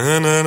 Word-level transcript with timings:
Hallo, 0.00 0.37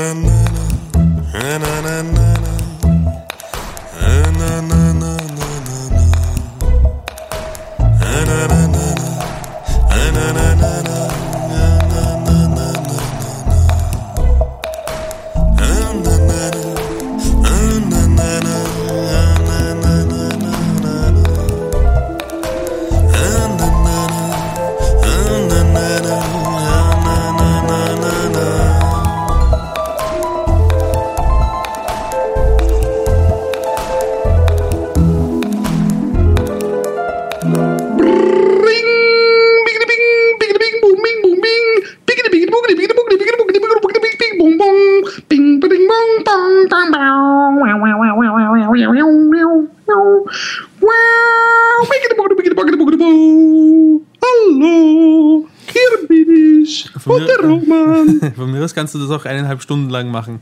kannst 58.81 58.95
du 58.95 58.99
das 58.99 59.11
auch 59.11 59.25
eineinhalb 59.25 59.61
Stunden 59.61 59.91
lang 59.91 60.09
machen. 60.09 60.41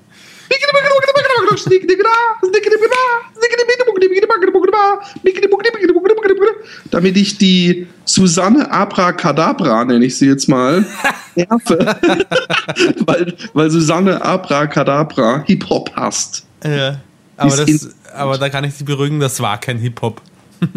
Damit 6.90 7.18
ich 7.18 7.38
die 7.38 7.88
Susanne 8.06 8.72
Abracadabra, 8.72 9.84
nenne 9.84 10.06
ich 10.06 10.18
sie 10.18 10.28
jetzt 10.28 10.48
mal, 10.48 10.86
nerve. 11.36 11.98
weil, 13.06 13.36
weil 13.54 13.70
Susanne 13.70 14.22
Abracadabra 14.22 15.44
Hip-Hop 15.46 15.92
hasst. 15.98 16.46
Ja. 16.64 17.02
Aber, 17.36 17.58
das, 17.58 17.90
aber 18.16 18.38
da 18.38 18.48
kann 18.48 18.64
ich 18.64 18.78
dich 18.78 18.86
beruhigen, 18.86 19.20
das 19.20 19.42
war 19.42 19.60
kein 19.60 19.80
Hip-Hop. 19.80 20.22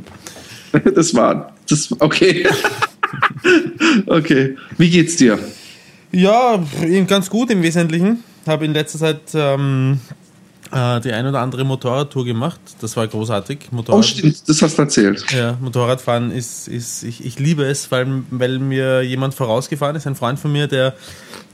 Das 0.94 1.14
war, 1.14 1.52
das, 1.68 1.94
okay. 2.00 2.46
okay. 4.06 4.56
Wie 4.78 4.88
geht's 4.88 5.16
dir? 5.16 5.38
Ja, 6.12 6.62
ganz 7.06 7.30
gut 7.30 7.50
im 7.50 7.62
Wesentlichen. 7.62 8.22
Habe 8.46 8.64
in 8.64 8.74
letzter 8.74 8.98
Zeit 8.98 9.20
ähm, 9.34 10.00
äh, 10.72 11.00
die 11.00 11.12
ein 11.12 11.26
oder 11.26 11.40
andere 11.40 11.64
Motorradtour 11.64 12.24
gemacht. 12.24 12.60
Das 12.80 12.96
war 12.96 13.06
großartig. 13.06 13.70
Motorrad, 13.70 14.00
Oh, 14.00 14.02
stimmt, 14.02 14.48
das 14.48 14.62
hast 14.62 14.78
du 14.78 14.82
erzählt. 14.82 15.24
Ja, 15.30 15.56
Motorradfahren 15.60 16.30
ist, 16.30 16.68
ist 16.68 17.02
ich, 17.02 17.24
ich 17.24 17.38
liebe 17.38 17.64
es, 17.64 17.90
weil, 17.90 18.24
weil 18.30 18.58
mir 18.58 19.02
jemand 19.02 19.34
vorausgefahren 19.34 19.96
ist, 19.96 20.06
ein 20.06 20.14
Freund 20.14 20.38
von 20.38 20.52
mir, 20.52 20.66
der 20.66 20.94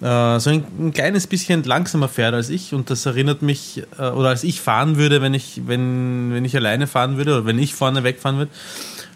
äh, 0.01 0.39
so 0.41 0.51
ein, 0.51 0.65
ein 0.79 0.93
kleines 0.93 1.27
bisschen 1.27 1.63
langsamer 1.65 2.09
fährt 2.09 2.35
als 2.35 2.49
ich 2.49 2.75
und 2.75 2.91
das 2.91 3.07
erinnert 3.07 3.43
mich, 3.43 3.83
äh, 3.99 4.09
oder 4.11 4.29
als 4.31 4.45
ich 4.45 4.61
fahren 4.61 4.97
würde, 4.97 5.21
wenn 5.21 5.35
ich, 5.35 5.63
wenn, 5.67 6.33
wenn 6.33 6.45
ich 6.45 6.57
alleine 6.57 6.87
fahren 6.87 7.17
würde 7.17 7.35
oder 7.35 7.47
wenn 7.47 7.59
ich 7.59 7.75
vorne 7.75 8.05
wegfahren 8.05 8.39
würde. 8.39 8.53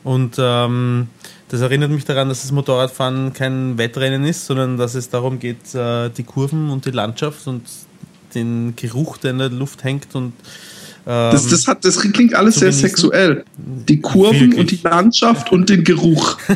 Und 0.04 0.34
ähm, 0.38 1.08
das 1.52 1.60
erinnert 1.60 1.90
mich 1.90 2.04
daran, 2.04 2.28
dass 2.28 2.42
das 2.42 2.50
Motorradfahren 2.50 3.32
kein 3.32 3.78
Wettrennen 3.78 4.24
ist, 4.24 4.46
sondern 4.46 4.76
dass 4.78 4.94
es 4.94 5.08
darum 5.10 5.38
geht, 5.38 5.74
äh, 5.74 6.08
die 6.10 6.24
Kurven 6.24 6.70
und 6.70 6.86
die 6.86 6.90
Landschaft 6.90 7.46
und 7.46 7.62
den 8.34 8.74
Geruch, 8.74 9.18
der 9.18 9.32
in 9.32 9.38
der 9.38 9.50
Luft 9.50 9.84
hängt 9.84 10.14
und 10.14 10.32
Das, 11.04 11.48
das, 11.48 11.66
hat, 11.66 11.84
das 11.84 11.98
klingt 12.00 12.32
alles 12.34 12.54
sehr 12.54 12.70
genießen. 12.70 12.88
sexuell. 12.88 13.44
Die 13.56 14.00
Kurven 14.00 14.40
Wirklich. 14.40 14.60
und 14.60 14.70
die 14.70 14.80
Landschaft 14.82 15.52
und 15.52 15.68
den 15.68 15.84
Geruch. 15.84 16.38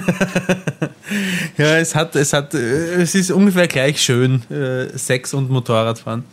Ja, 1.57 1.77
es 1.79 1.95
hat, 1.95 2.17
es 2.17 2.33
hat, 2.33 2.53
äh, 2.55 2.95
es 3.03 3.15
ist 3.15 3.31
ungefähr 3.31 3.69
gleich 3.69 4.01
schön, 4.03 4.43
äh, 4.51 4.89
Sex 4.99 5.35
und 5.35 5.51
Motorradfahren. 5.51 6.25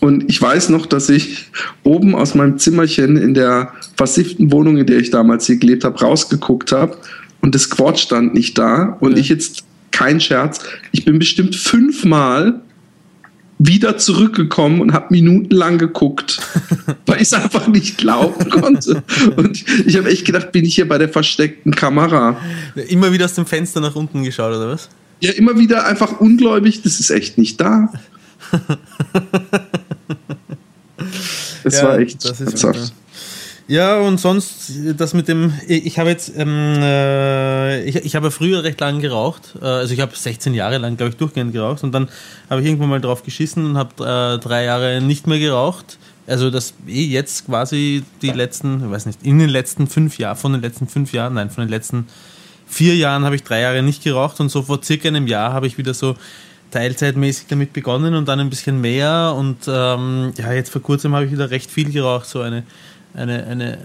Und 0.00 0.28
ich 0.28 0.40
weiß 0.40 0.68
noch, 0.70 0.86
dass 0.86 1.08
ich 1.08 1.50
oben 1.82 2.14
aus 2.14 2.34
meinem 2.34 2.58
Zimmerchen 2.58 3.16
in 3.16 3.34
der 3.34 3.72
versifften 3.96 4.52
Wohnung, 4.52 4.76
in 4.76 4.86
der 4.86 4.98
ich 4.98 5.10
damals 5.10 5.46
hier 5.46 5.56
gelebt 5.56 5.84
habe, 5.84 5.98
rausgeguckt 5.98 6.72
habe. 6.72 6.96
Und 7.40 7.54
das 7.54 7.70
Quad 7.70 7.98
stand 7.98 8.34
nicht 8.34 8.58
da. 8.58 8.96
Und 9.00 9.12
Ja. 9.12 9.18
ich 9.18 9.28
jetzt, 9.28 9.64
kein 9.96 10.20
Scherz, 10.20 10.60
ich 10.92 11.06
bin 11.06 11.18
bestimmt 11.18 11.56
fünfmal 11.56 12.60
wieder 13.58 13.96
zurückgekommen 13.96 14.82
und 14.82 14.92
habe 14.92 15.06
minutenlang 15.10 15.78
geguckt, 15.78 16.38
weil 17.06 17.16
ich 17.16 17.22
es 17.22 17.32
einfach 17.32 17.66
nicht 17.68 17.96
glauben 17.96 18.50
konnte. 18.50 19.02
Und 19.36 19.64
ich 19.86 19.96
habe 19.96 20.10
echt 20.10 20.26
gedacht, 20.26 20.52
bin 20.52 20.66
ich 20.66 20.74
hier 20.74 20.86
bei 20.86 20.98
der 20.98 21.08
versteckten 21.08 21.74
Kamera. 21.74 22.36
Immer 22.88 23.12
wieder 23.12 23.24
aus 23.24 23.32
dem 23.32 23.46
Fenster 23.46 23.80
nach 23.80 23.96
unten 23.96 24.22
geschaut, 24.22 24.54
oder 24.54 24.68
was? 24.68 24.90
Ja, 25.20 25.32
immer 25.32 25.58
wieder 25.58 25.86
einfach 25.86 26.20
ungläubig, 26.20 26.82
das 26.82 27.00
ist 27.00 27.08
echt 27.08 27.38
nicht 27.38 27.58
da. 27.60 27.90
Es 31.64 31.80
Ja, 31.80 31.88
war 31.88 31.98
echt 31.98 32.24
das 32.24 32.40
ist. 32.40 32.92
Ja, 33.68 33.98
und 33.98 34.18
sonst, 34.18 34.70
das 34.96 35.12
mit 35.12 35.26
dem, 35.26 35.52
ich 35.66 35.98
habe 35.98 36.10
jetzt, 36.10 36.32
ähm, 36.36 36.76
äh, 36.80 37.82
ich, 37.82 37.96
ich 37.96 38.14
habe 38.14 38.30
früher 38.30 38.62
recht 38.62 38.80
lange 38.80 39.00
geraucht, 39.00 39.54
äh, 39.60 39.64
also 39.64 39.92
ich 39.92 40.00
habe 40.00 40.14
16 40.14 40.54
Jahre 40.54 40.78
lang, 40.78 40.96
glaube 40.96 41.10
ich, 41.10 41.16
durchgehend 41.16 41.52
geraucht. 41.52 41.82
Und 41.82 41.90
dann 41.90 42.08
habe 42.48 42.60
ich 42.60 42.68
irgendwann 42.68 42.90
mal 42.90 43.00
drauf 43.00 43.24
geschissen 43.24 43.66
und 43.66 43.76
habe 43.76 44.04
äh, 44.04 44.38
drei 44.38 44.64
Jahre 44.64 45.00
nicht 45.00 45.26
mehr 45.26 45.40
geraucht. 45.40 45.98
Also 46.28 46.50
das 46.50 46.74
eh 46.86 47.06
jetzt 47.06 47.46
quasi 47.46 48.04
die 48.22 48.30
letzten, 48.30 48.84
ich 48.84 48.90
weiß 48.90 49.06
nicht, 49.06 49.24
in 49.24 49.40
den 49.40 49.48
letzten 49.48 49.88
fünf 49.88 50.18
Jahren, 50.18 50.36
von 50.36 50.52
den 50.52 50.62
letzten 50.62 50.86
fünf 50.86 51.12
Jahren, 51.12 51.34
nein, 51.34 51.50
von 51.50 51.64
den 51.64 51.70
letzten 51.70 52.06
vier 52.68 52.94
Jahren 52.96 53.24
habe 53.24 53.34
ich 53.34 53.42
drei 53.42 53.62
Jahre 53.62 53.82
nicht 53.82 54.04
geraucht. 54.04 54.38
Und 54.38 54.48
so 54.48 54.62
vor 54.62 54.80
circa 54.82 55.08
einem 55.08 55.26
Jahr 55.26 55.52
habe 55.52 55.66
ich 55.66 55.76
wieder 55.76 55.94
so 55.94 56.14
teilzeitmäßig 56.70 57.46
damit 57.48 57.72
begonnen 57.72 58.14
und 58.14 58.28
dann 58.28 58.38
ein 58.38 58.50
bisschen 58.50 58.80
mehr. 58.80 59.34
Und 59.36 59.66
ähm, 59.66 60.32
ja, 60.36 60.52
jetzt 60.52 60.70
vor 60.70 60.82
kurzem 60.82 61.14
habe 61.14 61.24
ich 61.24 61.32
wieder 61.32 61.50
recht 61.50 61.70
viel 61.70 61.90
geraucht, 61.90 62.28
so 62.28 62.40
eine, 62.40 62.64
eine, 63.16 63.46
eine 63.46 63.72
äh, 63.74 63.78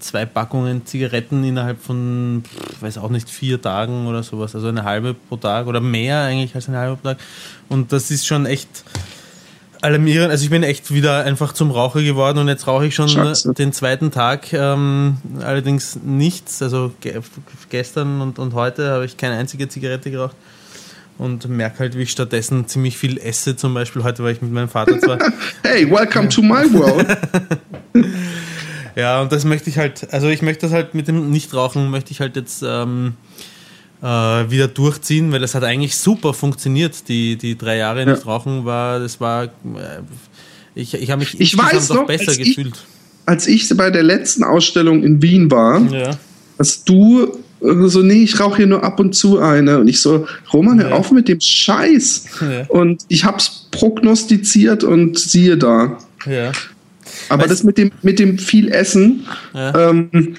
zwei 0.00 0.26
Packungen 0.26 0.84
Zigaretten 0.84 1.44
innerhalb 1.44 1.80
von, 1.80 2.42
weiß 2.80 2.98
auch 2.98 3.10
nicht, 3.10 3.30
vier 3.30 3.62
Tagen 3.62 4.06
oder 4.06 4.22
sowas, 4.22 4.54
also 4.54 4.68
eine 4.68 4.84
halbe 4.84 5.14
pro 5.14 5.36
Tag 5.36 5.66
oder 5.66 5.80
mehr 5.80 6.22
eigentlich 6.22 6.54
als 6.54 6.68
eine 6.68 6.78
halbe 6.78 6.96
pro 6.96 7.08
Tag 7.10 7.18
und 7.68 7.92
das 7.92 8.10
ist 8.10 8.26
schon 8.26 8.44
echt 8.44 8.84
alarmierend. 9.82 10.30
Also 10.30 10.44
ich 10.44 10.50
bin 10.50 10.62
echt 10.62 10.92
wieder 10.92 11.24
einfach 11.24 11.52
zum 11.52 11.70
Raucher 11.70 12.02
geworden 12.02 12.38
und 12.38 12.48
jetzt 12.48 12.66
rauche 12.66 12.86
ich 12.86 12.94
schon 12.94 13.08
Scheiße. 13.08 13.52
den 13.54 13.72
zweiten 13.72 14.10
Tag, 14.10 14.52
ähm, 14.52 15.18
allerdings 15.40 15.98
nichts. 16.02 16.62
Also 16.62 16.92
ge 17.00 17.20
gestern 17.68 18.20
und, 18.20 18.38
und 18.38 18.54
heute 18.54 18.90
habe 18.90 19.04
ich 19.04 19.16
keine 19.16 19.36
einzige 19.36 19.68
Zigarette 19.68 20.10
geraucht 20.10 20.36
und 21.18 21.48
merke 21.48 21.80
halt, 21.80 21.96
wie 21.96 22.02
ich 22.02 22.10
stattdessen 22.10 22.66
ziemlich 22.66 22.96
viel 22.96 23.18
esse. 23.18 23.56
Zum 23.56 23.74
Beispiel 23.74 24.02
heute 24.02 24.22
war 24.22 24.30
ich 24.30 24.40
mit 24.40 24.52
meinem 24.52 24.68
Vater 24.68 24.98
zwar. 24.98 25.18
Hey, 25.62 25.88
welcome 25.90 26.28
to 26.28 26.42
my 26.42 26.64
world. 26.72 27.06
ja, 28.96 29.20
und 29.22 29.32
das 29.32 29.44
möchte 29.44 29.70
ich 29.70 29.78
halt, 29.78 30.12
also 30.12 30.28
ich 30.28 30.42
möchte 30.42 30.66
das 30.66 30.72
halt 30.72 30.94
mit 30.94 31.08
dem 31.08 31.30
Nichtrauchen, 31.30 31.90
möchte 31.90 32.12
ich 32.12 32.20
halt 32.20 32.36
jetzt 32.36 32.62
ähm, 32.66 33.14
äh, 34.02 34.06
wieder 34.06 34.68
durchziehen, 34.68 35.32
weil 35.32 35.40
das 35.40 35.54
hat 35.54 35.64
eigentlich 35.64 35.96
super 35.96 36.34
funktioniert. 36.34 37.08
Die, 37.08 37.36
die 37.36 37.56
drei 37.56 37.76
Jahre 37.76 38.04
nicht 38.06 38.26
rauchen 38.26 38.64
war, 38.64 38.98
das 39.00 39.20
war, 39.20 39.44
äh, 39.44 39.48
ich, 40.74 40.94
ich 40.94 41.10
habe 41.10 41.20
mich 41.20 41.38
Ich 41.40 41.56
weiß 41.56 41.90
noch, 41.90 42.06
besser 42.06 42.28
als 42.30 42.38
ich- 42.38 42.56
gefühlt. 42.56 42.74
Als 43.24 43.46
ich 43.46 43.68
bei 43.76 43.90
der 43.90 44.02
letzten 44.02 44.42
Ausstellung 44.42 45.04
in 45.04 45.22
Wien 45.22 45.48
war, 45.50 45.80
Ja. 45.92 46.10
hast 46.58 46.88
du 46.88 47.38
so, 47.60 48.02
nee, 48.02 48.24
ich 48.24 48.40
rauche 48.40 48.56
hier 48.56 48.66
nur 48.66 48.82
ab 48.82 48.98
und 48.98 49.14
zu 49.14 49.38
eine. 49.38 49.78
Und 49.78 49.86
ich 49.86 50.00
so, 50.00 50.26
Roman, 50.52 50.80
hör 50.80 50.90
Ja. 50.90 50.96
auf 50.96 51.12
mit 51.12 51.28
dem 51.28 51.40
Scheiß. 51.40 52.24
Ja. 52.40 52.66
Und 52.66 53.04
ich 53.06 53.24
hab's 53.24 53.68
prognostiziert 53.70 54.82
und 54.82 55.16
siehe 55.16 55.56
da. 55.56 55.98
Ja. 56.26 56.50
Aber 57.28 57.44
Weißt- 57.44 57.48
das 57.48 57.62
mit 57.64 57.78
dem, 57.78 57.90
mit 58.02 58.18
dem 58.18 58.38
viel 58.38 58.68
Essen, 58.70 59.26
Ja. 59.54 59.90
ähm, 59.90 60.34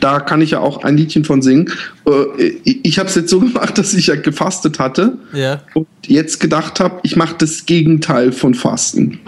da 0.00 0.18
kann 0.20 0.40
ich 0.40 0.52
ja 0.52 0.60
auch 0.60 0.82
ein 0.82 0.96
Liedchen 0.96 1.24
von 1.24 1.42
singen. 1.42 1.70
Äh, 2.06 2.48
ich 2.64 2.80
ich 2.84 2.98
habe 2.98 3.08
es 3.08 3.14
jetzt 3.14 3.30
so 3.30 3.40
gemacht, 3.40 3.76
dass 3.78 3.94
ich 3.94 4.06
ja 4.08 4.16
gefastet 4.16 4.78
hatte 4.78 5.18
Ja. 5.32 5.62
und 5.74 5.86
jetzt 6.06 6.40
gedacht 6.40 6.80
habe, 6.80 7.00
ich 7.02 7.16
mache 7.16 7.36
das 7.38 7.66
Gegenteil 7.66 8.32
von 8.32 8.54
Fasten. 8.54 9.18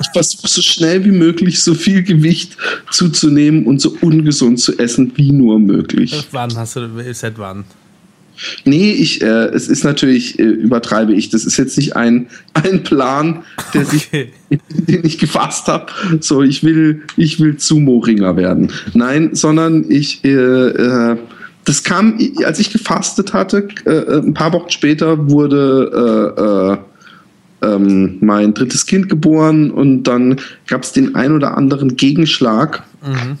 Ich 0.00 0.08
versuche 0.12 0.48
so 0.48 0.62
schnell 0.62 1.04
wie 1.04 1.10
möglich 1.10 1.62
so 1.62 1.74
viel 1.74 2.02
Gewicht 2.02 2.56
zuzunehmen 2.90 3.66
und 3.66 3.78
so 3.80 3.94
ungesund 4.00 4.58
zu 4.58 4.78
essen 4.78 5.12
wie 5.16 5.32
nur 5.32 5.58
möglich. 5.58 6.26
Wann 6.30 6.56
hast 6.56 6.76
du, 6.76 6.88
seit 7.12 7.38
wann? 7.38 7.64
Nee, 8.64 8.92
ich, 8.92 9.22
äh, 9.22 9.46
es 9.46 9.68
ist 9.68 9.84
natürlich, 9.84 10.38
äh, 10.38 10.42
übertreibe 10.42 11.12
ich. 11.12 11.30
Das 11.30 11.44
ist 11.44 11.56
jetzt 11.56 11.76
nicht 11.76 11.96
ein, 11.96 12.26
ein 12.54 12.82
Plan, 12.82 13.44
der 13.72 13.82
okay. 13.82 13.90
sich, 13.90 14.10
den 14.68 15.04
ich 15.04 15.18
gefasst 15.18 15.68
habe. 15.68 15.86
So, 16.20 16.42
ich 16.42 16.64
will, 16.64 17.02
ich 17.16 17.40
will 17.40 17.58
Sumo-Ringer 17.58 18.36
werden. 18.36 18.72
Nein, 18.92 19.30
sondern 19.34 19.84
ich, 19.88 20.24
äh, 20.24 20.30
äh, 20.30 21.16
das 21.64 21.82
kam, 21.82 22.18
als 22.44 22.58
ich 22.58 22.70
gefastet 22.70 23.32
hatte, 23.32 23.68
äh, 23.86 24.18
ein 24.18 24.34
paar 24.34 24.52
Wochen 24.52 24.70
später 24.70 25.30
wurde 25.30 26.76
äh, 27.62 27.64
äh, 27.64 27.74
ähm, 27.74 28.18
mein 28.20 28.52
drittes 28.52 28.86
Kind 28.86 29.08
geboren 29.08 29.70
und 29.70 30.04
dann 30.04 30.40
gab 30.66 30.82
es 30.82 30.92
den 30.92 31.14
ein 31.14 31.32
oder 31.32 31.56
anderen 31.56 31.96
Gegenschlag. 31.96 32.82
Mhm. 33.02 33.38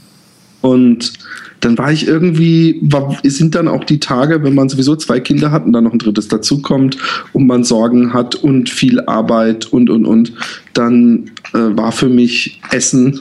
Und 0.64 1.12
dann 1.60 1.76
war 1.76 1.92
ich 1.92 2.08
irgendwie, 2.08 2.78
war, 2.80 3.18
sind 3.22 3.54
dann 3.54 3.68
auch 3.68 3.84
die 3.84 4.00
Tage, 4.00 4.42
wenn 4.42 4.54
man 4.54 4.70
sowieso 4.70 4.96
zwei 4.96 5.20
Kinder 5.20 5.50
hat 5.50 5.66
und 5.66 5.74
dann 5.74 5.84
noch 5.84 5.92
ein 5.92 5.98
drittes 5.98 6.28
dazukommt 6.28 6.96
und 7.34 7.46
man 7.46 7.64
Sorgen 7.64 8.14
hat 8.14 8.34
und 8.34 8.70
viel 8.70 9.00
Arbeit 9.00 9.66
und, 9.66 9.90
und, 9.90 10.06
und, 10.06 10.32
dann 10.72 11.30
äh, 11.52 11.58
war 11.76 11.92
für 11.92 12.08
mich 12.08 12.62
Essen 12.70 13.20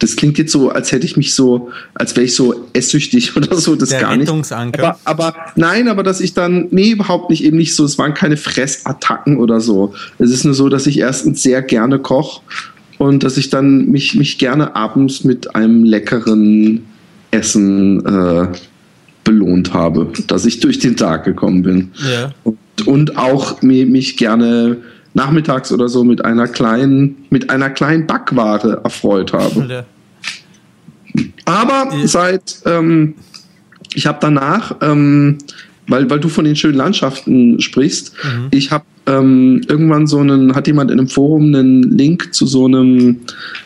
das 0.00 0.16
klingt 0.16 0.38
jetzt 0.38 0.52
so, 0.52 0.70
als 0.70 0.92
hätte 0.92 1.06
ich 1.06 1.16
mich 1.16 1.34
so, 1.34 1.70
als 1.94 2.14
wäre 2.16 2.26
ich 2.26 2.34
so 2.34 2.66
esssüchtig 2.72 3.36
oder 3.36 3.56
so, 3.56 3.74
das 3.76 3.90
Der 3.90 4.00
gar 4.00 4.16
nicht. 4.16 4.28
Aber, 4.84 4.98
aber 5.04 5.34
nein, 5.56 5.88
aber 5.88 6.02
dass 6.02 6.20
ich 6.20 6.34
dann, 6.34 6.66
nee, 6.72 6.90
überhaupt 6.90 7.30
nicht, 7.30 7.44
eben 7.44 7.56
nicht 7.56 7.74
so, 7.74 7.84
es 7.84 7.96
waren 7.96 8.12
keine 8.12 8.36
Fressattacken 8.36 9.38
oder 9.38 9.60
so. 9.60 9.94
Es 10.18 10.30
ist 10.30 10.44
nur 10.44 10.54
so, 10.54 10.68
dass 10.68 10.86
ich 10.86 10.98
erstens 10.98 11.42
sehr 11.42 11.62
gerne 11.62 11.98
koche 12.00 12.42
und 12.98 13.22
dass 13.22 13.36
ich 13.36 13.50
dann 13.50 13.90
mich, 13.90 14.14
mich 14.14 14.38
gerne 14.38 14.76
abends 14.76 15.24
mit 15.24 15.54
einem 15.54 15.84
leckeren 15.84 16.84
Essen 17.30 18.04
äh, 18.04 18.48
belohnt 19.24 19.72
habe, 19.72 20.12
dass 20.26 20.44
ich 20.46 20.60
durch 20.60 20.78
den 20.78 20.96
Tag 20.96 21.24
gekommen 21.24 21.62
bin. 21.62 21.90
Ja. 22.10 22.32
Und, 22.44 22.86
und 22.86 23.16
auch 23.16 23.62
mich, 23.62 23.86
mich 23.86 24.16
gerne 24.16 24.78
nachmittags 25.14 25.72
oder 25.72 25.88
so 25.88 26.04
mit 26.04 26.24
einer 26.24 26.48
kleinen, 26.48 27.16
mit 27.30 27.50
einer 27.50 27.70
kleinen 27.70 28.06
Backware 28.06 28.80
erfreut 28.84 29.32
habe. 29.32 29.66
Ja. 29.68 29.84
Aber 31.44 31.94
ja. 31.96 32.06
seit 32.06 32.56
ähm, 32.66 33.14
ich 33.94 34.06
habe 34.06 34.18
danach, 34.20 34.76
ähm, 34.82 35.38
weil, 35.86 36.10
weil 36.10 36.20
du 36.20 36.28
von 36.28 36.44
den 36.44 36.56
schönen 36.56 36.74
Landschaften 36.74 37.60
sprichst, 37.60 38.12
mhm. 38.22 38.48
ich 38.50 38.70
habe 38.70 38.84
ähm, 39.06 39.60
irgendwann 39.68 40.06
so 40.06 40.18
einen, 40.18 40.54
hat 40.54 40.66
jemand 40.66 40.90
in 40.90 40.98
einem 40.98 41.08
Forum 41.08 41.46
einen 41.46 41.82
Link 41.96 42.34
zu 42.34 42.46
so 42.46 42.66
einem 42.66 43.20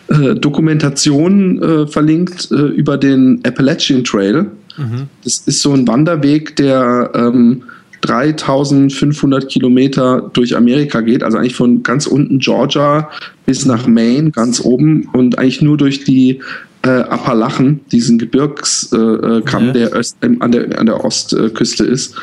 äh, 0.08 0.34
Dokumentation 0.34 1.62
äh, 1.62 1.86
verlinkt 1.86 2.50
äh, 2.50 2.54
über 2.54 2.96
den 2.96 3.40
Appalachian 3.44 4.04
Trail. 4.04 4.46
Mhm. 4.76 5.08
Das 5.24 5.38
ist 5.46 5.62
so 5.62 5.72
ein 5.72 5.86
Wanderweg, 5.86 6.56
der 6.56 7.10
ähm, 7.14 7.62
3500 8.02 9.48
Kilometer 9.48 10.30
durch 10.32 10.56
Amerika 10.56 11.00
geht, 11.00 11.22
also 11.22 11.38
eigentlich 11.38 11.56
von 11.56 11.82
ganz 11.82 12.06
unten 12.06 12.38
Georgia 12.38 13.10
bis 13.46 13.66
nach 13.66 13.86
Maine, 13.86 14.30
ganz 14.30 14.60
oben 14.60 15.08
und 15.12 15.38
eigentlich 15.38 15.62
nur 15.62 15.76
durch 15.76 16.04
die 16.04 16.40
äh, 16.82 16.88
Appalachen, 16.88 17.80
diesen 17.90 18.18
Gebirgskamm, 18.18 19.64
äh, 19.64 19.70
äh 19.70 19.72
der, 19.72 19.96
Öst, 19.96 20.16
äh, 20.20 20.30
an, 20.38 20.52
der 20.52 20.78
an 20.78 20.86
der 20.86 21.04
Ostküste 21.04 21.84
ist. 21.84 22.14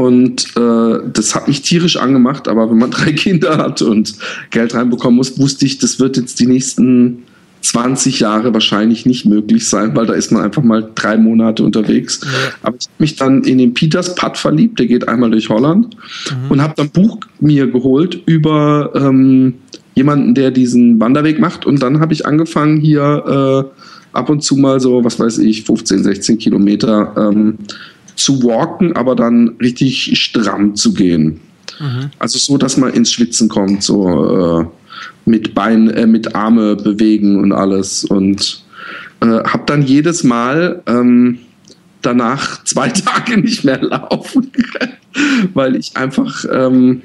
Und 0.00 0.56
äh, 0.56 1.10
das 1.12 1.34
hat 1.34 1.46
mich 1.46 1.60
tierisch 1.60 1.98
angemacht, 1.98 2.48
aber 2.48 2.70
wenn 2.70 2.78
man 2.78 2.90
drei 2.90 3.12
Kinder 3.12 3.58
hat 3.58 3.82
und 3.82 4.14
Geld 4.50 4.74
reinbekommen 4.74 5.16
muss, 5.16 5.38
wusste 5.38 5.66
ich, 5.66 5.78
das 5.78 6.00
wird 6.00 6.16
jetzt 6.16 6.40
die 6.40 6.46
nächsten 6.46 7.24
20 7.60 8.20
Jahre 8.20 8.54
wahrscheinlich 8.54 9.04
nicht 9.04 9.26
möglich 9.26 9.68
sein, 9.68 9.94
weil 9.94 10.06
da 10.06 10.14
ist 10.14 10.32
man 10.32 10.42
einfach 10.42 10.62
mal 10.62 10.88
drei 10.94 11.18
Monate 11.18 11.62
unterwegs. 11.62 12.20
Aber 12.62 12.76
ich 12.80 12.86
habe 12.86 12.94
mich 12.98 13.16
dann 13.16 13.44
in 13.44 13.58
den 13.58 13.74
Peters 13.74 14.14
Putt 14.14 14.38
verliebt, 14.38 14.78
der 14.78 14.86
geht 14.86 15.06
einmal 15.06 15.30
durch 15.30 15.50
Holland 15.50 15.94
mhm. 15.94 16.50
und 16.50 16.62
habe 16.62 16.72
dann 16.76 16.86
ein 16.86 16.92
Buch 16.92 17.18
mir 17.40 17.66
geholt 17.66 18.22
über 18.24 18.92
ähm, 18.94 19.56
jemanden, 19.94 20.34
der 20.34 20.50
diesen 20.50 20.98
Wanderweg 20.98 21.38
macht. 21.38 21.66
Und 21.66 21.82
dann 21.82 22.00
habe 22.00 22.14
ich 22.14 22.24
angefangen 22.24 22.80
hier 22.80 23.68
äh, 23.76 24.16
ab 24.16 24.30
und 24.30 24.42
zu 24.42 24.56
mal 24.56 24.80
so, 24.80 25.04
was 25.04 25.20
weiß 25.20 25.38
ich, 25.38 25.64
15, 25.64 26.02
16 26.04 26.38
Kilometer 26.38 27.12
ähm, 27.18 27.58
zu 28.20 28.42
walken, 28.42 28.96
aber 28.96 29.16
dann 29.16 29.56
richtig 29.60 30.18
stramm 30.18 30.74
zu 30.76 30.94
gehen. 30.94 31.40
Mhm. 31.78 32.10
Also 32.18 32.38
so, 32.38 32.58
dass 32.58 32.76
man 32.76 32.92
ins 32.92 33.12
Schwitzen 33.12 33.48
kommt, 33.48 33.82
so 33.82 34.60
äh, 34.60 34.64
mit 35.24 35.54
Bein, 35.54 35.90
äh, 35.90 36.06
mit 36.06 36.34
Arme 36.34 36.76
bewegen 36.76 37.40
und 37.40 37.52
alles. 37.52 38.04
Und 38.04 38.64
äh, 39.20 39.26
habe 39.26 39.62
dann 39.66 39.82
jedes 39.82 40.24
Mal 40.24 40.82
ähm, 40.86 41.38
danach 42.02 42.64
zwei 42.64 42.88
Tage 42.88 43.40
nicht 43.40 43.64
mehr 43.64 43.82
laufen, 43.82 44.50
weil 45.54 45.76
ich 45.76 45.96
einfach 45.96 46.44
ähm, 46.52 47.02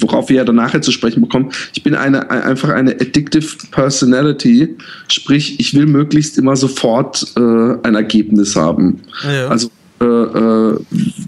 worauf 0.00 0.28
wir 0.28 0.36
ja 0.36 0.44
danach 0.44 0.74
jetzt 0.74 0.84
zu 0.84 0.92
sprechen 0.92 1.20
bekommen. 1.20 1.52
Ich 1.74 1.82
bin 1.82 1.94
eine, 1.94 2.30
einfach 2.30 2.70
eine 2.70 2.92
addictive 2.92 3.56
Personality, 3.70 4.76
sprich, 5.08 5.60
ich 5.60 5.74
will 5.74 5.86
möglichst 5.86 6.38
immer 6.38 6.56
sofort 6.56 7.32
äh, 7.36 7.40
ein 7.82 7.94
Ergebnis 7.94 8.56
haben. 8.56 9.02
Ja. 9.22 9.48
Also 9.48 9.70
äh, 10.00 10.04
äh, 10.04 10.78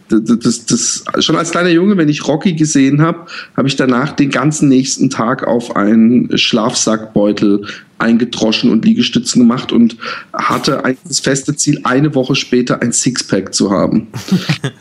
das, 0.09 0.67
das, 0.67 1.05
schon 1.21 1.37
als 1.37 1.53
kleiner 1.53 1.71
Junge, 1.71 1.97
wenn 1.97 2.09
ich 2.09 2.27
Rocky 2.27 2.53
gesehen 2.53 3.01
habe, 3.01 3.27
habe 3.57 3.69
ich 3.69 3.77
danach 3.77 4.13
den 4.13 4.31
ganzen 4.31 4.69
nächsten 4.69 5.09
Tag 5.09 5.47
auf 5.47 5.75
einen 5.77 6.37
Schlafsackbeutel 6.37 7.65
eingedroschen 7.99 8.71
und 8.71 8.85
Liegestützen 8.85 9.41
gemacht 9.41 9.73
und 9.73 9.97
hatte 10.33 10.85
eigentlich 10.85 11.09
das 11.09 11.21
feste 11.21 11.57
Ziel, 11.57 11.81
eine 11.85 12.15
Woche 12.15 12.35
später 12.35 12.83
ein 12.83 12.93
Sixpack 12.93 13.55
zu 13.55 13.71
haben. 13.71 14.09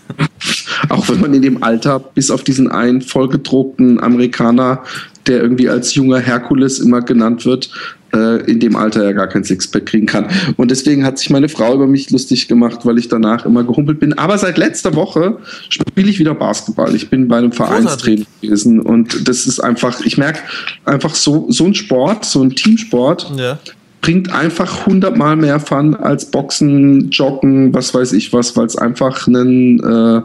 Auch 0.89 1.09
wenn 1.09 1.21
man 1.21 1.33
in 1.33 1.41
dem 1.41 1.63
Alter 1.63 1.99
bis 1.99 2.29
auf 2.29 2.43
diesen 2.43 2.69
einen 2.69 3.01
vollgedruckten 3.01 4.01
Amerikaner, 4.01 4.83
der 5.25 5.41
irgendwie 5.41 5.69
als 5.69 5.95
junger 5.95 6.19
Herkules 6.19 6.79
immer 6.79 7.01
genannt 7.01 7.45
wird, 7.45 7.71
in 8.11 8.59
dem 8.59 8.75
Alter 8.75 9.03
ja 9.03 9.11
gar 9.11 9.27
kein 9.27 9.43
Sixpack 9.43 9.85
kriegen 9.85 10.05
kann. 10.05 10.27
Und 10.55 10.71
deswegen 10.71 11.05
hat 11.05 11.19
sich 11.19 11.29
meine 11.29 11.49
Frau 11.49 11.73
über 11.73 11.87
mich 11.87 12.09
lustig 12.09 12.47
gemacht, 12.47 12.85
weil 12.85 12.97
ich 12.97 13.07
danach 13.07 13.45
immer 13.45 13.63
gehumpelt 13.63 13.99
bin. 13.99 14.13
Aber 14.13 14.37
seit 14.37 14.57
letzter 14.57 14.95
Woche 14.95 15.37
spiele 15.69 16.09
ich 16.09 16.19
wieder 16.19 16.33
Basketball. 16.33 16.95
Ich 16.95 17.09
bin 17.09 17.27
bei 17.27 17.37
einem 17.37 17.51
Vereinstraining 17.51 18.25
gewesen 18.41 18.79
und 18.79 19.27
das 19.27 19.45
ist 19.45 19.59
einfach, 19.59 20.01
ich 20.01 20.17
merke 20.17 20.39
einfach 20.85 21.15
so, 21.15 21.47
so 21.49 21.65
ein 21.65 21.73
Sport, 21.73 22.25
so 22.25 22.41
ein 22.41 22.51
Teamsport. 22.51 23.31
Ja 23.37 23.59
bringt 24.01 24.31
einfach 24.31 24.85
hundertmal 24.85 25.35
mehr 25.35 25.59
Fun 25.59 25.93
als 25.93 26.31
Boxen, 26.31 27.09
Joggen, 27.09 27.73
was 27.73 27.93
weiß 27.93 28.13
ich 28.13 28.31
was, 28.31 28.55
weil 28.55 28.65
es 28.65 28.77
einfach 28.77 29.27
ein 29.27 29.79
äh, 29.79 30.21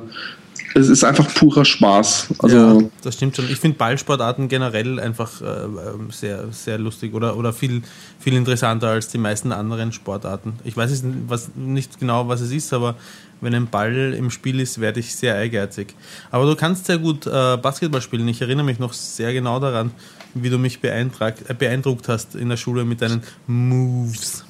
es 0.74 0.88
ist 0.88 1.04
einfach 1.04 1.32
purer 1.34 1.64
Spaß. 1.64 2.28
Also 2.38 2.56
ja, 2.56 2.78
das 3.02 3.14
stimmt 3.14 3.36
schon. 3.36 3.48
Ich 3.50 3.58
finde 3.58 3.78
Ballsportarten 3.78 4.48
generell 4.48 5.00
einfach 5.00 5.40
äh, 5.40 5.44
ähm, 5.44 6.10
sehr, 6.10 6.46
sehr 6.50 6.78
lustig 6.78 7.14
oder, 7.14 7.36
oder 7.36 7.52
viel, 7.52 7.82
viel 8.18 8.34
interessanter 8.34 8.88
als 8.88 9.08
die 9.08 9.18
meisten 9.18 9.52
anderen 9.52 9.92
Sportarten. 9.92 10.54
Ich 10.64 10.76
weiß 10.76 11.02
nicht, 11.02 11.04
was, 11.28 11.50
nicht 11.54 11.98
genau, 11.98 12.28
was 12.28 12.40
es 12.40 12.52
ist, 12.52 12.72
aber 12.72 12.96
wenn 13.40 13.54
ein 13.54 13.66
Ball 13.66 14.14
im 14.16 14.30
Spiel 14.30 14.60
ist, 14.60 14.80
werde 14.80 15.00
ich 15.00 15.14
sehr 15.14 15.34
ehrgeizig. 15.34 15.94
Aber 16.30 16.46
du 16.46 16.54
kannst 16.56 16.86
sehr 16.86 16.98
gut 16.98 17.26
äh, 17.26 17.56
Basketball 17.56 18.00
spielen. 18.00 18.28
Ich 18.28 18.40
erinnere 18.40 18.64
mich 18.64 18.78
noch 18.78 18.92
sehr 18.92 19.32
genau 19.32 19.58
daran, 19.58 19.90
wie 20.34 20.48
du 20.48 20.58
mich 20.58 20.80
beeindruckt, 20.80 21.50
äh, 21.50 21.54
beeindruckt 21.54 22.08
hast 22.08 22.34
in 22.34 22.48
der 22.48 22.56
Schule 22.56 22.84
mit 22.84 23.02
deinen 23.02 23.22
Moves. 23.46 24.44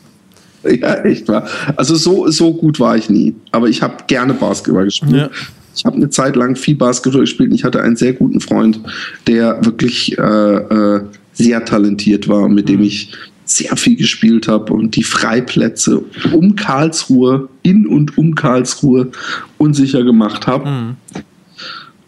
Ja, 0.64 0.94
echt 1.02 1.26
wahr. 1.28 1.48
Also 1.76 1.96
so, 1.96 2.28
so 2.28 2.54
gut 2.54 2.78
war 2.78 2.96
ich 2.96 3.10
nie. 3.10 3.34
Aber 3.50 3.68
ich 3.68 3.82
habe 3.82 3.96
gerne 4.06 4.34
Basketball 4.34 4.84
gespielt. 4.84 5.12
Ja. 5.12 5.30
Ich 5.74 5.84
habe 5.84 5.96
eine 5.96 6.10
Zeit 6.10 6.36
lang 6.36 6.56
viel 6.56 6.76
Basketball 6.76 7.22
gespielt 7.22 7.50
und 7.50 7.54
ich 7.54 7.64
hatte 7.64 7.82
einen 7.82 7.96
sehr 7.96 8.12
guten 8.12 8.40
Freund, 8.40 8.80
der 9.26 9.64
wirklich 9.64 10.18
äh, 10.18 10.22
äh, 10.22 11.00
sehr 11.32 11.64
talentiert 11.64 12.28
war, 12.28 12.48
mit 12.48 12.68
dem 12.68 12.80
mhm. 12.80 12.86
ich 12.86 13.12
sehr 13.44 13.76
viel 13.76 13.96
gespielt 13.96 14.48
habe 14.48 14.72
und 14.72 14.96
die 14.96 15.02
Freiplätze 15.02 16.02
um 16.32 16.56
Karlsruhe, 16.56 17.48
in 17.62 17.86
und 17.86 18.16
um 18.16 18.34
Karlsruhe 18.34 19.10
unsicher 19.58 20.04
gemacht 20.04 20.46
habe. 20.46 20.68
Mhm. 20.68 20.96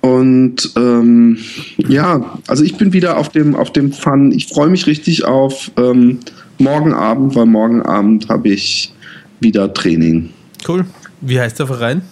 Und 0.01 0.71
ähm, 0.77 1.39
ja, 1.79 2.39
also 2.47 2.63
ich 2.63 2.77
bin 2.77 2.93
wieder 2.93 3.17
auf 3.17 3.31
dem, 3.31 3.57
auf 3.57 3.73
dem 3.73 3.91
Fun. 3.93 4.33
Ich 4.33 4.49
freue 4.49 4.69
mich 4.69 4.87
richtig 4.87 5.25
auf 5.25 5.71
ähm, 5.77 6.19
morgen 6.59 6.93
Abend, 6.93 7.35
weil 7.35 7.47
morgen 7.47 7.81
Abend 7.81 8.29
habe 8.29 8.51
ich 8.51 8.93
wieder 9.41 9.73
Training. 9.73 10.31
Cool. 10.69 10.85
Wie 11.23 11.41
heißt 11.41 11.59
der 11.59 11.67
Verein? 11.67 12.03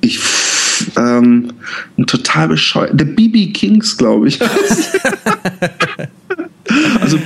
Ich 0.00 0.20
ähm, 0.96 1.52
ein 1.96 2.06
total 2.06 2.48
bescheuert. 2.48 2.94
The 2.98 3.04
BB 3.04 3.52
Kings, 3.52 3.96
glaube 3.96 4.28
ich. 4.28 4.38
also 7.00 7.18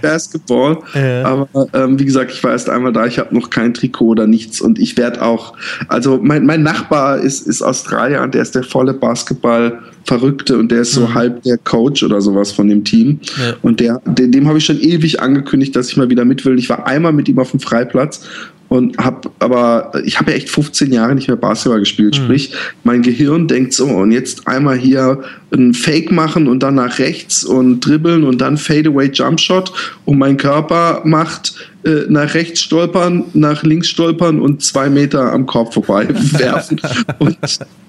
Basketball. 0.00 0.78
Ja. 0.94 1.24
Aber 1.24 1.48
ähm, 1.72 1.98
wie 1.98 2.04
gesagt, 2.04 2.30
ich 2.32 2.44
war 2.44 2.52
erst 2.52 2.68
einmal 2.70 2.92
da, 2.92 3.06
ich 3.06 3.18
habe 3.18 3.34
noch 3.34 3.50
kein 3.50 3.74
Trikot 3.74 4.08
oder 4.08 4.26
nichts 4.26 4.60
und 4.60 4.78
ich 4.78 4.96
werde 4.96 5.22
auch, 5.22 5.54
also 5.88 6.20
mein, 6.22 6.46
mein 6.46 6.62
Nachbar 6.62 7.18
ist, 7.18 7.46
ist 7.46 7.62
Australier 7.62 8.22
und 8.22 8.34
der 8.34 8.42
ist 8.42 8.54
der 8.54 8.62
volle 8.62 8.94
Basketball. 8.94 9.80
Verrückte 10.06 10.58
und 10.58 10.70
der 10.70 10.82
ist 10.82 10.92
so 10.92 11.06
mhm. 11.06 11.14
halb 11.14 11.42
der 11.44 11.56
Coach 11.56 12.02
oder 12.02 12.20
sowas 12.20 12.52
von 12.52 12.68
dem 12.68 12.84
Team. 12.84 13.20
Ja. 13.38 13.54
Und 13.62 13.80
der, 13.80 14.02
dem, 14.04 14.32
dem 14.32 14.46
habe 14.46 14.58
ich 14.58 14.66
schon 14.66 14.78
ewig 14.78 15.22
angekündigt, 15.22 15.74
dass 15.74 15.88
ich 15.88 15.96
mal 15.96 16.10
wieder 16.10 16.26
mit 16.26 16.44
will. 16.44 16.58
Ich 16.58 16.68
war 16.68 16.86
einmal 16.86 17.14
mit 17.14 17.26
ihm 17.26 17.38
auf 17.38 17.52
dem 17.52 17.60
Freiplatz 17.60 18.26
und 18.74 18.98
habe 18.98 19.30
aber 19.38 19.92
ich 20.04 20.18
habe 20.18 20.32
ja 20.32 20.36
echt 20.36 20.50
15 20.50 20.92
Jahre 20.92 21.14
nicht 21.14 21.28
mehr 21.28 21.36
Basketball 21.36 21.78
gespielt, 21.78 22.18
mhm. 22.18 22.24
sprich 22.24 22.52
mein 22.82 23.02
Gehirn 23.02 23.46
denkt 23.46 23.72
so 23.72 23.86
und 23.86 24.10
jetzt 24.10 24.48
einmal 24.48 24.76
hier 24.76 25.22
ein 25.52 25.74
Fake 25.74 26.10
machen 26.10 26.48
und 26.48 26.64
dann 26.64 26.74
nach 26.74 26.98
rechts 26.98 27.44
und 27.44 27.80
dribbeln 27.80 28.24
und 28.24 28.40
dann 28.40 28.56
Fadeaway 28.56 29.10
Jumpshot 29.12 29.72
und 30.04 30.18
mein 30.18 30.36
Körper 30.36 31.02
macht 31.04 31.54
äh, 31.84 32.06
nach 32.08 32.34
rechts 32.34 32.60
stolpern, 32.60 33.24
nach 33.34 33.62
links 33.62 33.88
stolpern 33.88 34.40
und 34.40 34.62
zwei 34.62 34.88
Meter 34.88 35.32
am 35.32 35.46
Korb 35.46 35.74
vorbei 35.74 36.08
werfen 36.10 36.80
und 37.18 37.38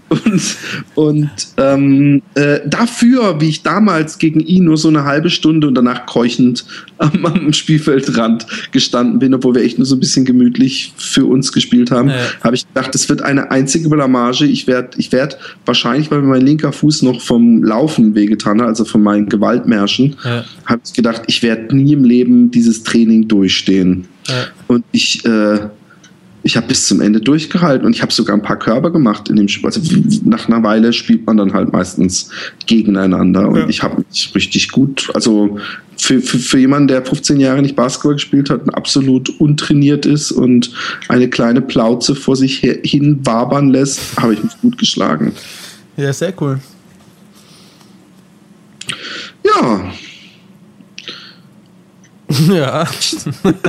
und, 0.08 0.56
und 0.94 1.30
ähm, 1.58 2.22
äh, 2.36 2.60
dafür, 2.68 3.42
wie 3.42 3.50
ich 3.50 3.64
damals 3.64 4.20
gegen 4.20 4.40
ihn 4.40 4.66
nur 4.66 4.78
so 4.78 4.88
eine 4.88 5.04
halbe 5.04 5.32
Stunde 5.32 5.68
und 5.68 5.74
danach 5.74 6.06
keuchend 6.06 6.64
am, 7.00 7.25
am 7.25 7.54
Spielfeldrand 7.54 8.46
gestanden 8.72 9.18
bin, 9.18 9.34
obwohl 9.34 9.56
wir 9.56 9.64
echt 9.64 9.80
nur 9.80 9.88
so 9.88 9.96
ein 9.96 10.00
bisschen 10.00 10.24
gemütlich 10.24 10.94
für 10.96 11.25
uns 11.25 11.52
gespielt 11.52 11.90
haben, 11.90 12.10
ja. 12.10 12.16
habe 12.44 12.56
ich 12.56 12.68
gedacht, 12.68 12.94
es 12.94 13.10
wird 13.10 13.24
eine 13.24 13.50
einzige 13.50 13.90
Blamage. 13.90 14.46
Ich 14.46 14.68
werde 14.68 14.90
ich 14.98 15.12
werd 15.12 15.40
wahrscheinlich, 15.66 16.12
weil 16.12 16.22
mir 16.22 16.28
mein 16.28 16.46
linker 16.46 16.72
Fuß 16.72 17.02
noch 17.02 17.20
vom 17.20 17.64
Laufen 17.64 18.14
wehgetan 18.14 18.62
hat, 18.62 18.68
also 18.68 18.86
von 18.86 19.02
meinen 19.02 19.28
Gewaltmärschen, 19.28 20.18
ja. 20.24 20.46
habe 20.66 20.82
ich 20.86 20.94
gedacht, 20.94 21.24
ich 21.25 21.42
werde 21.42 21.75
nie 21.75 21.94
im 21.94 22.04
Leben 22.04 22.52
dieses 22.52 22.84
Training 22.84 23.28
durchstehen. 23.28 23.85
Ja. 24.27 24.46
Und 24.68 24.84
ich 24.92 25.25
äh, 25.25 25.60
ich 26.46 26.56
habe 26.56 26.68
bis 26.68 26.86
zum 26.86 27.01
Ende 27.01 27.20
durchgehalten 27.20 27.88
und 27.88 27.96
ich 27.96 28.04
habe 28.04 28.13
sogar 28.13 28.36
ein 28.36 28.42
paar 28.44 28.60
Körper 28.60 28.92
gemacht 28.92 29.30
in 29.30 29.36
dem 29.36 29.48
Spiel. 29.48 29.65
Also 29.65 29.82
nach 30.25 30.48
einer 30.48 30.62
Weile 30.62 30.94
spielt 30.94 31.25
man 31.25 31.38
dann 31.38 31.54
halt 31.54 31.74
meistens 31.74 32.30
gegeneinander 32.68 33.50
und 33.50 33.58
ja. 33.58 33.68
ich 33.68 33.82
habe 33.82 34.04
mich 34.08 34.32
richtig 34.36 34.72
gut, 34.72 35.10
also 35.15 35.58
für, 35.98 36.22
für, 36.22 36.38
für 36.38 36.60
jemanden, 36.60 36.89
der 36.89 37.04
15 37.04 37.39
Jahre 37.39 37.63
nicht 37.63 37.75
Basketball 37.75 38.13
gespielt 38.13 38.51
hat 38.51 38.62
und 38.62 38.70
absolut 38.75 39.30
untrainiert 39.39 40.06
ist 40.06 40.32
und 40.32 40.72
eine 41.08 41.32
kleine 41.32 41.62
Plauze 41.62 42.13
vor 42.13 42.36
sich 42.36 42.60
hin 42.60 43.22
wabern 43.24 43.70
lässt, 43.70 44.00
habe 44.18 44.36
ich 44.36 44.44
mich 44.44 44.54
gut 44.62 44.77
geschlagen. 44.77 45.34
Ja, 45.98 46.13
sehr 46.13 46.32
cool. 46.39 46.60
Ja, 49.44 49.92
Ja. 52.48 52.88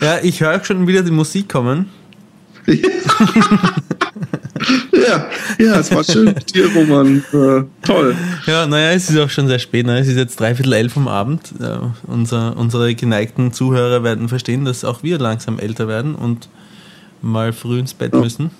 ja, 0.00 0.18
ich 0.22 0.40
höre 0.40 0.64
schon 0.64 0.86
wieder 0.86 1.02
die 1.02 1.10
Musik 1.10 1.48
kommen. 1.48 1.86
ja, 2.66 2.78
ja, 5.58 5.78
es 5.78 5.94
war 5.94 6.02
schön 6.02 6.26
mit 6.26 6.54
dir, 6.54 6.68
Roman. 6.74 7.22
Äh, 7.32 7.62
toll. 7.86 8.16
Ja, 8.46 8.66
naja, 8.66 8.92
es 8.92 9.08
ist 9.08 9.18
auch 9.18 9.30
schon 9.30 9.46
sehr 9.46 9.60
spät. 9.60 9.86
Ne? 9.86 9.98
Es 9.98 10.08
ist 10.08 10.16
jetzt 10.16 10.40
dreiviertel 10.40 10.72
elf 10.72 10.92
vom 10.92 11.06
Abend. 11.06 11.52
Ja, 11.60 11.94
unser, 12.04 12.56
unsere 12.56 12.94
geneigten 12.94 13.52
Zuhörer 13.52 14.02
werden 14.02 14.28
verstehen, 14.28 14.64
dass 14.64 14.84
auch 14.84 15.04
wir 15.04 15.18
langsam 15.18 15.58
älter 15.58 15.86
werden 15.86 16.14
und 16.14 16.48
mal 17.22 17.52
früh 17.52 17.78
ins 17.78 17.94
Bett 17.94 18.14
ja. 18.14 18.20
müssen. 18.20 18.50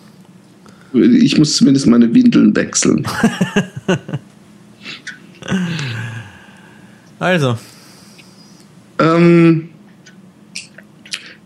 Ich 0.92 1.36
muss 1.36 1.56
zumindest 1.56 1.88
meine 1.88 2.14
Windeln 2.14 2.54
wechseln. 2.54 3.06
also, 7.18 7.58
ähm, 8.98 9.68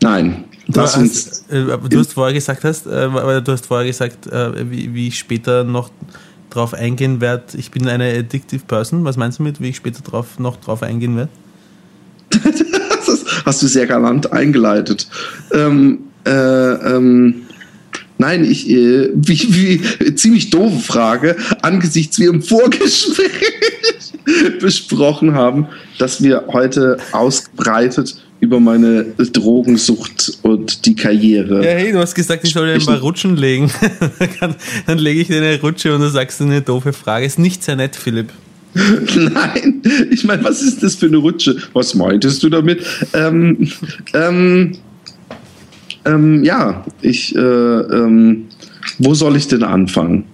nein. 0.03 0.45
Du 0.69 0.81
hast, 0.81 1.51
äh, 1.51 1.65
du 1.89 1.99
hast 1.99 2.13
vorher 2.13 2.33
gesagt 2.33 2.63
hast, 2.65 2.87
äh, 2.87 3.09
du 3.43 3.53
hast 3.53 3.67
vorher 3.67 3.87
gesagt, 3.87 4.27
äh, 4.29 4.71
wie, 4.71 4.95
wie 4.95 5.09
ich 5.09 5.19
später 5.19 5.65
noch 5.65 5.91
drauf 6.51 6.75
eingehen 6.75 7.21
werde. 7.21 7.57
Ich 7.57 7.71
bin 7.71 7.89
eine 7.89 8.13
addictive 8.19 8.65
Person. 8.67 9.05
Was 9.05 9.17
meinst 9.17 9.39
du 9.39 9.43
mit, 9.43 9.61
wie 9.61 9.71
ich 9.71 9.77
später 9.77 10.03
drauf, 10.03 10.39
noch 10.39 10.57
drauf 10.57 10.83
eingehen 10.83 11.17
werde? 11.17 11.31
das 12.31 13.25
hast 13.45 13.63
du 13.63 13.67
sehr 13.67 13.87
galant 13.87 14.33
eingeleitet. 14.33 15.09
Ähm, 15.53 16.01
äh, 16.25 16.31
ähm, 16.31 17.43
nein, 18.19 18.45
ich, 18.45 18.69
äh, 18.69 19.11
wie, 19.15 19.81
wie, 20.01 20.15
ziemlich 20.15 20.51
doofe 20.51 20.81
Frage, 20.81 21.37
angesichts 21.63 22.19
wie 22.19 22.27
im 22.27 22.43
Vorgespräch 22.43 24.10
besprochen 24.61 25.35
haben, 25.35 25.67
dass 25.99 26.23
wir 26.23 26.45
heute 26.49 26.99
ausgebreitet 27.13 28.17
über 28.41 28.59
meine 28.59 29.05
Drogensucht 29.33 30.39
und 30.43 30.87
die 30.87 30.97
Karriere. 30.97 31.63
Ja, 31.63 31.73
hey, 31.73 31.93
du 31.93 31.99
hast 31.99 32.15
gesagt, 32.15 32.43
ich 32.45 32.53
soll 32.53 32.73
dir 32.73 32.85
paar 32.85 33.01
Rutschen 33.01 33.37
legen. 33.37 33.71
Dann 34.87 34.99
lege 34.99 35.21
ich 35.21 35.29
dir 35.29 35.43
eine 35.43 35.61
Rutsche 35.61 35.95
und 35.95 36.01
du 36.01 36.09
sagst 36.09 36.41
eine 36.41 36.63
doofe 36.63 36.93
Frage. 36.93 37.27
Ist 37.27 37.39
nicht 37.39 37.63
sehr 37.63 37.77
nett, 37.77 37.97
Philipp. 37.97 38.31
Nein, 38.75 39.83
ich 40.11 40.25
meine, 40.25 40.45
was 40.45 40.63
ist 40.63 40.83
das 40.83 40.95
für 40.95 41.07
eine 41.07 41.19
Rutsche? 41.19 41.57
Was 41.73 41.95
meintest 41.95 42.43
du 42.43 42.49
damit? 42.49 42.85
Ähm, 43.13 43.69
ähm, 44.15 44.73
ähm, 46.05 46.45
ja, 46.45 46.85
ich, 47.03 47.35
äh, 47.35 47.39
ähm, 47.41 48.47
wo 48.99 49.15
soll 49.15 49.37
ich 49.37 49.49
denn 49.49 49.65
anfangen? 49.65 50.25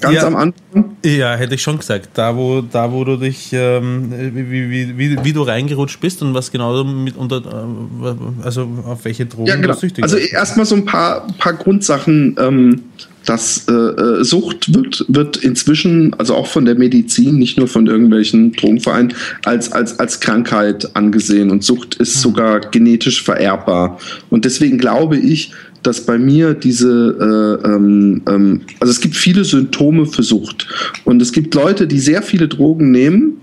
Ganz 0.00 0.14
ja, 0.14 0.26
am 0.26 0.36
Anfang? 0.36 0.96
Ja, 1.04 1.34
hätte 1.34 1.54
ich 1.54 1.62
schon 1.62 1.78
gesagt. 1.78 2.10
Da, 2.14 2.36
wo, 2.36 2.62
da, 2.62 2.90
wo 2.90 3.04
du 3.04 3.16
dich, 3.16 3.50
ähm, 3.52 4.10
wie, 4.34 4.70
wie, 4.70 4.98
wie, 4.98 5.24
wie, 5.24 5.32
du 5.32 5.42
reingerutscht 5.42 6.00
bist 6.00 6.22
und 6.22 6.32
was 6.34 6.50
genau 6.50 6.84
mit 6.84 7.16
unter, 7.16 7.38
äh, 7.38 8.44
also 8.44 8.68
auf 8.86 9.04
welche 9.04 9.26
Drogen 9.26 9.46
ja, 9.46 9.56
genau. 9.56 9.74
du 9.74 9.80
süchtig 9.80 10.02
Also 10.02 10.16
erstmal 10.16 10.66
so 10.66 10.76
ein 10.76 10.84
paar, 10.84 11.26
paar 11.38 11.54
Grundsachen. 11.54 12.36
Ähm, 12.38 12.82
dass 13.26 13.68
äh, 13.68 13.72
äh, 13.72 14.24
Sucht 14.24 14.74
wird, 14.74 15.04
wird 15.08 15.36
inzwischen, 15.36 16.14
also 16.14 16.34
auch 16.34 16.46
von 16.46 16.64
der 16.64 16.74
Medizin, 16.74 17.36
nicht 17.36 17.58
nur 17.58 17.68
von 17.68 17.86
irgendwelchen 17.86 18.52
Drogenvereinen, 18.52 19.14
als, 19.44 19.70
als, 19.72 19.98
als 19.98 20.20
Krankheit 20.20 20.96
angesehen. 20.96 21.50
Und 21.50 21.62
Sucht 21.62 21.96
ist 21.96 22.16
mhm. 22.16 22.20
sogar 22.20 22.60
genetisch 22.60 23.22
vererbbar. 23.22 23.98
Und 24.30 24.44
deswegen 24.44 24.78
glaube 24.78 25.16
ich, 25.18 25.52
dass 25.82 26.04
bei 26.04 26.18
mir 26.18 26.54
diese, 26.54 27.58
äh, 27.64 27.66
ähm, 27.66 28.22
ähm, 28.28 28.60
also 28.80 28.90
es 28.90 29.00
gibt 29.00 29.16
viele 29.16 29.44
Symptome 29.44 30.06
für 30.06 30.22
Sucht. 30.22 30.66
Und 31.04 31.22
es 31.22 31.32
gibt 31.32 31.54
Leute, 31.54 31.86
die 31.86 31.98
sehr 31.98 32.22
viele 32.22 32.48
Drogen 32.48 32.90
nehmen, 32.90 33.40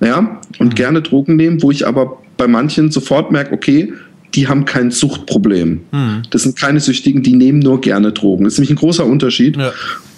ja, 0.00 0.40
und 0.58 0.68
mhm. 0.68 0.74
gerne 0.74 1.02
Drogen 1.02 1.36
nehmen, 1.36 1.62
wo 1.62 1.70
ich 1.70 1.86
aber 1.86 2.18
bei 2.36 2.48
manchen 2.48 2.90
sofort 2.90 3.32
merke, 3.32 3.52
okay, 3.54 3.92
die 4.34 4.48
haben 4.48 4.64
kein 4.64 4.90
Suchtproblem. 4.90 5.80
Mhm. 5.92 6.22
Das 6.30 6.42
sind 6.42 6.58
keine 6.58 6.80
Süchtigen, 6.80 7.22
die 7.22 7.34
nehmen 7.34 7.60
nur 7.60 7.80
gerne 7.80 8.12
Drogen. 8.12 8.44
Das 8.44 8.54
ist 8.54 8.58
nämlich 8.58 8.70
ein 8.70 8.76
großer 8.76 9.06
Unterschied. 9.06 9.56
Ja. 9.56 9.72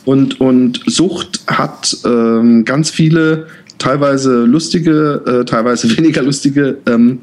Und, 0.04 0.40
und 0.40 0.80
Sucht 0.86 1.40
hat 1.46 1.96
ähm, 2.04 2.64
ganz 2.64 2.90
viele, 2.90 3.46
teilweise 3.78 4.44
lustige, 4.44 5.22
äh, 5.26 5.44
teilweise 5.44 5.96
weniger 5.96 6.22
lustige 6.22 6.78
ähm, 6.86 7.20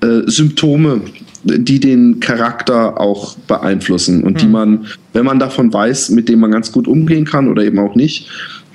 äh, 0.00 0.22
Symptome, 0.26 1.02
die 1.44 1.80
den 1.80 2.20
Charakter 2.20 3.00
auch 3.00 3.36
beeinflussen 3.48 4.22
und 4.22 4.34
mhm. 4.34 4.38
die 4.38 4.46
man, 4.46 4.86
wenn 5.12 5.24
man 5.24 5.38
davon 5.38 5.72
weiß, 5.72 6.10
mit 6.10 6.28
denen 6.28 6.40
man 6.40 6.50
ganz 6.50 6.72
gut 6.72 6.86
umgehen 6.86 7.24
kann 7.24 7.48
oder 7.48 7.64
eben 7.64 7.78
auch 7.78 7.94
nicht. 7.94 8.28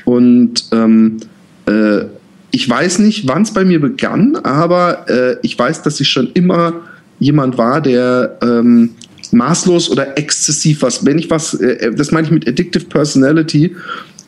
Und 0.05 0.65
ähm, 0.71 1.17
äh, 1.65 2.05
ich 2.51 2.69
weiß 2.69 2.99
nicht, 2.99 3.27
wann 3.27 3.43
es 3.43 3.53
bei 3.53 3.65
mir 3.65 3.79
begann, 3.79 4.35
aber 4.37 5.09
äh, 5.09 5.37
ich 5.43 5.57
weiß, 5.57 5.83
dass 5.83 5.99
ich 5.99 6.09
schon 6.09 6.31
immer 6.33 6.73
jemand 7.19 7.57
war, 7.57 7.81
der 7.81 8.37
ähm, 8.41 8.91
maßlos 9.31 9.89
oder 9.89 10.17
exzessiv 10.17 10.81
was, 10.81 11.05
wenn 11.05 11.19
ich 11.19 11.29
was, 11.29 11.53
äh, 11.55 11.73
äh 11.73 11.95
das 11.95 12.11
meine 12.11 12.27
ich 12.27 12.33
mit 12.33 12.47
Addictive 12.47 12.85
Personality, 12.85 13.75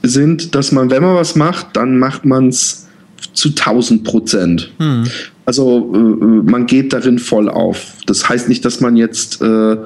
sind, 0.03 0.55
dass 0.55 0.72
man, 0.72 0.89
wenn 0.89 1.03
man 1.03 1.15
was 1.15 1.36
macht, 1.36 1.75
dann 1.75 1.98
macht 2.00 2.25
man 2.25 2.50
es 2.50 2.88
zu 3.34 3.50
1000 3.50 4.03
Prozent. 4.03 4.72
Hm. 4.79 5.05
Also 5.50 5.91
äh, 5.96 5.98
äh, 5.98 6.51
man 6.51 6.68
geht 6.68 6.94
darin 6.94 7.18
voll 7.18 7.50
auf. 7.50 7.94
Das 8.06 8.29
heißt 8.29 8.50
nicht, 8.50 8.63
dass 8.65 8.82
man 8.82 8.96
jetzt 8.96 9.41
äh, 9.41 9.77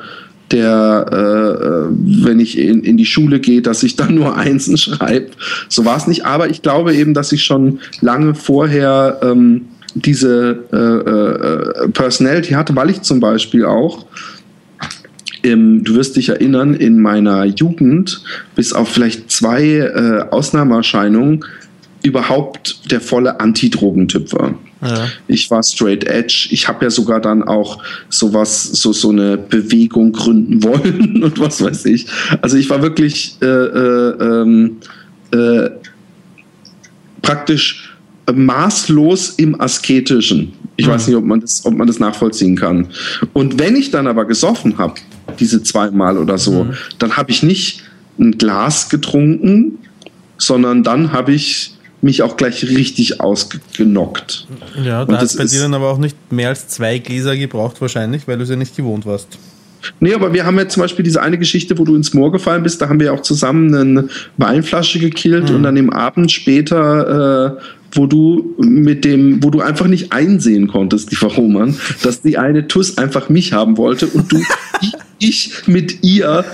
der, 0.52 1.06
äh, 1.10 1.96
wenn 2.26 2.42
ich 2.42 2.58
in, 2.58 2.84
in 2.84 2.98
die 2.98 3.06
Schule 3.06 3.40
gehe, 3.40 3.62
dass 3.62 3.82
ich 3.82 3.96
dann 3.96 4.14
nur 4.14 4.36
Einsen 4.38 4.76
schreibe. 4.76 5.28
So 5.70 5.86
war 5.86 5.96
es 5.96 6.06
nicht. 6.06 6.26
Aber 6.26 6.50
ich 6.50 6.64
glaube 6.64 6.94
eben, 6.94 7.14
dass 7.14 7.32
ich 7.32 7.46
schon 7.46 7.80
lange 8.02 8.36
vorher 8.36 9.22
ähm, 9.24 9.68
diese 9.96 10.66
äh, 10.74 11.86
äh, 11.86 11.90
Personality 11.92 12.56
hatte, 12.56 12.76
weil 12.76 12.90
ich 12.90 13.02
zum 13.04 13.22
Beispiel 13.22 13.64
auch, 13.64 14.06
ähm, 15.46 15.86
du 15.86 15.96
wirst 15.96 16.18
dich 16.18 16.28
erinnern, 16.28 16.74
in 16.74 17.00
meiner 17.00 17.46
Jugend, 17.46 18.22
bis 18.54 18.74
auf 18.74 18.90
vielleicht 18.90 19.32
zwei 19.32 19.64
äh, 19.64 20.26
Ausnahmeerscheinungen, 20.30 21.46
überhaupt 22.02 22.92
der 22.92 23.00
volle 23.00 23.40
Antidrogentyp 23.40 24.34
war. 24.34 24.56
Ja. 24.84 25.08
Ich 25.28 25.50
war 25.50 25.64
straight 25.64 26.04
edge. 26.06 26.48
Ich 26.52 26.68
habe 26.68 26.86
ja 26.86 26.92
sogar 26.92 27.20
dann 27.20 27.44
auch 27.44 27.82
sowas, 28.10 28.64
so, 28.64 28.94
so 28.94 29.10
eine 29.10 29.38
Bewegung 29.38 30.12
gründen 30.12 30.64
wollen 30.64 31.24
und 31.24 31.40
was 31.40 31.62
weiß 31.62 31.86
ich. 31.86 32.08
Also 32.42 32.58
ich 32.58 32.70
war 32.70 32.82
wirklich 32.82 33.38
äh, 33.42 33.46
äh, 33.46 34.18
ähm, 34.22 34.78
äh, 35.32 35.70
praktisch 37.22 37.96
maßlos 38.34 39.32
im 39.32 39.60
Asketischen. 39.60 40.54
Ich 40.76 40.88
mhm. 40.88 40.92
weiß 40.92 41.08
nicht, 41.08 41.16
ob 41.16 41.26
man, 41.26 41.42
das, 41.42 41.66
ob 41.66 41.74
man 41.74 41.88
das 41.88 42.00
nachvollziehen 42.00 42.56
kann. 42.56 42.88
Und 43.34 43.60
wenn 43.60 43.76
ich 43.76 43.92
dann 43.92 44.08
aber 44.08 44.26
gesoffen 44.26 44.78
habe, 44.78 44.96
diese 45.40 45.64
zweimal 45.64 46.18
oder 46.18 46.38
so, 46.38 46.66
mhm. 46.66 46.74
dann 47.00 47.18
habe 47.18 47.32
ich 47.32 47.44
nicht 47.44 47.84
ein 48.20 48.38
Glas 48.38 48.90
getrunken, 48.90 49.80
sondern 50.38 50.84
dann 50.84 51.12
habe 51.12 51.34
ich 51.34 51.73
mich 52.04 52.22
auch 52.22 52.38
gleich 52.38 52.64
richtig 52.64 53.22
ausgenockt. 53.22 54.48
Ja, 54.84 55.06
da 55.06 55.20
hat 55.20 55.38
bei 55.38 55.46
dir 55.46 55.62
dann 55.62 55.74
aber 55.74 55.90
auch 55.90 55.98
nicht 55.98 56.16
mehr 56.32 56.50
als 56.50 56.68
zwei 56.68 57.00
Gläser 57.00 57.36
gebraucht 57.38 57.82
wahrscheinlich, 57.82 58.28
weil 58.28 58.38
du 58.38 58.44
es 58.44 58.50
ja 58.50 58.56
nicht 58.56 58.76
gewohnt 58.76 59.06
warst. 59.06 59.28
Nee, 60.00 60.14
aber 60.14 60.34
wir 60.34 60.46
haben 60.46 60.58
ja 60.58 60.68
zum 60.68 60.82
Beispiel 60.82 61.04
diese 61.04 61.22
eine 61.22 61.38
Geschichte, 61.38 61.78
wo 61.78 61.84
du 61.84 61.96
ins 61.96 62.14
Moor 62.14 62.32
gefallen 62.32 62.64
bist, 62.64 62.82
da 62.82 62.90
haben 62.90 63.00
wir 63.00 63.08
ja 63.08 63.12
auch 63.12 63.22
zusammen 63.22 63.74
eine 63.76 64.08
Weinflasche 64.38 65.00
gekillt 65.00 65.50
mhm. 65.50 65.56
und 65.56 65.64
dann 65.64 65.78
im 65.78 65.92
Abend 65.92 66.32
später, 66.32 67.58
äh, 67.58 67.62
wo 67.92 68.08
du 68.08 68.56
mit 68.58 69.06
dem, 69.06 69.44
wo 69.44 69.50
du 69.50 69.62
einfach 69.62 69.88
nicht 69.88 70.12
einsehen 70.12 70.68
konntest, 70.68 71.12
die 71.12 71.16
Roman, 71.16 71.78
dass 72.02 72.22
die 72.22 72.38
eine 72.38 72.68
Tuss 72.68 72.98
einfach 72.98 73.30
mich 73.30 73.54
haben 73.54 73.78
wollte 73.78 74.08
und 74.08 74.32
du 74.32 74.42
ich 75.20 75.52
mit 75.68 76.04
ihr 76.04 76.46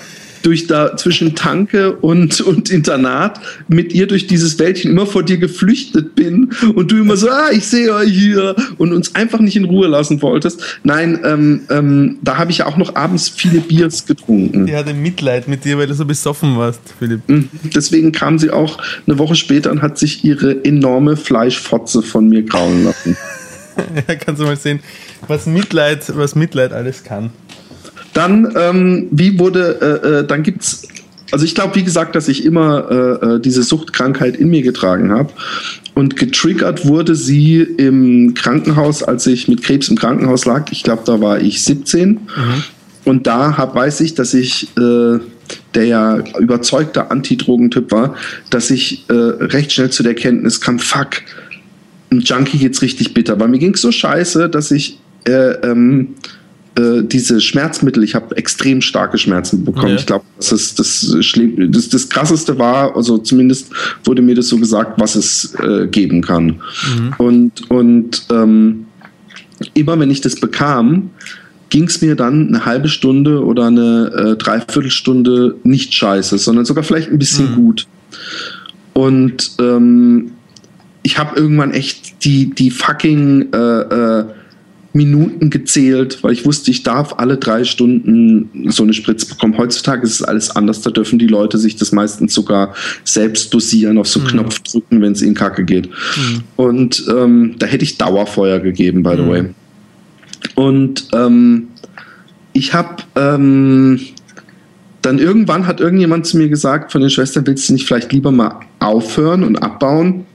durch 0.42 0.68
da 0.68 0.96
zwischen 0.98 1.36
Tanke 1.36 1.94
und, 1.96 2.42
und 2.42 2.70
Internat 2.70 3.40
mit 3.68 3.94
ihr 3.94 4.08
durch 4.08 4.28
dieses 4.28 4.58
Wäldchen 4.60 4.92
immer 4.92 5.06
vor 5.06 5.24
dir 5.24 5.38
geflüchtet 5.38 6.16
bin 6.16 6.52
und 6.76 6.92
du 6.92 6.98
immer 6.98 7.18
so, 7.18 7.30
ah, 7.30 7.50
ich 7.52 7.66
sehe 7.66 7.94
euch 7.94 8.12
hier 8.12 8.56
und 8.78 8.94
uns 8.94 9.16
einfach 9.16 9.40
nicht 9.40 9.56
in 9.56 9.66
Ruhe 9.66 9.88
lassen 9.88 10.22
wolltest. 10.22 10.80
Nein, 10.84 11.20
ähm, 11.24 11.62
ähm, 11.70 12.20
da 12.22 12.38
habe 12.38 12.52
ich 12.52 12.60
ja 12.60 12.66
auch 12.66 12.78
noch 12.78 12.96
abends 12.96 13.30
viele 13.30 13.60
Biers 13.60 14.06
getrunken. 14.06 14.66
Die 14.66 14.76
hatte 14.76 14.94
Mitleid 14.94 15.48
mit 15.48 15.66
dir, 15.66 15.78
weil 15.78 15.88
du 15.88 15.94
so 15.94 16.06
besoffen 16.06 16.58
warst, 16.58 16.82
Philipp. 16.98 17.22
Mhm. 17.28 17.50
Deswegen 17.76 18.12
kam 18.12 18.40
sie 18.40 18.52
auch 18.52 18.80
eine 19.08 19.18
Woche 19.18 19.36
später 19.36 19.72
und 19.72 19.82
hat 19.82 19.98
sich 19.98 20.24
ihre 20.24 20.64
enorme 20.64 21.18
Fleischfotze 21.18 22.02
von 22.02 22.30
mir 22.30 22.46
kraulen 22.46 22.86
lassen. 22.86 23.18
ja, 24.08 24.16
kannst 24.16 24.42
du 24.42 24.46
mal 24.46 24.58
sehen, 24.58 24.80
was 25.28 25.46
Mitleid, 25.46 26.16
was 26.16 26.36
Mitleid 26.36 26.74
alles 26.74 27.04
kann. 27.04 27.32
Dann, 28.14 28.54
ähm, 28.58 29.08
wie 29.12 29.40
wurde, 29.40 30.02
äh, 30.04 30.08
äh, 30.08 30.28
dann 30.28 30.44
gibt's, 30.44 30.88
also 31.32 31.46
ich 31.46 31.56
glaube, 31.56 31.76
wie 31.76 31.84
gesagt, 31.84 32.16
dass 32.16 32.28
ich 32.28 32.44
immer 32.44 32.90
äh, 32.90 33.36
äh, 33.36 33.40
diese 33.40 33.64
Suchtkrankheit 33.64 34.36
in 34.38 34.50
mir 34.50 34.62
getragen 34.62 35.12
habe. 35.12 35.32
Und 35.94 36.16
getriggert 36.16 36.86
wurde 36.86 37.16
sie 37.16 37.58
im 37.62 38.34
Krankenhaus, 38.34 39.04
als 39.04 39.28
ich 39.28 39.48
mit 39.48 39.64
Krebs 39.64 39.90
im 39.90 39.98
Krankenhaus 39.98 40.46
lag. 40.46 40.72
Ich 40.72 40.84
glaube, 40.84 41.04
da 41.06 41.20
war 41.20 41.42
ich 41.42 41.64
17. 41.64 42.10
Mhm. 42.10 42.20
Und 43.06 43.28
da 43.28 43.58
hab, 43.58 43.76
weiß 43.76 44.02
ich, 44.02 44.16
dass 44.16 44.34
ich, 44.34 44.70
äh, 44.78 45.20
der 45.74 45.86
ja 45.86 46.24
überzeugter 46.40 47.12
Antidrogentyp 47.12 47.92
war, 47.92 48.16
dass 48.50 48.70
ich 48.70 49.06
äh, 49.10 49.14
recht 49.14 49.72
schnell 49.72 49.90
zu 49.90 50.04
der 50.04 50.16
Kenntnis 50.16 50.62
kam, 50.62 50.80
fuck, 50.80 51.22
ein 52.12 52.22
Junkie 52.22 52.58
geht's 52.58 52.82
richtig 52.82 53.14
bitter. 53.14 53.40
Weil 53.40 53.50
mir 53.50 53.60
ging's 53.60 53.82
so 53.82 53.92
scheiße, 53.92 54.50
dass 54.50 54.72
ich 54.72 55.00
äh, 55.28 55.52
ähm, 55.64 56.16
äh, 56.80 57.04
diese 57.04 57.42
Schmerzmittel, 57.42 58.04
ich 58.04 58.16
habe 58.16 58.38
extrem 58.38 58.82
starke 58.82 59.18
Schmerzen 59.18 59.66
bekommen. 59.66 59.90
Ja. 59.90 59.96
Ich 59.96 60.06
glaube, 60.06 60.26
das 60.38 60.52
ist 60.52 60.80
das, 60.80 61.16
das, 61.20 61.90
das 61.90 62.10
krasseste 62.10 62.58
war, 62.58 62.96
also 62.96 63.18
zumindest 63.18 63.68
wurde 64.06 64.22
mir 64.22 64.36
das 64.36 64.48
so 64.48 64.58
gesagt, 64.58 65.00
was 65.00 65.16
es 65.16 65.56
äh, 65.56 65.88
geben 65.88 66.22
kann. 66.22 66.46
Mhm. 66.46 67.14
Und, 67.18 67.72
und 67.72 68.26
ähm, 68.32 68.86
immer 69.74 70.00
wenn 70.00 70.10
ich 70.10 70.22
das 70.22 70.36
bekam, 70.36 71.10
ging 71.70 71.84
es 71.84 72.02
mir 72.02 72.16
dann 72.16 72.48
eine 72.48 72.66
halbe 72.66 72.88
Stunde 72.88 73.44
oder 73.44 73.68
eine 73.68 74.12
äh, 74.16 74.36
Dreiviertelstunde 74.38 75.58
nicht 75.64 75.94
scheiße, 75.94 76.38
sondern 76.38 76.66
sogar 76.66 76.84
vielleicht 76.84 77.12
ein 77.12 77.20
bisschen 77.20 77.52
mhm. 77.52 77.56
gut. 77.56 77.88
Und 78.94 79.52
ähm, 79.60 80.32
ich 81.04 81.18
habe 81.18 81.40
irgendwann 81.40 81.72
echt 81.72 82.24
die, 82.24 82.50
die 82.50 82.72
fucking 82.72 83.54
äh, 83.54 83.58
äh, 83.58 84.26
Minuten 84.94 85.50
gezählt, 85.50 86.24
weil 86.24 86.34
ich 86.34 86.46
wusste, 86.46 86.72
ich 86.72 86.84
darf 86.84 87.16
alle 87.18 87.38
drei 87.38 87.64
Stunden 87.64 88.50
so 88.70 88.84
eine 88.84 88.94
Spritze 88.94 89.28
bekommen. 89.28 89.58
Heutzutage 89.58 90.04
ist 90.04 90.14
es 90.14 90.24
alles 90.24 90.56
anders. 90.56 90.82
Da 90.82 90.90
dürfen 90.90 91.20
die 91.20 91.28
Leute 91.28 91.58
sich 91.58 91.76
das 91.76 91.92
meistens 91.92 92.34
sogar 92.34 92.74
selbst 93.04 93.54
dosieren, 93.54 93.98
auf 93.98 94.08
so 94.08 94.20
mhm. 94.20 94.28
Knopf 94.28 94.60
drücken, 94.60 95.02
wenn 95.02 95.12
es 95.12 95.22
ihnen 95.22 95.36
kacke 95.36 95.64
geht. 95.64 95.90
Mhm. 95.90 96.44
Und 96.56 97.06
ähm, 97.10 97.56
da 97.60 97.68
hätte 97.68 97.84
ich 97.84 97.98
Dauerfeuer 97.98 98.60
gegeben, 98.60 99.04
by 99.04 99.16
the 99.16 99.22
mhm. 99.22 99.30
way. 99.30 99.46
Und 100.56 101.08
ähm, 101.14 101.68
ich 102.54 102.74
habe 102.74 103.04
ähm, 103.16 104.00
dann 105.02 105.20
irgendwann 105.20 105.68
hat 105.68 105.80
irgendjemand 105.80 106.26
zu 106.26 106.38
mir 106.38 106.50
gesagt 106.50 106.92
von 106.92 107.02
den 107.02 107.10
Schwestern, 107.10 107.46
willst 107.48 107.70
du 107.70 107.74
nicht 107.74 107.88
vielleicht 107.88 108.12
lieber 108.12 108.32
mal 108.32 108.60
aufhören 108.80 109.44
und 109.44 109.58
abbauen? 109.58 110.26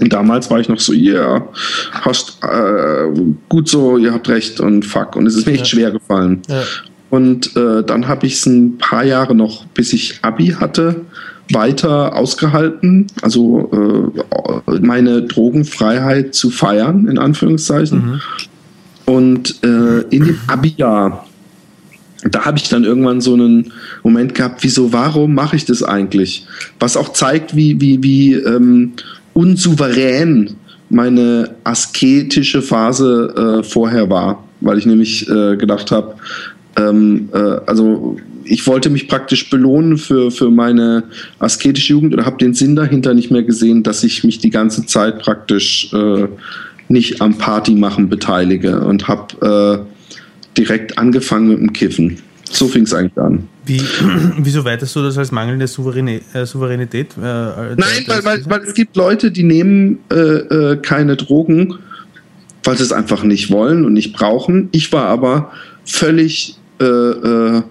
Und 0.00 0.12
damals 0.12 0.50
war 0.50 0.60
ich 0.60 0.68
noch 0.68 0.80
so, 0.80 0.92
ja, 0.92 1.12
yeah, 1.12 1.48
hast 1.92 2.38
äh, 2.42 3.08
gut 3.48 3.68
so, 3.68 3.96
ihr 3.96 4.12
habt 4.12 4.28
recht 4.28 4.60
und 4.60 4.84
fuck. 4.84 5.16
Und 5.16 5.26
es 5.26 5.36
ist 5.36 5.46
mir 5.46 5.52
echt 5.52 5.62
ja. 5.62 5.66
schwer 5.66 5.90
gefallen. 5.90 6.42
Ja. 6.48 6.62
Und 7.08 7.56
äh, 7.56 7.82
dann 7.84 8.08
habe 8.08 8.26
ich 8.26 8.34
es 8.34 8.46
ein 8.46 8.78
paar 8.78 9.04
Jahre 9.04 9.34
noch, 9.34 9.64
bis 9.66 9.92
ich 9.92 10.18
Abi 10.22 10.48
hatte, 10.48 11.02
weiter 11.52 12.16
ausgehalten, 12.16 13.06
also 13.22 14.12
äh, 14.66 14.78
meine 14.80 15.22
Drogenfreiheit 15.22 16.34
zu 16.34 16.50
feiern, 16.50 17.06
in 17.06 17.18
Anführungszeichen. 17.18 17.98
Mhm. 17.98 18.20
Und 19.04 19.62
äh, 19.62 20.00
in 20.10 20.24
dem 20.24 20.38
Abi-Jahr, 20.48 21.26
da 22.24 22.44
habe 22.44 22.58
ich 22.58 22.68
dann 22.68 22.82
irgendwann 22.82 23.20
so 23.20 23.34
einen 23.34 23.72
Moment 24.02 24.34
gehabt, 24.34 24.64
wieso, 24.64 24.92
warum 24.92 25.34
mache 25.34 25.54
ich 25.54 25.64
das 25.64 25.84
eigentlich? 25.84 26.46
Was 26.80 26.96
auch 26.96 27.12
zeigt, 27.12 27.54
wie, 27.54 27.80
wie, 27.80 28.02
wie 28.02 28.34
ähm, 28.34 28.94
unsouverän 29.36 30.56
meine 30.88 31.56
asketische 31.62 32.62
Phase 32.62 33.60
äh, 33.60 33.62
vorher 33.62 34.08
war, 34.08 34.44
weil 34.60 34.78
ich 34.78 34.86
nämlich 34.86 35.28
äh, 35.28 35.56
gedacht 35.56 35.90
habe, 35.90 36.14
ähm, 36.76 37.28
äh, 37.34 37.38
also 37.66 38.16
ich 38.44 38.66
wollte 38.66 38.88
mich 38.88 39.08
praktisch 39.08 39.50
belohnen 39.50 39.98
für, 39.98 40.30
für 40.30 40.50
meine 40.50 41.04
asketische 41.38 41.92
Jugend 41.92 42.14
oder 42.14 42.24
habe 42.24 42.38
den 42.38 42.54
Sinn 42.54 42.76
dahinter 42.76 43.12
nicht 43.12 43.30
mehr 43.30 43.42
gesehen, 43.42 43.82
dass 43.82 44.04
ich 44.04 44.24
mich 44.24 44.38
die 44.38 44.50
ganze 44.50 44.86
Zeit 44.86 45.18
praktisch 45.18 45.92
äh, 45.92 46.28
nicht 46.88 47.20
am 47.20 47.36
Party 47.36 47.74
machen 47.74 48.08
beteilige 48.08 48.80
und 48.80 49.08
habe 49.08 49.84
äh, 49.84 50.56
direkt 50.56 50.96
angefangen 50.96 51.48
mit 51.48 51.58
dem 51.58 51.72
Kiffen. 51.72 52.18
So 52.50 52.68
fing 52.68 52.84
es 52.84 52.94
eigentlich 52.94 53.18
an. 53.18 53.48
Wie, 53.64 53.80
wieso 54.38 54.64
weitest 54.64 54.94
du 54.94 55.02
das 55.02 55.18
als 55.18 55.32
mangelnde 55.32 55.64
äh, 55.64 56.46
Souveränität? 56.46 57.16
Äh, 57.16 57.20
Nein, 57.20 58.04
weil, 58.06 58.24
weil, 58.24 58.46
weil 58.46 58.60
es 58.62 58.74
gibt 58.74 58.96
Leute, 58.96 59.30
die 59.30 59.42
nehmen 59.42 59.98
äh, 60.10 60.16
äh, 60.16 60.76
keine 60.76 61.16
Drogen, 61.16 61.74
weil 62.64 62.76
sie 62.76 62.84
es 62.84 62.92
einfach 62.92 63.22
nicht 63.22 63.50
wollen 63.50 63.84
und 63.84 63.92
nicht 63.92 64.12
brauchen. 64.12 64.68
Ich 64.72 64.92
war 64.92 65.06
aber 65.06 65.52
völlig 65.84 66.56
äh, 66.80 66.84
äh, 66.84 67.62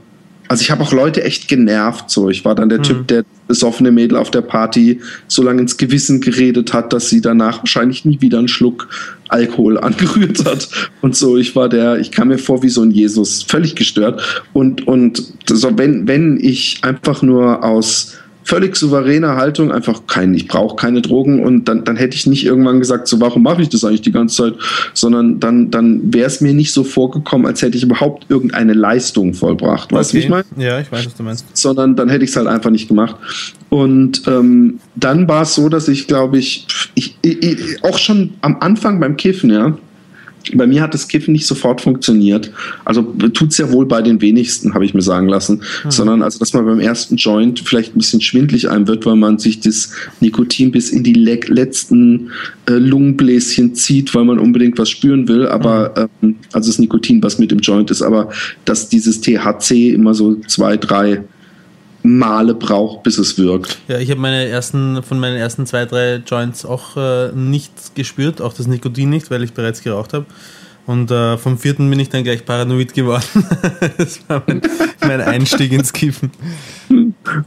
also 0.47 0.61
ich 0.61 0.71
habe 0.71 0.83
auch 0.83 0.91
Leute 0.91 1.23
echt 1.23 1.47
genervt. 1.47 2.09
So, 2.09 2.29
ich 2.29 2.45
war 2.45 2.55
dann 2.55 2.69
der 2.69 2.79
mhm. 2.79 2.83
Typ, 2.83 3.07
der 3.07 3.25
besoffene 3.47 3.91
Mädel 3.91 4.17
auf 4.17 4.31
der 4.31 4.41
Party 4.41 5.01
so 5.27 5.43
lange 5.43 5.61
ins 5.61 5.77
Gewissen 5.77 6.21
geredet 6.21 6.73
hat, 6.73 6.93
dass 6.93 7.09
sie 7.09 7.21
danach 7.21 7.59
wahrscheinlich 7.59 8.05
nie 8.05 8.21
wieder 8.21 8.39
einen 8.39 8.47
Schluck 8.47 8.87
Alkohol 9.27 9.77
angerührt 9.81 10.45
hat 10.45 10.69
und 11.01 11.15
so. 11.15 11.37
Ich 11.37 11.55
war 11.55 11.69
der, 11.69 11.99
ich 11.99 12.11
kam 12.11 12.29
mir 12.29 12.37
vor 12.37 12.63
wie 12.63 12.69
so 12.69 12.81
ein 12.81 12.91
Jesus, 12.91 13.43
völlig 13.43 13.75
gestört. 13.75 14.45
Und 14.53 14.87
und 14.87 15.23
so, 15.47 15.77
wenn 15.77 16.07
wenn 16.07 16.39
ich 16.39 16.79
einfach 16.81 17.21
nur 17.21 17.63
aus 17.63 18.17
völlig 18.45 18.75
souveräne 18.75 19.35
Haltung, 19.35 19.71
einfach 19.71 20.03
kein, 20.05 20.33
ich 20.35 20.47
brauche 20.47 20.75
keine 20.75 21.01
Drogen 21.01 21.43
und 21.43 21.65
dann, 21.65 21.83
dann 21.83 21.95
hätte 21.95 22.15
ich 22.15 22.27
nicht 22.27 22.45
irgendwann 22.45 22.79
gesagt, 22.79 23.07
so 23.07 23.19
warum 23.19 23.41
mache 23.41 23.63
ich 23.63 23.69
das 23.69 23.83
eigentlich 23.83 24.03
die 24.03 24.11
ganze 24.11 24.35
Zeit, 24.35 24.53
sondern 24.93 25.39
dann, 25.39 25.71
dann 25.71 26.13
wäre 26.13 26.27
es 26.27 26.41
mir 26.41 26.53
nicht 26.53 26.71
so 26.71 26.83
vorgekommen, 26.83 27.47
als 27.47 27.63
hätte 27.63 27.75
ich 27.75 27.83
überhaupt 27.83 28.27
irgendeine 28.29 28.73
Leistung 28.73 29.33
vollbracht. 29.33 29.91
Weißt 29.91 30.13
du, 30.13 30.17
wie 30.17 30.21
ich 30.21 30.29
meine? 30.29 30.45
Ja, 30.57 30.79
ich 30.79 30.91
weiß, 30.91 31.07
was 31.07 31.15
du 31.15 31.23
meinst. 31.23 31.57
Sondern 31.57 31.95
dann 31.95 32.07
hätte 32.07 32.23
ich 32.23 32.29
es 32.29 32.35
halt 32.35 32.47
einfach 32.47 32.69
nicht 32.69 32.87
gemacht. 32.87 33.15
Und 33.69 34.21
ähm, 34.27 34.79
dann 34.95 35.27
war 35.27 35.41
es 35.41 35.55
so, 35.55 35.67
dass 35.67 35.87
ich, 35.87 36.07
glaube 36.07 36.37
ich, 36.37 36.67
ich, 36.93 37.17
ich, 37.23 37.83
auch 37.83 37.97
schon 37.97 38.33
am 38.41 38.57
Anfang 38.59 38.99
beim 38.99 39.17
Kiffen, 39.17 39.49
ja, 39.49 39.75
bei 40.53 40.67
mir 40.67 40.81
hat 40.81 40.93
das 40.93 41.07
Kiffen 41.07 41.31
nicht 41.31 41.47
sofort 41.47 41.81
funktioniert. 41.81 42.51
Also 42.83 43.01
tut 43.01 43.51
es 43.51 43.57
ja 43.57 43.71
wohl 43.71 43.85
bei 43.85 44.01
den 44.01 44.21
wenigsten, 44.21 44.73
habe 44.73 44.85
ich 44.85 44.93
mir 44.93 45.01
sagen 45.01 45.27
lassen. 45.27 45.61
Mhm. 45.83 45.91
Sondern 45.91 46.21
also, 46.21 46.39
dass 46.39 46.53
man 46.53 46.65
beim 46.65 46.79
ersten 46.79 47.15
Joint 47.15 47.61
vielleicht 47.61 47.95
ein 47.95 47.99
bisschen 47.99 48.21
schwindlig 48.21 48.69
einem 48.69 48.87
wird, 48.87 49.05
weil 49.05 49.15
man 49.15 49.39
sich 49.39 49.59
das 49.59 49.91
Nikotin 50.19 50.71
bis 50.71 50.89
in 50.89 51.03
die 51.03 51.13
le 51.13 51.39
letzten 51.47 52.31
äh, 52.67 52.73
Lungenbläschen 52.73 53.75
zieht, 53.75 54.15
weil 54.15 54.25
man 54.25 54.39
unbedingt 54.39 54.77
was 54.77 54.89
spüren 54.89 55.27
will. 55.27 55.47
Aber 55.47 56.09
mhm. 56.21 56.29
ähm, 56.29 56.35
also 56.53 56.69
das 56.69 56.79
Nikotin, 56.79 57.21
was 57.23 57.39
mit 57.39 57.51
im 57.51 57.59
Joint 57.59 57.91
ist, 57.91 58.01
aber 58.01 58.29
dass 58.65 58.89
dieses 58.89 59.21
THC 59.21 59.93
immer 59.93 60.13
so 60.13 60.35
zwei, 60.47 60.77
drei 60.77 61.23
Male 62.05 62.53
braucht, 62.53 63.03
bis 63.03 63.17
es 63.17 63.37
wirkt. 63.37 63.77
Ja, 63.87 63.97
ich 63.99 64.11
habe 64.11 64.21
meine 64.21 64.45
ersten, 64.45 65.01
von 65.03 65.19
meinen 65.19 65.37
ersten 65.37 65.65
zwei, 65.65 65.85
drei 65.85 66.15
Joints 66.25 66.65
auch 66.65 66.95
äh, 66.97 67.31
nicht 67.33 67.95
gespürt, 67.95 68.41
auch 68.41 68.53
das 68.53 68.67
Nikotin 68.67 69.09
nicht, 69.09 69.31
weil 69.31 69.43
ich 69.43 69.53
bereits 69.53 69.81
geraucht 69.81 70.13
habe. 70.13 70.25
Und 70.85 71.09
äh, 71.09 71.37
vom 71.37 71.57
vierten 71.57 71.89
bin 71.89 71.99
ich 71.99 72.09
dann 72.09 72.23
gleich 72.23 72.45
paranoid 72.45 72.93
geworden. 72.93 73.23
das 73.97 74.19
war 74.27 74.43
mein, 74.45 74.61
mein, 75.01 75.21
Einstieg 75.21 75.71
ins 75.71 75.91
Kiffen. 75.91 76.31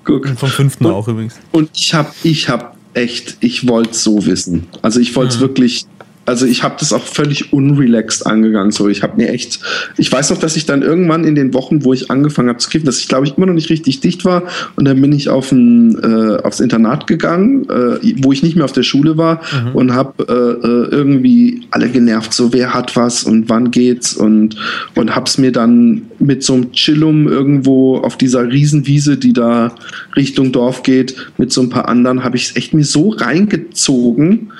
Guck. 0.04 0.26
Und 0.26 0.40
vom 0.40 0.48
fünften 0.48 0.86
und, 0.86 0.92
auch 0.92 1.06
übrigens. 1.06 1.38
Und 1.52 1.70
ich 1.72 1.94
habe 1.94 2.10
ich 2.24 2.48
hab 2.48 2.76
echt, 2.94 3.36
ich 3.40 3.68
wollte 3.68 3.90
es 3.92 4.02
so 4.02 4.26
wissen. 4.26 4.66
Also 4.82 4.98
ich 4.98 5.14
wollte 5.14 5.34
es 5.34 5.36
mhm. 5.36 5.42
wirklich 5.42 5.86
also 6.28 6.44
ich 6.44 6.62
habe 6.62 6.76
das 6.78 6.92
auch 6.92 7.02
völlig 7.02 7.52
unrelaxed 7.54 8.26
angegangen. 8.26 8.70
So, 8.70 8.88
ich 8.88 9.02
habe 9.02 9.16
mir 9.16 9.30
echt, 9.30 9.60
ich 9.96 10.12
weiß 10.12 10.28
noch, 10.30 10.38
dass 10.38 10.56
ich 10.56 10.66
dann 10.66 10.82
irgendwann 10.82 11.24
in 11.24 11.34
den 11.34 11.54
Wochen, 11.54 11.84
wo 11.84 11.94
ich 11.94 12.10
angefangen 12.10 12.50
habe 12.50 12.58
zu 12.58 12.68
kiffen, 12.68 12.84
dass 12.84 12.98
ich 12.98 13.08
glaube 13.08 13.26
ich 13.26 13.36
immer 13.36 13.46
noch 13.46 13.54
nicht 13.54 13.70
richtig 13.70 14.00
dicht 14.00 14.26
war 14.26 14.42
und 14.76 14.84
dann 14.84 15.00
bin 15.00 15.12
ich 15.12 15.30
auf 15.30 15.50
ein, 15.52 15.98
äh, 15.98 16.42
aufs 16.42 16.60
Internat 16.60 17.06
gegangen, 17.06 17.68
äh, 17.70 18.14
wo 18.22 18.32
ich 18.32 18.42
nicht 18.42 18.56
mehr 18.56 18.66
auf 18.66 18.72
der 18.72 18.82
Schule 18.82 19.16
war 19.16 19.40
mhm. 19.64 19.74
und 19.74 19.94
habe 19.94 20.24
äh, 20.28 20.66
äh, 20.66 20.96
irgendwie 20.96 21.62
alle 21.70 21.88
genervt, 21.88 22.34
so 22.34 22.52
wer 22.52 22.74
hat 22.74 22.94
was 22.94 23.24
und 23.24 23.48
wann 23.48 23.70
geht's 23.70 24.14
und 24.14 24.56
und 24.94 25.16
hab's 25.16 25.38
mir 25.38 25.50
dann 25.50 26.02
mit 26.18 26.42
so 26.42 26.54
einem 26.54 26.72
Chillum 26.72 27.26
irgendwo 27.26 27.98
auf 27.98 28.18
dieser 28.18 28.50
Riesenwiese, 28.50 29.16
die 29.16 29.32
da 29.32 29.74
Richtung 30.14 30.52
Dorf 30.52 30.82
geht, 30.82 31.16
mit 31.38 31.52
so 31.52 31.62
ein 31.62 31.70
paar 31.70 31.88
anderen, 31.88 32.22
habe 32.24 32.36
ich 32.36 32.50
es 32.50 32.56
echt 32.56 32.74
mir 32.74 32.84
so 32.84 33.10
reingezogen, 33.10 34.50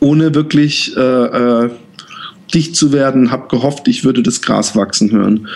ohne 0.00 0.34
wirklich 0.34 0.96
äh, 0.96 1.00
äh, 1.00 1.70
dicht 2.54 2.76
zu 2.76 2.92
werden, 2.92 3.30
habe 3.30 3.48
gehofft, 3.48 3.88
ich 3.88 4.04
würde 4.04 4.22
das 4.22 4.40
Gras 4.40 4.74
wachsen 4.74 5.10
hören. 5.10 5.48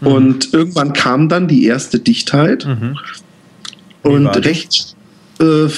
Mhm. 0.00 0.06
Und 0.06 0.52
irgendwann 0.52 0.92
kam 0.92 1.28
dann 1.28 1.48
die 1.48 1.64
erste 1.64 1.98
Dichtheit 1.98 2.66
mhm. 2.66 2.98
und 4.02 4.26
recht 4.44 4.96
äh, 5.40 5.68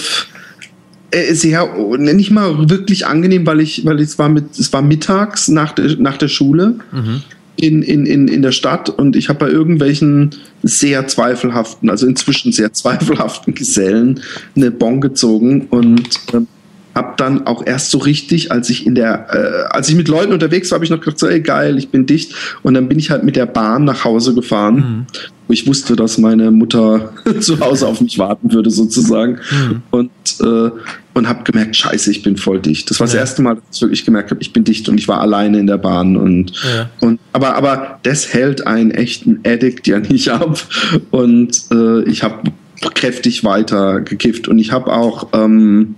äh, 1.10 1.34
sehr 1.34 1.68
nicht 1.98 2.30
mal 2.30 2.70
wirklich 2.70 3.06
angenehm, 3.06 3.46
weil 3.46 3.60
ich, 3.60 3.84
weil 3.84 4.00
es 4.00 4.18
war 4.18 4.28
mit, 4.28 4.58
es 4.58 4.72
war 4.72 4.82
mittags 4.82 5.48
nach 5.48 5.72
der, 5.72 5.96
nach 5.98 6.16
der 6.16 6.28
Schule. 6.28 6.76
Mhm. 6.90 7.22
In, 7.56 7.82
in, 7.82 8.06
in, 8.06 8.28
in 8.28 8.40
der 8.40 8.50
Stadt 8.50 8.88
und 8.88 9.14
ich 9.14 9.28
habe 9.28 9.40
bei 9.40 9.50
irgendwelchen 9.50 10.30
sehr 10.62 11.06
zweifelhaften, 11.06 11.90
also 11.90 12.06
inzwischen 12.06 12.50
sehr 12.50 12.72
zweifelhaften 12.72 13.54
Gesellen 13.54 14.20
eine 14.56 14.70
Bon 14.70 15.02
gezogen 15.02 15.66
und 15.68 16.08
ähm, 16.32 16.48
hab 16.94 17.16
dann 17.16 17.46
auch 17.46 17.64
erst 17.66 17.90
so 17.90 17.98
richtig, 17.98 18.52
als 18.52 18.68
ich 18.68 18.86
in 18.86 18.94
der, 18.94 19.26
äh, 19.30 19.74
als 19.74 19.88
ich 19.88 19.94
mit 19.94 20.08
Leuten 20.08 20.32
unterwegs 20.32 20.70
war, 20.70 20.76
habe 20.76 20.84
ich 20.84 20.90
noch 20.90 21.00
gedacht, 21.00 21.18
so, 21.18 21.26
ey 21.26 21.40
geil, 21.40 21.78
ich 21.78 21.88
bin 21.88 22.06
dicht. 22.06 22.34
Und 22.62 22.74
dann 22.74 22.88
bin 22.88 22.98
ich 22.98 23.10
halt 23.10 23.24
mit 23.24 23.36
der 23.36 23.46
Bahn 23.46 23.84
nach 23.84 24.04
Hause 24.04 24.34
gefahren, 24.34 24.74
mhm. 24.74 25.06
wo 25.46 25.52
ich 25.52 25.66
wusste, 25.66 25.96
dass 25.96 26.18
meine 26.18 26.50
Mutter 26.50 27.12
zu 27.40 27.60
Hause 27.60 27.86
auf 27.86 28.00
mich 28.00 28.18
warten 28.18 28.52
würde, 28.52 28.70
sozusagen. 28.70 29.38
Mhm. 29.50 29.82
Und, 29.90 30.10
äh, 30.40 30.70
und 31.14 31.28
habe 31.28 31.44
gemerkt, 31.44 31.76
scheiße, 31.76 32.10
ich 32.10 32.22
bin 32.22 32.36
voll 32.36 32.60
dicht. 32.60 32.90
Das 32.90 33.00
war 33.00 33.06
ja. 33.06 33.12
das 33.12 33.20
erste 33.20 33.42
Mal, 33.42 33.54
dass 33.54 33.76
ich 33.76 33.82
wirklich 33.82 34.04
gemerkt 34.04 34.30
habe, 34.30 34.42
ich 34.42 34.52
bin 34.52 34.64
dicht 34.64 34.88
und 34.88 34.98
ich 34.98 35.08
war 35.08 35.20
alleine 35.20 35.58
in 35.58 35.66
der 35.66 35.78
Bahn. 35.78 36.16
Und, 36.16 36.52
ja. 36.62 36.90
und 37.00 37.20
aber, 37.32 37.56
aber 37.56 38.00
das 38.02 38.32
hält 38.34 38.66
einen 38.66 38.90
echten 38.90 39.40
Addict 39.46 39.86
ja 39.86 39.98
nicht 39.98 40.28
ab. 40.28 40.62
Und 41.10 41.64
äh, 41.70 42.02
ich 42.02 42.22
habe 42.22 42.42
kräftig 42.90 43.44
weiter 43.44 44.00
gekifft. 44.00 44.48
Und 44.48 44.58
ich 44.58 44.72
habe 44.72 44.92
auch 44.92 45.28
ähm, 45.32 45.94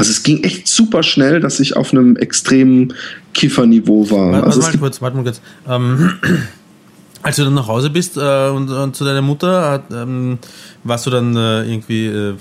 also 0.00 0.12
es 0.12 0.22
ging 0.22 0.42
echt 0.44 0.66
super 0.66 1.02
schnell, 1.02 1.40
dass 1.40 1.60
ich 1.60 1.76
auf 1.76 1.92
einem 1.92 2.16
extremen 2.16 2.94
Kifferniveau 3.34 4.10
war. 4.10 4.32
Warte, 4.32 4.46
also 4.46 4.62
warte 4.62 4.76
mal 4.78 4.80
kurz, 4.80 5.02
warte 5.02 5.16
mal 5.18 5.22
kurz. 5.24 5.42
Ähm, 5.68 6.12
als 7.22 7.36
du 7.36 7.44
dann 7.44 7.52
nach 7.52 7.68
Hause 7.68 7.90
bist 7.90 8.16
äh, 8.16 8.48
und, 8.48 8.70
und, 8.70 8.96
zu 8.96 9.04
deiner 9.04 9.20
Mutter, 9.20 9.70
hat, 9.70 9.82
ähm, 9.92 10.38
warst 10.84 11.04
du 11.04 11.10
dann 11.10 11.36
äh, 11.36 11.70
irgendwie 11.70 12.06
äh, 12.06 12.34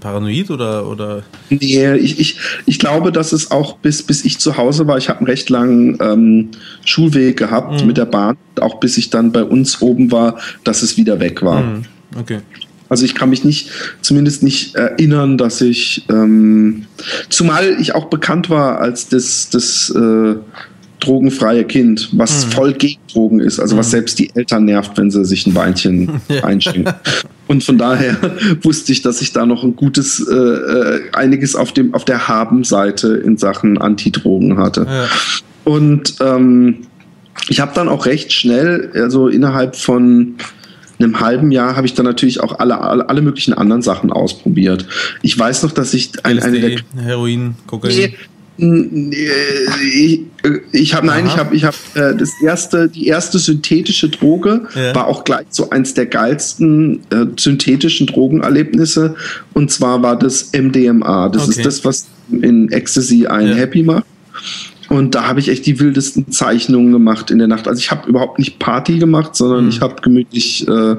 paranoid 0.00 0.50
oder, 0.50 0.88
oder? 0.88 1.22
Nee, 1.48 1.94
ich, 1.94 2.18
ich, 2.18 2.40
ich 2.66 2.80
glaube, 2.80 3.12
dass 3.12 3.32
es 3.32 3.52
auch 3.52 3.76
bis, 3.76 4.02
bis 4.02 4.24
ich 4.24 4.40
zu 4.40 4.56
Hause 4.56 4.88
war, 4.88 4.98
ich 4.98 5.08
habe 5.08 5.20
einen 5.20 5.28
recht 5.28 5.48
langen 5.48 5.96
ähm, 6.00 6.50
Schulweg 6.84 7.36
gehabt 7.36 7.82
mhm. 7.82 7.86
mit 7.86 7.98
der 7.98 8.06
Bahn, 8.06 8.36
auch 8.60 8.80
bis 8.80 8.98
ich 8.98 9.10
dann 9.10 9.30
bei 9.30 9.44
uns 9.44 9.80
oben 9.80 10.10
war, 10.10 10.40
dass 10.64 10.82
es 10.82 10.96
wieder 10.96 11.20
weg 11.20 11.42
war. 11.42 11.62
Mhm. 11.62 11.84
Okay. 12.18 12.40
Also 12.88 13.04
ich 13.04 13.14
kann 13.14 13.30
mich 13.30 13.44
nicht, 13.44 13.70
zumindest 14.00 14.42
nicht 14.42 14.74
erinnern, 14.74 15.38
dass 15.38 15.60
ich, 15.60 16.04
ähm, 16.08 16.86
zumal 17.28 17.76
ich 17.80 17.94
auch 17.94 18.06
bekannt 18.06 18.48
war 18.50 18.80
als 18.80 19.08
das, 19.08 19.50
das 19.50 19.90
äh, 19.90 20.36
drogenfreie 21.00 21.64
Kind, 21.64 22.10
was 22.12 22.46
mhm. 22.46 22.50
voll 22.50 22.72
gegen 22.72 23.00
Drogen 23.12 23.40
ist, 23.40 23.60
also 23.60 23.74
mhm. 23.74 23.80
was 23.80 23.90
selbst 23.90 24.18
die 24.18 24.30
Eltern 24.34 24.64
nervt, 24.64 24.96
wenn 24.96 25.10
sie 25.10 25.24
sich 25.24 25.46
ein 25.46 25.54
Weinchen 25.54 26.20
einschenken. 26.42 26.92
Und 27.48 27.64
von 27.64 27.78
daher 27.78 28.16
wusste 28.62 28.92
ich, 28.92 29.02
dass 29.02 29.20
ich 29.20 29.32
da 29.32 29.46
noch 29.46 29.62
ein 29.62 29.76
gutes, 29.76 30.26
äh, 30.26 30.34
äh, 30.34 31.00
einiges 31.12 31.54
auf 31.54 31.72
dem, 31.72 31.94
auf 31.94 32.04
der 32.04 32.28
Haben-Seite 32.28 33.14
in 33.24 33.36
Sachen 33.36 33.78
Antidrogen 33.78 34.58
hatte. 34.58 34.86
Ja. 34.88 35.08
Und 35.64 36.14
ähm, 36.20 36.78
ich 37.48 37.60
habe 37.60 37.72
dann 37.74 37.88
auch 37.88 38.06
recht 38.06 38.32
schnell, 38.32 38.90
also 38.94 39.28
innerhalb 39.28 39.76
von 39.76 40.36
einem 40.98 41.20
halben 41.20 41.50
Jahr 41.50 41.76
habe 41.76 41.86
ich 41.86 41.94
dann 41.94 42.06
natürlich 42.06 42.40
auch 42.40 42.58
alle, 42.58 42.80
alle, 42.80 43.08
alle, 43.08 43.22
möglichen 43.22 43.54
anderen 43.54 43.82
Sachen 43.82 44.12
ausprobiert. 44.12 44.86
Ich 45.22 45.38
weiß 45.38 45.62
noch, 45.62 45.72
dass 45.72 45.94
ich 45.94 46.12
ein, 46.24 46.36
LSD, 46.36 46.46
eine 46.46 46.60
der, 46.60 47.04
Heroin, 47.04 47.54
Kokain. 47.66 47.90
Ich, 47.90 48.12
ich 50.72 50.94
habe 50.94 51.06
nein, 51.06 51.26
ich 51.26 51.36
habe 51.36 51.54
ich 51.54 51.64
habe 51.64 51.76
äh, 51.94 52.16
das 52.16 52.30
erste 52.42 52.88
die 52.88 53.06
erste 53.06 53.38
synthetische 53.38 54.08
Droge 54.08 54.66
ja. 54.74 54.94
war 54.94 55.08
auch 55.08 55.24
gleich 55.24 55.44
so 55.50 55.68
eins 55.68 55.92
der 55.92 56.06
geilsten 56.06 57.02
äh, 57.10 57.26
synthetischen 57.36 58.06
Drogenerlebnisse 58.06 59.14
und 59.52 59.70
zwar 59.70 60.02
war 60.02 60.18
das 60.18 60.52
MDMA. 60.52 61.28
Das 61.28 61.42
okay. 61.42 61.50
ist 61.50 61.66
das 61.66 61.84
was 61.84 62.06
in 62.30 62.72
Ecstasy 62.72 63.26
einen 63.26 63.50
ja. 63.50 63.56
Happy 63.56 63.82
macht. 63.82 64.06
Und 64.88 65.14
da 65.14 65.26
habe 65.26 65.40
ich 65.40 65.48
echt 65.48 65.66
die 65.66 65.80
wildesten 65.80 66.30
Zeichnungen 66.30 66.92
gemacht 66.92 67.30
in 67.30 67.38
der 67.38 67.48
Nacht. 67.48 67.66
Also 67.66 67.80
ich 67.80 67.90
habe 67.90 68.08
überhaupt 68.08 68.38
nicht 68.38 68.58
Party 68.58 68.98
gemacht, 68.98 69.34
sondern 69.34 69.64
mhm. 69.64 69.70
ich 69.70 69.80
habe 69.80 70.00
gemütlich 70.00 70.66
äh, 70.68 70.96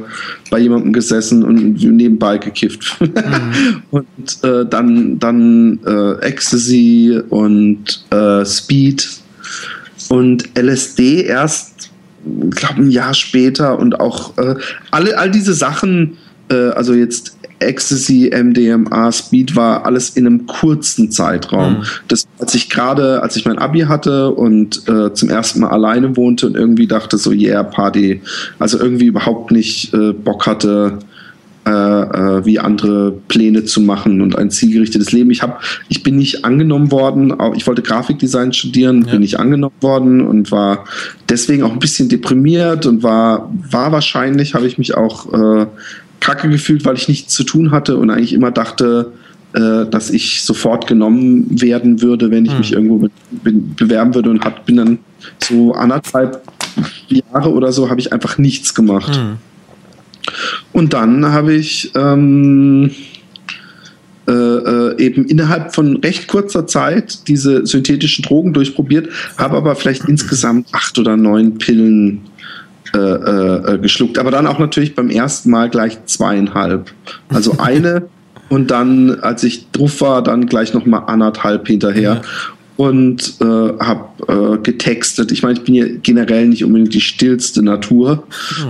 bei 0.50 0.60
jemandem 0.60 0.94
gesessen 0.94 1.44
und 1.44 1.82
nebenbei 1.84 2.38
gekifft. 2.38 2.98
Mhm. 3.00 3.84
und 3.92 4.44
äh, 4.44 4.66
dann, 4.66 5.20
dann 5.20 5.80
äh, 5.86 6.20
Ecstasy 6.22 7.22
und 7.30 8.06
äh, 8.12 8.46
Speed 8.46 9.08
und 10.10 10.50
LSD 10.58 11.24
erst, 11.24 11.90
glaube 12.52 12.82
ein 12.82 12.92
Jahr 12.92 13.14
später 13.14 13.80
und 13.80 14.00
auch 14.00 14.38
äh, 14.38 14.56
alle, 14.92 15.18
all 15.18 15.32
diese 15.32 15.54
Sachen, 15.54 16.18
äh, 16.50 16.70
also 16.70 16.94
jetzt 16.94 17.37
Ecstasy, 17.60 18.32
MDMA, 18.32 19.12
Speed 19.12 19.56
war 19.56 19.86
alles 19.86 20.12
in 20.12 20.28
einem 20.28 20.46
kurzen 20.46 21.12
Zeitraum. 21.12 21.80
Mhm. 21.80 21.84
Das, 22.08 22.28
als 22.40 22.54
ich 22.56 22.70
gerade, 22.70 23.24
als 23.24 23.36
ich 23.36 23.46
mein 23.46 23.58
Abi 23.58 23.82
hatte 23.82 24.32
und 24.32 24.88
äh, 24.88 25.14
zum 25.14 25.30
ersten 25.30 25.62
Mal 25.62 25.70
alleine 25.70 26.16
wohnte 26.16 26.46
und 26.46 26.56
irgendwie 26.56 26.88
dachte 26.88 27.18
so, 27.18 27.32
yeah, 27.32 27.64
Party, 27.64 28.22
also 28.60 28.80
irgendwie 28.80 29.08
überhaupt 29.08 29.52
nicht 29.52 29.94
äh, 29.94 30.14
Bock 30.14 30.46
hatte, 30.46 31.00
äh, 31.66 31.72
äh 31.72 32.46
wie 32.46 32.60
andere 32.60 33.12
Pläne 33.28 33.66
zu 33.66 33.82
machen 33.82 34.22
und 34.22 34.38
ein 34.38 34.52
zielgerichtetes 34.52 35.12
Leben. 35.12 35.32
Ich 35.32 35.42
habe, 35.42 35.56
ich 35.90 36.04
bin 36.04 36.16
nicht 36.16 36.46
angenommen 36.46 36.92
worden. 36.92 37.36
Ich 37.56 37.66
wollte 37.66 37.82
Grafikdesign 37.82 38.54
studieren, 38.54 39.04
ja. 39.06 39.14
bin 39.14 39.22
nicht 39.22 39.40
angenommen 39.40 39.76
worden 39.82 40.22
und 40.22 40.52
war 40.52 40.86
deswegen 41.28 41.64
auch 41.64 41.72
ein 41.72 41.80
bisschen 41.80 42.08
deprimiert 42.08 42.86
und 42.86 43.02
war, 43.02 43.52
war 43.72 43.92
wahrscheinlich, 43.92 44.54
habe 44.54 44.68
ich 44.68 44.78
mich 44.78 44.96
auch 44.96 45.34
äh, 45.34 45.66
kacke 46.20 46.50
gefühlt, 46.50 46.86
weil 46.86 46.96
ich 46.96 47.08
nichts 47.08 47.34
zu 47.34 47.44
tun 47.44 47.72
hatte 47.72 47.98
und 47.98 48.10
eigentlich 48.10 48.34
immer 48.34 48.52
dachte, 48.52 49.14
äh, 49.54 49.86
dass 49.90 50.10
ich 50.10 50.44
sofort 50.44 50.88
genommen 50.88 51.62
werden 51.62 52.02
würde, 52.02 52.32
wenn 52.32 52.46
ich 52.46 52.52
hm. 52.52 52.58
mich 52.60 52.74
irgendwo 52.74 52.98
be 52.98 53.10
be 53.32 53.52
bewerben 53.54 54.14
würde 54.14 54.30
und 54.30 54.44
hat, 54.44 54.66
bin 54.66 54.78
dann 54.78 55.00
so 55.44 55.74
anderthalb 55.74 56.42
Jahre 57.08 57.52
oder 57.52 57.72
so 57.72 57.90
habe 57.90 58.00
ich 58.00 58.14
einfach 58.14 58.38
nichts 58.38 58.76
gemacht. 58.76 59.16
Hm. 59.16 59.38
Und 60.74 60.94
dann 60.94 61.26
habe 61.28 61.54
ich 61.54 61.92
ähm, 61.96 62.92
äh, 64.28 64.34
äh, 64.34 65.02
eben 65.02 65.26
innerhalb 65.26 65.74
von 65.74 65.96
recht 65.98 66.28
kurzer 66.28 66.68
Zeit 66.68 67.30
diese 67.30 67.66
synthetischen 67.66 68.24
Drogen 68.24 68.52
durchprobiert, 68.52 69.08
habe 69.38 69.56
aber 69.56 69.76
vielleicht 69.78 70.04
insgesamt 70.06 70.68
acht 70.74 71.00
oder 71.00 71.16
neun 71.16 71.58
Pillen 71.58 72.22
äh, 72.94 72.98
äh, 72.98 73.74
äh, 73.74 73.78
geschluckt. 73.80 74.18
Aber 74.18 74.32
dann 74.32 74.48
auch 74.48 74.60
natürlich 74.60 74.96
beim 74.96 75.10
ersten 75.10 75.50
Mal 75.50 75.70
gleich 75.70 75.98
zweieinhalb. 76.06 76.92
Also 77.30 77.56
eine 77.58 78.08
und 78.50 78.72
dann, 78.72 79.20
als 79.20 79.44
ich 79.44 79.72
drauf 79.72 80.00
war, 80.02 80.24
dann 80.24 80.46
gleich 80.46 80.74
nochmal 80.74 81.04
anderthalb 81.08 81.68
hinterher. 81.68 82.02
Ja 82.02 82.22
und 82.78 83.34
äh, 83.42 83.44
habe 83.44 84.56
äh, 84.56 84.58
getextet. 84.62 85.32
Ich 85.32 85.42
meine, 85.42 85.58
ich 85.58 85.66
bin 85.66 85.74
ja 85.74 85.86
generell 86.04 86.48
nicht 86.48 86.64
unbedingt 86.64 86.94
die 86.94 87.02
stillste 87.02 87.64
Natur. 87.64 88.28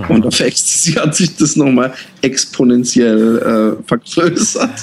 Mhm. 0.08 0.16
Und 0.16 0.26
auf 0.26 0.40
Ecstasy 0.40 0.92
hat 0.98 1.14
sich 1.14 1.36
das 1.36 1.56
nochmal 1.56 1.92
exponentiell 2.22 3.76
äh, 3.78 3.82
vergrößert. 3.86 4.80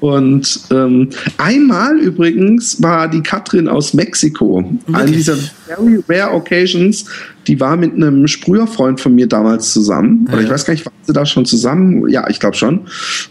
Und 0.00 0.60
ähm, 0.70 1.08
einmal 1.38 1.98
übrigens 1.98 2.80
war 2.82 3.08
die 3.08 3.20
Katrin 3.20 3.68
aus 3.68 3.94
Mexiko. 3.94 4.62
Wirklich? 4.62 4.96
Eine 4.96 5.10
dieser 5.10 5.36
very 5.66 6.02
rare 6.08 6.34
occasions. 6.34 7.04
Die 7.46 7.58
war 7.58 7.76
mit 7.76 7.94
einem 7.94 8.28
Sprüherfreund 8.28 9.00
von 9.00 9.14
mir 9.14 9.26
damals 9.26 9.72
zusammen. 9.72 10.26
Ja. 10.28 10.34
Oder 10.34 10.42
ich 10.42 10.50
weiß 10.50 10.64
gar 10.66 10.74
nicht, 10.74 10.86
waren 10.86 10.94
sie 11.02 11.12
da 11.12 11.26
schon 11.26 11.46
zusammen? 11.46 12.08
Ja, 12.08 12.28
ich 12.28 12.38
glaube 12.38 12.56
schon. 12.56 12.82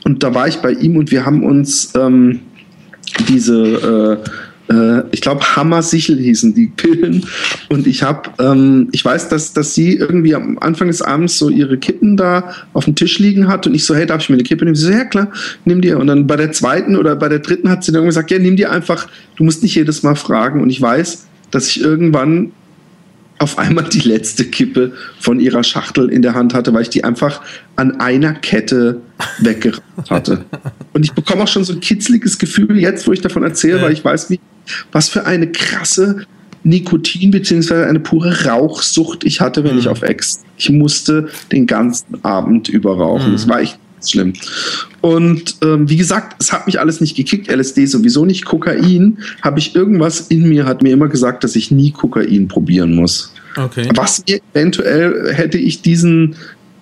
Und 0.03 0.23
da 0.23 0.33
war 0.33 0.47
ich 0.47 0.57
bei 0.57 0.71
ihm 0.71 0.97
und 0.97 1.11
wir 1.11 1.25
haben 1.25 1.43
uns 1.43 1.93
ähm, 1.95 2.41
diese 3.29 4.21
äh, 4.25 4.29
äh, 4.69 5.03
ich 5.11 5.21
glaube, 5.21 5.55
Hammer-Sichel 5.55 6.17
hießen 6.17 6.53
die 6.53 6.67
Pillen. 6.67 7.25
Und 7.69 7.87
ich 7.87 8.03
habe, 8.03 8.29
ähm, 8.39 8.89
ich 8.91 9.03
weiß, 9.03 9.29
dass, 9.29 9.53
dass 9.53 9.73
sie 9.73 9.95
irgendwie 9.95 10.35
am 10.35 10.57
Anfang 10.59 10.87
des 10.87 11.01
Abends 11.01 11.37
so 11.37 11.49
ihre 11.49 11.77
Kippen 11.77 12.17
da 12.17 12.51
auf 12.73 12.85
dem 12.85 12.95
Tisch 12.95 13.19
liegen 13.19 13.47
hat 13.47 13.67
und 13.67 13.73
ich 13.73 13.85
so, 13.85 13.95
hey, 13.95 14.05
darf 14.05 14.21
ich 14.21 14.29
mir 14.29 14.35
eine 14.35 14.43
Kippe 14.43 14.65
nehmen? 14.65 14.75
Sie 14.75 14.85
so, 14.85 14.91
ja 14.91 15.05
klar, 15.05 15.31
nimm 15.65 15.81
dir. 15.81 15.97
Und 15.97 16.07
dann 16.07 16.27
bei 16.27 16.35
der 16.35 16.51
zweiten 16.51 16.95
oder 16.95 17.15
bei 17.15 17.29
der 17.29 17.39
dritten 17.39 17.69
hat 17.69 17.83
sie 17.83 17.91
dann 17.91 18.05
gesagt, 18.05 18.31
ja, 18.31 18.39
nimm 18.39 18.55
dir 18.55 18.71
einfach, 18.71 19.07
du 19.35 19.43
musst 19.43 19.63
nicht 19.63 19.75
jedes 19.75 20.03
Mal 20.03 20.15
fragen. 20.15 20.61
Und 20.61 20.69
ich 20.69 20.81
weiß, 20.81 21.27
dass 21.51 21.67
ich 21.67 21.81
irgendwann 21.81 22.51
auf 23.39 23.57
einmal 23.57 23.85
die 23.85 23.99
letzte 23.99 24.45
Kippe 24.45 24.93
von 25.19 25.39
ihrer 25.39 25.63
Schachtel 25.63 26.09
in 26.09 26.21
der 26.21 26.33
Hand 26.33 26.53
hatte, 26.53 26.73
weil 26.73 26.81
ich 26.81 26.89
die 26.89 27.03
einfach 27.03 27.41
an 27.75 27.99
einer 27.99 28.33
Kette 28.33 29.01
weggeraucht 29.39 30.09
hatte. 30.09 30.45
Und 30.93 31.03
ich 31.03 31.13
bekomme 31.13 31.43
auch 31.43 31.47
schon 31.47 31.63
so 31.63 31.73
ein 31.73 31.79
kitzliges 31.79 32.39
Gefühl 32.39 32.77
jetzt, 32.79 33.07
wo 33.07 33.13
ich 33.13 33.21
davon 33.21 33.43
erzähle, 33.43 33.77
ja. 33.77 33.83
weil 33.83 33.93
ich 33.93 34.03
weiß, 34.03 34.29
wie, 34.29 34.39
was 34.91 35.09
für 35.09 35.25
eine 35.25 35.51
krasse 35.51 36.25
Nikotin 36.63 37.31
bzw. 37.31 37.85
eine 37.85 37.99
pure 37.99 38.45
Rauchsucht 38.45 39.23
ich 39.23 39.39
hatte, 39.39 39.63
wenn 39.63 39.73
mhm. 39.73 39.79
ich 39.79 39.87
auf 39.87 40.01
Ex. 40.01 40.43
Ich 40.57 40.69
musste 40.69 41.29
den 41.51 41.67
ganzen 41.67 42.23
Abend 42.23 42.67
über 42.67 42.97
rauchen. 42.97 43.29
Mhm. 43.29 43.33
Das 43.33 43.47
war 43.47 43.61
echt 43.61 43.79
schlimm. 44.05 44.33
Und 45.01 45.55
ähm, 45.61 45.89
wie 45.89 45.97
gesagt, 45.97 46.41
es 46.41 46.51
hat 46.51 46.67
mich 46.67 46.79
alles 46.79 47.01
nicht 47.01 47.15
gekickt, 47.15 47.51
LSD 47.51 47.85
sowieso 47.85 48.25
nicht, 48.25 48.45
Kokain, 48.45 49.19
habe 49.41 49.59
ich 49.59 49.75
irgendwas 49.75 50.21
in 50.21 50.47
mir, 50.47 50.65
hat 50.65 50.83
mir 50.83 50.93
immer 50.93 51.07
gesagt, 51.07 51.43
dass 51.43 51.55
ich 51.55 51.71
nie 51.71 51.91
Kokain 51.91 52.47
probieren 52.47 52.95
muss. 52.95 53.33
Okay. 53.55 53.89
Was 53.95 54.23
eventuell 54.27 55.33
hätte 55.33 55.57
ich 55.57 55.81
diesen 55.81 56.35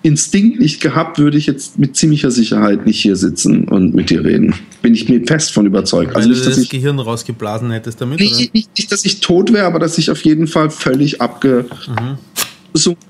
Instinkt 0.06 0.60
nicht 0.60 0.80
gehabt, 0.80 1.18
würde 1.18 1.36
ich 1.36 1.46
jetzt 1.46 1.80
mit 1.80 1.96
ziemlicher 1.96 2.30
Sicherheit 2.30 2.86
nicht 2.86 3.00
hier 3.00 3.16
sitzen 3.16 3.64
und 3.64 3.92
mit 3.92 4.10
dir 4.10 4.24
reden. 4.24 4.54
Bin 4.80 4.94
ich 4.94 5.08
mir 5.08 5.26
fest 5.26 5.52
von 5.52 5.66
überzeugt. 5.66 6.10
Weil 6.10 6.18
also 6.18 6.28
nicht, 6.28 6.44
du 6.44 6.50
das 6.50 6.68
Gehirn 6.68 7.00
rausgeblasen 7.00 7.72
hättest 7.72 8.00
damit? 8.00 8.20
Nicht, 8.20 8.54
nicht, 8.54 8.70
nicht, 8.76 8.92
dass 8.92 9.04
ich 9.04 9.18
tot 9.18 9.52
wäre, 9.52 9.66
aber 9.66 9.80
dass 9.80 9.98
ich 9.98 10.08
auf 10.10 10.20
jeden 10.22 10.46
Fall 10.46 10.70
völlig 10.70 11.20
abgesunken 11.20 12.20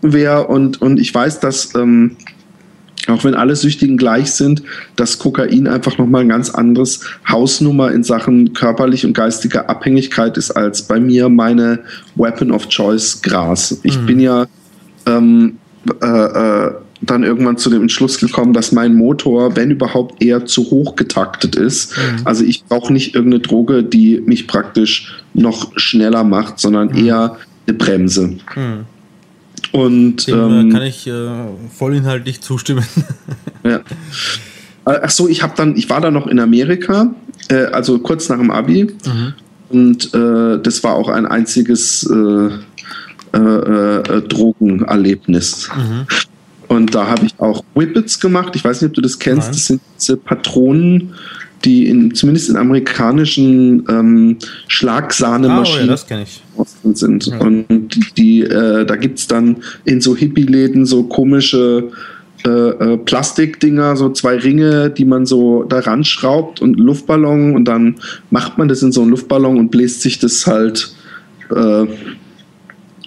wäre. 0.00 0.46
Und, 0.46 0.80
und 0.80 0.98
ich 0.98 1.12
weiß, 1.14 1.40
dass 1.40 1.74
ähm, 1.74 2.16
auch 3.08 3.24
wenn 3.24 3.34
alle 3.34 3.56
Süchtigen 3.56 3.96
gleich 3.96 4.32
sind, 4.32 4.62
dass 4.96 5.18
Kokain 5.18 5.66
einfach 5.66 5.98
nochmal 5.98 6.22
ein 6.22 6.28
ganz 6.28 6.50
anderes 6.50 7.00
Hausnummer 7.28 7.92
in 7.92 8.02
Sachen 8.02 8.52
körperlich 8.52 9.04
und 9.04 9.12
geistiger 9.12 9.68
Abhängigkeit 9.70 10.36
ist 10.36 10.50
als 10.50 10.82
bei 10.82 11.00
mir 11.00 11.28
meine 11.28 11.80
Weapon 12.14 12.50
of 12.50 12.68
Choice 12.68 13.22
Gras. 13.22 13.78
Ich 13.82 14.00
mhm. 14.00 14.06
bin 14.06 14.20
ja 14.20 14.46
ähm, 15.06 15.58
äh, 16.02 16.06
äh, 16.06 16.72
dann 17.02 17.24
irgendwann 17.24 17.58
zu 17.58 17.70
dem 17.70 17.82
Entschluss 17.82 18.18
gekommen, 18.18 18.52
dass 18.52 18.72
mein 18.72 18.94
Motor, 18.94 19.54
wenn 19.54 19.70
überhaupt, 19.70 20.22
eher 20.22 20.46
zu 20.46 20.70
hoch 20.70 20.96
getaktet 20.96 21.54
ist. 21.54 21.96
Mhm. 21.96 22.22
Also 22.24 22.44
ich 22.44 22.64
brauche 22.64 22.92
nicht 22.92 23.14
irgendeine 23.14 23.42
Droge, 23.42 23.84
die 23.84 24.22
mich 24.24 24.48
praktisch 24.48 25.14
noch 25.34 25.72
schneller 25.76 26.24
macht, 26.24 26.58
sondern 26.58 26.88
mhm. 26.88 27.06
eher 27.06 27.36
eine 27.66 27.76
Bremse. 27.76 28.38
Mhm. 28.54 28.86
Und 29.76 30.26
Dem, 30.26 30.38
äh, 30.38 30.60
ähm, 30.60 30.72
kann 30.72 30.82
ich 30.82 31.06
äh, 31.06 31.28
vollinhaltlich 31.70 32.40
zustimmen. 32.40 32.86
ja. 33.62 33.76
Äh, 33.76 35.00
ach 35.02 35.10
so, 35.10 35.28
ich 35.28 35.42
habe 35.42 35.52
dann, 35.54 35.76
ich 35.76 35.90
war 35.90 36.00
dann 36.00 36.14
noch 36.14 36.26
in 36.26 36.40
Amerika, 36.40 37.14
äh, 37.48 37.66
also 37.66 37.98
kurz 37.98 38.30
nach 38.30 38.38
dem 38.38 38.50
Abi, 38.50 38.86
mhm. 39.04 39.34
und 39.68 40.14
äh, 40.14 40.62
das 40.62 40.82
war 40.82 40.94
auch 40.94 41.10
ein 41.10 41.26
einziges 41.26 42.08
äh, 42.08 42.48
Drogenerlebnis. 43.32 45.68
Mhm. 45.76 46.06
Und 46.68 46.94
da 46.94 47.08
habe 47.08 47.26
ich 47.26 47.38
auch 47.38 47.62
Whippets 47.74 48.18
gemacht. 48.18 48.56
Ich 48.56 48.64
weiß 48.64 48.80
nicht, 48.80 48.88
ob 48.88 48.94
du 48.94 49.02
das 49.02 49.18
kennst. 49.18 49.48
Nein. 49.48 49.52
Das 49.52 49.66
sind 49.66 49.82
diese 49.98 50.16
Patronen, 50.16 51.12
die 51.64 51.88
in, 51.88 52.14
zumindest 52.14 52.48
in 52.48 52.56
amerikanischen 52.56 53.84
ähm, 53.88 54.36
Schlagsahnemaschinen 54.68 55.90
ah, 55.90 56.24
oh 56.56 56.66
ja, 56.84 56.94
sind. 56.94 57.26
Ja. 57.26 57.38
Und 57.38 58.16
die, 58.16 58.42
äh, 58.42 58.84
da 58.84 58.96
gibt 58.96 59.18
es 59.18 59.26
dann 59.26 59.56
in 59.84 60.00
so 60.00 60.14
Hippie-Läden 60.14 60.86
so 60.86 61.04
komische 61.04 61.90
äh, 62.44 62.48
äh, 62.48 62.96
Plastikdinger, 62.98 63.96
so 63.96 64.10
zwei 64.10 64.36
Ringe, 64.36 64.90
die 64.90 65.04
man 65.04 65.26
so 65.26 65.64
daran 65.64 66.04
schraubt 66.04 66.60
und 66.60 66.78
Luftballon 66.78 67.56
und 67.56 67.64
dann 67.64 67.96
macht 68.30 68.58
man 68.58 68.68
das 68.68 68.82
in 68.82 68.92
so 68.92 69.02
einen 69.02 69.10
Luftballon 69.10 69.58
und 69.58 69.70
bläst 69.70 70.02
sich 70.02 70.18
das 70.18 70.46
halt 70.46 70.94
äh, 71.50 71.86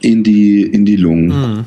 in, 0.02 0.24
die, 0.24 0.64
in 0.64 0.84
die 0.84 0.98
Lungen. 0.98 1.28
Mhm. 1.28 1.66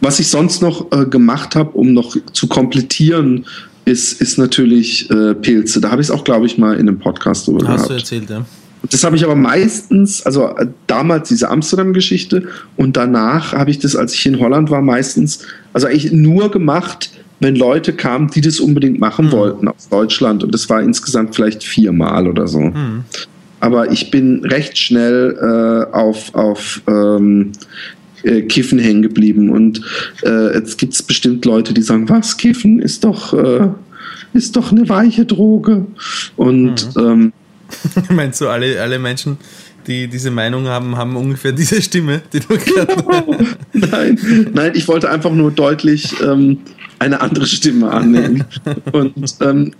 Was 0.00 0.18
ich 0.18 0.28
sonst 0.28 0.62
noch 0.62 0.90
äh, 0.90 1.04
gemacht 1.06 1.54
habe, 1.54 1.70
um 1.72 1.92
noch 1.92 2.16
zu 2.32 2.48
komplettieren, 2.48 3.44
ist, 3.84 4.20
ist 4.20 4.38
natürlich 4.38 5.10
äh, 5.10 5.34
Pilze. 5.34 5.80
Da 5.80 5.90
habe 5.90 6.02
ich 6.02 6.08
es 6.08 6.10
auch, 6.10 6.24
glaube 6.24 6.46
ich, 6.46 6.58
mal 6.58 6.74
in 6.74 6.88
einem 6.88 6.98
Podcast 6.98 7.46
drüber 7.46 7.66
Hast 7.66 7.88
gehabt. 7.88 7.90
du 7.90 7.94
erzählt, 7.94 8.30
ja. 8.30 8.44
Das 8.90 9.04
habe 9.04 9.14
ich 9.14 9.24
aber 9.24 9.36
meistens, 9.36 10.26
also 10.26 10.48
äh, 10.56 10.66
damals 10.86 11.28
diese 11.28 11.48
Amsterdam-Geschichte 11.48 12.48
und 12.76 12.96
danach 12.96 13.52
habe 13.52 13.70
ich 13.70 13.78
das, 13.78 13.94
als 13.94 14.14
ich 14.14 14.26
in 14.26 14.40
Holland 14.40 14.70
war, 14.70 14.82
meistens, 14.82 15.40
also 15.72 15.86
eigentlich 15.86 16.12
nur 16.12 16.50
gemacht, 16.50 17.10
wenn 17.38 17.56
Leute 17.56 17.92
kamen, 17.92 18.28
die 18.28 18.40
das 18.40 18.60
unbedingt 18.60 19.00
machen 19.00 19.26
mhm. 19.26 19.32
wollten 19.32 19.68
aus 19.68 19.88
Deutschland. 19.88 20.44
Und 20.44 20.54
das 20.54 20.68
war 20.68 20.80
insgesamt 20.80 21.34
vielleicht 21.34 21.64
viermal 21.64 22.28
oder 22.28 22.46
so. 22.46 22.60
Mhm. 22.60 23.04
Aber 23.60 23.92
ich 23.92 24.10
bin 24.10 24.44
recht 24.44 24.76
schnell 24.76 25.36
äh, 25.40 25.94
auf, 25.94 26.34
auf 26.34 26.82
ähm, 26.88 27.52
äh, 28.22 28.42
Kiffen 28.42 28.78
hängen 28.78 29.02
geblieben. 29.02 29.50
Und 29.50 29.80
äh, 30.24 30.54
jetzt 30.54 30.78
gibt 30.78 30.94
es 30.94 31.02
bestimmt 31.02 31.44
Leute, 31.44 31.74
die 31.74 31.82
sagen, 31.82 32.08
was, 32.08 32.36
Kiffen 32.36 32.80
ist 32.80 33.04
doch, 33.04 33.32
äh, 33.32 33.68
ist 34.32 34.56
doch 34.56 34.72
eine 34.72 34.88
weiche 34.88 35.24
Droge. 35.24 35.86
Und 36.36 36.94
mhm. 36.96 37.02
ähm, 37.02 37.32
Meinst 38.10 38.40
du, 38.40 38.48
alle, 38.48 38.80
alle 38.80 38.98
Menschen, 38.98 39.38
die 39.86 40.06
diese 40.08 40.30
Meinung 40.30 40.66
haben, 40.66 40.96
haben 40.96 41.16
ungefähr 41.16 41.52
diese 41.52 41.80
Stimme, 41.82 42.22
die 42.32 42.40
du 42.40 42.56
gerade. 42.56 43.46
nein, 43.72 44.50
nein, 44.52 44.72
ich 44.74 44.88
wollte 44.88 45.10
einfach 45.10 45.32
nur 45.32 45.50
deutlich 45.50 46.14
ähm, 46.22 46.58
eine 46.98 47.20
andere 47.20 47.46
Stimme 47.46 47.90
annehmen. 47.90 48.44
Und 48.92 49.14
ähm, 49.40 49.72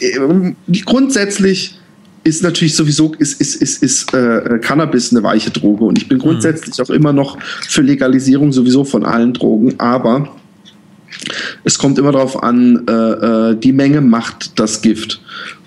äh, 0.00 0.80
grundsätzlich 0.84 1.78
ist 2.22 2.42
natürlich 2.42 2.74
sowieso 2.74 3.14
ist, 3.18 3.40
ist, 3.40 3.56
ist, 3.56 3.82
ist 3.82 4.14
äh, 4.14 4.58
Cannabis 4.60 5.10
eine 5.10 5.22
weiche 5.22 5.50
Droge 5.50 5.84
und 5.84 5.98
ich 5.98 6.08
bin 6.08 6.18
mhm. 6.18 6.22
grundsätzlich 6.22 6.78
mhm. 6.78 6.84
auch 6.84 6.90
immer 6.90 7.12
noch 7.12 7.38
für 7.42 7.82
Legalisierung 7.82 8.52
sowieso 8.52 8.84
von 8.84 9.04
allen 9.04 9.32
Drogen, 9.32 9.74
aber 9.78 10.28
es 11.64 11.78
kommt 11.78 11.98
immer 11.98 12.12
darauf 12.12 12.42
an, 12.42 12.86
äh, 12.88 12.92
äh 12.92 13.54
die 13.56 13.72
Menge 13.72 14.00
macht 14.00 14.58
das 14.58 14.82
Gift. 14.82 15.20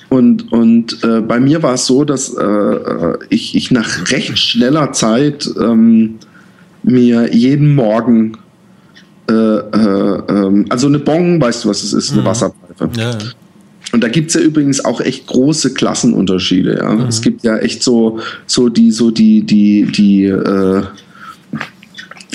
Und, 0.09 0.51
und 0.51 1.03
äh, 1.03 1.21
bei 1.21 1.39
mir 1.39 1.63
war 1.63 1.73
es 1.73 1.87
so, 1.87 2.05
dass 2.05 2.33
äh, 2.35 2.43
äh, 2.43 3.17
ich, 3.29 3.55
ich 3.55 3.71
nach 3.71 4.11
recht 4.11 4.37
schneller 4.37 4.91
Zeit 4.91 5.49
ähm, 5.59 6.19
mir 6.83 7.33
jeden 7.33 7.73
Morgen, 7.73 8.37
ähm, 9.27 10.65
also 10.69 10.87
eine 10.87 10.99
Bong, 10.99 11.41
weißt 11.41 11.63
du, 11.63 11.69
was 11.69 11.81
es 11.81 11.93
ist, 11.93 12.11
eine 12.11 12.21
mhm. 12.21 12.25
Wasserpfeife. 12.25 12.89
Ja, 12.95 13.11
ja. 13.11 13.17
Und 13.93 14.03
da 14.03 14.07
gibt 14.07 14.29
es 14.29 14.33
ja 14.33 14.41
übrigens 14.41 14.83
auch 14.83 14.99
echt 15.01 15.27
große 15.27 15.75
Klassenunterschiede. 15.75 16.79
Ja? 16.79 16.93
Mhm. 16.93 17.01
Es 17.01 17.21
gibt 17.21 17.43
ja 17.43 17.57
echt 17.57 17.83
so, 17.83 18.19
so 18.47 18.67
die, 18.67 18.91
so 18.91 19.11
die, 19.11 19.43
die, 19.43 19.85
die 19.85 20.25
äh, 20.25 20.81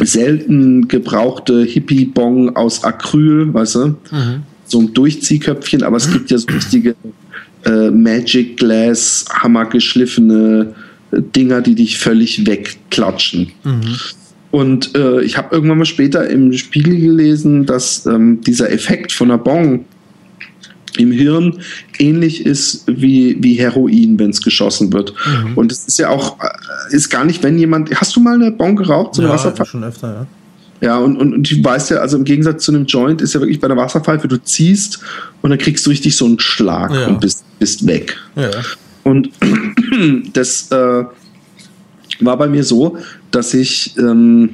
selten 0.00 0.86
gebrauchte 0.86 1.64
Hippie-Bong 1.64 2.54
aus 2.54 2.84
Acryl, 2.84 3.52
weißt 3.52 3.74
du? 3.74 3.86
Mhm. 3.88 4.42
So 4.66 4.80
ein 4.80 4.94
Durchziehköpfchen, 4.94 5.82
aber 5.82 5.96
es 5.96 6.12
gibt 6.12 6.30
ja 6.30 6.38
so 6.38 6.46
richtige 6.46 6.94
äh, 7.64 7.90
Magic 7.90 8.56
Glass, 8.58 9.24
hammergeschliffene 9.28 10.74
Dinger, 11.10 11.60
die 11.60 11.74
dich 11.74 11.98
völlig 11.98 12.46
wegklatschen. 12.46 13.50
Mhm. 13.64 13.96
Und 14.52 14.94
äh, 14.94 15.22
ich 15.22 15.36
habe 15.36 15.54
irgendwann 15.56 15.78
mal 15.78 15.84
später 15.84 16.28
im 16.28 16.52
Spiegel 16.52 17.00
gelesen, 17.00 17.66
dass 17.66 18.06
ähm, 18.06 18.42
dieser 18.42 18.70
Effekt 18.70 19.10
von 19.10 19.30
einer 19.30 19.38
Bong 19.38 19.86
im 20.98 21.12
Hirn 21.12 21.58
ähnlich 21.98 22.44
ist 22.44 22.84
wie, 22.86 23.36
wie 23.40 23.54
Heroin, 23.54 24.18
wenn 24.18 24.30
es 24.30 24.42
geschossen 24.42 24.92
wird. 24.92 25.14
Mhm. 25.26 25.56
Und 25.56 25.72
es 25.72 25.86
ist 25.86 25.98
ja 25.98 26.08
auch, 26.08 26.38
äh, 26.40 26.94
ist 26.94 27.08
gar 27.10 27.24
nicht, 27.24 27.42
wenn 27.42 27.58
jemand, 27.58 27.94
hast 27.94 28.14
du 28.16 28.20
mal 28.20 28.34
eine 28.34 28.50
Bon 28.50 28.76
geraucht, 28.76 29.14
so 29.14 29.22
eine 29.22 29.30
ja, 29.30 29.34
Wasserpfeife? 29.34 29.70
schon 29.70 29.84
öfter, 29.84 30.08
ja. 30.08 30.26
Ja, 30.80 30.98
und, 30.98 31.16
und, 31.16 31.34
und 31.34 31.50
du 31.50 31.64
weißt 31.64 31.90
ja, 31.90 31.96
also 31.98 32.16
im 32.16 32.24
Gegensatz 32.24 32.64
zu 32.64 32.72
einem 32.72 32.86
Joint 32.86 33.20
ist 33.20 33.34
ja 33.34 33.40
wirklich 33.40 33.58
bei 33.58 33.66
der 33.66 33.76
Wasserpfeife, 33.76 34.28
du 34.28 34.36
ziehst 34.36 35.00
und 35.42 35.50
dann 35.50 35.58
kriegst 35.58 35.84
du 35.84 35.90
richtig 35.90 36.16
so 36.16 36.24
einen 36.24 36.38
Schlag 36.38 36.92
ja. 36.94 37.08
und 37.08 37.20
bist, 37.20 37.44
bist 37.58 37.84
weg. 37.86 38.16
Ja. 38.36 38.50
Und 39.02 39.30
das 40.34 40.70
äh, 40.70 41.04
war 42.20 42.36
bei 42.36 42.46
mir 42.46 42.62
so, 42.62 42.96
dass 43.30 43.54
ich 43.54 43.96
ähm, 43.98 44.50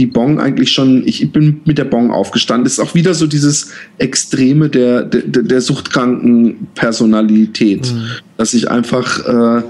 die 0.00 0.06
Bong 0.06 0.40
eigentlich 0.40 0.72
schon, 0.72 1.06
ich 1.06 1.30
bin 1.30 1.60
mit 1.66 1.76
der 1.76 1.84
Bong 1.84 2.10
aufgestanden. 2.10 2.64
Das 2.64 2.74
ist 2.74 2.80
auch 2.80 2.94
wieder 2.94 3.12
so 3.12 3.26
dieses 3.26 3.70
Extreme 3.98 4.70
der, 4.70 5.02
der, 5.02 5.42
der 5.42 5.60
suchtkranken 5.60 6.68
Personalität, 6.74 7.92
mhm. 7.92 8.06
dass 8.38 8.54
ich 8.54 8.70
einfach 8.70 9.26
äh, 9.26 9.62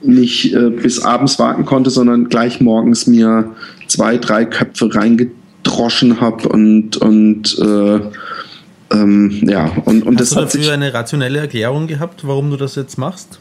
nicht 0.00 0.54
äh, 0.54 0.70
bis 0.70 1.00
abends 1.00 1.38
warten 1.38 1.66
konnte, 1.66 1.90
sondern 1.90 2.30
gleich 2.30 2.62
morgens 2.62 3.06
mir 3.06 3.54
zwei, 3.88 4.16
drei 4.16 4.46
Köpfe 4.46 4.94
reingedroschen 4.94 6.18
habe 6.18 6.48
und, 6.48 6.96
und 6.96 7.58
äh, 7.58 8.00
ähm, 8.90 9.42
ja, 9.42 9.70
und, 9.84 10.06
und 10.06 10.18
Hast 10.18 10.32
das 10.32 10.50
du 10.50 10.58
dafür 10.58 10.72
eine 10.72 10.94
rationelle 10.94 11.40
Erklärung 11.40 11.88
gehabt, 11.88 12.26
warum 12.26 12.50
du 12.50 12.56
das 12.56 12.74
jetzt 12.74 12.96
machst? 12.96 13.38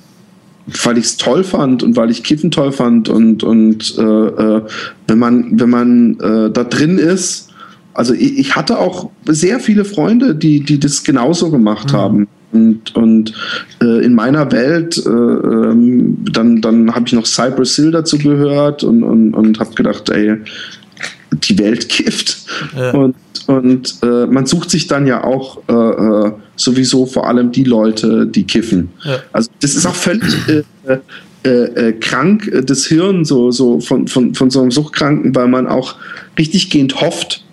Weil 0.83 0.97
ich 0.97 1.05
es 1.05 1.17
toll 1.17 1.43
fand 1.43 1.81
und 1.83 1.95
weil 1.95 2.11
ich 2.11 2.23
Kiffen 2.23 2.51
toll 2.51 2.71
fand 2.71 3.09
und, 3.09 3.43
und 3.43 3.97
äh, 3.97 4.01
äh, 4.01 4.61
wenn 5.07 5.19
man, 5.19 5.59
wenn 5.59 5.69
man 5.69 6.19
äh, 6.19 6.51
da 6.51 6.63
drin 6.63 6.97
ist, 6.97 7.49
also 7.93 8.13
ich, 8.13 8.37
ich, 8.37 8.55
hatte 8.55 8.77
auch 8.77 9.09
sehr 9.25 9.59
viele 9.59 9.83
Freunde, 9.83 10.35
die, 10.35 10.59
die 10.59 10.79
das 10.79 11.03
genauso 11.03 11.49
gemacht 11.49 11.93
mhm. 11.93 11.97
haben. 11.97 12.27
Und, 12.51 12.95
und 12.95 13.33
äh, 13.81 14.05
in 14.05 14.13
meiner 14.13 14.51
Welt, 14.51 14.97
äh, 14.97 15.09
ähm, 15.09 16.17
dann, 16.31 16.61
dann 16.61 16.93
habe 16.93 17.05
ich 17.07 17.13
noch 17.13 17.25
Cypress 17.25 17.75
Hill 17.75 17.91
dazu 17.91 18.17
gehört 18.17 18.83
und, 18.83 19.03
und, 19.03 19.33
und 19.33 19.59
habe 19.59 19.73
gedacht, 19.73 20.09
ey, 20.09 20.37
die 21.31 21.59
Welt 21.59 21.89
kifft. 21.89 22.45
Ja. 22.75 22.91
Und, 22.91 23.15
und 23.47 23.97
äh, 24.03 24.25
man 24.25 24.45
sucht 24.45 24.69
sich 24.69 24.87
dann 24.87 25.07
ja 25.07 25.23
auch 25.23 25.61
äh, 25.67 25.73
äh, 25.73 26.31
sowieso 26.55 27.05
vor 27.05 27.27
allem 27.27 27.51
die 27.51 27.63
Leute, 27.63 28.27
die 28.27 28.43
kiffen. 28.43 28.89
Ja. 29.03 29.19
Also 29.31 29.49
das 29.61 29.73
ist 29.73 29.85
auch 29.85 29.95
völlig 29.95 30.35
äh, 30.47 30.97
äh, 31.43 31.49
äh, 31.49 31.93
krank, 31.93 32.51
das 32.65 32.85
Hirn 32.85 33.23
so, 33.23 33.51
so 33.51 33.79
von, 33.79 34.07
von, 34.07 34.35
von 34.35 34.49
so 34.49 34.61
einem 34.61 34.71
Suchtkranken, 34.71 35.33
weil 35.33 35.47
man 35.47 35.65
auch 35.65 35.95
richtig 36.37 36.69
gehend 36.69 36.99
hofft, 36.99 37.45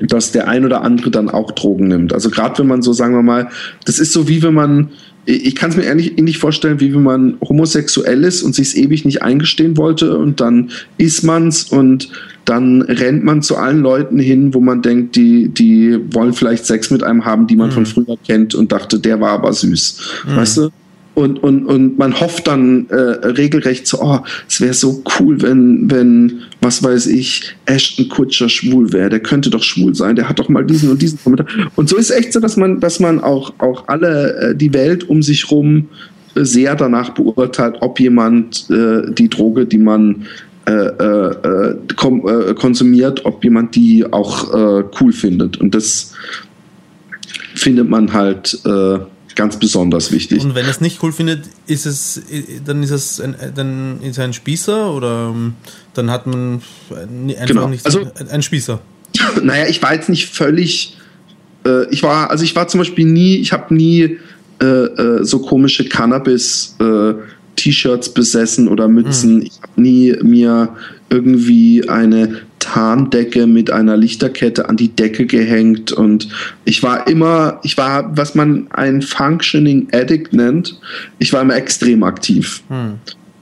dass 0.00 0.32
der 0.32 0.48
ein 0.48 0.64
oder 0.64 0.82
andere 0.82 1.10
dann 1.10 1.28
auch 1.28 1.52
Drogen 1.52 1.88
nimmt. 1.88 2.14
Also 2.14 2.30
gerade 2.30 2.58
wenn 2.58 2.66
man 2.66 2.80
so, 2.80 2.94
sagen 2.94 3.14
wir 3.14 3.22
mal, 3.22 3.50
das 3.84 3.98
ist 3.98 4.12
so 4.12 4.26
wie 4.26 4.42
wenn 4.42 4.54
man 4.54 4.90
ich 5.26 5.54
kann 5.54 5.70
es 5.70 5.76
mir 5.76 5.84
ehrlich 5.84 6.18
ähnlich 6.18 6.38
vorstellen, 6.38 6.80
wie 6.80 6.94
wenn 6.94 7.02
man 7.02 7.36
homosexuell 7.40 8.24
ist 8.24 8.42
und 8.42 8.54
sich 8.54 8.68
es 8.68 8.74
ewig 8.74 9.04
nicht 9.04 9.22
eingestehen 9.22 9.76
wollte 9.76 10.16
und 10.16 10.40
dann 10.40 10.70
ist 10.98 11.22
man's 11.22 11.64
und 11.64 12.10
dann 12.44 12.82
rennt 12.82 13.24
man 13.24 13.40
zu 13.40 13.56
allen 13.56 13.80
Leuten 13.80 14.18
hin, 14.18 14.52
wo 14.52 14.60
man 14.60 14.82
denkt, 14.82 15.16
die, 15.16 15.48
die 15.48 15.98
wollen 16.12 16.34
vielleicht 16.34 16.66
Sex 16.66 16.90
mit 16.90 17.02
einem 17.02 17.24
haben, 17.24 17.46
die 17.46 17.56
man 17.56 17.70
mhm. 17.70 17.72
von 17.72 17.86
früher 17.86 18.16
kennt 18.26 18.54
und 18.54 18.70
dachte, 18.70 18.98
der 18.98 19.20
war 19.20 19.30
aber 19.30 19.52
süß. 19.52 20.24
Mhm. 20.26 20.36
Weißt 20.36 20.56
du? 20.58 20.70
und, 21.14 21.42
und, 21.42 21.66
und 21.66 21.98
man 21.98 22.18
hofft 22.20 22.48
dann 22.48 22.86
äh, 22.88 22.94
regelrecht 22.96 23.86
so, 23.86 24.00
oh, 24.02 24.20
es 24.48 24.60
wäre 24.60 24.74
so 24.74 25.02
cool, 25.18 25.40
wenn, 25.42 25.90
wenn, 25.90 26.42
was 26.64 26.82
weiß 26.82 27.06
ich, 27.08 27.54
Ashton 27.66 28.08
Kutscher 28.08 28.48
schwul 28.48 28.92
wäre. 28.92 29.10
Der 29.10 29.20
könnte 29.20 29.50
doch 29.50 29.62
schwul 29.62 29.94
sein, 29.94 30.16
der 30.16 30.28
hat 30.28 30.38
doch 30.38 30.48
mal 30.48 30.64
diesen 30.64 30.90
und 30.90 31.00
diesen 31.00 31.22
Kommentar. 31.22 31.46
Und 31.76 31.88
so 31.88 31.96
ist 31.96 32.10
es 32.10 32.16
echt 32.16 32.32
so, 32.32 32.40
dass 32.40 32.56
man, 32.56 32.80
dass 32.80 32.98
man 32.98 33.20
auch, 33.20 33.52
auch 33.58 33.86
alle 33.86 34.36
äh, 34.36 34.56
die 34.56 34.72
Welt 34.72 35.08
um 35.08 35.22
sich 35.22 35.50
rum 35.50 35.88
äh, 36.34 36.44
sehr 36.44 36.74
danach 36.74 37.10
beurteilt, 37.10 37.76
ob 37.80 38.00
jemand 38.00 38.68
äh, 38.70 39.02
die 39.12 39.28
Droge, 39.28 39.66
die 39.66 39.78
man 39.78 40.24
äh, 40.66 40.72
äh, 40.72 41.76
kom 41.94 42.22
konsumiert, 42.54 43.26
ob 43.26 43.44
jemand 43.44 43.76
die 43.76 44.10
auch 44.10 44.90
cool 44.98 45.12
findet. 45.12 45.58
Und 45.58 45.74
das 45.74 46.14
findet 47.54 47.90
man 47.90 48.14
halt 48.14 48.58
ganz 49.34 49.58
besonders 49.58 50.12
wichtig. 50.12 50.42
Und 50.42 50.54
wenn 50.54 50.64
er 50.64 50.70
es 50.70 50.80
nicht 50.80 51.02
cool 51.02 51.12
findet, 51.12 51.44
ist 51.66 51.86
es, 51.86 52.22
dann 52.64 52.82
ist 52.82 52.90
es 52.90 53.20
ein, 53.20 53.34
dann 53.54 54.00
ist 54.00 54.18
er 54.18 54.24
ein 54.24 54.32
Spießer 54.32 54.92
oder 54.92 55.32
ähm, 55.34 55.54
dann 55.94 56.10
hat 56.10 56.26
man 56.26 56.62
einfach 56.90 57.46
genau. 57.46 57.68
nicht 57.68 57.84
also, 57.86 58.06
ein 58.30 58.42
Spießer. 58.42 58.80
Naja, 59.42 59.66
ich 59.68 59.80
war 59.80 59.94
jetzt 59.94 60.08
nicht 60.08 60.34
völlig, 60.34 60.96
äh, 61.64 61.88
ich 61.90 62.02
war, 62.02 62.30
also 62.30 62.42
ich 62.42 62.56
war 62.56 62.66
zum 62.66 62.78
Beispiel 62.78 63.06
nie, 63.06 63.36
ich 63.36 63.52
habe 63.52 63.72
nie 63.72 64.18
äh, 64.60 64.66
äh, 64.66 65.24
so 65.24 65.40
komische 65.40 65.88
Cannabis 65.88 66.76
äh, 66.80 67.14
T-Shirts 67.56 68.12
besessen 68.12 68.68
oder 68.68 68.88
Mützen. 68.88 69.36
Mhm. 69.36 69.42
Ich 69.42 69.60
habe 69.62 69.80
nie 69.80 70.14
mir 70.22 70.76
irgendwie 71.10 71.88
eine 71.88 72.40
Tarndecke 72.58 73.46
mit 73.46 73.70
einer 73.70 73.96
Lichterkette 73.96 74.68
an 74.68 74.76
die 74.76 74.88
Decke 74.88 75.26
gehängt 75.26 75.92
und 75.92 76.28
ich 76.64 76.82
war 76.82 77.06
immer, 77.06 77.60
ich 77.62 77.76
war, 77.76 78.16
was 78.16 78.34
man 78.34 78.68
ein 78.70 79.02
Functioning 79.02 79.88
Addict 79.92 80.32
nennt, 80.32 80.80
ich 81.18 81.32
war 81.32 81.42
immer 81.42 81.56
extrem 81.56 82.02
aktiv. 82.02 82.62
Hm. 82.68 82.94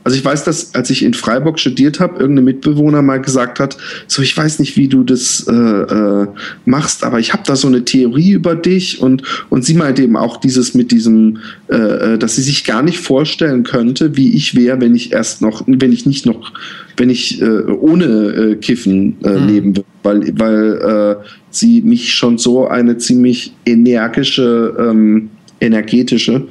Also 0.05 0.17
ich 0.17 0.25
weiß, 0.25 0.45
dass 0.45 0.75
als 0.75 0.91
ich 0.91 1.05
in 1.05 1.15
Freiburg 1.15 1.59
studiert 1.59 2.01
habe, 2.01 2.19
irgendein 2.19 2.47
Mitbewohner 2.47 3.03
mal 3.03 3.21
gesagt 3.21 3.61
hat, 3.61 3.77
so 4.09 4.23
ich 4.23 4.37
weiß 4.37 4.59
nicht, 4.59 4.77
wie 4.77 4.88
du 4.88 5.05
das 5.05 5.47
äh, 5.49 5.53
äh, 5.53 6.27
machst, 6.65 7.05
aber 7.05 7.21
ich 7.21 7.33
habe 7.33 7.45
da 7.47 7.55
so 7.55 7.69
eine 7.69 7.85
Theorie 7.85 8.33
über 8.33 8.57
dich 8.57 9.01
und 9.01 9.23
und 9.49 9.65
sie 9.65 9.75
meinte 9.75 10.03
eben 10.03 10.17
auch 10.17 10.38
dieses 10.38 10.75
mit 10.75 10.91
diesem, 10.91 11.38
äh, 11.69 11.77
äh 12.15 12.19
dass 12.19 12.37
sie 12.37 12.43
sich 12.43 12.65
gar 12.65 12.83
nicht 12.83 12.99
vorstellen 12.99 13.62
könnte, 13.62 14.17
wie 14.17 14.35
ich 14.35 14.57
wäre, 14.57 14.81
wenn 14.81 14.95
ich 14.95 15.12
erst 15.12 15.41
noch, 15.41 15.62
wenn 15.67 15.93
ich 15.93 16.05
nicht 16.05 16.27
noch, 16.27 16.53
wenn 16.97 17.11
ich 17.11 17.41
äh, 17.41 17.45
ohne 17.45 18.05
äh, 18.05 18.57
Kiffen 18.57 19.17
äh, 19.23 19.31
mhm. 19.31 19.47
leben 19.47 19.77
würde, 19.77 19.88
weil 20.03 20.33
weil 20.37 21.19
äh, 21.23 21.25
sie 21.51 21.81
mich 21.81 22.12
schon 22.12 22.38
so 22.38 22.67
eine 22.67 22.99
ziemlich 22.99 23.55
energische 23.67 24.75
ähm, 24.79 25.31
energetische 25.61 26.49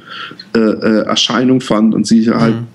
äh, 0.54 0.58
äh, 0.58 1.02
Erscheinung 1.04 1.60
fand 1.60 1.94
und 1.94 2.06
sie 2.06 2.30
halt 2.30 2.54
mhm 2.54 2.66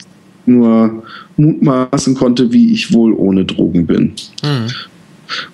nur 0.47 1.03
mutmaßen 1.37 2.15
konnte, 2.15 2.51
wie 2.51 2.73
ich 2.73 2.93
wohl 2.93 3.13
ohne 3.13 3.45
Drogen 3.45 3.85
bin. 3.85 4.13
Mhm. 4.43 4.67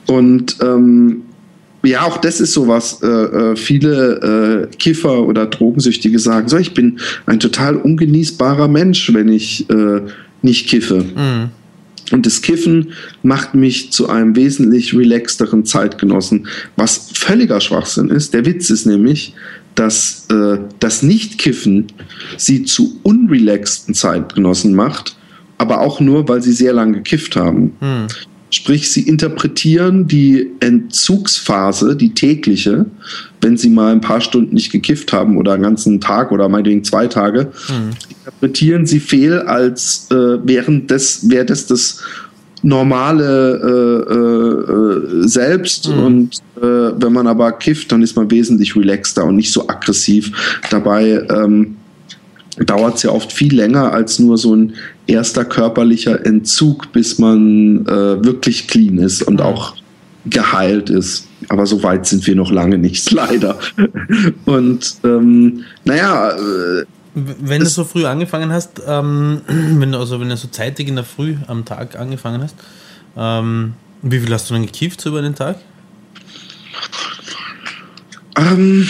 Und 0.07 0.57
ähm, 0.61 1.23
ja, 1.83 2.03
auch 2.03 2.17
das 2.17 2.39
ist 2.39 2.53
sowas. 2.53 3.01
Äh, 3.03 3.07
äh, 3.07 3.55
viele 3.55 4.69
äh, 4.71 4.75
Kiffer 4.77 5.27
oder 5.27 5.45
Drogensüchtige 5.47 6.17
sagen 6.17 6.47
so, 6.47 6.57
ich 6.57 6.73
bin 6.73 6.99
ein 7.25 7.39
total 7.39 7.75
ungenießbarer 7.75 8.67
Mensch, 8.67 9.13
wenn 9.13 9.27
ich 9.27 9.69
äh, 9.69 10.01
nicht 10.41 10.69
kiffe. 10.69 11.03
Mhm. 11.03 11.49
Und 12.11 12.25
das 12.25 12.41
Kiffen 12.41 12.91
macht 13.23 13.55
mich 13.55 13.91
zu 13.91 14.07
einem 14.07 14.35
wesentlich 14.35 14.93
relaxteren 14.95 15.65
Zeitgenossen, 15.65 16.47
was 16.75 17.09
völliger 17.13 17.59
Schwachsinn 17.59 18.09
ist. 18.09 18.33
Der 18.33 18.45
Witz 18.45 18.69
ist 18.69 18.85
nämlich, 18.85 19.33
dass 19.75 20.27
äh, 20.29 20.59
das 20.79 21.03
Nicht-Kiffen 21.03 21.87
sie 22.37 22.63
zu 22.63 22.99
unrelaxten 23.03 23.93
Zeitgenossen 23.93 24.75
macht, 24.75 25.15
aber 25.57 25.81
auch 25.81 25.99
nur, 25.99 26.27
weil 26.27 26.41
sie 26.41 26.53
sehr 26.53 26.73
lange 26.73 26.97
gekifft 26.97 27.35
haben. 27.35 27.73
Hm. 27.79 28.07
Sprich, 28.49 28.91
sie 28.91 29.01
interpretieren 29.01 30.05
die 30.05 30.51
Entzugsphase, 30.59 31.95
die 31.95 32.13
tägliche, 32.13 32.85
wenn 33.41 33.57
sie 33.57 33.71
mal 33.71 33.91
ein 33.91 34.01
paar 34.01 34.21
Stunden 34.21 34.53
nicht 34.53 34.71
gekifft 34.71 35.11
haben 35.11 35.37
oder 35.37 35.53
einen 35.53 35.63
ganzen 35.63 35.99
Tag 35.99 36.31
oder 36.31 36.47
meinetwegen 36.49 36.83
zwei 36.83 37.07
Tage, 37.07 37.51
hm. 37.65 37.89
interpretieren 38.09 38.85
sie 38.85 38.99
fehl, 38.99 39.39
als 39.39 40.07
äh, 40.11 40.37
während 40.43 40.91
des, 40.91 41.29
wäre 41.29 41.45
das 41.45 41.65
das 41.65 42.03
normale 42.63 43.59
äh, 44.09 45.23
äh, 45.23 45.27
Selbst 45.27 45.89
mhm. 45.89 46.03
und 46.03 46.35
äh, 46.57 46.61
wenn 46.61 47.13
man 47.13 47.27
aber 47.27 47.51
kifft, 47.51 47.91
dann 47.91 48.01
ist 48.01 48.15
man 48.15 48.31
wesentlich 48.31 48.75
relaxter 48.75 49.25
und 49.25 49.35
nicht 49.35 49.51
so 49.51 49.67
aggressiv. 49.67 50.59
Dabei 50.69 51.25
ähm, 51.29 51.75
dauert 52.57 52.95
es 52.95 53.03
ja 53.03 53.11
oft 53.11 53.31
viel 53.31 53.55
länger 53.55 53.91
als 53.91 54.19
nur 54.19 54.37
so 54.37 54.55
ein 54.55 54.73
erster 55.07 55.43
körperlicher 55.45 56.25
Entzug, 56.25 56.91
bis 56.93 57.19
man 57.19 57.85
äh, 57.85 58.23
wirklich 58.23 58.67
clean 58.67 58.97
ist 58.97 59.23
und 59.23 59.35
mhm. 59.35 59.45
auch 59.45 59.75
geheilt 60.25 60.89
ist. 60.89 61.27
Aber 61.49 61.65
so 61.65 61.83
weit 61.83 62.05
sind 62.05 62.25
wir 62.25 62.35
noch 62.35 62.51
lange 62.51 62.77
nicht, 62.77 63.11
leider. 63.11 63.59
Und 64.45 64.95
ähm, 65.03 65.63
naja, 65.83 66.31
wenn 67.15 67.61
du 67.61 67.69
so 67.69 67.83
früh 67.83 68.05
angefangen 68.05 68.51
hast, 68.51 68.81
ähm, 68.87 69.41
wenn 69.47 69.91
du 69.91 69.99
also 69.99 70.19
wenn 70.19 70.29
du 70.29 70.37
so 70.37 70.47
zeitig 70.47 70.87
in 70.87 70.95
der 70.95 71.03
Früh 71.03 71.35
am 71.47 71.65
Tag 71.65 71.97
angefangen 71.97 72.41
hast, 72.41 72.55
ähm, 73.15 73.73
wie 74.01 74.19
viel 74.19 74.33
hast 74.33 74.49
du 74.49 74.53
dann 74.53 74.65
gekifft 74.65 75.01
so 75.01 75.09
über 75.09 75.21
den 75.21 75.35
Tag? 75.35 75.57
Ähm, 78.37 78.87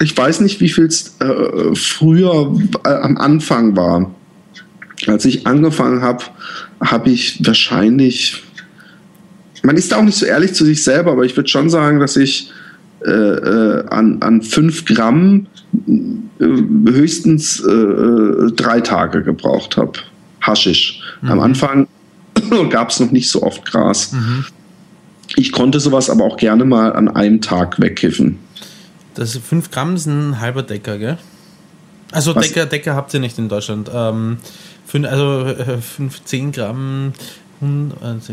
ich 0.00 0.16
weiß 0.16 0.40
nicht, 0.40 0.60
wie 0.60 0.68
viel 0.68 0.86
es 0.86 1.16
äh, 1.20 1.74
früher 1.74 2.54
äh, 2.84 2.88
am 2.88 3.16
Anfang 3.16 3.76
war. 3.76 4.12
Als 5.06 5.24
ich 5.24 5.46
angefangen 5.46 6.02
habe, 6.02 6.24
habe 6.80 7.10
ich 7.10 7.44
wahrscheinlich, 7.44 8.42
man 9.62 9.76
ist 9.76 9.92
da 9.92 9.98
auch 9.98 10.02
nicht 10.02 10.16
so 10.16 10.26
ehrlich 10.26 10.54
zu 10.54 10.64
sich 10.64 10.82
selber, 10.82 11.12
aber 11.12 11.24
ich 11.24 11.36
würde 11.36 11.48
schon 11.48 11.70
sagen, 11.70 12.00
dass 12.00 12.16
ich 12.16 12.50
äh, 13.04 13.10
äh 13.10 13.86
an, 13.88 14.18
an 14.20 14.42
5 14.42 14.84
Gramm 14.84 15.46
höchstens 16.42 17.60
äh, 17.60 18.52
drei 18.56 18.80
Tage 18.80 19.22
gebraucht 19.22 19.76
habe. 19.76 19.92
Haschisch. 20.40 21.00
Mhm. 21.20 21.30
Am 21.30 21.40
Anfang 21.40 21.88
gab 22.70 22.90
es 22.90 23.00
noch 23.00 23.10
nicht 23.10 23.30
so 23.30 23.42
oft 23.42 23.64
Gras. 23.64 24.12
Mhm. 24.12 24.44
Ich 25.36 25.52
konnte 25.52 25.80
sowas 25.80 26.10
aber 26.10 26.24
auch 26.24 26.36
gerne 26.36 26.64
mal 26.64 26.92
an 26.92 27.08
einem 27.08 27.40
Tag 27.40 27.80
wegkiffen. 27.80 28.38
Das 29.14 29.36
5 29.36 29.70
Gramm 29.70 29.94
ist 29.94 30.06
ein 30.06 30.40
halber 30.40 30.62
Decker, 30.62 30.98
gell? 30.98 31.18
Also 32.10 32.34
Decker, 32.34 32.66
Decker 32.66 32.94
habt 32.94 33.12
ihr 33.14 33.20
nicht 33.20 33.38
in 33.38 33.48
Deutschland. 33.48 33.90
Ähm, 33.92 34.36
fünf, 34.86 35.06
also 35.08 35.46
15 35.96 36.48
äh, 36.48 36.52
Gramm, 36.52 37.12
100, 37.60 38.30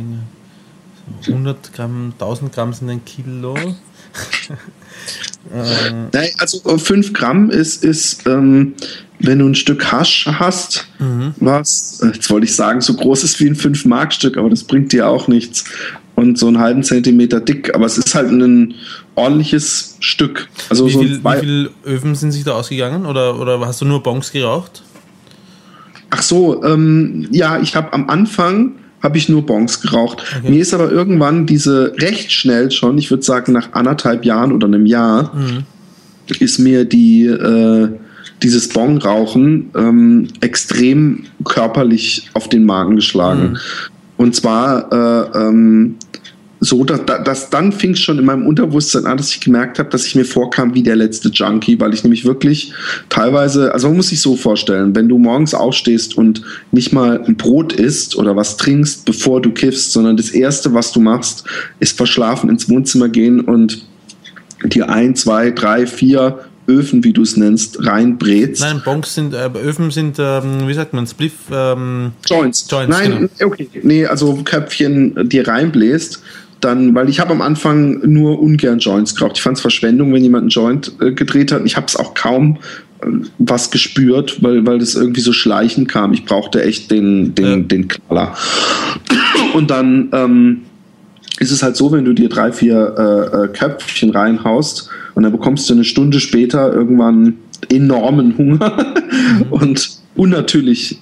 100 1.28 1.74
Gramm, 1.74 2.14
1000 2.20 2.54
Gramm 2.54 2.74
sind 2.74 2.90
ein 2.90 3.06
Kilo. 3.06 3.56
Nein, 6.12 6.30
also 6.38 6.78
5 6.78 7.14
Gramm 7.14 7.50
ist, 7.50 7.84
ist 7.84 8.28
ähm, 8.28 8.74
wenn 9.20 9.40
du 9.40 9.48
ein 9.48 9.56
Stück 9.56 9.92
Hasch 9.92 10.28
hast, 10.28 10.88
mhm. 11.00 11.34
was, 11.38 12.02
jetzt 12.14 12.30
wollte 12.30 12.46
ich 12.46 12.56
sagen, 12.56 12.82
so 12.82 12.94
groß 12.94 13.24
ist 13.24 13.40
wie 13.40 13.48
ein 13.48 13.56
5-Mark-Stück, 13.56 14.38
aber 14.38 14.50
das 14.50 14.64
bringt 14.64 14.92
dir 14.92 15.08
auch 15.08 15.28
nichts. 15.28 15.66
Und 16.16 16.38
so 16.38 16.48
einen 16.48 16.60
halben 16.60 16.84
Zentimeter 16.84 17.40
dick, 17.40 17.74
aber 17.74 17.86
es 17.86 17.98
ist 17.98 18.14
halt 18.14 18.30
ein 18.30 18.76
ordentliches 19.16 19.96
Stück. 20.02 20.50
Also 20.70 20.86
wie, 20.86 20.92
so 20.92 21.00
viel, 21.00 21.24
wie 21.24 21.40
viele 21.40 21.72
Öfen 21.86 22.16
sind 22.16 22.32
sich 22.32 22.44
da 22.44 22.54
ausgegangen 22.54 23.06
oder, 23.06 23.40
oder 23.40 23.60
hast 23.62 23.80
du 23.80 23.86
nur 23.86 24.04
Bongs 24.04 24.32
geraucht? 24.32 24.84
Ach 26.10 26.22
so, 26.22 26.64
ähm, 26.64 27.28
ja, 27.32 27.60
ich 27.62 27.76
habe 27.76 27.94
am 27.94 28.10
Anfang 28.10 28.76
habe 29.02 29.18
ich 29.18 29.30
nur 29.30 29.46
Bongs 29.46 29.82
geraucht. 29.82 30.24
Okay. 30.38 30.52
Mir 30.52 30.62
ist 30.62 30.74
aber 30.74 30.92
irgendwann 30.92 31.46
diese 31.46 31.94
recht 31.98 32.32
schnell 32.32 32.72
schon, 32.72 32.98
ich 32.98 33.10
würde 33.10 33.24
sagen 33.24 33.54
nach 33.54 33.74
anderthalb 33.74 34.26
Jahren 34.26 34.52
oder 34.52 34.68
einem 34.68 34.86
Jahr, 34.86 35.34
Mhm. 35.36 35.64
ist 36.40 36.60
mir 36.60 36.86
die 36.86 37.26
äh, 37.26 37.90
dieses 38.44 38.70
Bongrauchen 38.70 39.70
ähm, 39.76 40.28
extrem 40.42 41.26
körperlich 41.44 42.30
auf 42.34 42.48
den 42.48 42.66
Magen 42.66 42.96
geschlagen. 42.96 43.52
Mhm. 43.52 43.58
Und 44.18 44.36
zwar 44.36 44.92
äh, 44.92 45.40
ähm, 45.40 45.96
so, 46.62 46.84
dass, 46.84 47.06
dass 47.24 47.50
dann 47.50 47.72
fing 47.72 47.92
es 47.92 48.00
schon 48.00 48.20
in 48.20 48.26
meinem 48.26 48.46
Unterbewusstsein 48.46 49.06
an, 49.06 49.18
dass 49.18 49.32
ich 49.32 49.40
gemerkt 49.40 49.80
habe, 49.80 49.90
dass 49.90 50.06
ich 50.06 50.16
mir 50.16 50.26
vorkam 50.26 50.74
wie 50.76 50.84
der 50.84 50.98
letzte 50.98 51.30
Junkie, 51.30 51.80
weil 51.80 51.94
ich 51.94 52.04
nämlich 52.04 52.26
wirklich 52.26 52.74
teilweise, 53.08 53.74
also 53.74 53.88
man 53.88 53.98
muss 53.98 54.10
sich 54.10 54.22
so 54.22 54.36
vorstellen, 54.36 54.94
wenn 54.96 55.08
du 55.08 55.18
morgens 55.18 55.54
aufstehst 55.54 56.18
und 56.18 56.42
nicht 56.72 56.92
mal 56.92 57.24
ein 57.26 57.38
Brot 57.38 57.74
isst 57.74 58.18
oder 58.18 58.36
was 58.36 58.58
trinkst, 58.58 59.06
bevor 59.06 59.42
du 59.42 59.52
kiffst, 59.52 59.94
sondern 59.94 60.18
das 60.18 60.32
erste, 60.32 60.74
was 60.74 60.92
du 60.92 61.00
machst, 61.00 61.46
ist 61.80 61.96
verschlafen 61.96 62.50
ins 62.50 62.70
Wohnzimmer 62.70 63.08
gehen 63.08 63.40
und 63.42 63.86
dir 64.66 64.90
ein, 64.90 65.16
zwei, 65.16 65.52
drei, 65.52 65.88
vier 65.88 66.40
Öfen, 66.70 67.04
wie 67.04 67.14
du 67.14 67.24
es 67.24 67.36
nennst, 67.36 67.84
reinbrätst. 67.86 68.62
Nein, 68.62 68.82
Bonks 68.86 69.16
sind, 69.16 69.34
äh, 69.34 69.50
Öfen 69.56 69.90
sind, 69.90 70.18
ähm, 70.20 70.68
wie 70.68 70.74
sagt 70.74 70.94
man, 70.94 71.08
Spliff, 71.08 71.34
ähm, 71.52 72.12
Joints. 72.28 72.68
Joints, 72.70 72.96
Nein, 72.96 73.30
okay. 73.44 73.68
Nee, 73.82 74.06
also 74.06 74.40
Köpfchen 74.44 75.18
äh, 75.18 75.26
dir 75.26 75.48
reinbläst. 75.48 76.22
Dann, 76.62 76.94
weil 76.94 77.08
ich 77.10 77.20
habe 77.20 77.32
am 77.32 77.42
Anfang 77.42 78.00
nur 78.10 78.42
ungern 78.42 78.80
Joints 78.80 79.16
geraucht. 79.16 79.38
Ich 79.38 79.42
fand 79.42 79.56
es 79.58 79.62
Verschwendung, 79.62 80.14
wenn 80.14 80.24
jemand 80.24 80.44
einen 80.44 80.50
Joint 80.50 80.92
äh, 81.00 81.12
gedreht 81.14 81.52
hat. 81.52 81.62
Ich 81.66 81.78
habe 81.78 81.88
es 81.88 81.96
auch 81.96 82.14
kaum 82.14 82.58
äh, 83.02 83.08
was 83.38 83.72
gespürt, 83.72 84.44
weil, 84.44 84.66
weil 84.66 84.80
das 84.80 84.96
irgendwie 84.96 85.22
so 85.22 85.32
schleichend 85.32 85.88
kam. 85.88 86.12
Ich 86.12 86.26
brauchte 86.26 86.62
echt 86.64 86.92
den, 86.92 87.34
den, 87.34 87.46
Ja. 87.46 87.56
den 87.58 87.88
Knaller. 87.88 88.36
Und 89.54 89.72
dann 89.72 90.10
ähm, 90.12 90.62
ist 91.40 91.52
es 91.52 91.64
halt 91.64 91.76
so, 91.78 91.92
wenn 91.92 92.04
du 92.06 92.14
dir 92.14 92.28
drei, 92.30 92.52
vier 92.52 92.96
äh, 92.98 93.46
äh, 93.46 93.48
Köpfchen 93.48 94.10
reinhaust 94.10 94.90
und 95.16 95.24
dann 95.24 95.32
bekommst 95.32 95.70
du 95.70 95.74
eine 95.74 95.86
Stunde 95.86 96.20
später 96.20 96.74
irgendwann 96.74 97.36
enormen 97.72 98.38
Hunger 98.38 98.94
und 99.50 99.90
unnatürlich 100.16 101.00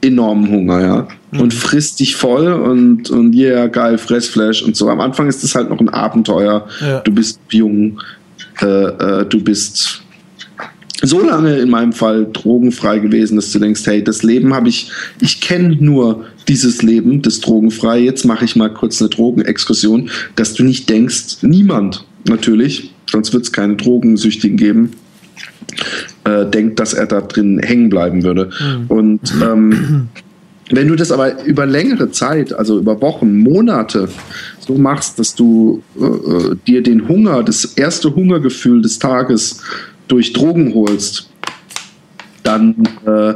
enormen 0.00 0.50
Hunger, 0.50 0.80
ja. 0.80 1.08
Und 1.38 1.52
frisst 1.52 2.00
dich 2.00 2.16
voll 2.16 2.52
und, 2.52 3.10
und 3.10 3.34
yeah, 3.34 3.66
geil, 3.66 3.98
Fressflash 3.98 4.62
und 4.62 4.76
so. 4.76 4.88
Am 4.88 5.00
Anfang 5.00 5.28
ist 5.28 5.44
es 5.44 5.54
halt 5.54 5.68
noch 5.68 5.80
ein 5.80 5.88
Abenteuer. 5.88 6.66
Ja. 6.80 7.00
Du 7.00 7.12
bist 7.12 7.40
jung, 7.50 8.00
äh, 8.62 8.66
äh, 8.66 9.26
du 9.26 9.42
bist 9.42 10.02
so 11.02 11.20
lange 11.20 11.56
in 11.58 11.68
meinem 11.68 11.92
Fall 11.92 12.26
drogenfrei 12.32 12.98
gewesen, 12.98 13.36
dass 13.36 13.52
du 13.52 13.58
denkst, 13.58 13.82
hey, 13.84 14.02
das 14.02 14.22
Leben 14.22 14.54
habe 14.54 14.68
ich, 14.68 14.90
ich 15.20 15.40
kenne 15.40 15.76
nur 15.78 16.24
dieses 16.48 16.82
Leben, 16.82 17.22
das 17.22 17.40
drogenfrei, 17.40 17.98
jetzt 17.98 18.24
mache 18.24 18.44
ich 18.44 18.56
mal 18.56 18.72
kurz 18.72 19.00
eine 19.00 19.10
Drogenexkursion, 19.10 20.10
dass 20.36 20.54
du 20.54 20.64
nicht 20.64 20.88
denkst, 20.88 21.42
niemand 21.42 22.04
natürlich, 22.28 22.94
sonst 23.10 23.32
wird 23.32 23.44
es 23.44 23.52
keine 23.52 23.76
Drogensüchtigen 23.76 24.56
geben, 24.56 24.92
äh, 26.26 26.44
denkt, 26.46 26.80
dass 26.80 26.92
er 26.92 27.06
da 27.06 27.20
drin 27.20 27.60
hängen 27.60 27.88
bleiben 27.88 28.22
würde. 28.24 28.50
Und 28.88 29.20
ähm, 29.42 30.08
wenn 30.70 30.88
du 30.88 30.96
das 30.96 31.12
aber 31.12 31.44
über 31.44 31.66
längere 31.66 32.10
Zeit, 32.10 32.52
also 32.52 32.78
über 32.78 33.00
Wochen, 33.00 33.38
Monate 33.38 34.08
so 34.58 34.74
machst, 34.74 35.18
dass 35.18 35.34
du 35.34 35.82
äh, 35.98 36.04
äh, 36.04 36.56
dir 36.66 36.82
den 36.82 37.08
Hunger, 37.08 37.42
das 37.42 37.64
erste 37.64 38.14
Hungergefühl 38.14 38.82
des 38.82 38.98
Tages 38.98 39.62
durch 40.08 40.32
Drogen 40.32 40.74
holst, 40.74 41.30
dann 42.42 42.74
äh, 43.06 43.34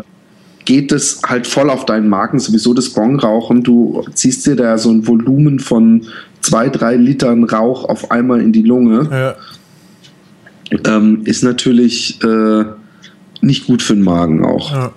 geht 0.64 0.92
es 0.92 1.20
halt 1.26 1.46
voll 1.46 1.70
auf 1.70 1.86
deinen 1.86 2.08
Magen, 2.08 2.38
sowieso 2.38 2.74
das 2.74 2.90
Bongrauchen. 2.90 3.62
Du 3.62 4.04
ziehst 4.14 4.46
dir 4.46 4.56
da 4.56 4.78
so 4.78 4.90
ein 4.90 5.06
Volumen 5.06 5.58
von 5.58 6.06
zwei, 6.40 6.68
drei 6.68 6.96
Litern 6.96 7.44
Rauch 7.44 7.84
auf 7.84 8.10
einmal 8.10 8.40
in 8.40 8.52
die 8.52 8.62
Lunge 8.62 9.08
ja, 9.10 9.36
ähm, 10.86 11.22
ist 11.24 11.42
natürlich 11.42 12.22
äh, 12.22 12.64
nicht 13.40 13.66
gut 13.66 13.82
für 13.82 13.94
den 13.94 14.02
Magen 14.02 14.44
auch. 14.44 14.72
ja. 14.72 14.92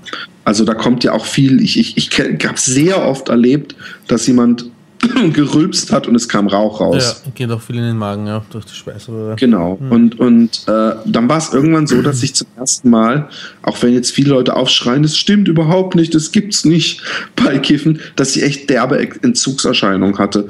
Also 0.45 0.65
da 0.65 0.73
kommt 0.73 1.03
ja 1.03 1.13
auch 1.13 1.25
viel, 1.25 1.61
ich, 1.61 1.79
ich, 1.79 1.97
ich 1.97 2.19
habe 2.19 2.59
sehr 2.59 3.05
oft 3.05 3.29
erlebt, 3.29 3.75
dass 4.07 4.27
jemand 4.27 4.65
gerülpst 5.33 5.91
hat 5.91 6.07
und 6.07 6.15
es 6.15 6.27
kam 6.27 6.47
Rauch 6.47 6.79
raus. 6.79 7.21
ja, 7.25 7.31
geht 7.33 7.51
auch 7.51 7.61
viel 7.61 7.77
in 7.77 7.83
den 7.83 7.97
Magen, 7.97 8.27
ja, 8.27 8.43
durch 8.51 8.65
die 8.65 8.75
Speiseröhre. 8.75 9.35
Genau. 9.35 9.77
Und, 9.89 10.19
und 10.19 10.63
äh, 10.67 10.95
dann 11.05 11.29
war 11.29 11.37
es 11.37 11.53
irgendwann 11.53 11.87
so, 11.87 12.01
dass 12.01 12.23
ich 12.23 12.35
zum 12.35 12.47
ersten 12.57 12.89
Mal, 12.89 13.29
auch 13.61 13.81
wenn 13.81 13.93
jetzt 13.93 14.11
viele 14.11 14.29
Leute 14.29 14.55
aufschreien, 14.55 15.03
das 15.03 15.17
stimmt 15.17 15.47
überhaupt 15.47 15.95
nicht, 15.95 16.15
das 16.15 16.31
gibt's 16.31 16.65
nicht 16.65 17.01
bei 17.35 17.57
Kiffen, 17.59 17.99
dass 18.15 18.35
ich 18.35 18.43
echt 18.43 18.69
derbe 18.69 18.99
Entzugserscheinungen 19.21 20.17
hatte. 20.17 20.47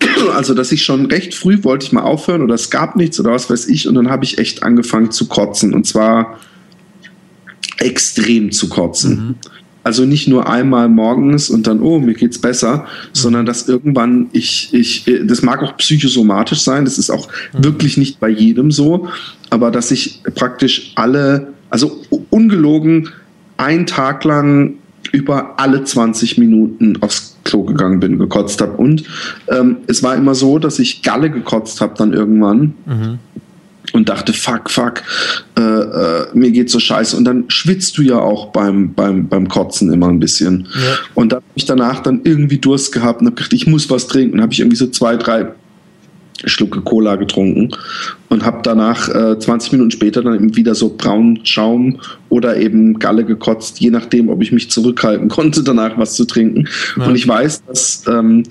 Also, 0.34 0.52
dass 0.54 0.70
ich 0.70 0.84
schon 0.84 1.06
recht 1.06 1.34
früh 1.34 1.64
wollte 1.64 1.86
ich 1.86 1.92
mal 1.92 2.02
aufhören 2.02 2.42
oder 2.42 2.54
es 2.54 2.68
gab 2.68 2.94
nichts 2.96 3.18
oder 3.18 3.32
was 3.32 3.48
weiß 3.48 3.66
ich 3.68 3.88
und 3.88 3.94
dann 3.94 4.10
habe 4.10 4.24
ich 4.24 4.38
echt 4.38 4.62
angefangen 4.62 5.10
zu 5.10 5.28
kotzen 5.28 5.72
und 5.72 5.86
zwar 5.86 6.38
extrem 7.80 8.52
zu 8.52 8.68
kotzen. 8.68 9.36
Also 9.82 10.04
nicht 10.04 10.28
nur 10.28 10.48
einmal 10.48 10.88
morgens 10.88 11.48
und 11.48 11.66
dann, 11.66 11.80
oh, 11.80 11.98
mir 11.98 12.12
geht's 12.12 12.38
besser, 12.38 12.84
sondern 13.14 13.46
dass 13.46 13.66
irgendwann 13.66 14.28
ich, 14.32 14.74
ich, 14.74 15.08
äh, 15.08 15.24
das 15.24 15.42
mag 15.42 15.62
auch 15.62 15.76
psychosomatisch 15.78 16.60
sein, 16.60 16.84
das 16.84 16.98
ist 16.98 17.10
auch 17.10 17.28
wirklich 17.52 17.96
nicht 17.96 18.20
bei 18.20 18.28
jedem 18.28 18.70
so, 18.70 19.08
aber 19.48 19.70
dass 19.70 19.90
ich 19.90 20.22
praktisch 20.34 20.92
alle, 20.96 21.54
also 21.70 22.02
ungelogen, 22.28 23.08
einen 23.56 23.86
Tag 23.86 24.24
lang 24.24 24.74
über 25.12 25.58
alle 25.58 25.82
20 25.82 26.36
Minuten 26.36 26.98
aufs 27.00 27.38
Klo 27.44 27.64
gegangen 27.64 28.00
bin, 28.00 28.18
gekotzt 28.18 28.60
habe. 28.60 28.76
Und 28.76 29.04
ähm, 29.48 29.78
es 29.86 30.02
war 30.02 30.14
immer 30.14 30.34
so, 30.34 30.58
dass 30.58 30.78
ich 30.78 31.02
Galle 31.02 31.30
gekotzt 31.30 31.80
habe 31.80 31.94
dann 31.96 32.12
irgendwann 32.12 32.74
und 33.92 34.08
dachte, 34.08 34.32
fuck, 34.32 34.70
fuck, 34.70 35.02
äh, 35.58 35.62
äh, 35.62 36.26
mir 36.34 36.50
geht 36.50 36.70
so 36.70 36.78
scheiße. 36.78 37.16
Und 37.16 37.24
dann 37.24 37.44
schwitzt 37.48 37.98
du 37.98 38.02
ja 38.02 38.18
auch 38.18 38.46
beim, 38.52 38.94
beim, 38.94 39.28
beim 39.28 39.48
Kotzen 39.48 39.92
immer 39.92 40.08
ein 40.08 40.20
bisschen. 40.20 40.68
Ja. 40.74 40.98
Und 41.14 41.32
da 41.32 41.36
habe 41.36 41.46
ich 41.54 41.64
danach 41.64 42.00
dann 42.00 42.20
irgendwie 42.24 42.58
Durst 42.58 42.92
gehabt 42.92 43.20
und 43.20 43.26
habe 43.26 43.36
gedacht, 43.36 43.52
ich 43.52 43.66
muss 43.66 43.90
was 43.90 44.06
trinken. 44.06 44.34
Und 44.34 44.42
habe 44.42 44.52
ich 44.52 44.60
irgendwie 44.60 44.76
so 44.76 44.86
zwei, 44.88 45.16
drei 45.16 45.48
Schlucke 46.44 46.80
Cola 46.80 47.16
getrunken 47.16 47.70
und 48.28 48.44
habe 48.44 48.60
danach 48.62 49.08
äh, 49.08 49.38
20 49.38 49.72
Minuten 49.72 49.90
später 49.90 50.22
dann 50.22 50.34
eben 50.34 50.56
wieder 50.56 50.74
so 50.74 50.94
braunen 50.96 51.44
Schaum 51.44 52.00
oder 52.28 52.56
eben 52.56 52.98
Galle 52.98 53.24
gekotzt, 53.24 53.80
je 53.80 53.90
nachdem, 53.90 54.28
ob 54.28 54.42
ich 54.42 54.52
mich 54.52 54.70
zurückhalten 54.70 55.28
konnte, 55.28 55.62
danach 55.62 55.98
was 55.98 56.14
zu 56.14 56.24
trinken. 56.24 56.66
Ja. 56.96 57.06
Und 57.06 57.14
ich 57.14 57.28
weiß, 57.28 57.64
dass 57.66 58.04
ähm, 58.08 58.44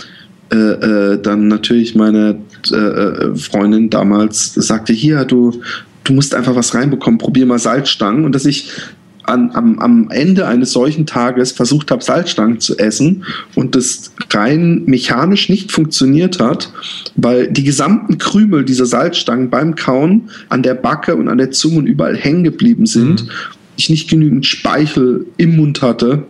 äh, 0.51 0.55
äh, 0.55 1.21
dann 1.21 1.47
natürlich 1.47 1.95
meine 1.95 2.39
äh, 2.71 3.35
Freundin 3.35 3.89
damals 3.89 4.53
sagte, 4.53 4.93
hier, 4.93 5.25
du, 5.25 5.61
du 6.03 6.13
musst 6.13 6.35
einfach 6.35 6.55
was 6.55 6.73
reinbekommen, 6.73 7.17
probier 7.17 7.45
mal 7.45 7.59
Salzstangen. 7.59 8.25
Und 8.25 8.35
dass 8.35 8.45
ich 8.45 8.71
an, 9.29 9.51
am, 9.53 9.79
am 9.79 10.09
Ende 10.09 10.47
eines 10.47 10.71
solchen 10.71 11.05
Tages 11.05 11.51
versucht 11.51 11.91
habe, 11.91 12.03
Salzstangen 12.03 12.59
zu 12.59 12.77
essen 12.77 13.25
und 13.55 13.75
das 13.75 14.11
rein 14.31 14.83
mechanisch 14.85 15.49
nicht 15.49 15.71
funktioniert 15.71 16.39
hat, 16.39 16.71
weil 17.15 17.51
die 17.51 17.63
gesamten 17.63 18.17
Krümel 18.17 18.65
dieser 18.65 18.85
Salzstangen 18.85 19.49
beim 19.49 19.75
Kauen 19.75 20.29
an 20.49 20.63
der 20.63 20.73
Backe 20.73 21.15
und 21.15 21.27
an 21.27 21.37
der 21.37 21.51
Zunge 21.51 21.77
und 21.77 21.87
überall 21.87 22.17
hängen 22.17 22.43
geblieben 22.43 22.85
sind. 22.85 23.27
Ich 23.77 23.89
nicht 23.89 24.09
genügend 24.09 24.45
Speichel 24.45 25.27
im 25.37 25.55
Mund 25.55 25.81
hatte, 25.81 26.23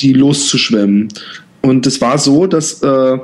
die 0.00 0.12
loszuschwemmen. 0.12 1.08
Und 1.62 1.86
es 1.86 2.00
war 2.00 2.18
so, 2.18 2.46
dass 2.46 2.82
äh, 2.82 3.18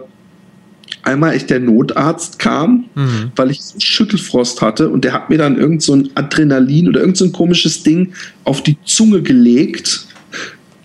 einmal 1.06 1.34
echt 1.34 1.48
der 1.50 1.60
Notarzt 1.60 2.38
kam, 2.38 2.84
Mhm. 2.94 3.32
weil 3.36 3.50
ich 3.50 3.60
Schüttelfrost 3.78 4.60
hatte 4.62 4.88
und 4.90 5.04
der 5.04 5.12
hat 5.12 5.30
mir 5.30 5.38
dann 5.38 5.56
irgend 5.58 5.82
so 5.82 5.94
ein 5.94 6.10
Adrenalin 6.14 6.88
oder 6.88 7.00
irgend 7.00 7.16
so 7.16 7.24
ein 7.24 7.32
komisches 7.32 7.82
Ding 7.82 8.12
auf 8.44 8.62
die 8.62 8.76
Zunge 8.84 9.22
gelegt, 9.22 10.06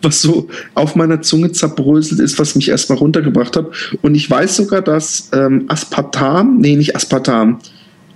was 0.02 0.22
so 0.22 0.48
auf 0.74 0.96
meiner 0.96 1.22
Zunge 1.22 1.52
zerbröselt 1.52 2.20
ist, 2.22 2.40
was 2.40 2.56
mich 2.56 2.70
erstmal 2.70 2.98
runtergebracht 2.98 3.56
hat. 3.56 3.68
Und 4.02 4.16
ich 4.16 4.30
weiß 4.30 4.56
sogar, 4.56 4.82
dass 4.82 5.30
ähm, 5.34 5.66
Aspartam, 5.68 6.58
nee, 6.60 6.76
nicht 6.76 6.96
Aspartam, 6.96 7.60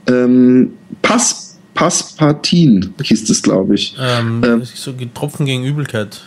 ähm, 0.08 0.74
Pas, 1.02 1.58
Paspartin 1.76 2.94
hieß 3.02 3.26
das, 3.26 3.42
glaube 3.42 3.76
ich. 3.76 3.96
Ähm, 4.00 4.42
Ähm. 4.44 4.62
so 4.64 4.94
Tropfen 5.14 5.46
gegen 5.46 5.64
Übelkeit. 5.66 6.22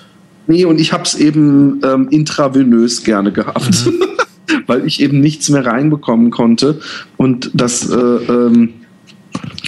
Nee, 0.46 0.64
und 0.64 0.80
ich 0.80 0.92
habe 0.92 1.02
es 1.04 1.14
eben 1.14 1.80
ähm, 1.84 2.08
intravenös 2.10 3.02
gerne 3.04 3.32
gehabt, 3.32 3.84
weil 4.68 4.86
ich 4.86 5.02
eben 5.02 5.20
nichts 5.20 5.48
mehr 5.50 5.66
reinbekommen 5.66 6.30
konnte. 6.30 6.78
Und 7.16 7.50
das 7.54 7.90
äh, 7.90 7.96
ähm, 7.96 8.74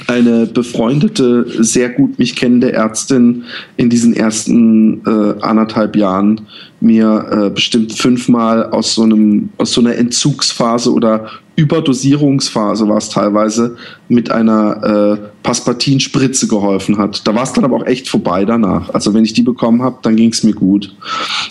eine 0.07 0.47
befreundete, 0.47 1.47
sehr 1.63 1.91
gut 1.91 2.19
mich 2.19 2.37
kennende 2.37 2.73
Ärztin 2.73 3.45
in 3.77 3.91
diesen 3.91 4.15
ersten 4.15 5.03
äh, 5.05 5.41
anderthalb 5.41 5.97
Jahren 5.97 6.43
mir 6.81 7.27
äh, 7.31 7.51
bestimmt 7.51 7.93
fünfmal 7.93 8.71
aus 8.71 8.95
so 8.95 9.03
einem 9.03 9.51
aus 9.59 9.73
so 9.73 9.81
einer 9.81 9.97
Entzugsphase 9.97 10.93
oder 10.93 11.29
Überdosierungsphase 11.61 12.89
war 12.89 12.97
es 12.97 13.11
teilweise, 13.11 13.77
mit 14.09 14.31
einer 14.31 15.19
äh, 15.19 15.29
Paspatin-Spritze 15.43 16.49
geholfen 16.49 16.99
hat. 16.99 17.27
Da 17.27 17.35
war 17.35 17.43
es 17.43 17.53
dann 17.53 17.65
aber 17.65 17.77
auch 17.77 17.87
echt 17.87 18.09
vorbei 18.09 18.45
danach. 18.45 18.89
Also 18.95 19.15
wenn 19.15 19.25
ich 19.25 19.33
die 19.33 19.43
bekommen 19.43 19.83
habe, 19.83 19.99
dann 20.03 20.17
ging 20.17 20.31
es 20.31 20.43
mir 20.43 20.55
gut. 20.55 20.95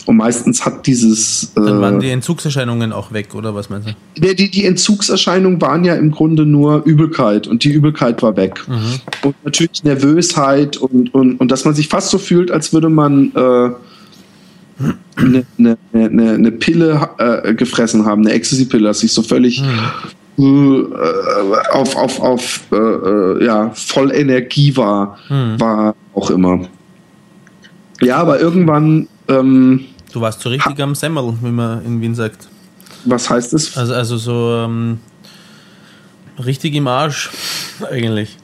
Und 0.06 0.18
meistens 0.18 0.66
hat 0.66 0.88
dieses... 0.88 1.52
Äh, 1.56 1.62
dann 1.62 1.82
waren 1.82 2.00
die 2.00 2.10
Entzugserscheinungen 2.10 2.92
auch 2.92 3.14
weg, 3.14 3.36
oder 3.36 3.54
was 3.56 3.70
meinst 3.70 3.90
du? 3.90 4.36
Die, 4.36 4.50
die 4.50 4.66
Entzugserscheinungen 4.66 5.62
waren 5.62 5.84
ja 5.86 5.96
im 5.96 6.12
Grunde 6.12 6.46
nur 6.46 6.84
Übelkeit 6.86 7.48
und 7.48 7.64
die 7.64 7.72
Übelkeit 7.72 8.22
war 8.22 8.36
weg. 8.36 8.66
Mhm. 8.68 9.00
Und 9.24 9.36
natürlich 9.46 9.84
Nervösheit 9.84 10.78
und, 10.78 11.14
und, 11.14 11.40
und 11.40 11.52
dass 11.52 11.66
man 11.66 11.74
sich 11.76 11.88
fast 11.88 12.10
so 12.10 12.18
fühlt, 12.18 12.52
als 12.52 12.74
würde 12.74 12.90
man... 12.90 13.32
Äh, 13.36 13.70
eine, 15.16 15.46
eine, 15.58 15.78
eine, 15.94 16.32
eine 16.32 16.52
Pille 16.52 17.10
äh, 17.18 17.54
gefressen 17.54 18.06
haben, 18.06 18.26
eine 18.26 18.34
Ecstasy-Pille, 18.34 18.84
dass 18.84 19.04
ich 19.04 19.14
so 19.14 19.22
völlig 19.22 19.62
hm. 20.38 20.94
äh, 20.94 21.72
auf, 21.72 21.96
auf, 21.96 22.20
auf 22.20 22.62
äh, 22.72 22.76
äh, 22.76 23.46
ja, 23.46 23.72
voll 23.74 24.14
Energie 24.14 24.76
war, 24.78 25.18
hm. 25.28 25.60
war 25.60 25.96
auch 26.14 26.30
immer. 26.32 26.62
Ja, 28.02 28.18
aber 28.18 28.40
irgendwann. 28.40 29.08
Ähm, 29.28 29.86
du 30.14 30.22
warst 30.22 30.42
so 30.42 30.50
richtig 30.50 30.80
am 30.80 30.96
Semmel, 30.96 31.34
wie 31.42 31.52
man 31.52 31.86
in 31.86 32.02
Wien 32.02 32.16
sagt. 32.16 32.48
Was 33.06 33.30
heißt 33.30 33.54
das? 33.54 33.78
Also, 33.78 33.94
also 33.94 34.18
so 34.18 34.56
ähm, 34.56 35.00
richtig 36.44 36.76
im 36.76 36.88
Arsch, 36.88 37.30
eigentlich. 37.92 38.38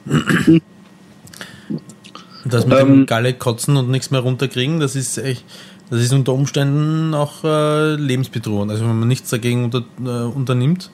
Das 2.44 2.66
mit 2.66 2.78
ähm, 2.78 2.88
dem 2.88 3.06
Galle 3.06 3.34
kotzen 3.34 3.76
und 3.76 3.90
nichts 3.90 4.10
mehr 4.10 4.20
runterkriegen, 4.20 4.80
das 4.80 4.96
ist 4.96 5.18
echt. 5.18 5.44
Das 5.90 6.00
ist 6.00 6.12
unter 6.12 6.32
Umständen 6.32 7.14
auch 7.14 7.44
äh, 7.44 7.94
lebensbedrohend. 7.94 8.72
Also 8.72 8.88
wenn 8.88 8.98
man 8.98 9.08
nichts 9.08 9.30
dagegen 9.30 9.64
unter, 9.64 9.84
äh, 10.04 10.24
unternimmt, 10.24 10.90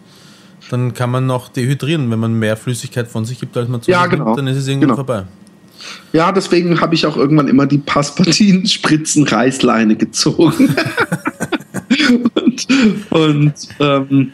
dann 0.70 0.94
kann 0.94 1.10
man 1.10 1.26
noch 1.26 1.48
dehydrieren. 1.48 2.10
Wenn 2.10 2.18
man 2.18 2.34
mehr 2.38 2.56
Flüssigkeit 2.56 3.08
von 3.08 3.24
sich 3.24 3.38
gibt, 3.40 3.56
als 3.56 3.68
man 3.68 3.80
zu 3.80 3.90
ja, 3.90 4.04
genau. 4.06 4.26
nimmt, 4.26 4.38
dann 4.38 4.46
ist 4.48 4.58
es 4.58 4.68
irgendwann 4.68 4.90
genau. 4.90 4.96
vorbei. 4.96 5.24
Ja, 6.12 6.30
deswegen 6.30 6.80
habe 6.80 6.94
ich 6.94 7.04
auch 7.06 7.16
irgendwann 7.16 7.48
immer 7.48 7.66
die 7.66 7.78
Passepartin-Spritzen-Reißleine 7.78 9.96
gezogen. 9.96 10.72
und, 12.34 12.68
und 13.10 13.54
ähm, 13.80 14.32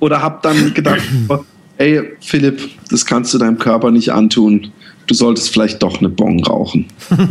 oder 0.00 0.22
habe 0.22 0.38
dann 0.42 0.74
gedacht, 0.74 1.02
ey 1.76 2.02
Philipp, 2.20 2.68
das 2.90 3.06
kannst 3.06 3.32
du 3.34 3.38
deinem 3.38 3.58
Körper 3.58 3.90
nicht 3.90 4.12
antun. 4.12 4.70
Du 5.06 5.14
solltest 5.14 5.50
vielleicht 5.50 5.82
doch 5.82 5.98
eine 5.98 6.08
Bon 6.08 6.42
rauchen. 6.42 6.86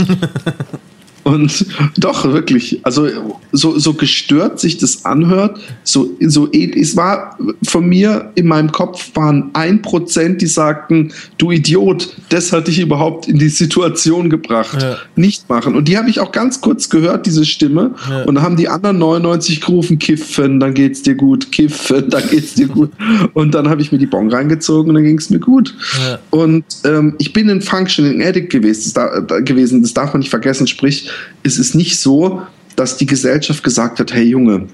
Und 1.28 1.66
doch, 1.98 2.24
wirklich, 2.24 2.80
also 2.84 3.10
so, 3.52 3.78
so 3.78 3.94
gestört 3.94 4.62
sich 4.62 4.78
das 4.78 5.04
anhört, 5.04 5.60
so, 5.84 6.10
so, 6.22 6.50
es 6.52 6.96
war 6.96 7.38
von 7.64 7.86
mir 7.86 8.32
in 8.36 8.48
meinem 8.48 8.72
Kopf 8.72 9.12
waren 9.14 9.50
ein 9.52 9.82
Prozent, 9.82 10.42
die 10.42 10.48
sagten, 10.48 11.12
du 11.38 11.52
Idiot, 11.52 12.16
das 12.30 12.54
hat 12.54 12.70
dich 12.70 12.80
überhaupt 12.80 13.28
in 13.28 13.38
die 13.38 13.50
Situation 13.50 14.30
gebracht. 14.30 14.82
Ja. 14.82 14.98
Nicht 15.18 15.50
machen. 15.50 15.76
Und 15.76 15.90
die 15.90 15.98
habe 15.98 16.10
ich 16.10 16.22
auch 16.22 16.32
ganz 16.32 16.62
kurz 16.62 16.90
gehört, 16.90 17.26
diese 17.26 17.44
Stimme. 17.44 17.94
Ja. 18.10 18.24
Und 18.24 18.36
dann 18.36 18.44
haben 18.46 18.56
die 18.56 18.70
anderen 18.70 18.98
99 18.98 19.60
gerufen, 19.60 20.00
kiffen, 20.00 20.62
dann 20.62 20.74
geht's 20.74 21.02
dir 21.02 21.16
gut, 21.16 21.52
kiffen, 21.52 22.10
dann 22.10 22.24
geht's 22.30 22.54
dir 22.54 22.68
gut. 22.68 22.92
und 23.34 23.54
dann 23.54 23.68
habe 23.70 23.82
ich 23.82 23.92
mir 23.92 23.98
die 23.98 24.06
Bon 24.06 24.30
reingezogen 24.30 24.92
und 24.92 24.96
dann 24.96 25.04
ging 25.04 25.18
es 25.18 25.30
mir 25.30 25.40
gut. 25.40 25.76
Ja. 26.00 26.20
Und 26.30 26.64
ähm, 26.86 27.16
ich 27.18 27.34
bin 27.34 27.50
ein 27.50 27.62
Functioning 27.62 28.24
Addict 28.24 28.50
gewesen 28.50 28.78
das, 28.86 28.94
da, 28.94 29.40
gewesen, 29.40 29.82
das 29.82 29.94
darf 29.94 30.14
man 30.14 30.20
nicht 30.20 30.30
vergessen, 30.30 30.68
sprich, 30.68 31.10
es 31.44 31.58
ist 31.58 31.76
nicht 31.76 32.00
so, 32.00 32.42
dass 32.76 32.98
die 32.98 33.06
Gesellschaft 33.06 33.64
gesagt 33.64 34.00
hat, 34.00 34.14
hey 34.14 34.24
Junge, 34.24 34.68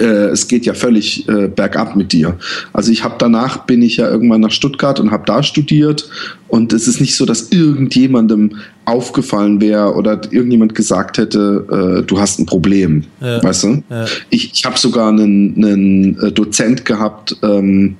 äh, 0.00 0.28
es 0.30 0.48
geht 0.48 0.64
ja 0.64 0.74
völlig 0.74 1.28
äh, 1.28 1.48
bergab 1.48 1.96
mit 1.96 2.12
dir. 2.12 2.38
Also 2.72 2.92
ich 2.92 3.04
habe 3.04 3.16
danach 3.18 3.66
bin 3.66 3.82
ich 3.82 3.96
ja 3.96 4.08
irgendwann 4.08 4.40
nach 4.40 4.50
Stuttgart 4.50 5.00
und 5.00 5.10
habe 5.10 5.24
da 5.26 5.42
studiert 5.42 6.08
und 6.48 6.72
es 6.72 6.86
ist 6.86 7.00
nicht 7.00 7.14
so, 7.14 7.26
dass 7.26 7.50
irgendjemandem 7.50 8.56
aufgefallen 8.84 9.60
wäre 9.60 9.94
oder 9.94 10.20
irgendjemand 10.30 10.74
gesagt 10.74 11.18
hätte, 11.18 12.00
äh, 12.00 12.06
du 12.06 12.20
hast 12.20 12.38
ein 12.38 12.46
Problem, 12.46 13.04
ja. 13.20 13.42
weißt 13.42 13.64
du? 13.64 13.82
Ja. 13.90 14.06
Ich, 14.30 14.52
ich 14.54 14.64
habe 14.64 14.78
sogar 14.78 15.08
einen, 15.08 15.54
einen 15.56 16.18
äh, 16.20 16.32
Dozent 16.32 16.84
gehabt, 16.84 17.36
ähm, 17.42 17.96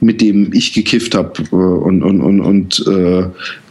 mit 0.00 0.20
dem 0.20 0.52
ich 0.52 0.72
gekifft 0.72 1.14
habe 1.14 1.32
äh, 1.50 1.54
und, 1.54 2.02
und, 2.02 2.20
und, 2.20 2.40
und 2.40 2.84
äh, 2.86 3.24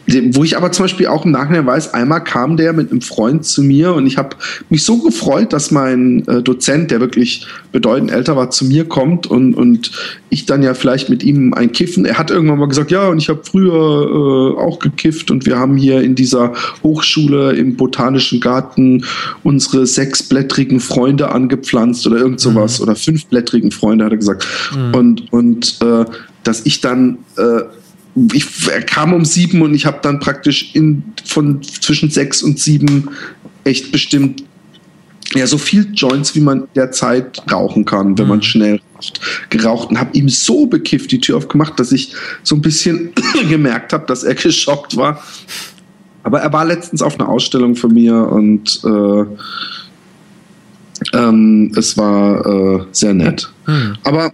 wo 0.05 0.43
ich 0.43 0.57
aber 0.57 0.71
zum 0.71 0.83
Beispiel 0.83 1.07
auch 1.07 1.23
im 1.23 1.31
Nachhinein 1.31 1.65
weiß, 1.65 1.93
einmal 1.93 2.23
kam 2.23 2.57
der 2.57 2.73
mit 2.73 2.91
einem 2.91 3.01
Freund 3.01 3.45
zu 3.45 3.63
mir 3.63 3.93
und 3.93 4.05
ich 4.05 4.17
habe 4.17 4.35
mich 4.69 4.83
so 4.83 4.97
gefreut, 4.97 5.53
dass 5.53 5.71
mein 5.71 6.27
äh, 6.27 6.41
Dozent, 6.41 6.91
der 6.91 6.99
wirklich 6.99 7.47
bedeutend 7.71 8.11
älter 8.11 8.35
war, 8.35 8.49
zu 8.49 8.65
mir 8.65 8.85
kommt 8.85 9.27
und, 9.27 9.53
und 9.53 9.91
ich 10.29 10.45
dann 10.45 10.61
ja 10.61 10.73
vielleicht 10.73 11.09
mit 11.09 11.23
ihm 11.23 11.53
ein 11.53 11.71
Kiffen. 11.71 12.05
Er 12.05 12.17
hat 12.17 12.31
irgendwann 12.31 12.59
mal 12.59 12.67
gesagt, 12.67 12.91
ja, 12.91 13.07
und 13.07 13.17
ich 13.17 13.29
habe 13.29 13.41
früher 13.43 13.73
äh, 13.73 14.59
auch 14.59 14.79
gekifft 14.79 15.31
und 15.31 15.45
wir 15.45 15.57
haben 15.57 15.77
hier 15.77 16.01
in 16.01 16.15
dieser 16.15 16.53
Hochschule 16.83 17.53
im 17.53 17.77
Botanischen 17.77 18.41
Garten 18.41 19.05
unsere 19.43 19.85
sechsblättrigen 19.85 20.81
Freunde 20.81 21.31
angepflanzt 21.31 22.05
oder 22.07 22.17
irgend 22.17 22.41
sowas 22.41 22.79
mhm. 22.79 22.83
oder 22.83 22.95
fünfblättrigen 22.95 23.71
Freunde, 23.71 24.03
hat 24.05 24.11
er 24.11 24.17
gesagt. 24.17 24.45
Mhm. 24.75 24.95
Und, 24.95 25.33
und 25.33 25.77
äh, 25.81 26.05
dass 26.43 26.65
ich 26.65 26.81
dann 26.81 27.19
äh, 27.37 27.61
ich, 28.31 28.45
er 28.67 28.81
kam 28.83 29.13
um 29.13 29.25
sieben 29.25 29.61
und 29.61 29.73
ich 29.73 29.85
habe 29.85 29.99
dann 30.01 30.19
praktisch 30.19 30.75
in, 30.75 31.03
von 31.25 31.61
zwischen 31.63 32.09
sechs 32.09 32.43
und 32.43 32.59
sieben 32.59 33.09
echt 33.63 33.91
bestimmt 33.91 34.43
ja, 35.33 35.47
so 35.47 35.57
viel 35.57 35.89
Joints, 35.93 36.35
wie 36.35 36.41
man 36.41 36.67
derzeit 36.75 37.41
rauchen 37.51 37.85
kann, 37.85 38.17
wenn 38.17 38.25
mhm. 38.25 38.29
man 38.29 38.41
schnell 38.43 38.79
raucht, 38.95 39.19
geraucht 39.49 39.89
und 39.89 39.99
habe 39.99 40.15
ihm 40.15 40.29
so 40.29 40.67
bekifft 40.67 41.11
die 41.11 41.19
Tür 41.19 41.37
aufgemacht, 41.37 41.79
dass 41.79 41.91
ich 41.91 42.13
so 42.43 42.55
ein 42.55 42.61
bisschen 42.61 43.13
gemerkt 43.49 43.93
habe, 43.93 44.05
dass 44.05 44.23
er 44.23 44.35
geschockt 44.35 44.95
war. 44.95 45.23
Aber 46.23 46.39
er 46.39 46.53
war 46.53 46.65
letztens 46.65 47.01
auf 47.01 47.19
einer 47.19 47.29
Ausstellung 47.29 47.75
von 47.75 47.93
mir 47.93 48.15
und 48.15 48.79
äh, 48.85 49.25
ähm, 51.17 51.71
es 51.75 51.97
war 51.97 52.45
äh, 52.45 52.85
sehr 52.91 53.13
nett. 53.13 53.51
Mhm. 53.65 53.97
Aber 54.03 54.31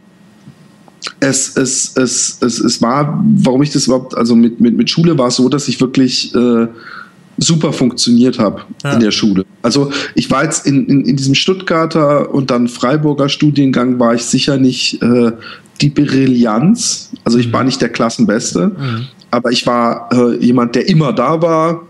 es, 1.20 1.56
es, 1.56 1.96
es, 1.96 2.38
es, 2.42 2.60
es 2.60 2.82
war, 2.82 3.24
warum 3.38 3.64
ich 3.64 3.72
das 3.72 3.88
überhaupt, 3.88 4.16
also 4.16 4.36
mit, 4.36 4.60
mit, 4.60 4.76
mit 4.76 4.90
Schule 4.90 5.18
war 5.18 5.28
es 5.28 5.36
so, 5.36 5.50
dass 5.50 5.68
ich 5.68 5.80
wirklich 5.80 6.34
äh, 6.36 6.68
super 7.38 7.74
funktioniert 7.74 8.40
habe 8.40 8.62
ja. 8.84 8.94
in 8.94 9.00
der 9.00 9.12
Schule. 9.12 9.46
Also 9.62 9.92
ich 10.16 10.30
war 10.30 10.44
jetzt 10.44 10.66
in, 10.66 10.88
in, 10.88 11.06
in 11.06 11.16
diesem 11.16 11.36
Stuttgarter 11.36 12.34
und 12.34 12.52
dann 12.52 12.68
Freiburger 12.68 13.30
Studiengang 13.30 14.00
war 14.00 14.14
ich 14.14 14.24
sicher 14.24 14.58
nicht 14.58 15.02
äh, 15.02 15.32
die 15.82 15.90
Brillanz. 15.90 17.12
Also 17.24 17.38
ich 17.38 17.48
mhm. 17.48 17.54
war 17.54 17.64
nicht 17.64 17.82
der 17.82 17.90
Klassenbeste, 17.90 18.68
mhm. 18.68 19.08
aber 19.32 19.52
ich 19.52 19.66
war 19.66 20.10
äh, 20.12 20.44
jemand, 20.44 20.76
der 20.76 20.90
immer 20.90 21.14
da 21.14 21.42
war 21.42 21.88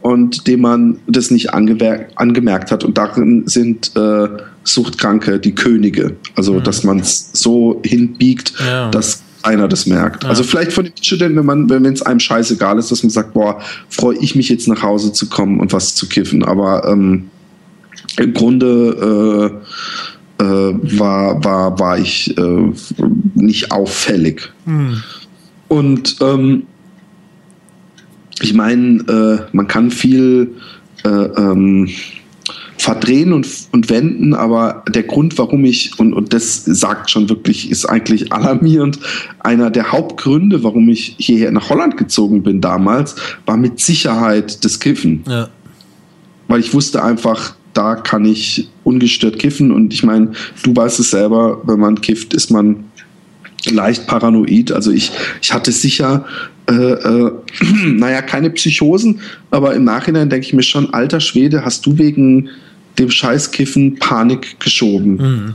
und 0.00 0.46
dem 0.46 0.60
man 0.60 0.98
das 1.06 1.30
nicht 1.30 1.52
angemerkt 1.52 2.70
hat. 2.70 2.84
Und 2.84 2.96
darin 2.96 3.46
sind 3.46 3.92
äh, 3.96 4.28
Suchtkranke 4.66 5.38
die 5.38 5.54
Könige. 5.54 6.16
Also, 6.34 6.54
mhm. 6.54 6.64
dass 6.64 6.84
man 6.84 7.00
es 7.00 7.30
so 7.32 7.80
hinbiegt, 7.84 8.52
ja. 8.66 8.90
dass 8.90 9.22
einer 9.42 9.68
das 9.68 9.86
merkt. 9.86 10.24
Ja. 10.24 10.30
Also 10.30 10.42
vielleicht 10.42 10.72
von 10.72 10.84
den 10.84 10.92
Studenten, 11.00 11.38
wenn 11.38 11.46
man, 11.46 11.70
wenn 11.70 11.84
es 11.86 12.02
einem 12.02 12.20
scheißegal 12.20 12.78
ist, 12.78 12.90
dass 12.90 13.02
man 13.02 13.10
sagt, 13.10 13.32
boah, 13.32 13.60
freue 13.88 14.18
ich 14.18 14.34
mich 14.34 14.48
jetzt 14.48 14.66
nach 14.66 14.82
Hause 14.82 15.12
zu 15.12 15.28
kommen 15.28 15.60
und 15.60 15.72
was 15.72 15.94
zu 15.94 16.08
kiffen. 16.08 16.44
Aber 16.44 16.86
ähm, 16.88 17.30
im 18.18 18.34
Grunde 18.34 19.52
äh, 20.38 20.42
äh, 20.42 20.98
war, 20.98 21.44
war, 21.44 21.78
war 21.78 21.98
ich 21.98 22.36
äh, 22.36 22.72
nicht 23.34 23.70
auffällig. 23.70 24.52
Mhm. 24.64 25.02
Und 25.68 26.16
ähm, 26.20 26.64
ich 28.40 28.54
meine, 28.54 28.98
äh, 29.08 29.56
man 29.56 29.66
kann 29.66 29.90
viel 29.90 30.56
äh, 31.04 31.08
ähm, 31.08 31.88
verdrehen 32.78 33.32
und, 33.32 33.46
und 33.72 33.90
wenden, 33.90 34.34
aber 34.34 34.84
der 34.88 35.02
Grund, 35.02 35.38
warum 35.38 35.64
ich, 35.64 35.98
und, 35.98 36.12
und 36.12 36.32
das 36.32 36.64
sagt 36.64 37.10
schon 37.10 37.28
wirklich, 37.28 37.70
ist 37.70 37.86
eigentlich 37.86 38.32
alarmierend, 38.32 38.98
einer 39.40 39.70
der 39.70 39.92
Hauptgründe, 39.92 40.62
warum 40.62 40.88
ich 40.88 41.14
hierher 41.18 41.50
nach 41.50 41.70
Holland 41.70 41.96
gezogen 41.96 42.42
bin 42.42 42.60
damals, 42.60 43.16
war 43.44 43.56
mit 43.56 43.80
Sicherheit 43.80 44.64
das 44.64 44.80
Kiffen. 44.80 45.24
Ja. 45.28 45.48
Weil 46.48 46.60
ich 46.60 46.74
wusste 46.74 47.02
einfach, 47.02 47.54
da 47.72 47.96
kann 47.96 48.24
ich 48.24 48.70
ungestört 48.84 49.38
kiffen 49.38 49.70
und 49.70 49.92
ich 49.92 50.02
meine, 50.02 50.32
du 50.62 50.74
weißt 50.74 50.98
es 51.00 51.10
selber, 51.10 51.60
wenn 51.64 51.78
man 51.78 52.00
kifft, 52.00 52.32
ist 52.32 52.50
man 52.50 52.85
leicht 53.70 54.06
paranoid. 54.06 54.72
Also 54.72 54.90
ich, 54.90 55.12
ich 55.42 55.52
hatte 55.52 55.72
sicher, 55.72 56.24
äh, 56.68 56.74
äh, 56.74 57.32
naja, 57.86 58.22
keine 58.22 58.50
Psychosen, 58.50 59.20
aber 59.50 59.74
im 59.74 59.84
Nachhinein 59.84 60.30
denke 60.30 60.46
ich 60.46 60.52
mir 60.52 60.62
schon, 60.62 60.92
alter 60.92 61.20
Schwede, 61.20 61.64
hast 61.64 61.86
du 61.86 61.98
wegen 61.98 62.48
dem 62.98 63.10
Scheißkiffen 63.10 63.98
Panik 63.98 64.58
geschoben. 64.60 65.16
Mhm. 65.16 65.54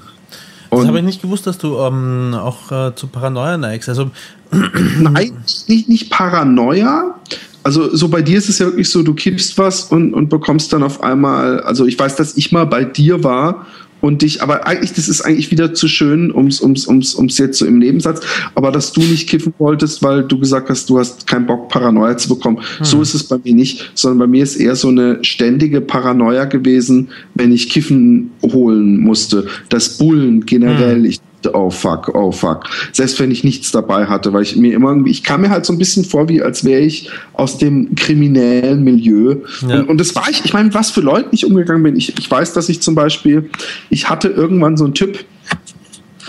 Das 0.70 0.88
habe 0.88 0.99
ich 0.99 1.03
nicht 1.03 1.22
gewusst, 1.22 1.45
dass 1.47 1.57
du 1.57 1.78
ähm, 1.80 2.34
auch 2.34 2.72
äh, 2.72 2.95
zu 2.95 3.07
Paranoia 3.07 3.57
neigst. 3.57 3.89
Also 3.89 4.12
Nein, 4.99 5.34
nicht, 5.68 5.89
nicht 5.89 6.09
Paranoia. 6.09 7.20
Also 7.64 7.93
so 7.95 8.07
bei 8.07 8.22
dir 8.22 8.38
ist 8.38 8.49
es 8.49 8.59
ja 8.59 8.66
wirklich 8.68 8.89
so, 8.89 9.03
du 9.03 9.14
kippst 9.14 9.57
was 9.57 9.84
und, 9.84 10.14
und 10.14 10.30
bekommst 10.30 10.74
dann 10.74 10.82
auf 10.82 11.03
einmal, 11.03 11.59
also 11.62 11.86
ich 11.86 11.99
weiß, 11.99 12.16
dass 12.16 12.38
ich 12.38 12.51
mal 12.51 12.66
bei 12.66 12.84
dir 12.86 13.24
war 13.24 13.68
und 14.02 14.22
dich, 14.22 14.41
aber 14.41 14.68
eigentlich, 14.68 14.93
das 14.93 15.08
ist 15.08 15.22
eigentlich 15.22 15.52
wieder 15.52 15.74
zu 15.74 15.88
schön, 15.88 16.34
ums, 16.34 16.62
ums, 16.62 16.88
ums, 16.88 17.16
ums 17.16 17.38
jetzt 17.38 17.60
so 17.60 17.66
im 17.66 17.80
Nebensatz, 17.80 18.22
aber 18.56 18.72
dass 18.72 18.91
du 18.91 19.02
nicht 19.02 19.30
kiffen 19.30 19.54
wolltest, 19.58 20.04
weil 20.04 20.24
du 20.24 20.39
gesagt 20.39 20.70
hast, 20.70 20.89
du 20.89 20.99
hast 20.99 21.28
keinen 21.28 21.45
Bock, 21.45 21.70
Paranoia 21.70 22.18
zu 22.18 22.30
bekommen. 22.30 22.58
Hm. 22.78 22.86
So 22.86 23.02
ist 23.02 23.14
es 23.14 23.24
bei 23.24 23.38
mir 23.43 23.54
nicht, 23.54 23.91
sondern 23.93 24.20
bei 24.20 24.28
mir 24.28 24.43
ist 24.43 24.56
eher 24.56 24.76
so 24.76 24.89
eine 24.89 25.24
ständige 25.24 25.82
Paranoia 25.82 26.45
gewesen, 26.45 27.10
wenn 27.36 27.52
ich 27.52 27.70
Kiffen 27.70 28.32
holen 28.43 28.99
musste. 28.99 29.47
Das 29.70 29.97
Bullen 29.97 30.45
generell, 30.45 30.97
hm. 30.97 31.06
ich 31.06 31.20
oh 31.53 31.69
fuck, 31.69 32.13
oh 32.13 32.31
fuck. 32.31 32.65
Selbst 32.91 33.19
wenn 33.19 33.31
ich 33.31 33.43
nichts 33.43 33.71
dabei 33.71 34.05
hatte, 34.05 34.33
weil 34.33 34.43
ich 34.43 34.55
mir 34.55 34.73
immer 34.73 34.89
irgendwie, 34.89 35.11
ich 35.11 35.23
kam 35.23 35.41
mir 35.41 35.49
halt 35.49 35.65
so 35.65 35.73
ein 35.73 35.77
bisschen 35.77 36.05
vor, 36.05 36.29
wie 36.29 36.41
als 36.41 36.63
wäre 36.63 36.81
ich 36.81 37.09
aus 37.33 37.57
dem 37.57 37.95
kriminellen 37.95 38.83
Milieu. 38.83 39.37
Ja. 39.67 39.79
Und, 39.79 39.89
und 39.89 39.97
das 39.99 40.15
war 40.15 40.29
ich, 40.29 40.45
ich 40.45 40.53
meine, 40.53 40.73
was 40.73 40.91
für 40.91 41.01
Leute 41.01 41.29
ich 41.31 41.45
umgegangen 41.45 41.83
bin. 41.83 41.95
Ich, 41.95 42.17
ich 42.17 42.29
weiß, 42.29 42.53
dass 42.53 42.69
ich 42.69 42.81
zum 42.81 42.95
Beispiel, 42.95 43.49
ich 43.89 44.09
hatte 44.09 44.27
irgendwann 44.27 44.77
so 44.77 44.85
einen 44.85 44.93
Typ, 44.93 45.19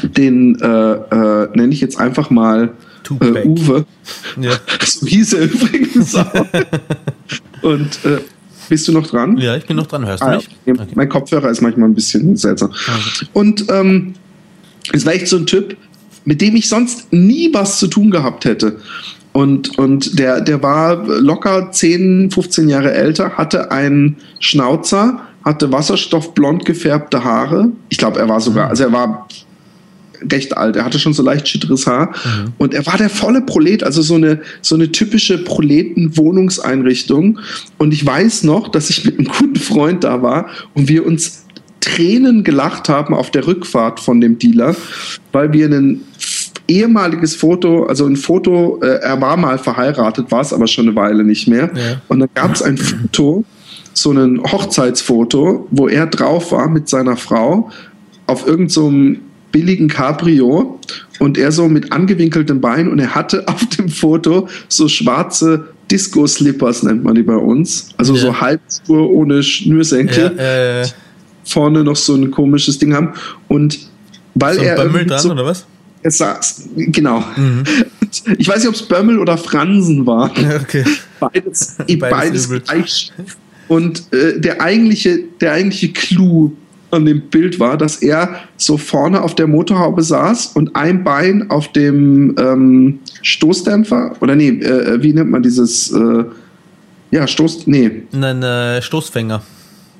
den 0.02 0.60
äh, 0.60 0.66
äh, 0.66 1.48
nenne 1.54 1.72
ich 1.72 1.80
jetzt 1.80 1.98
einfach 1.98 2.30
mal 2.30 2.72
äh, 3.20 3.46
Uwe. 3.46 3.84
Ja. 4.40 4.52
So 4.84 5.06
hieß 5.06 5.34
er 5.34 5.44
übrigens 5.44 6.14
auch. 6.14 6.32
und 7.62 8.04
äh, 8.04 8.18
bist 8.68 8.88
du 8.88 8.92
noch 8.92 9.06
dran? 9.06 9.36
Ja, 9.38 9.56
ich 9.56 9.66
bin 9.66 9.76
noch 9.76 9.86
dran. 9.86 10.06
Hörst 10.06 10.22
du 10.22 10.26
ah, 10.26 10.36
mich? 10.36 10.48
Okay. 10.66 10.86
Mein 10.94 11.08
Kopfhörer 11.08 11.50
ist 11.50 11.60
manchmal 11.60 11.88
ein 11.88 11.94
bisschen 11.94 12.36
seltsam. 12.36 12.70
Okay. 12.70 13.26
Und 13.32 13.66
ähm, 13.70 14.14
es 14.92 15.06
war 15.06 15.14
echt 15.14 15.28
so 15.28 15.36
ein 15.36 15.46
Typ, 15.46 15.76
mit 16.24 16.40
dem 16.40 16.56
ich 16.56 16.68
sonst 16.68 17.12
nie 17.12 17.52
was 17.52 17.78
zu 17.78 17.88
tun 17.88 18.10
gehabt 18.10 18.44
hätte. 18.44 18.78
Und, 19.32 19.78
und 19.78 20.18
der, 20.18 20.40
der 20.40 20.62
war 20.62 21.06
locker 21.06 21.72
10, 21.72 22.30
15 22.30 22.68
Jahre 22.68 22.92
älter, 22.92 23.38
hatte 23.38 23.70
einen 23.70 24.16
Schnauzer, 24.40 25.20
hatte 25.44 25.72
wasserstoffblond 25.72 26.64
gefärbte 26.64 27.24
Haare. 27.24 27.68
Ich 27.88 27.98
glaube, 27.98 28.20
er 28.20 28.28
war 28.28 28.40
sogar, 28.40 28.68
also 28.68 28.84
er 28.84 28.92
war 28.92 29.26
recht 30.30 30.56
alt. 30.56 30.76
Er 30.76 30.84
hatte 30.84 30.98
schon 30.98 31.14
so 31.14 31.22
leicht 31.22 31.48
schitteres 31.48 31.86
Haar. 31.86 32.10
Mhm. 32.10 32.52
Und 32.58 32.74
er 32.74 32.84
war 32.86 32.98
der 32.98 33.10
volle 33.10 33.40
Prolet, 33.40 33.82
also 33.82 34.02
so 34.02 34.14
eine, 34.14 34.40
so 34.60 34.74
eine 34.74 34.92
typische 34.92 35.38
Proleten-Wohnungseinrichtung. 35.38 37.38
Und 37.78 37.94
ich 37.94 38.04
weiß 38.04 38.44
noch, 38.44 38.68
dass 38.68 38.90
ich 38.90 39.04
mit 39.04 39.18
einem 39.18 39.28
guten 39.28 39.56
Freund 39.56 40.04
da 40.04 40.22
war 40.22 40.46
und 40.74 40.88
wir 40.88 41.06
uns 41.06 41.41
Tränen 41.82 42.44
gelacht 42.44 42.88
haben 42.88 43.12
auf 43.12 43.30
der 43.30 43.46
Rückfahrt 43.46 44.00
von 44.00 44.20
dem 44.20 44.38
Dealer, 44.38 44.74
weil 45.32 45.52
wir 45.52 45.66
ein 45.66 46.00
ehemaliges 46.68 47.34
Foto, 47.34 47.84
also 47.84 48.06
ein 48.06 48.16
Foto, 48.16 48.80
äh, 48.82 49.00
er 49.00 49.20
war 49.20 49.36
mal 49.36 49.58
verheiratet, 49.58 50.30
war 50.30 50.40
es 50.40 50.52
aber 50.52 50.68
schon 50.68 50.86
eine 50.86 50.96
Weile 50.96 51.24
nicht 51.24 51.48
mehr. 51.48 51.70
Ja. 51.74 52.00
Und 52.08 52.20
dann 52.20 52.28
gab 52.34 52.54
es 52.54 52.62
ein 52.62 52.78
Foto, 52.78 53.44
so 53.92 54.12
ein 54.12 54.40
Hochzeitsfoto, 54.42 55.66
wo 55.70 55.88
er 55.88 56.06
drauf 56.06 56.52
war 56.52 56.68
mit 56.68 56.88
seiner 56.88 57.16
Frau 57.16 57.70
auf 58.26 58.46
irgendeinem 58.46 59.14
so 59.14 59.20
billigen 59.50 59.88
Cabrio 59.88 60.78
und 61.18 61.36
er 61.36 61.52
so 61.52 61.68
mit 61.68 61.92
angewinkeltem 61.92 62.60
Bein 62.60 62.88
und 62.88 63.00
er 63.00 63.14
hatte 63.14 63.46
auf 63.48 63.66
dem 63.66 63.88
Foto 63.88 64.48
so 64.68 64.88
schwarze 64.88 65.68
Disco-Slippers, 65.90 66.84
nennt 66.84 67.04
man 67.04 67.16
die 67.16 67.22
bei 67.22 67.36
uns. 67.36 67.88
Also 67.98 68.14
ja. 68.14 68.20
so 68.20 68.40
Halbspur 68.40 69.10
ohne 69.10 69.42
Schnürsenkel. 69.42 70.32
Ja, 70.36 70.82
äh, 70.82 70.86
vorne 71.44 71.84
noch 71.84 71.96
so 71.96 72.14
ein 72.14 72.30
komisches 72.30 72.78
Ding 72.78 72.94
haben. 72.94 73.10
Und 73.48 73.78
weil 74.34 74.56
so 74.56 74.62
er. 74.62 74.76
Bömmel 74.76 75.06
dran, 75.06 75.18
so, 75.18 75.30
oder 75.30 75.44
was? 75.44 75.66
Er 76.02 76.10
saß, 76.10 76.68
genau. 76.76 77.24
Mhm. 77.36 77.64
Ich 78.36 78.46
weiß 78.46 78.58
nicht, 78.58 78.68
ob 78.68 78.74
es 78.74 78.82
Bömmel 78.82 79.18
oder 79.18 79.38
Fransen 79.38 80.04
war. 80.06 80.30
Okay. 80.30 80.84
Beides, 81.18 81.76
beides, 81.98 82.46
beides 82.46 82.64
gleich. 82.68 83.12
Und 83.68 84.12
äh, 84.12 84.38
der, 84.38 84.60
eigentliche, 84.60 85.20
der 85.40 85.52
eigentliche 85.52 85.94
Clou 85.94 86.52
an 86.90 87.06
dem 87.06 87.22
Bild 87.22 87.58
war, 87.58 87.78
dass 87.78 87.96
er 87.96 88.40
so 88.58 88.76
vorne 88.76 89.22
auf 89.22 89.34
der 89.34 89.46
Motorhaube 89.46 90.02
saß 90.02 90.48
und 90.48 90.76
ein 90.76 91.04
Bein 91.04 91.50
auf 91.50 91.72
dem 91.72 92.34
ähm, 92.38 92.98
Stoßdämpfer, 93.22 94.16
oder 94.20 94.36
nee, 94.36 94.48
äh, 94.48 95.02
wie 95.02 95.14
nennt 95.14 95.30
man 95.30 95.42
dieses, 95.42 95.90
äh, 95.90 96.24
ja, 97.10 97.26
Stoß, 97.26 97.66
nee. 97.66 98.02
Nein, 98.12 98.42
äh, 98.42 98.82
Stoßfänger. 98.82 99.42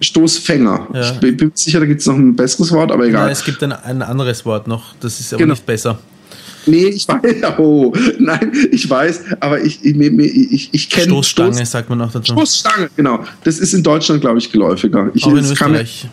Stoßfänger. 0.02 0.88
Ja. 0.92 1.12
Ich 1.12 1.36
bin 1.36 1.52
sicher, 1.54 1.80
da 1.80 1.86
gibt 1.86 2.00
es 2.00 2.06
noch 2.06 2.16
ein 2.16 2.36
besseres 2.36 2.70
Wort, 2.72 2.92
aber 2.92 3.06
egal. 3.06 3.24
Nein, 3.24 3.32
es 3.32 3.44
gibt 3.44 3.62
ein, 3.62 3.72
ein 3.72 4.02
anderes 4.02 4.44
Wort 4.44 4.66
noch, 4.66 4.94
das 5.00 5.20
ist 5.20 5.32
aber 5.32 5.42
genau. 5.42 5.52
nicht 5.52 5.64
besser. 5.64 5.98
Nee, 6.66 6.86
ich 6.86 7.08
weiß, 7.08 7.20
oh, 7.58 7.92
nein, 8.18 8.52
ich 8.70 8.88
weiß, 8.88 9.22
aber 9.40 9.60
ich, 9.62 9.84
ich, 9.84 9.96
ich, 9.96 10.68
ich 10.72 10.90
kenne. 10.90 11.06
Stoßstange 11.06 11.54
Stoß, 11.56 11.70
sagt 11.70 11.90
man 11.90 12.00
auch 12.02 12.12
dazu. 12.12 12.32
Stoßstange, 12.32 12.90
genau. 12.96 13.24
Das 13.44 13.58
ist 13.58 13.74
in 13.74 13.82
Deutschland, 13.82 14.20
glaube 14.20 14.38
ich, 14.38 14.50
geläufiger. 14.50 15.10
Ich, 15.14 15.24
auch 15.24 15.30
in 15.30 15.38
Österreich. 15.38 16.08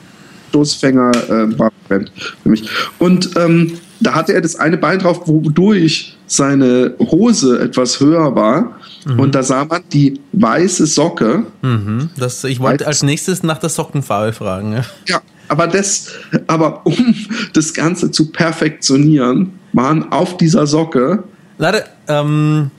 Stoßfänger 0.50 1.12
äh, 1.30 1.60
war 1.60 1.72
für 1.88 2.50
mich. 2.50 2.68
Und 2.98 3.30
ähm, 3.36 3.74
da 4.00 4.16
hatte 4.16 4.34
er 4.34 4.42
das 4.42 4.56
eine 4.56 4.78
Bein 4.78 5.00
drauf, 5.00 5.28
wodurch 5.28 6.18
seine 6.26 6.96
Hose 7.00 7.60
etwas 7.60 8.00
höher 8.00 8.36
war. 8.36 8.79
Mhm. 9.06 9.20
Und 9.20 9.36
da 9.36 9.44
sah 9.44 9.66
man 9.66 9.84
die 9.92 10.20
weiße 10.34 10.86
Socke. 10.86 11.46
Mhm. 11.62 12.10
Das, 12.18 12.44
ich 12.44 12.60
wollte 12.60 12.88
als 12.88 13.04
nächstes 13.04 13.44
nach 13.44 13.58
der 13.58 13.70
Sockenfarbe 13.70 14.34
fragen. 14.34 14.74
Ja. 14.74 14.86
ja, 15.08 15.22
aber, 15.48 15.68
das, 15.68 16.12
aber 16.48 16.86
um 16.86 17.16
das 17.54 17.74
Ganze 17.74 18.12
zu 18.12 18.32
perfektionieren, 18.32 19.54
waren 19.74 20.12
auf 20.12 20.38
dieser 20.38 20.68
Socke. 20.68 21.24
Leider, 21.58 21.86
ähm, 22.08 22.72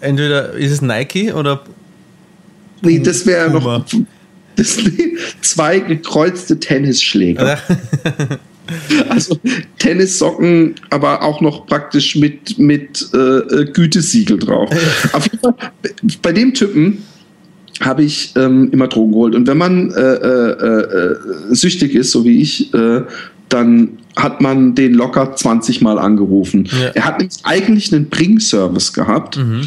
entweder 0.00 0.52
ist 0.52 0.72
es 0.72 0.82
Nike 0.82 1.32
oder. 1.32 1.62
Nee, 2.82 2.98
das 2.98 3.26
wäre 3.26 3.50
noch. 3.50 3.84
Das, 4.56 4.78
zwei 5.42 5.80
gekreuzte 5.80 6.58
Tennisschläge. 6.58 7.58
Also 9.08 9.38
Tennissocken, 9.78 10.74
aber 10.90 11.22
auch 11.22 11.40
noch 11.40 11.66
praktisch 11.66 12.16
mit, 12.16 12.58
mit 12.58 13.08
äh, 13.14 13.64
Gütesiegel 13.66 14.38
drauf. 14.38 14.70
Auf 15.12 15.24
jeden 15.24 15.38
Fall, 15.38 15.54
bei 16.22 16.32
dem 16.32 16.54
Typen 16.54 17.04
habe 17.80 18.02
ich 18.02 18.32
ähm, 18.36 18.70
immer 18.72 18.88
Drogen 18.88 19.12
geholt. 19.12 19.34
Und 19.34 19.46
wenn 19.46 19.58
man 19.58 19.90
äh, 19.92 20.00
äh, 20.00 20.80
äh 20.80 21.16
süchtig 21.50 21.94
ist, 21.94 22.10
so 22.10 22.24
wie 22.24 22.40
ich, 22.40 22.72
äh, 22.74 23.02
dann 23.48 23.98
hat 24.16 24.40
man 24.40 24.74
den 24.74 24.94
locker 24.94 25.36
20 25.36 25.82
Mal 25.82 25.98
angerufen. 25.98 26.68
Ja. 26.80 26.88
Er 26.94 27.04
hat 27.04 27.22
eigentlich 27.44 27.92
einen 27.92 28.08
Bring-Service 28.08 28.92
gehabt. 28.92 29.36
Mhm. 29.36 29.62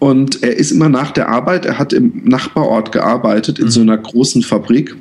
Und 0.00 0.42
er 0.42 0.56
ist 0.56 0.72
immer 0.72 0.88
nach 0.88 1.12
der 1.12 1.28
Arbeit, 1.28 1.64
er 1.64 1.78
hat 1.78 1.92
im 1.92 2.22
Nachbarort 2.24 2.90
gearbeitet, 2.90 3.60
in 3.60 3.66
mhm. 3.66 3.70
so 3.70 3.80
einer 3.82 3.96
großen 3.96 4.42
Fabrik. 4.42 4.96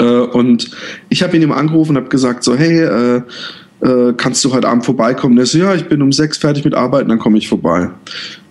Äh, 0.00 0.04
und 0.04 0.70
ich 1.08 1.22
habe 1.22 1.36
ihn 1.36 1.42
ihm 1.42 1.52
angerufen 1.52 1.90
und 1.90 1.96
habe 1.98 2.08
gesagt, 2.08 2.42
so, 2.42 2.56
hey, 2.56 2.80
äh, 2.80 3.22
äh, 3.82 4.14
kannst 4.16 4.44
du 4.44 4.52
heute 4.52 4.68
Abend 4.68 4.84
vorbeikommen? 4.84 5.34
Und 5.34 5.38
er 5.38 5.46
so, 5.46 5.58
ja, 5.58 5.74
ich 5.74 5.86
bin 5.86 6.02
um 6.02 6.12
sechs 6.12 6.38
fertig 6.38 6.64
mit 6.64 6.74
Arbeiten, 6.74 7.08
dann 7.08 7.18
komme 7.18 7.38
ich 7.38 7.48
vorbei. 7.48 7.90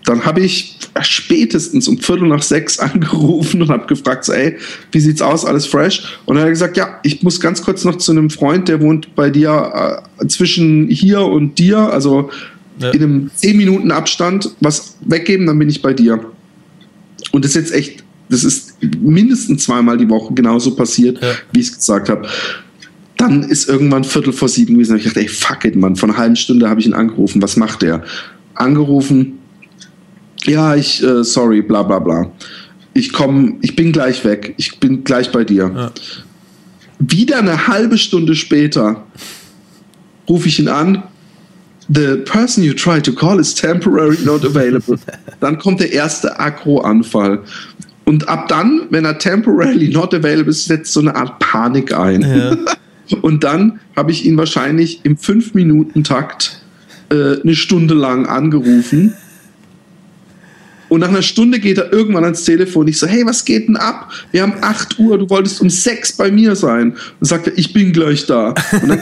Dann 0.05 0.25
habe 0.25 0.39
ich 0.39 0.77
spätestens 1.01 1.87
um 1.87 1.97
Viertel 1.97 2.27
nach 2.27 2.41
sechs 2.41 2.79
angerufen 2.79 3.61
und 3.61 3.69
habe 3.69 3.87
gefragt, 3.87 4.25
so, 4.25 4.33
ey, 4.33 4.57
wie 4.91 4.99
sieht's 4.99 5.21
aus, 5.21 5.45
alles 5.45 5.65
fresh? 5.65 6.19
Und 6.25 6.35
dann 6.35 6.43
hat 6.43 6.47
er 6.47 6.51
gesagt, 6.51 6.77
ja, 6.77 6.99
ich 7.03 7.21
muss 7.23 7.39
ganz 7.39 7.61
kurz 7.61 7.83
noch 7.83 7.97
zu 7.97 8.11
einem 8.11 8.29
Freund, 8.29 8.67
der 8.67 8.81
wohnt 8.81 9.15
bei 9.15 9.29
dir 9.29 10.03
äh, 10.21 10.27
zwischen 10.27 10.87
hier 10.87 11.21
und 11.21 11.59
dir, 11.59 11.77
also 11.77 12.29
ja. 12.79 12.91
in 12.91 13.03
einem 13.03 13.31
zehn 13.35 13.57
Minuten 13.57 13.91
Abstand, 13.91 14.51
was 14.61 14.97
weggeben, 15.01 15.47
dann 15.47 15.59
bin 15.59 15.69
ich 15.69 15.81
bei 15.81 15.93
dir. 15.93 16.25
Und 17.31 17.45
das 17.45 17.51
ist 17.51 17.55
jetzt 17.55 17.73
echt 17.73 18.03
das 18.29 18.43
ist 18.43 18.77
mindestens 19.01 19.63
zweimal 19.63 19.97
die 19.97 20.09
Woche 20.09 20.33
genauso 20.33 20.75
passiert, 20.75 21.21
ja. 21.21 21.29
wie 21.51 21.59
ich 21.59 21.67
es 21.67 21.75
gesagt 21.77 22.09
habe. 22.09 22.27
Dann 23.17 23.43
ist 23.43 23.67
irgendwann 23.67 24.03
Viertel 24.03 24.31
vor 24.31 24.47
sieben 24.47 24.75
gewesen. 24.75 24.93
Und 24.93 24.99
ich 24.99 25.05
dachte, 25.05 25.19
ey, 25.19 25.27
fuck 25.27 25.65
it, 25.65 25.75
Mann. 25.75 25.95
Von 25.95 26.11
einer 26.11 26.19
halben 26.19 26.35
Stunde 26.35 26.69
habe 26.69 26.79
ich 26.79 26.85
ihn 26.85 26.93
angerufen. 26.93 27.41
Was 27.41 27.57
macht 27.57 27.81
der? 27.81 28.03
Angerufen. 28.53 29.39
Ja, 30.45 30.75
ich, 30.75 31.03
äh, 31.03 31.23
sorry, 31.23 31.61
bla, 31.61 31.83
bla, 31.83 31.99
bla. 31.99 32.31
Ich 32.93 33.11
komme, 33.11 33.57
ich 33.61 33.75
bin 33.75 33.91
gleich 33.91 34.23
weg. 34.23 34.53
Ich 34.57 34.79
bin 34.79 35.03
gleich 35.03 35.31
bei 35.31 35.43
dir. 35.43 35.71
Ja. 35.75 35.91
Wieder 36.99 37.39
eine 37.39 37.67
halbe 37.67 37.97
Stunde 37.97 38.35
später 38.35 39.05
rufe 40.29 40.47
ich 40.47 40.59
ihn 40.59 40.67
an. 40.67 41.03
The 41.91 42.17
person 42.17 42.63
you 42.63 42.73
try 42.73 43.01
to 43.01 43.11
call 43.11 43.39
is 43.39 43.53
temporarily 43.53 44.23
not 44.23 44.45
available. 44.45 44.97
Dann 45.39 45.57
kommt 45.57 45.79
der 45.79 45.91
erste 45.91 46.39
Agro-Anfall. 46.39 47.43
Und 48.09 48.27
ab 48.27 48.47
dann, 48.47 48.87
wenn 48.89 49.05
er 49.05 49.19
temporarily 49.19 49.89
not 49.89 50.15
available 50.15 50.49
ist, 50.49 50.65
setzt 50.65 50.93
so 50.93 50.99
eine 50.99 51.15
Art 51.15 51.37
Panik 51.37 51.93
ein. 51.93 52.23
Ja. 52.23 52.57
Und 53.21 53.43
dann 53.43 53.81
habe 53.95 54.09
ich 54.09 54.25
ihn 54.25 54.35
wahrscheinlich 54.35 55.01
im 55.03 55.15
5-Minuten-Takt 55.15 56.59
äh, 57.11 57.39
eine 57.39 57.53
Stunde 57.53 57.93
lang 57.93 58.25
angerufen. 58.25 59.13
Und 60.87 61.01
nach 61.01 61.09
einer 61.09 61.21
Stunde 61.21 61.59
geht 61.59 61.77
er 61.77 61.93
irgendwann 61.93 62.23
ans 62.23 62.45
Telefon. 62.45 62.87
Ich 62.87 62.97
so, 62.97 63.05
hey, 63.05 63.23
was 63.27 63.45
geht 63.45 63.67
denn 63.67 63.77
ab? 63.77 64.11
Wir 64.31 64.41
haben 64.41 64.55
8 64.59 64.97
Uhr, 64.97 65.19
du 65.19 65.29
wolltest 65.29 65.61
um 65.61 65.69
6 65.69 66.13
bei 66.13 66.31
mir 66.31 66.55
sein. 66.55 66.95
Und 67.19 67.27
sagt 67.27 67.45
er, 67.45 67.55
ich 67.59 67.73
bin 67.73 67.93
gleich 67.93 68.25
da. 68.25 68.55
Und 68.81 68.89
dann 68.89 69.01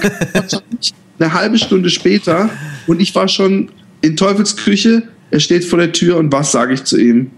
eine 1.17 1.33
halbe 1.33 1.57
Stunde 1.57 1.89
später 1.91 2.49
und 2.87 3.01
ich 3.01 3.15
war 3.15 3.29
schon 3.29 3.69
in 4.01 4.17
Teufels 4.17 4.57
Küche. 4.57 5.03
Er 5.31 5.39
steht 5.39 5.63
vor 5.63 5.79
der 5.79 5.93
Tür 5.93 6.17
und 6.17 6.33
was 6.33 6.51
sage 6.51 6.73
ich 6.73 6.83
zu 6.83 6.99
ihm? 6.99 7.31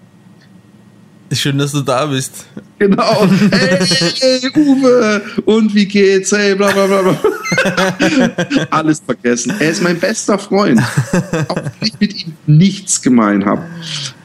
Schön, 1.32 1.57
dass 1.57 1.71
du 1.71 1.82
da 1.82 2.05
bist. 2.07 2.45
Genau. 2.80 3.27
Hey, 3.51 4.49
Uwe, 4.55 5.21
und 5.45 5.73
wie 5.75 5.86
geht's? 5.86 6.32
Hey, 6.32 6.55
bla 6.55 6.71
bla 6.71 6.88
bla. 6.88 7.19
Alles 8.69 9.01
vergessen. 9.05 9.53
Er 9.59 9.69
ist 9.71 9.84
mein 9.84 9.99
bester 9.99 10.39
Freund. 10.39 10.82
Auch 11.47 11.55
wenn 11.55 11.71
ich 11.82 11.99
mit 11.99 12.25
ihm 12.25 12.34
nichts 12.47 13.01
gemein 13.01 13.45
habe. 13.45 13.63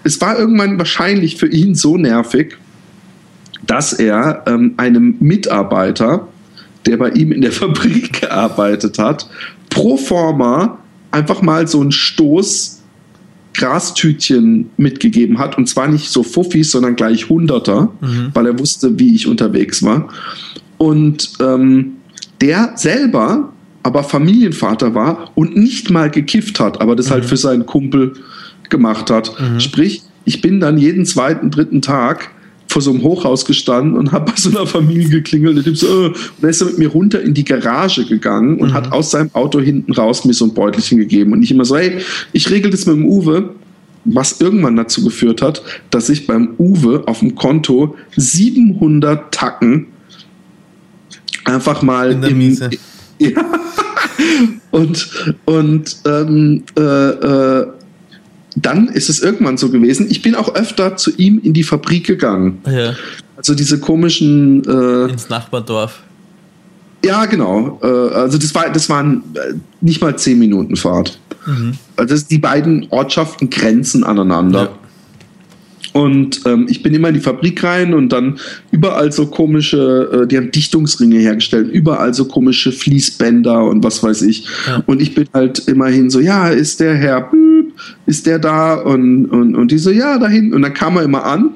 Es 0.02 0.20
war 0.20 0.38
irgendwann 0.38 0.78
wahrscheinlich 0.78 1.36
für 1.36 1.48
ihn 1.48 1.74
so 1.74 1.96
nervig, 1.96 2.56
dass 3.66 3.92
er 3.92 4.44
ähm, 4.46 4.74
einem 4.76 5.16
Mitarbeiter, 5.20 6.28
der 6.86 6.96
bei 6.96 7.10
ihm 7.10 7.32
in 7.32 7.42
der 7.42 7.52
Fabrik 7.60 8.20
gearbeitet 8.20 8.98
hat, 8.98 9.28
pro 9.70 9.96
forma 9.96 10.78
einfach 11.10 11.42
mal 11.42 11.66
so 11.66 11.80
einen 11.80 11.92
Stoß 11.92 12.82
Grastütchen 13.54 14.70
mitgegeben 14.76 15.38
hat. 15.38 15.56
Und 15.56 15.68
zwar 15.68 15.88
nicht 15.88 16.10
so 16.10 16.22
Fuffis, 16.22 16.70
sondern 16.70 16.96
gleich 16.96 17.28
Hunderter, 17.28 17.92
mhm. 18.00 18.30
weil 18.34 18.46
er 18.46 18.58
wusste, 18.58 18.98
wie 18.98 19.14
ich 19.14 19.26
unterwegs 19.26 19.82
war. 19.82 20.08
Und 20.78 21.32
ähm, 21.40 21.92
der 22.40 22.72
selber 22.76 23.52
aber 23.82 24.02
Familienvater 24.02 24.94
war 24.94 25.30
und 25.34 25.56
nicht 25.56 25.90
mal 25.90 26.10
gekifft 26.10 26.58
hat, 26.58 26.80
aber 26.80 26.96
das 26.96 27.10
halt 27.10 27.18
mhm. 27.18 27.22
halt 27.22 27.30
für 27.30 27.36
seinen 27.36 27.66
Kumpel 27.66 28.14
gemacht 28.70 29.10
hat. 29.10 29.32
Mhm. 29.38 29.60
Sprich, 29.60 30.02
ich 30.24 30.40
bin 30.40 30.58
dann 30.58 30.78
jeden 30.78 31.04
zweiten, 31.04 31.50
dritten 31.50 31.82
Tag 31.82 32.30
vor 32.74 32.82
so 32.82 32.90
einem 32.90 33.04
Hochhaus 33.04 33.44
gestanden 33.44 33.96
und 33.96 34.10
habe 34.10 34.32
bei 34.32 34.36
so 34.36 34.50
einer 34.50 34.66
Familie 34.66 35.08
geklingelt. 35.08 35.64
Und, 35.64 35.78
so, 35.78 35.86
äh, 35.86 36.06
und 36.06 36.16
dann 36.40 36.50
ist 36.50 36.60
er 36.60 36.66
mit 36.66 36.78
mir 36.78 36.88
runter 36.88 37.22
in 37.22 37.32
die 37.32 37.44
Garage 37.44 38.04
gegangen 38.04 38.58
und 38.58 38.70
mhm. 38.70 38.74
hat 38.74 38.90
aus 38.90 39.12
seinem 39.12 39.30
Auto 39.32 39.60
hinten 39.60 39.92
raus 39.92 40.24
mir 40.24 40.32
so 40.32 40.46
ein 40.46 40.54
Beutelchen 40.54 40.98
gegeben. 40.98 41.32
Und 41.32 41.44
ich 41.44 41.52
immer 41.52 41.64
so, 41.64 41.76
hey, 41.76 41.98
ich 42.32 42.50
regel 42.50 42.72
das 42.72 42.84
mit 42.86 42.96
dem 42.96 43.06
Uwe. 43.06 43.50
Was 44.06 44.40
irgendwann 44.40 44.74
dazu 44.74 45.04
geführt 45.04 45.40
hat, 45.40 45.62
dass 45.90 46.08
ich 46.08 46.26
beim 46.26 46.54
Uwe 46.58 47.04
auf 47.06 47.20
dem 47.20 47.36
Konto 47.36 47.94
700 48.16 49.32
Tacken 49.32 49.86
einfach 51.44 51.80
mal 51.80 52.10
in 52.10 52.20
der 52.20 52.30
im, 52.30 52.38
Miese. 52.38 52.70
Ja. 53.20 53.30
und 54.72 55.08
und 55.44 55.96
ähm, 56.04 56.64
äh, 56.76 56.82
äh, 56.82 57.66
dann 58.56 58.88
ist 58.88 59.08
es 59.08 59.20
irgendwann 59.20 59.56
so 59.56 59.70
gewesen, 59.70 60.06
ich 60.10 60.22
bin 60.22 60.34
auch 60.34 60.54
öfter 60.54 60.96
zu 60.96 61.10
ihm 61.16 61.40
in 61.42 61.52
die 61.52 61.64
Fabrik 61.64 62.06
gegangen. 62.06 62.58
Ja. 62.66 62.94
Also 63.36 63.54
diese 63.54 63.80
komischen. 63.80 64.62
Äh, 64.64 65.10
Ins 65.10 65.28
Nachbardorf. 65.28 66.02
Ja, 67.04 67.26
genau. 67.26 67.78
Äh, 67.82 67.86
also 67.86 68.38
das, 68.38 68.54
war, 68.54 68.70
das 68.70 68.88
waren 68.88 69.22
äh, 69.34 69.54
nicht 69.80 70.00
mal 70.00 70.16
zehn 70.16 70.38
Minuten 70.38 70.76
Fahrt. 70.76 71.18
Mhm. 71.46 71.74
Also 71.96 72.16
die 72.30 72.38
beiden 72.38 72.86
Ortschaften 72.90 73.50
grenzen 73.50 74.04
aneinander. 74.04 74.62
Ja. 74.62 74.78
Und 75.92 76.40
ähm, 76.44 76.66
ich 76.68 76.82
bin 76.82 76.92
immer 76.92 77.08
in 77.08 77.14
die 77.14 77.20
Fabrik 77.20 77.62
rein 77.62 77.94
und 77.94 78.08
dann 78.08 78.40
überall 78.72 79.12
so 79.12 79.26
komische, 79.26 80.22
äh, 80.24 80.26
die 80.26 80.36
haben 80.36 80.50
Dichtungsringe 80.50 81.18
hergestellt, 81.18 81.70
überall 81.70 82.12
so 82.14 82.24
komische 82.24 82.72
Fließbänder 82.72 83.64
und 83.64 83.84
was 83.84 84.02
weiß 84.02 84.22
ich. 84.22 84.44
Ja. 84.66 84.82
Und 84.86 85.00
ich 85.00 85.14
bin 85.14 85.28
halt 85.32 85.60
immerhin 85.68 86.10
so, 86.10 86.18
ja, 86.18 86.48
ist 86.48 86.80
der 86.80 86.96
Herr, 86.96 87.30
ist 88.06 88.26
der 88.26 88.38
da? 88.38 88.74
Und, 88.74 89.26
und, 89.26 89.54
und 89.54 89.70
die 89.70 89.78
so, 89.78 89.90
ja, 89.90 90.18
dahin. 90.18 90.54
Und 90.54 90.62
dann 90.62 90.74
kam 90.74 90.96
er 90.96 91.02
immer 91.02 91.24
an 91.24 91.50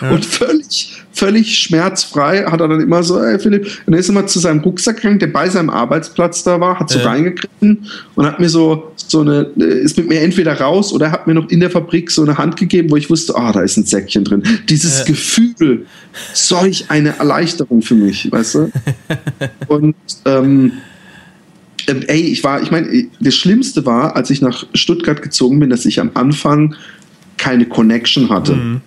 ja. 0.00 0.10
und 0.10 0.24
völlig, 0.24 1.02
völlig 1.12 1.58
schmerzfrei 1.58 2.44
hat 2.44 2.60
er 2.60 2.68
dann 2.68 2.80
immer 2.80 3.02
so, 3.02 3.20
ey 3.22 3.38
Philipp, 3.38 3.64
und 3.64 3.92
dann 3.92 4.00
ist 4.00 4.08
er 4.08 4.14
mal 4.14 4.26
zu 4.26 4.38
seinem 4.38 4.60
Rucksack 4.60 4.96
gegangen, 4.96 5.18
der 5.18 5.28
bei 5.28 5.48
seinem 5.48 5.70
Arbeitsplatz 5.70 6.42
da 6.42 6.60
war, 6.60 6.78
hat 6.78 6.90
so 6.90 6.98
ja. 6.98 7.06
reingegriffen 7.06 7.86
und 8.14 8.26
hat 8.26 8.40
mir 8.40 8.48
so, 8.48 8.92
so 8.96 9.20
eine, 9.20 9.42
ist 9.56 9.96
mit 9.96 10.08
mir 10.08 10.20
entweder 10.20 10.60
raus 10.60 10.92
oder 10.92 11.10
hat 11.10 11.26
mir 11.26 11.34
noch 11.34 11.48
in 11.50 11.60
der 11.60 11.70
Fabrik 11.70 12.10
so 12.10 12.22
eine 12.22 12.38
Hand 12.38 12.56
gegeben, 12.56 12.90
wo 12.90 12.96
ich 12.96 13.10
wusste, 13.10 13.34
ah, 13.36 13.50
oh, 13.50 13.52
da 13.52 13.60
ist 13.60 13.76
ein 13.76 13.84
Säckchen 13.84 14.24
drin. 14.24 14.42
Dieses 14.68 15.00
ja. 15.00 15.04
Gefühl, 15.04 15.86
solch 16.32 16.86
eine 16.88 17.18
Erleichterung 17.18 17.82
für 17.82 17.94
mich, 17.94 18.30
weißt 18.30 18.54
du? 18.54 18.72
Und 19.68 19.94
ähm, 20.24 20.72
ähm, 21.88 22.02
ey, 22.06 22.20
ich 22.20 22.44
war, 22.44 22.62
ich 22.62 22.70
meine, 22.70 23.06
das 23.20 23.34
Schlimmste 23.34 23.84
war, 23.86 24.16
als 24.16 24.30
ich 24.30 24.40
nach 24.40 24.64
Stuttgart 24.74 25.22
gezogen 25.22 25.60
bin, 25.60 25.70
dass 25.70 25.84
ich 25.84 26.00
am 26.00 26.10
Anfang 26.14 26.74
keine 27.36 27.66
Connection 27.66 28.30
hatte. 28.30 28.54
Mhm. 28.54 28.80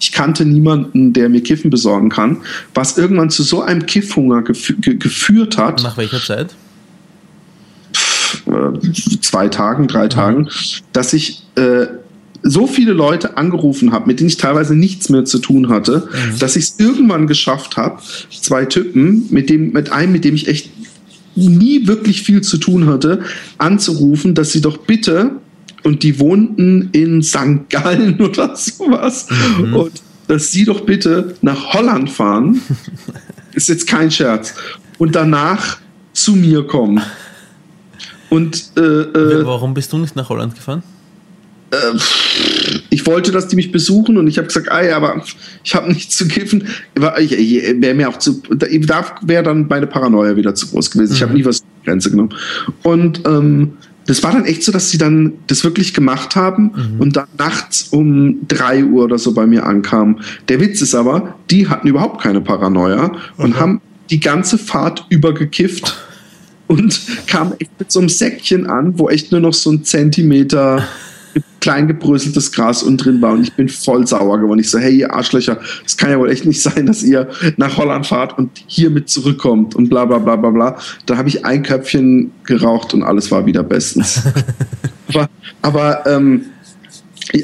Ich 0.00 0.12
kannte 0.12 0.44
niemanden, 0.44 1.12
der 1.12 1.28
mir 1.28 1.42
Kiffen 1.42 1.70
besorgen 1.70 2.10
kann, 2.10 2.38
was 2.74 2.98
irgendwann 2.98 3.30
zu 3.30 3.42
so 3.42 3.62
einem 3.62 3.86
Kiffhunger 3.86 4.42
gef 4.42 4.74
ge 4.80 4.96
geführt 4.96 5.56
hat. 5.56 5.82
Nach 5.82 5.96
welcher 5.96 6.20
Zeit? 6.20 6.54
Äh, 8.46 8.92
zwei 9.20 9.48
Tagen, 9.48 9.88
drei 9.88 10.04
mhm. 10.04 10.10
Tagen, 10.10 10.48
dass 10.92 11.12
ich 11.12 11.42
äh, 11.54 11.86
so 12.42 12.66
viele 12.66 12.92
Leute 12.92 13.38
angerufen 13.38 13.92
habe, 13.92 14.06
mit 14.06 14.20
denen 14.20 14.28
ich 14.28 14.36
teilweise 14.36 14.76
nichts 14.76 15.08
mehr 15.08 15.24
zu 15.24 15.38
tun 15.38 15.70
hatte, 15.70 16.08
mhm. 16.10 16.38
dass 16.38 16.56
ich 16.56 16.64
es 16.64 16.78
irgendwann 16.78 17.26
geschafft 17.26 17.78
habe, 17.78 18.02
zwei 18.30 18.66
Typen, 18.66 19.26
mit 19.30 19.48
dem, 19.48 19.72
mit 19.72 19.90
einem, 19.90 20.12
mit 20.12 20.24
dem 20.24 20.34
ich 20.34 20.46
echt 20.48 20.70
nie 21.36 21.86
wirklich 21.86 22.22
viel 22.22 22.42
zu 22.42 22.58
tun 22.58 22.86
hatte, 22.86 23.22
anzurufen, 23.58 24.34
dass 24.34 24.52
sie 24.52 24.60
doch 24.60 24.78
bitte, 24.78 25.32
und 25.82 26.02
die 26.02 26.18
wohnten 26.18 26.88
in 26.92 27.22
St. 27.22 27.68
Gallen 27.68 28.20
oder 28.20 28.56
sowas, 28.56 29.28
mhm. 29.58 29.74
und 29.74 30.02
dass 30.28 30.50
sie 30.50 30.64
doch 30.64 30.82
bitte 30.82 31.36
nach 31.42 31.74
Holland 31.74 32.10
fahren, 32.10 32.60
ist 33.52 33.68
jetzt 33.68 33.86
kein 33.86 34.10
Scherz, 34.10 34.54
und 34.98 35.14
danach 35.14 35.78
zu 36.12 36.32
mir 36.32 36.66
kommen. 36.66 37.02
Und, 38.30 38.72
äh, 38.76 38.80
äh, 38.80 39.44
Warum 39.44 39.74
bist 39.74 39.92
du 39.92 39.98
nicht 39.98 40.16
nach 40.16 40.28
Holland 40.28 40.54
gefahren? 40.54 40.82
Äh, 41.74 41.98
ich 42.90 43.06
wollte, 43.06 43.32
dass 43.32 43.48
die 43.48 43.56
mich 43.56 43.72
besuchen 43.72 44.16
und 44.16 44.28
ich 44.28 44.38
habe 44.38 44.46
gesagt, 44.46 44.70
ah 44.70 44.82
ja, 44.82 44.96
aber 44.96 45.22
ich 45.62 45.74
habe 45.74 45.92
nichts 45.92 46.16
zu 46.16 46.28
kiffen. 46.28 46.68
Wäre 46.94 47.94
mir 47.94 48.08
auch 48.08 48.18
zu, 48.18 48.42
da 48.50 48.66
wäre 49.22 49.42
dann 49.42 49.66
meine 49.68 49.86
Paranoia 49.86 50.36
wieder 50.36 50.54
zu 50.54 50.68
groß 50.68 50.90
gewesen. 50.90 51.14
Ich 51.14 51.22
habe 51.22 51.32
mhm. 51.32 51.38
nie 51.38 51.44
was 51.44 51.58
zur 51.58 51.66
Grenze 51.84 52.10
genommen. 52.10 52.34
Und 52.82 53.22
ähm, 53.26 53.72
das 54.06 54.22
war 54.22 54.32
dann 54.32 54.44
echt 54.44 54.62
so, 54.62 54.72
dass 54.72 54.90
sie 54.90 54.98
dann 54.98 55.32
das 55.46 55.64
wirklich 55.64 55.94
gemacht 55.94 56.36
haben 56.36 56.72
mhm. 56.74 57.00
und 57.00 57.16
dann 57.16 57.26
nachts 57.38 57.88
um 57.90 58.46
drei 58.46 58.84
Uhr 58.84 59.04
oder 59.04 59.18
so 59.18 59.32
bei 59.32 59.46
mir 59.46 59.66
ankamen. 59.66 60.20
Der 60.48 60.60
Witz 60.60 60.82
ist 60.82 60.94
aber, 60.94 61.34
die 61.50 61.68
hatten 61.68 61.88
überhaupt 61.88 62.22
keine 62.22 62.40
Paranoia 62.40 63.12
und 63.36 63.52
okay. 63.52 63.60
haben 63.60 63.80
die 64.10 64.20
ganze 64.20 64.58
Fahrt 64.58 65.06
übergekifft 65.08 65.96
und 66.66 67.00
kamen 67.26 67.54
echt 67.58 67.70
mit 67.78 67.90
so 67.90 68.00
einem 68.00 68.08
Säckchen 68.08 68.66
an, 68.66 68.98
wo 68.98 69.08
echt 69.08 69.32
nur 69.32 69.40
noch 69.40 69.54
so 69.54 69.70
ein 69.70 69.84
Zentimeter 69.84 70.86
klein 71.60 71.88
gebröseltes 71.88 72.52
Gras 72.52 72.82
und 72.82 72.98
drin 72.98 73.22
war 73.22 73.32
und 73.32 73.42
ich 73.42 73.52
bin 73.54 73.68
voll 73.68 74.06
sauer 74.06 74.38
geworden. 74.38 74.58
Ich 74.58 74.70
so, 74.70 74.78
hey, 74.78 74.94
ihr 74.94 75.14
Arschlöcher, 75.14 75.58
es 75.86 75.96
kann 75.96 76.10
ja 76.10 76.18
wohl 76.18 76.30
echt 76.30 76.44
nicht 76.44 76.60
sein, 76.60 76.86
dass 76.86 77.02
ihr 77.02 77.28
nach 77.56 77.76
Holland 77.76 78.06
fahrt 78.06 78.36
und 78.36 78.50
hier 78.66 78.90
mit 78.90 79.08
zurückkommt 79.08 79.74
und 79.74 79.88
bla 79.88 80.04
bla 80.04 80.18
bla 80.18 80.36
bla 80.36 80.50
bla. 80.50 80.78
Da 81.06 81.16
habe 81.16 81.28
ich 81.28 81.44
ein 81.44 81.62
Köpfchen 81.62 82.32
geraucht 82.44 82.92
und 82.92 83.02
alles 83.02 83.30
war 83.30 83.46
wieder 83.46 83.62
bestens. 83.62 84.22
aber 85.08 85.28
aber 85.62 86.06
ähm, 86.06 86.42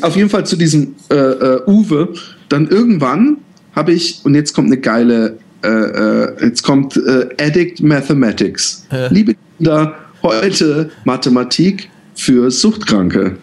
auf 0.03 0.17
jeden 0.17 0.29
Fall 0.29 0.45
zu 0.45 0.57
diesem 0.57 0.95
äh, 1.11 1.15
äh, 1.17 1.63
Uwe, 1.67 2.13
dann 2.49 2.69
irgendwann 2.69 3.39
habe 3.75 3.93
ich, 3.93 4.21
und 4.25 4.35
jetzt 4.35 4.53
kommt 4.53 4.67
eine 4.67 4.79
geile, 4.79 5.39
äh, 5.65 5.69
äh 5.69 6.45
jetzt 6.45 6.63
kommt 6.63 6.97
äh, 6.97 7.29
Addict 7.41 7.83
Mathematics. 7.83 8.87
Ja. 8.93 9.07
Liebe 9.09 9.35
Kinder, 9.57 9.95
heute 10.23 10.91
Mathematik 11.05 11.89
für 12.15 12.51
Suchtkranke 12.51 13.39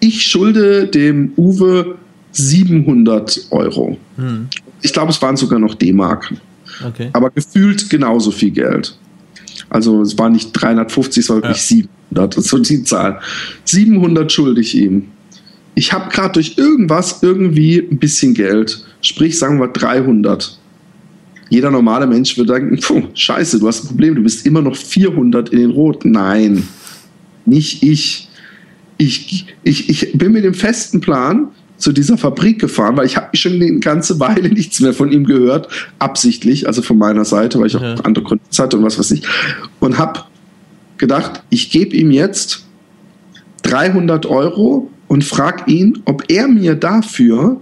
ich 0.00 0.22
schulde 0.24 0.86
dem 0.86 1.32
Uwe 1.36 1.96
700 2.32 3.46
Euro. 3.50 3.96
Hm. 4.16 4.48
Ich 4.82 4.92
glaube, 4.92 5.10
es 5.10 5.20
waren 5.22 5.36
sogar 5.36 5.58
noch 5.58 5.74
D-Mark. 5.74 6.32
Okay. 6.86 7.08
Aber 7.12 7.30
gefühlt 7.30 7.88
genauso 7.88 8.30
viel 8.30 8.50
Geld. 8.50 8.96
Also 9.70 10.02
es 10.02 10.18
war 10.18 10.28
nicht 10.28 10.52
350, 10.52 11.24
es 11.24 11.30
war 11.30 11.36
wirklich 11.36 11.70
ja. 11.70 11.86
700. 12.10 12.36
Das 12.36 12.44
ist 12.44 12.50
so 12.50 12.58
die 12.58 12.84
Zahl. 12.84 13.20
700 13.64 14.30
schulde 14.30 14.60
ich 14.60 14.74
ihm. 14.74 15.06
Ich 15.74 15.92
habe 15.92 16.10
gerade 16.10 16.34
durch 16.34 16.56
irgendwas 16.56 17.22
irgendwie 17.22 17.78
ein 17.78 17.98
bisschen 17.98 18.34
Geld. 18.34 18.84
Sprich, 19.02 19.38
sagen 19.38 19.60
wir 19.60 19.68
300. 19.68 20.58
Jeder 21.48 21.70
normale 21.70 22.06
Mensch 22.06 22.36
würde 22.36 22.54
denken, 22.54 22.78
Puh, 22.80 23.02
scheiße, 23.14 23.60
du 23.60 23.68
hast 23.68 23.84
ein 23.84 23.88
Problem, 23.88 24.14
du 24.14 24.22
bist 24.22 24.46
immer 24.46 24.62
noch 24.62 24.74
400 24.74 25.50
in 25.50 25.58
den 25.58 25.70
Roten. 25.70 26.10
Nein, 26.10 26.66
nicht 27.44 27.82
ich 27.82 28.25
ich, 28.98 29.46
ich, 29.62 29.88
ich 29.88 30.12
bin 30.14 30.32
mit 30.32 30.44
dem 30.44 30.54
festen 30.54 31.00
Plan 31.00 31.48
zu 31.76 31.92
dieser 31.92 32.16
Fabrik 32.16 32.58
gefahren, 32.58 32.96
weil 32.96 33.06
ich 33.06 33.16
habe 33.16 33.36
schon 33.36 33.54
eine 33.54 33.78
ganze 33.80 34.18
Weile 34.20 34.48
nichts 34.52 34.80
mehr 34.80 34.92
von 34.92 35.12
ihm 35.12 35.24
gehört, 35.24 35.68
absichtlich, 35.98 36.66
also 36.66 36.82
von 36.82 36.98
meiner 36.98 37.24
Seite, 37.24 37.58
weil 37.58 37.66
ich 37.66 37.76
auch 37.76 37.82
ja. 37.82 37.94
andere 38.02 38.24
Gründe 38.24 38.44
hatte 38.58 38.78
und 38.78 38.84
was 38.84 38.98
weiß 38.98 39.10
ich. 39.12 39.22
Und 39.80 39.98
habe 39.98 40.20
gedacht, 40.98 41.42
ich 41.50 41.70
gebe 41.70 41.94
ihm 41.96 42.10
jetzt 42.10 42.64
300 43.62 44.26
Euro 44.26 44.90
und 45.08 45.24
frage 45.24 45.70
ihn, 45.70 46.02
ob 46.04 46.24
er 46.28 46.48
mir 46.48 46.74
dafür 46.74 47.60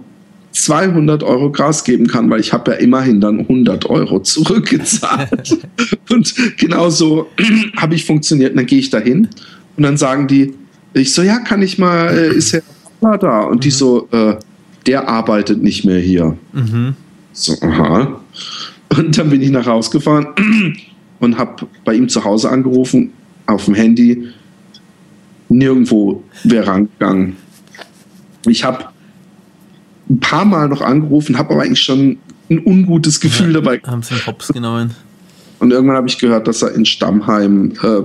200 0.51 1.21
Euro 1.23 1.51
Gras 1.51 1.83
geben 1.83 2.07
kann, 2.07 2.29
weil 2.29 2.39
ich 2.39 2.53
habe 2.53 2.71
ja 2.71 2.77
immerhin 2.77 3.19
dann 3.19 3.41
100 3.41 3.89
Euro 3.89 4.21
zurückgezahlt. 4.21 5.57
und 6.09 6.33
genauso 6.57 7.27
habe 7.77 7.95
ich 7.95 8.05
funktioniert. 8.05 8.51
Und 8.51 8.57
dann 8.57 8.65
gehe 8.65 8.79
ich 8.79 8.89
dahin 8.89 9.27
und 9.75 9.83
dann 9.83 9.97
sagen 9.97 10.27
die, 10.27 10.53
ich 10.95 11.13
so, 11.13 11.21
ja, 11.21 11.39
kann 11.39 11.61
ich 11.61 11.77
mal, 11.77 12.07
äh, 12.07 12.33
ist 12.33 12.51
ja 12.53 12.61
da? 13.01 13.41
Und 13.41 13.63
die 13.63 13.69
mhm. 13.69 13.73
so, 13.73 14.07
äh, 14.11 14.37
der 14.85 15.07
arbeitet 15.07 15.61
nicht 15.61 15.85
mehr 15.85 15.99
hier. 15.99 16.37
Mhm. 16.53 16.95
So, 17.33 17.53
aha. 17.61 18.21
Und 18.97 19.17
dann 19.17 19.29
bin 19.29 19.41
ich 19.41 19.51
nach 19.51 19.65
Hause 19.65 19.91
gefahren 19.91 20.27
und 21.19 21.37
habe 21.37 21.67
bei 21.83 21.93
ihm 21.93 22.07
zu 22.07 22.23
Hause 22.23 22.49
angerufen, 22.49 23.11
auf 23.45 23.65
dem 23.65 23.75
Handy. 23.75 24.29
Nirgendwo 25.49 26.23
wäre 26.43 26.67
rangegangen. 26.67 27.35
Ich 28.47 28.63
habe 28.63 28.85
ein 30.09 30.19
paar 30.19 30.45
Mal 30.45 30.67
noch 30.69 30.81
angerufen, 30.81 31.37
habe 31.37 31.53
aber 31.53 31.63
eigentlich 31.63 31.81
schon 31.81 32.17
ein 32.49 32.65
ungutes 32.65 33.19
Gefühl 33.19 33.47
Ja, 33.47 33.61
dabei. 33.61 33.81
Haben 33.85 34.01
sie 34.01 34.15
Hops 34.25 34.47
genommen. 34.47 34.95
Und 35.59 35.71
irgendwann 35.71 35.97
habe 35.97 36.07
ich 36.07 36.17
gehört, 36.17 36.47
dass 36.47 36.61
er 36.61 36.73
in 36.73 36.85
Stammheim 36.85 37.73
äh, 37.83 38.01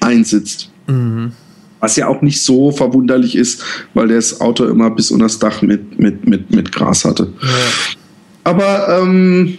einsitzt. 0.00 0.70
Mhm. 0.86 1.32
Was 1.80 1.96
ja 1.96 2.08
auch 2.08 2.22
nicht 2.22 2.40
so 2.40 2.70
verwunderlich 2.72 3.36
ist, 3.36 3.62
weil 3.92 4.08
der 4.08 4.16
das 4.16 4.40
Auto 4.40 4.64
immer 4.64 4.90
bis 4.90 5.10
unter 5.10 5.26
das 5.26 5.38
Dach 5.38 5.62
mit, 5.62 5.98
mit, 5.98 6.26
mit, 6.26 6.50
mit 6.50 6.72
Gras 6.72 7.04
hatte. 7.04 7.32
Ja. 7.40 7.48
Aber 8.44 9.00
ähm, 9.00 9.58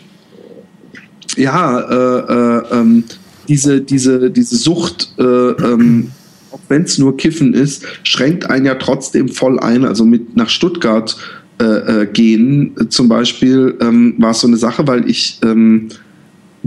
ja, 1.36 1.80
äh, 1.80 2.34
äh, 2.34 2.80
ähm, 2.80 3.04
diese, 3.48 3.82
diese, 3.82 4.32
diese 4.32 4.56
Sucht, 4.56 5.14
äh, 5.18 5.24
ähm, 5.24 6.12
auch 6.52 6.60
wenn 6.70 6.84
es 6.84 6.98
nur 6.98 7.18
Kiffen 7.18 7.54
ist, 7.54 7.86
schränkt 8.04 8.50
einen 8.50 8.66
ja 8.66 8.76
trotzdem 8.76 9.30
voll 9.30 9.60
ein. 9.60 9.86
Also 9.86 10.06
mit 10.06 10.36
nach 10.36 10.50
Stuttgart 10.50 11.16
äh, 11.62 12.02
äh, 12.02 12.06
gehen 12.08 12.76
äh, 12.80 12.90
zum 12.90 13.08
Beispiel 13.08 13.78
ähm, 13.82 14.16
war 14.18 14.32
es 14.32 14.42
so 14.42 14.48
eine 14.48 14.58
Sache, 14.58 14.88
weil 14.88 15.10
ich 15.10 15.40
ähm, 15.44 15.90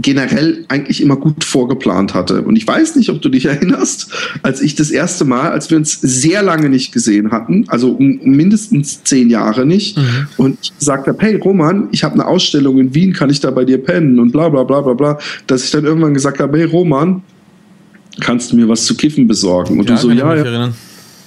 generell 0.01 0.65
eigentlich 0.69 1.01
immer 1.01 1.15
gut 1.15 1.43
vorgeplant 1.43 2.13
hatte. 2.13 2.41
Und 2.43 2.55
ich 2.55 2.65
weiß 2.65 2.95
nicht, 2.95 3.09
ob 3.09 3.21
du 3.21 3.29
dich 3.29 3.45
erinnerst, 3.53 4.11
als 4.43 4.61
ich 4.61 4.75
das 4.75 4.91
erste 4.91 5.25
Mal, 5.25 5.51
als 5.51 5.69
wir 5.69 5.77
uns 5.77 5.99
sehr 6.01 6.41
lange 6.43 6.69
nicht 6.69 6.91
gesehen 6.91 7.31
hatten, 7.31 7.65
also 7.67 7.91
um, 7.91 8.19
um 8.19 8.31
mindestens 8.31 9.03
zehn 9.03 9.29
Jahre 9.29 9.65
nicht, 9.65 9.97
Mhm. 9.97 10.27
und 10.37 10.57
ich 10.61 10.77
gesagt 10.77 11.07
habe, 11.07 11.17
hey 11.21 11.35
Roman, 11.35 11.87
ich 11.91 12.03
habe 12.03 12.13
eine 12.13 12.25
Ausstellung 12.27 12.77
in 12.79 12.93
Wien, 12.93 13.13
kann 13.13 13.29
ich 13.29 13.39
da 13.39 13.51
bei 13.51 13.65
dir 13.65 13.77
pennen 13.77 14.19
und 14.19 14.31
bla 14.31 14.49
bla 14.49 14.63
bla 14.63 14.81
bla 14.81 14.93
bla, 14.93 15.19
dass 15.47 15.63
ich 15.65 15.71
dann 15.71 15.85
irgendwann 15.85 16.13
gesagt 16.13 16.39
habe, 16.39 16.57
hey 16.57 16.65
Roman, 16.65 17.21
kannst 18.21 18.51
du 18.51 18.55
mir 18.55 18.67
was 18.67 18.85
zu 18.85 18.95
kiffen 18.95 19.27
besorgen? 19.27 19.79
Und 19.79 19.89
Ja, 19.89 19.95
du 19.95 20.01
so, 20.01 20.11
ja, 20.11 20.35
ja. 20.35 20.71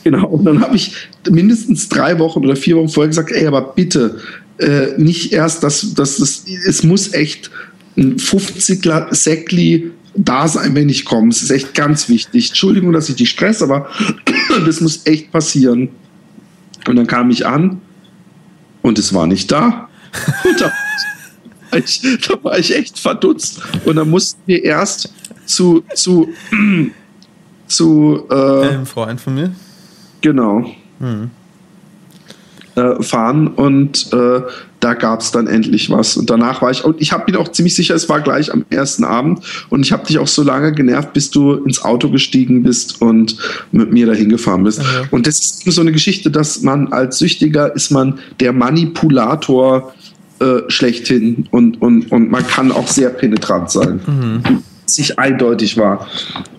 Genau, 0.04 0.26
und 0.28 0.44
dann 0.44 0.60
habe 0.60 0.74
ich 0.76 0.94
mindestens 1.30 1.88
drei 1.88 2.18
Wochen 2.18 2.40
oder 2.44 2.56
vier 2.56 2.76
Wochen 2.76 2.88
vorher 2.88 3.08
gesagt, 3.08 3.30
ey, 3.32 3.46
aber 3.46 3.72
bitte, 3.74 4.18
äh, 4.58 4.88
nicht 4.96 5.32
erst, 5.32 5.62
dass 5.62 5.94
dass 5.94 6.16
das, 6.18 6.44
es 6.66 6.82
muss 6.82 7.12
echt 7.14 7.50
ein 7.96 8.16
50er 8.16 9.14
Säckli 9.14 9.92
da 10.14 10.46
sein, 10.48 10.74
wenn 10.74 10.88
ich 10.88 11.04
komme. 11.04 11.28
Es 11.28 11.42
ist 11.42 11.50
echt 11.50 11.74
ganz 11.74 12.08
wichtig. 12.08 12.48
Entschuldigung, 12.48 12.92
dass 12.92 13.08
ich 13.08 13.16
dich 13.16 13.30
stress, 13.30 13.62
aber 13.62 13.88
das 14.66 14.80
muss 14.80 15.06
echt 15.06 15.32
passieren. 15.32 15.88
Und 16.86 16.96
dann 16.96 17.06
kam 17.06 17.30
ich 17.30 17.46
an 17.46 17.80
und 18.82 18.98
es 18.98 19.14
war 19.14 19.26
nicht 19.26 19.50
da. 19.52 19.88
Und 20.44 20.60
da, 20.60 20.72
war 21.70 21.78
ich, 21.78 22.00
da 22.28 22.44
war 22.44 22.58
ich 22.58 22.74
echt 22.74 22.98
verdutzt. 22.98 23.62
Und 23.84 23.96
dann 23.96 24.10
mussten 24.10 24.40
wir 24.46 24.62
erst 24.64 25.12
zu, 25.46 25.84
zu, 25.94 26.28
zu 27.66 28.26
äh, 28.30 28.68
Ein 28.68 28.86
Freund 28.86 29.20
von 29.20 29.34
mir. 29.34 29.54
Genau. 30.20 30.70
Mhm. 30.98 31.30
Äh, 32.74 33.02
fahren 33.02 33.48
und 33.48 34.10
äh, 34.14 34.40
da 34.80 34.94
gab 34.94 35.20
es 35.20 35.30
dann 35.30 35.46
endlich 35.46 35.90
was. 35.90 36.16
Und 36.16 36.30
danach 36.30 36.62
war 36.62 36.70
ich, 36.70 36.82
und 36.82 37.02
ich 37.02 37.12
habe 37.12 37.26
bin 37.26 37.36
auch 37.36 37.48
ziemlich 37.48 37.74
sicher, 37.74 37.94
es 37.94 38.08
war 38.08 38.22
gleich 38.22 38.50
am 38.50 38.64
ersten 38.70 39.04
Abend 39.04 39.40
und 39.68 39.84
ich 39.84 39.92
habe 39.92 40.06
dich 40.06 40.18
auch 40.18 40.26
so 40.26 40.42
lange 40.42 40.72
genervt, 40.72 41.12
bis 41.12 41.30
du 41.30 41.52
ins 41.52 41.84
Auto 41.84 42.08
gestiegen 42.08 42.62
bist 42.62 43.02
und 43.02 43.36
mit 43.72 43.92
mir 43.92 44.06
dahin 44.06 44.30
gefahren 44.30 44.64
bist. 44.64 44.78
Ja. 44.78 45.02
Und 45.10 45.26
das 45.26 45.38
ist 45.38 45.70
so 45.70 45.82
eine 45.82 45.92
Geschichte, 45.92 46.30
dass 46.30 46.62
man 46.62 46.94
als 46.94 47.18
Süchtiger 47.18 47.76
ist 47.76 47.90
man 47.90 48.20
der 48.40 48.54
Manipulator 48.54 49.92
äh, 50.40 50.60
schlechthin 50.68 51.48
und, 51.50 51.82
und, 51.82 52.10
und 52.10 52.30
man 52.30 52.46
kann 52.46 52.72
auch 52.72 52.88
sehr 52.88 53.10
penetrant 53.10 53.70
sein. 53.70 54.00
Sich 54.86 55.18
eindeutig 55.18 55.76
war. 55.76 56.06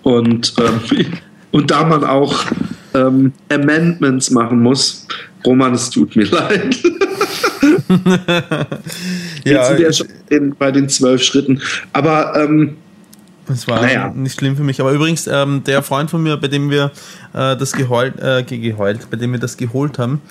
Und, 0.03 0.53
ähm, 0.59 1.07
und 1.51 1.71
da 1.71 1.85
man 1.85 2.03
auch 2.03 2.35
ähm, 2.93 3.33
Amendments 3.49 4.29
machen 4.29 4.61
muss, 4.61 5.07
Roman, 5.45 5.73
es 5.73 5.89
tut 5.89 6.15
mir 6.15 6.25
leid. 6.31 6.77
Jetzt 9.43 9.67
sind 9.67 9.77
wir 9.77 9.85
ja 9.85 9.93
schon 9.93 10.07
in, 10.29 10.55
bei 10.55 10.71
den 10.71 10.89
zwölf 10.89 11.21
Schritten. 11.23 11.61
Aber 11.91 12.35
ähm, 12.41 12.77
Das 13.47 13.67
war 13.67 13.81
Naja. 13.81 14.09
nicht 14.15 14.37
schlimm 14.39 14.55
für 14.55 14.63
mich. 14.63 14.79
Aber 14.79 14.91
übrigens, 14.91 15.27
ähm, 15.27 15.63
der 15.65 15.83
Freund 15.83 16.09
von 16.09 16.23
mir, 16.23 16.37
bei 16.37 16.47
dem 16.47 16.69
wir 16.69 16.91
äh, 17.33 17.55
das 17.57 17.73
geheult, 17.73 18.19
äh, 18.21 18.43
ge- 18.43 18.59
geheult, 18.59 19.09
bei 19.09 19.17
dem 19.17 19.31
wir 19.31 19.39
das 19.39 19.57
geholt 19.57 19.99
haben, 19.99 20.21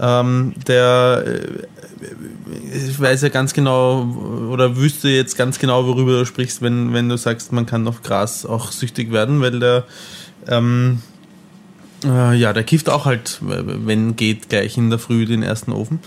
ähm, 0.00 0.54
der 0.66 1.24
äh, 1.26 2.98
weiß 2.98 3.22
ja 3.22 3.28
ganz 3.28 3.52
genau 3.54 4.02
oder 4.50 4.76
wüsste 4.76 5.08
jetzt 5.08 5.36
ganz 5.36 5.58
genau, 5.58 5.86
worüber 5.86 6.18
du 6.18 6.26
sprichst, 6.26 6.62
wenn, 6.62 6.92
wenn 6.92 7.08
du 7.08 7.16
sagst, 7.16 7.52
man 7.52 7.66
kann 7.66 7.86
auf 7.86 8.02
Gras 8.02 8.44
auch 8.44 8.72
süchtig 8.72 9.12
werden, 9.12 9.40
weil 9.40 9.60
der 9.60 9.84
ähm, 10.48 10.98
äh, 12.04 12.34
ja, 12.34 12.52
der 12.52 12.64
kifft 12.64 12.88
auch 12.88 13.06
halt, 13.06 13.38
wenn 13.40 14.16
geht, 14.16 14.48
gleich 14.48 14.76
in 14.76 14.90
der 14.90 14.98
Früh 14.98 15.26
den 15.26 15.42
ersten 15.42 15.72
Ofen. 15.72 16.00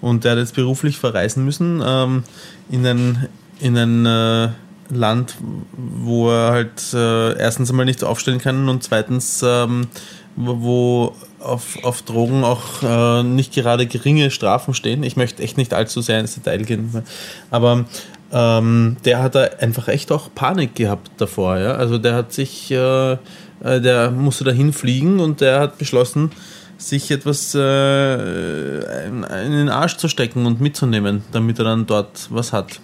Und 0.00 0.24
der 0.24 0.32
hat 0.32 0.38
jetzt 0.38 0.54
beruflich 0.54 0.98
verreisen 0.98 1.44
müssen 1.44 1.82
ähm, 1.84 2.24
in 2.70 2.84
ein, 2.86 3.28
in 3.60 3.76
ein 3.76 4.06
äh, 4.06 4.48
Land, 4.90 5.36
wo 5.76 6.30
er 6.30 6.50
halt 6.52 6.92
äh, 6.92 7.38
erstens 7.38 7.70
einmal 7.70 7.86
nichts 7.86 8.02
aufstellen 8.02 8.40
kann 8.40 8.68
und 8.68 8.82
zweitens, 8.82 9.42
ähm, 9.46 9.86
wo, 10.34 11.14
auf, 11.38 11.82
auf 11.84 12.02
Drogen 12.02 12.44
auch 12.44 12.82
äh, 12.82 13.22
nicht 13.22 13.54
gerade 13.54 13.86
geringe 13.86 14.30
Strafen 14.30 14.74
stehen. 14.74 15.02
Ich 15.02 15.16
möchte 15.16 15.42
echt 15.42 15.56
nicht 15.56 15.72
allzu 15.72 16.00
sehr 16.00 16.20
ins 16.20 16.34
Detail 16.34 16.64
gehen, 16.64 17.02
aber 17.50 17.84
ähm, 18.32 18.96
der 19.04 19.22
hat 19.22 19.34
da 19.34 19.42
einfach 19.60 19.88
echt 19.88 20.10
auch 20.10 20.30
Panik 20.34 20.74
gehabt 20.74 21.10
davor. 21.18 21.58
Ja? 21.58 21.72
Also 21.74 21.98
der 21.98 22.14
hat 22.14 22.32
sich, 22.32 22.70
äh, 22.70 23.16
der 23.62 24.10
musste 24.10 24.44
dahin 24.44 24.72
fliegen 24.72 25.20
und 25.20 25.40
der 25.40 25.60
hat 25.60 25.78
beschlossen, 25.78 26.30
sich 26.78 27.10
etwas 27.10 27.54
äh, 27.54 29.06
in 29.06 29.22
in 29.24 29.52
den 29.52 29.68
Arsch 29.68 29.96
zu 29.96 30.08
stecken 30.08 30.46
und 30.46 30.60
mitzunehmen, 30.60 31.22
damit 31.32 31.58
er 31.58 31.64
dann 31.64 31.86
dort 31.86 32.26
was 32.30 32.52
hat. 32.52 32.80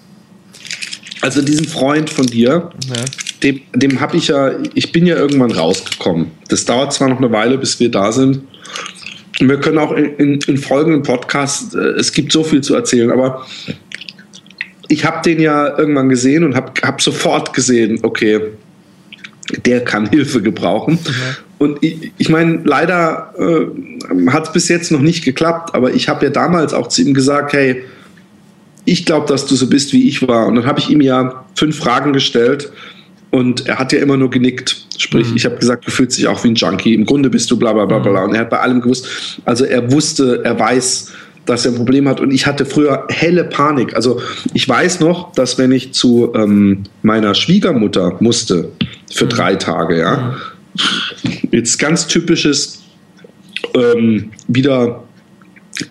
also 1.20 1.43
diesen 1.43 1.66
Freund 1.66 2.09
von 2.11 2.26
dir, 2.26 2.70
Ja. 2.89 3.05
dem, 3.43 3.61
dem 3.74 4.01
habe 4.01 4.16
ich 4.16 4.29
ja, 4.29 4.53
ich 4.74 4.93
bin 4.93 5.05
ja 5.07 5.16
irgendwann 5.16 5.51
rausgekommen. 5.51 6.31
Das 6.49 6.64
dauert 6.64 6.93
zwar 6.93 7.09
noch 7.09 7.18
eine 7.18 7.33
Weile, 7.33 7.59
bis 7.59 7.81
wir 7.81 7.91
da 7.91 8.12
sind. 8.12 8.43
Und 9.41 9.49
wir 9.49 9.59
können 9.61 9.79
auch 9.79 9.93
in, 9.93 10.14
in, 10.16 10.39
in 10.47 10.57
folgenden 10.59 11.03
Podcasts, 11.03 11.74
äh, 11.74 11.79
es 11.99 12.12
gibt 12.12 12.31
so 12.33 12.45
viel 12.45 12.61
zu 12.61 12.74
erzählen, 12.76 13.11
aber 13.11 13.45
ich 14.89 15.05
habe 15.05 15.22
den 15.29 15.41
ja 15.41 15.76
irgendwann 15.79 16.09
gesehen 16.09 16.45
und 16.45 16.55
habe 16.55 16.72
hab 16.83 17.01
sofort 17.03 17.53
gesehen, 17.53 17.99
okay, 18.03 18.41
der 19.64 19.84
kann 19.84 20.07
Hilfe 20.11 20.42
gebrauchen. 20.42 20.99
Und 21.59 21.78
ich, 21.82 22.12
ich 22.18 22.28
meine, 22.28 22.61
leider 22.64 23.34
äh, 23.38 24.30
hat 24.30 24.46
es 24.46 24.53
bis 24.53 24.68
jetzt 24.68 24.92
noch 24.92 25.01
nicht 25.01 25.24
geklappt, 25.24 25.74
aber 25.74 25.92
ich 25.92 26.09
habe 26.09 26.26
ja 26.26 26.30
damals 26.30 26.72
auch 26.72 26.88
zu 26.88 27.03
ihm 27.03 27.14
gesagt, 27.14 27.53
hey, 27.53 27.82
ich 28.84 29.05
glaube, 29.05 29.26
dass 29.26 29.46
du 29.46 29.55
so 29.55 29.68
bist, 29.68 29.92
wie 29.92 30.09
ich 30.09 30.26
war. 30.26 30.46
Und 30.46 30.55
dann 30.55 30.66
habe 30.66 30.78
ich 30.78 30.88
ihm 30.88 31.01
ja 31.01 31.44
fünf 31.55 31.76
Fragen 31.76 32.12
gestellt 32.12 32.72
und 33.30 33.66
er 33.66 33.78
hat 33.78 33.92
ja 33.92 33.99
immer 33.99 34.16
nur 34.16 34.30
genickt. 34.30 34.86
Sprich, 34.96 35.26
ich 35.34 35.44
habe 35.44 35.57
gesagt, 35.57 35.86
du 35.86 35.90
fühlst 35.90 36.16
dich 36.18 36.26
auch 36.26 36.42
wie 36.44 36.49
ein 36.49 36.55
Junkie. 36.55 36.94
Im 36.94 37.05
Grunde 37.05 37.28
bist 37.28 37.51
du 37.51 37.59
bla 37.59 37.72
bla 37.72 37.84
bla 37.84 37.99
bla. 37.99 38.24
Und 38.24 38.34
er 38.34 38.40
hat 38.40 38.51
bei 38.51 38.61
allem 38.61 38.80
gewusst, 38.80 39.07
also 39.44 39.64
er 39.64 39.92
wusste, 39.92 40.40
er 40.44 40.59
weiß, 40.59 41.12
dass 41.44 41.66
er 41.66 41.72
ein 41.72 41.76
Problem 41.76 42.09
hat. 42.09 42.20
Und 42.20 42.30
ich 42.30 42.46
hatte 42.46 42.64
früher 42.64 43.07
helle 43.11 43.44
Panik. 43.44 43.94
Also 43.94 44.20
ich 44.55 44.66
weiß 44.68 45.01
noch, 45.01 45.32
dass 45.32 45.59
wenn 45.59 45.72
ich 45.72 45.92
zu 45.92 46.32
ähm, 46.34 46.84
meiner 47.03 47.34
Schwiegermutter 47.34 48.16
musste 48.20 48.70
für 49.12 49.26
drei 49.26 49.56
Tage, 49.56 49.98
ja, 49.98 50.36
jetzt 51.50 51.78
ganz 51.78 52.06
typisches 52.06 52.82
ähm, 53.74 54.30
wieder 54.46 55.04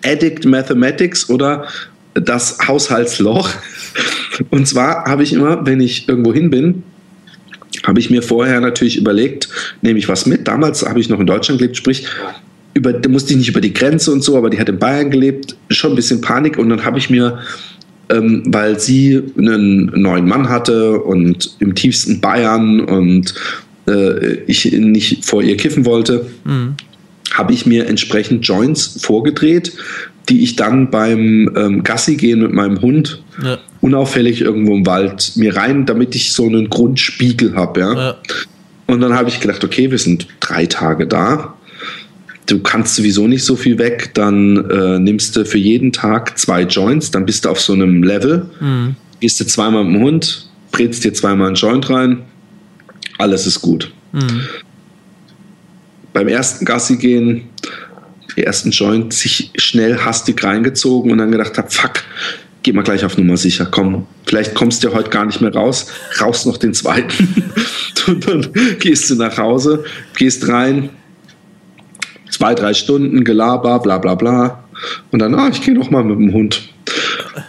Addict 0.04 0.44
Mathematics 0.44 1.28
oder 1.28 1.66
das 2.14 2.58
Haushaltsloch. 2.66 3.50
Und 4.50 4.68
zwar 4.68 5.04
habe 5.04 5.22
ich 5.22 5.32
immer, 5.32 5.66
wenn 5.66 5.80
ich 5.80 6.08
irgendwo 6.08 6.32
hin 6.32 6.50
bin, 6.50 6.82
habe 7.84 8.00
ich 8.00 8.10
mir 8.10 8.22
vorher 8.22 8.60
natürlich 8.60 8.96
überlegt, 8.96 9.48
nehme 9.82 9.98
ich 9.98 10.08
was 10.08 10.26
mit. 10.26 10.46
Damals 10.46 10.84
habe 10.86 11.00
ich 11.00 11.08
noch 11.08 11.20
in 11.20 11.26
Deutschland 11.26 11.60
gelebt, 11.60 11.76
sprich, 11.76 12.06
über, 12.74 12.92
da 12.92 13.08
musste 13.08 13.32
ich 13.32 13.38
nicht 13.38 13.48
über 13.48 13.60
die 13.60 13.72
Grenze 13.72 14.12
und 14.12 14.22
so, 14.22 14.36
aber 14.36 14.50
die 14.50 14.58
hat 14.58 14.68
in 14.68 14.78
Bayern 14.78 15.10
gelebt, 15.10 15.56
schon 15.70 15.92
ein 15.92 15.96
bisschen 15.96 16.20
Panik. 16.20 16.58
Und 16.58 16.68
dann 16.68 16.84
habe 16.84 16.98
ich 16.98 17.10
mir, 17.10 17.38
ähm, 18.10 18.42
weil 18.46 18.78
sie 18.78 19.22
einen 19.36 19.86
neuen 20.00 20.26
Mann 20.26 20.48
hatte 20.48 21.00
und 21.00 21.56
im 21.58 21.74
tiefsten 21.74 22.20
Bayern 22.20 22.80
und 22.80 23.34
äh, 23.86 24.34
ich 24.46 24.70
nicht 24.72 25.24
vor 25.24 25.42
ihr 25.42 25.56
kiffen 25.56 25.84
wollte, 25.84 26.26
habe 27.32 27.52
ich 27.52 27.66
mir 27.66 27.86
entsprechend 27.86 28.46
Joints 28.46 28.98
vorgedreht, 29.02 29.72
die 30.28 30.42
ich 30.42 30.56
dann 30.56 30.90
beim 30.90 31.50
ähm, 31.56 31.82
Gassi 31.84 32.16
gehen 32.16 32.40
mit 32.40 32.52
meinem 32.52 32.80
Hund 32.80 33.22
Ja. 33.42 33.58
unauffällig 33.80 34.40
irgendwo 34.40 34.74
im 34.74 34.86
Wald 34.86 35.32
mir 35.36 35.56
rein, 35.56 35.86
damit 35.86 36.14
ich 36.14 36.32
so 36.32 36.46
einen 36.46 36.68
Grundspiegel 36.68 37.54
habe. 37.54 37.80
Ja? 37.80 37.94
Ja. 37.94 38.16
Und 38.86 39.00
dann 39.00 39.14
habe 39.14 39.28
ich 39.28 39.40
gedacht, 39.40 39.62
okay, 39.64 39.90
wir 39.90 39.98
sind 39.98 40.26
drei 40.40 40.66
Tage 40.66 41.06
da. 41.06 41.54
Du 42.48 42.60
kannst 42.60 42.96
sowieso 42.96 43.28
nicht 43.28 43.44
so 43.44 43.56
viel 43.56 43.78
weg, 43.78 44.10
dann 44.14 44.68
äh, 44.70 44.98
nimmst 44.98 45.36
du 45.36 45.44
für 45.44 45.58
jeden 45.58 45.92
Tag 45.92 46.38
zwei 46.38 46.62
Joints, 46.62 47.10
dann 47.10 47.26
bist 47.26 47.44
du 47.44 47.50
auf 47.50 47.60
so 47.60 47.74
einem 47.74 48.02
Level, 48.02 48.48
mhm. 48.60 48.96
gehst 49.20 49.38
du 49.38 49.46
zweimal 49.46 49.84
mit 49.84 49.94
dem 49.94 50.02
Hund, 50.02 50.48
brätst 50.72 51.04
dir 51.04 51.12
zweimal 51.12 51.48
einen 51.48 51.56
Joint 51.56 51.88
rein, 51.90 52.22
alles 53.18 53.46
ist 53.46 53.60
gut. 53.60 53.92
Mhm. 54.12 54.40
Beim 56.14 56.28
ersten 56.28 56.64
Gassi 56.64 56.96
gehen, 56.96 57.42
die 58.34 58.44
ersten 58.44 58.70
Joint 58.70 59.12
sich 59.12 59.50
schnell 59.56 59.98
hastig 59.98 60.42
reingezogen 60.42 61.12
und 61.12 61.18
dann 61.18 61.30
gedacht 61.30 61.58
habe, 61.58 61.70
fuck, 61.70 62.02
geh 62.62 62.72
mal 62.72 62.82
gleich 62.82 63.04
auf 63.04 63.18
Nummer 63.18 63.36
sicher, 63.36 63.68
komm, 63.70 64.06
vielleicht 64.26 64.54
kommst 64.54 64.82
du 64.82 64.88
ja 64.88 64.94
heute 64.94 65.10
gar 65.10 65.26
nicht 65.26 65.42
mehr 65.42 65.52
raus, 65.52 65.88
raus 66.20 66.46
noch 66.46 66.56
den 66.56 66.72
zweiten 66.72 67.44
und 68.06 68.26
dann 68.26 68.48
gehst 68.78 69.10
du 69.10 69.16
nach 69.16 69.36
Hause, 69.36 69.84
gehst 70.16 70.48
rein, 70.48 70.90
zwei, 72.30 72.54
drei 72.54 72.74
Stunden 72.74 73.24
Gelaber, 73.24 73.78
bla 73.80 73.98
bla 73.98 74.14
bla 74.14 74.64
und 75.10 75.20
dann, 75.20 75.34
ah, 75.34 75.48
ich 75.50 75.62
gehe 75.62 75.74
noch 75.74 75.90
mal 75.90 76.04
mit 76.04 76.18
dem 76.18 76.32
Hund. 76.32 76.68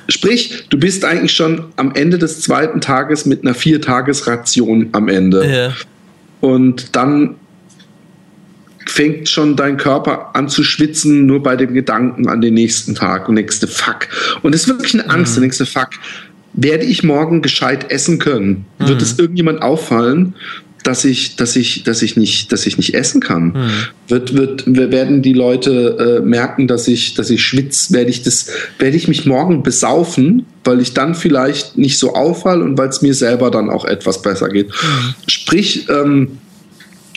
Sprich, 0.08 0.66
du 0.70 0.78
bist 0.78 1.06
eigentlich 1.06 1.34
schon 1.34 1.66
am 1.76 1.94
Ende 1.94 2.18
des 2.18 2.42
zweiten 2.42 2.82
Tages 2.82 3.26
mit 3.26 3.44
einer 3.44 3.54
Viertagesration 3.54 4.90
am 4.92 5.08
Ende. 5.08 5.48
Ja. 5.48 5.74
Und 6.42 6.96
dann 6.96 7.36
fängt 8.86 9.30
schon 9.30 9.56
dein 9.56 9.78
Körper 9.78 10.36
an 10.36 10.50
zu 10.50 10.64
schwitzen, 10.64 11.26
nur 11.26 11.44
bei 11.44 11.56
dem 11.56 11.74
Gedanken 11.74 12.28
an 12.28 12.42
den 12.42 12.56
nächsten 12.56 12.96
Tag 12.96 13.30
und 13.30 13.36
nächste 13.36 13.68
Fuck. 13.68 14.08
Und 14.42 14.56
es 14.56 14.64
ist 14.64 14.68
wirklich 14.68 14.94
eine 14.96 15.10
Angst, 15.10 15.34
mhm. 15.34 15.42
der 15.42 15.48
nächste 15.48 15.66
Fuck. 15.66 15.90
Werde 16.54 16.86
ich 16.86 17.04
morgen 17.04 17.42
gescheit 17.42 17.92
essen 17.92 18.18
können? 18.18 18.66
Mhm. 18.80 18.88
Wird 18.88 19.02
es 19.02 19.20
irgendjemand 19.20 19.62
auffallen? 19.62 20.34
Dass 20.84 21.06
ich, 21.06 21.36
dass 21.36 21.56
ich, 21.56 21.84
dass 21.84 22.02
ich 22.02 22.16
nicht, 22.16 22.52
dass 22.52 22.66
ich 22.66 22.78
nicht 22.78 22.94
essen 22.94 23.22
kann. 23.22 23.44
Mhm. 23.46 23.70
Wird, 24.08 24.34
wird, 24.34 24.64
werden 24.66 25.22
die 25.22 25.34
Leute 25.34 26.20
äh, 26.20 26.26
merken, 26.26 26.68
dass 26.68 26.88
ich, 26.88 27.14
dass 27.14 27.30
ich 27.30 27.44
schwitze? 27.44 27.94
Werde 27.94 28.10
ich 28.10 28.24
das, 28.24 28.48
werde 28.80 28.96
ich 28.96 29.08
mich 29.08 29.26
morgen 29.26 29.62
besaufen, 29.62 30.46
weil 30.64 30.80
ich 30.80 30.94
dann 30.94 31.16
vielleicht 31.16 31.78
nicht 31.78 31.98
so 31.98 32.14
auffall 32.14 32.62
und 32.62 32.78
weil 32.78 32.90
es 32.90 33.02
mir 33.02 33.14
selber 33.14 33.52
dann 33.52 33.70
auch 33.70 33.86
etwas 33.86 34.22
besser 34.22 34.50
geht? 34.50 34.70
Mhm. 34.70 35.16
Sprich, 35.28 35.88
ähm, 35.90 36.40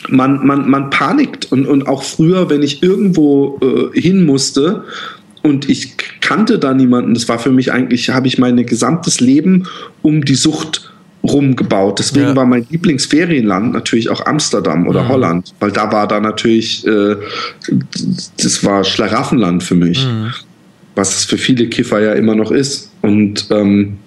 man, 0.09 0.45
man, 0.45 0.69
man 0.69 0.89
panikt 0.89 1.51
und, 1.51 1.65
und 1.65 1.87
auch 1.87 2.03
früher, 2.03 2.49
wenn 2.49 2.61
ich 2.61 2.83
irgendwo 2.83 3.59
äh, 3.61 3.99
hin 3.99 4.25
musste 4.25 4.83
und 5.41 5.69
ich 5.69 5.93
kannte 6.21 6.59
da 6.59 6.73
niemanden, 6.73 7.13
das 7.13 7.29
war 7.29 7.39
für 7.39 7.51
mich 7.51 7.71
eigentlich, 7.71 8.09
habe 8.09 8.27
ich 8.27 8.37
mein 8.37 8.65
gesamtes 8.65 9.19
Leben 9.19 9.67
um 10.01 10.25
die 10.25 10.35
Sucht 10.35 10.92
rumgebaut. 11.23 11.99
Deswegen 11.99 12.27
ja. 12.27 12.35
war 12.35 12.45
mein 12.45 12.65
Lieblingsferienland 12.69 13.73
natürlich 13.73 14.09
auch 14.09 14.25
Amsterdam 14.25 14.87
oder 14.87 15.03
mhm. 15.03 15.09
Holland, 15.09 15.53
weil 15.59 15.71
da 15.71 15.91
war 15.91 16.07
da 16.07 16.19
natürlich, 16.19 16.85
äh, 16.85 17.15
das 18.41 18.63
war 18.63 18.83
Schlaraffenland 18.83 19.63
für 19.63 19.75
mich, 19.75 20.05
mhm. 20.05 20.33
was 20.95 21.17
es 21.17 21.25
für 21.25 21.37
viele 21.37 21.67
Kiffer 21.67 22.01
ja 22.01 22.13
immer 22.13 22.35
noch 22.35 22.51
ist. 22.51 22.91
Und 23.01 23.47
ähm, 23.51 23.97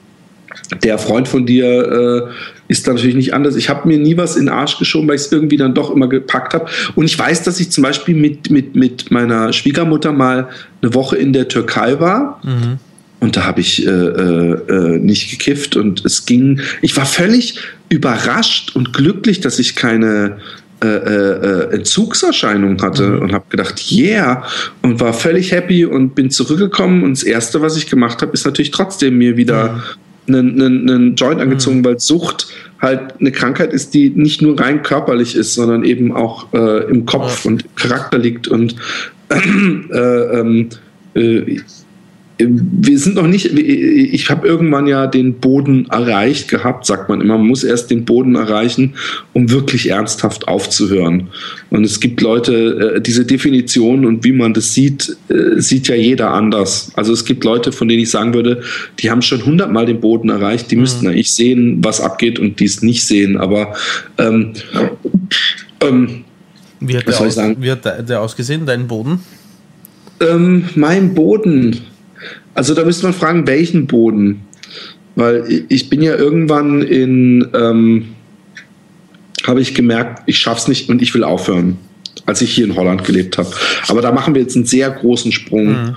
der 0.82 0.98
Freund 0.98 1.28
von 1.28 1.46
dir 1.46 2.28
äh, 2.28 2.32
ist 2.68 2.86
natürlich 2.86 3.14
nicht 3.14 3.32
anders. 3.32 3.56
Ich 3.56 3.68
habe 3.68 3.86
mir 3.88 3.98
nie 3.98 4.16
was 4.16 4.36
in 4.36 4.46
den 4.46 4.54
Arsch 4.54 4.78
geschoben, 4.78 5.08
weil 5.08 5.16
ich 5.16 5.22
es 5.22 5.32
irgendwie 5.32 5.56
dann 5.56 5.74
doch 5.74 5.90
immer 5.90 6.08
gepackt 6.08 6.54
habe. 6.54 6.66
Und 6.94 7.04
ich 7.04 7.18
weiß, 7.18 7.44
dass 7.44 7.60
ich 7.60 7.70
zum 7.70 7.82
Beispiel 7.82 8.14
mit, 8.14 8.50
mit, 8.50 8.74
mit 8.74 9.10
meiner 9.10 9.52
Schwiegermutter 9.52 10.12
mal 10.12 10.48
eine 10.82 10.94
Woche 10.94 11.16
in 11.16 11.32
der 11.32 11.48
Türkei 11.48 12.00
war. 12.00 12.40
Mhm. 12.42 12.78
Und 13.20 13.36
da 13.36 13.44
habe 13.44 13.60
ich 13.60 13.86
äh, 13.86 13.90
äh, 13.90 14.52
äh, 14.68 14.98
nicht 14.98 15.30
gekifft 15.30 15.76
und 15.76 16.04
es 16.04 16.26
ging. 16.26 16.60
Ich 16.82 16.96
war 16.96 17.06
völlig 17.06 17.58
überrascht 17.88 18.76
und 18.76 18.92
glücklich, 18.92 19.40
dass 19.40 19.58
ich 19.58 19.74
keine 19.74 20.36
äh, 20.84 20.88
äh, 20.88 21.74
Entzugserscheinung 21.74 22.82
hatte 22.82 23.08
mhm. 23.08 23.22
und 23.22 23.32
habe 23.32 23.46
gedacht, 23.48 23.90
yeah, 23.90 24.44
und 24.82 25.00
war 25.00 25.14
völlig 25.14 25.50
happy 25.50 25.86
und 25.86 26.14
bin 26.14 26.30
zurückgekommen. 26.30 27.02
Und 27.02 27.12
das 27.12 27.22
Erste, 27.22 27.62
was 27.62 27.78
ich 27.78 27.86
gemacht 27.86 28.20
habe, 28.20 28.32
ist 28.32 28.44
natürlich 28.44 28.72
trotzdem 28.72 29.16
mir 29.16 29.38
wieder 29.38 29.82
mhm. 30.26 30.34
einen, 30.34 30.62
einen, 30.62 30.90
einen 30.90 31.14
Joint 31.16 31.40
angezogen, 31.40 31.78
mhm. 31.78 31.84
weil 31.86 31.98
Sucht 31.98 32.48
halt 32.82 33.18
eine 33.18 33.32
Krankheit 33.32 33.72
ist, 33.72 33.94
die 33.94 34.10
nicht 34.10 34.42
nur 34.42 34.60
rein 34.60 34.82
körperlich 34.82 35.34
ist, 35.34 35.54
sondern 35.54 35.82
eben 35.82 36.12
auch 36.12 36.52
äh, 36.52 36.84
im 36.90 37.06
Kopf 37.06 37.46
und 37.46 37.64
Charakter 37.76 38.18
liegt. 38.18 38.46
Und 38.46 38.76
äh, 39.30 39.98
ähm, 39.98 40.68
äh, 41.14 41.60
wir 42.38 42.98
sind 42.98 43.14
noch 43.14 43.26
nicht, 43.26 43.46
ich 43.56 44.28
habe 44.28 44.46
irgendwann 44.46 44.86
ja 44.86 45.06
den 45.06 45.34
Boden 45.34 45.86
erreicht 45.86 46.48
gehabt, 46.48 46.84
sagt 46.84 47.08
man 47.08 47.22
immer. 47.22 47.38
Man 47.38 47.46
muss 47.46 47.64
erst 47.64 47.90
den 47.90 48.04
Boden 48.04 48.34
erreichen, 48.34 48.94
um 49.32 49.50
wirklich 49.50 49.88
ernsthaft 49.88 50.46
aufzuhören. 50.46 51.28
Und 51.70 51.84
es 51.84 51.98
gibt 51.98 52.20
Leute, 52.20 52.96
äh, 52.96 53.00
diese 53.00 53.24
Definition 53.24 54.04
und 54.04 54.22
wie 54.24 54.32
man 54.32 54.52
das 54.52 54.74
sieht, 54.74 55.16
äh, 55.28 55.60
sieht 55.60 55.88
ja 55.88 55.94
jeder 55.94 56.30
anders. 56.30 56.92
Also 56.94 57.14
es 57.14 57.24
gibt 57.24 57.42
Leute, 57.42 57.72
von 57.72 57.88
denen 57.88 58.02
ich 58.02 58.10
sagen 58.10 58.34
würde, 58.34 58.60
die 58.98 59.10
haben 59.10 59.22
schon 59.22 59.44
hundertmal 59.44 59.86
den 59.86 60.00
Boden 60.00 60.28
erreicht, 60.28 60.70
die 60.70 60.76
mhm. 60.76 60.82
müssten 60.82 61.06
eigentlich 61.06 61.32
sehen, 61.32 61.78
was 61.82 62.02
abgeht 62.02 62.38
und 62.38 62.60
dies 62.60 62.82
nicht 62.82 63.06
sehen. 63.06 63.38
Aber 63.38 63.74
ähm, 64.18 64.52
ähm, 65.80 66.24
wie 66.80 66.98
hat, 66.98 67.08
der, 67.08 67.18
aus, 67.18 67.38
wie 67.38 67.70
hat 67.70 68.08
der 68.08 68.20
ausgesehen, 68.20 68.66
dein 68.66 68.86
Boden? 68.86 69.20
Ähm, 70.20 70.68
mein 70.74 71.14
Boden 71.14 71.80
also 72.54 72.74
da 72.74 72.84
müsste 72.84 73.04
man 73.04 73.12
fragen, 73.12 73.46
welchen 73.46 73.86
Boden? 73.86 74.42
Weil 75.14 75.64
ich 75.68 75.88
bin 75.88 76.02
ja 76.02 76.14
irgendwann 76.16 76.82
in, 76.82 77.46
ähm, 77.54 78.08
habe 79.46 79.60
ich 79.60 79.74
gemerkt, 79.74 80.22
ich 80.26 80.38
schaff's 80.38 80.68
nicht 80.68 80.88
und 80.88 81.00
ich 81.00 81.14
will 81.14 81.24
aufhören, 81.24 81.78
als 82.26 82.42
ich 82.42 82.50
hier 82.50 82.66
in 82.66 82.76
Holland 82.76 83.04
gelebt 83.04 83.38
habe. 83.38 83.50
Aber 83.88 84.02
da 84.02 84.12
machen 84.12 84.34
wir 84.34 84.42
jetzt 84.42 84.56
einen 84.56 84.66
sehr 84.66 84.90
großen 84.90 85.32
Sprung. 85.32 85.68
Mhm. 85.68 85.96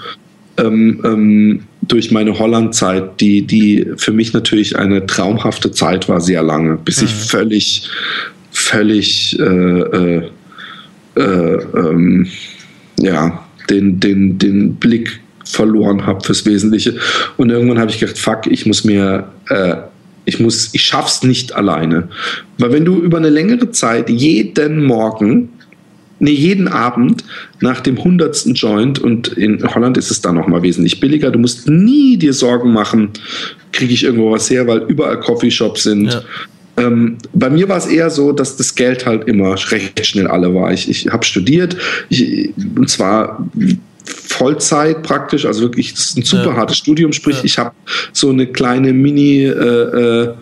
Ähm, 0.58 1.02
ähm, 1.06 1.64
durch 1.82 2.12
meine 2.12 2.38
Holland-Zeit, 2.38 3.20
die, 3.20 3.42
die 3.42 3.88
für 3.98 4.12
mich 4.12 4.34
natürlich 4.34 4.78
eine 4.78 5.06
traumhafte 5.06 5.72
Zeit 5.72 6.08
war, 6.08 6.22
sehr 6.22 6.44
lange, 6.44 6.78
bis 6.78 7.02
mhm. 7.02 7.08
ich 7.08 7.14
völlig, 7.14 7.90
völlig, 8.52 9.40
äh, 9.40 9.44
äh, 9.44 10.30
äh, 11.16 11.58
ähm, 11.76 12.28
ja, 13.00 13.44
den, 13.70 14.00
den, 14.00 14.38
den 14.38 14.76
Blick 14.76 15.20
verloren 15.50 16.06
habe 16.06 16.24
fürs 16.24 16.46
Wesentliche. 16.46 16.96
Und 17.38 17.50
irgendwann 17.50 17.80
habe 17.80 17.92
ich 17.92 18.00
gedacht, 18.00 18.18
fuck, 18.18 18.48
ich 18.48 18.66
muss 18.66 18.84
mir, 18.84 19.28
äh, 19.50 19.76
ich 20.26 20.40
muss, 20.40 20.70
ich 20.74 20.84
schaff's 20.84 21.24
nicht 21.24 21.54
alleine. 21.54 22.08
Weil 22.58 22.72
wenn 22.72 22.86
du 22.86 23.02
über 23.02 23.18
eine 23.18 23.30
längere 23.30 23.72
Zeit 23.72 24.10
jeden 24.10 24.86
Morgen, 24.86 25.50
nee, 26.20 26.32
jeden 26.32 26.68
Abend 26.68 27.24
nach 27.62 27.80
dem 27.82 28.04
hundertsten 28.04 28.54
Joint 28.54 29.00
und 29.00 29.30
in 29.30 29.64
Holland 29.74 29.98
ist 29.98 30.12
es 30.12 30.22
dann 30.22 30.36
noch 30.36 30.48
mal 30.48 30.62
wesentlich 30.62 31.00
billiger. 31.00 31.32
Du 31.32 31.40
musst 31.40 31.68
nie 31.68 32.18
dir 32.18 32.34
Sorgen 32.34 32.72
machen, 32.72 33.10
kriege 33.72 33.94
ich 33.94 34.04
irgendwo 34.04 34.32
was 34.32 34.50
her, 34.50 34.68
weil 34.68 34.80
überall 34.88 35.20
Coffeeshops 35.20 35.84
sind. 35.84 36.14
Ja. 36.14 36.22
Ähm, 36.78 37.18
bei 37.34 37.50
mir 37.50 37.68
war 37.68 37.78
es 37.78 37.88
eher 37.88 38.10
so, 38.10 38.32
dass 38.32 38.56
das 38.56 38.76
Geld 38.76 39.06
halt 39.06 39.28
immer 39.28 39.56
recht 39.72 40.06
schnell 40.06 40.28
alle 40.28 40.54
war. 40.54 40.72
Ich, 40.72 40.90
ich 40.90 41.08
habe 41.08 41.26
studiert, 41.26 41.76
ich, 42.10 42.52
und 42.76 42.90
zwar 42.90 43.46
Vollzeit 44.10 45.04
praktisch, 45.04 45.46
also 45.46 45.62
wirklich, 45.62 45.94
das 45.94 46.06
ist 46.06 46.18
ein 46.18 46.24
super 46.24 46.52
ja. 46.52 46.56
hartes 46.56 46.78
Studium, 46.78 47.14
sprich, 47.14 47.38
ja. 47.38 47.44
ich 47.46 47.58
habe 47.58 47.72
so 48.14 48.30
eine 48.30 48.48
kleine 48.48 48.94
Mini- 48.94 49.46
äh, 49.46 49.52
äh, 49.52 50.34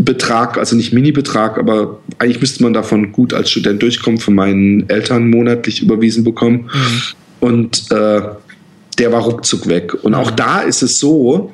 Betrag, 0.00 0.58
also 0.58 0.76
nicht 0.76 0.92
Mini-Betrag, 0.92 1.58
aber 1.58 1.98
eigentlich 2.18 2.40
müsste 2.40 2.62
man 2.62 2.72
davon 2.72 3.10
gut 3.10 3.34
als 3.34 3.50
Student 3.50 3.82
durchkommen, 3.82 4.20
von 4.20 4.32
meinen 4.32 4.88
Eltern 4.88 5.28
monatlich 5.28 5.82
überwiesen 5.82 6.22
bekommen. 6.22 6.70
Mhm. 6.72 7.02
Und 7.40 7.90
äh, 7.90 8.22
der 8.98 9.12
war 9.12 9.22
ruckzuck 9.22 9.66
weg. 9.66 9.94
Und 10.04 10.14
auch 10.14 10.30
mhm. 10.30 10.36
da 10.36 10.60
ist 10.60 10.82
es 10.82 11.00
so, 11.00 11.52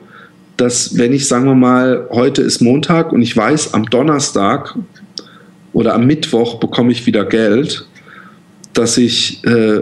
dass 0.58 0.98
wenn 0.98 1.14
ich, 1.14 1.26
sagen 1.26 1.46
wir 1.46 1.54
mal, 1.54 2.06
heute 2.10 2.42
ist 2.42 2.60
Montag 2.60 3.12
und 3.12 3.22
ich 3.22 3.34
weiß, 3.34 3.72
am 3.72 3.86
Donnerstag 3.86 4.76
oder 5.72 5.94
am 5.94 6.06
Mittwoch 6.06 6.60
bekomme 6.60 6.92
ich 6.92 7.06
wieder 7.06 7.24
Geld, 7.24 7.86
dass 8.74 8.98
ich 8.98 9.42
äh, 9.46 9.80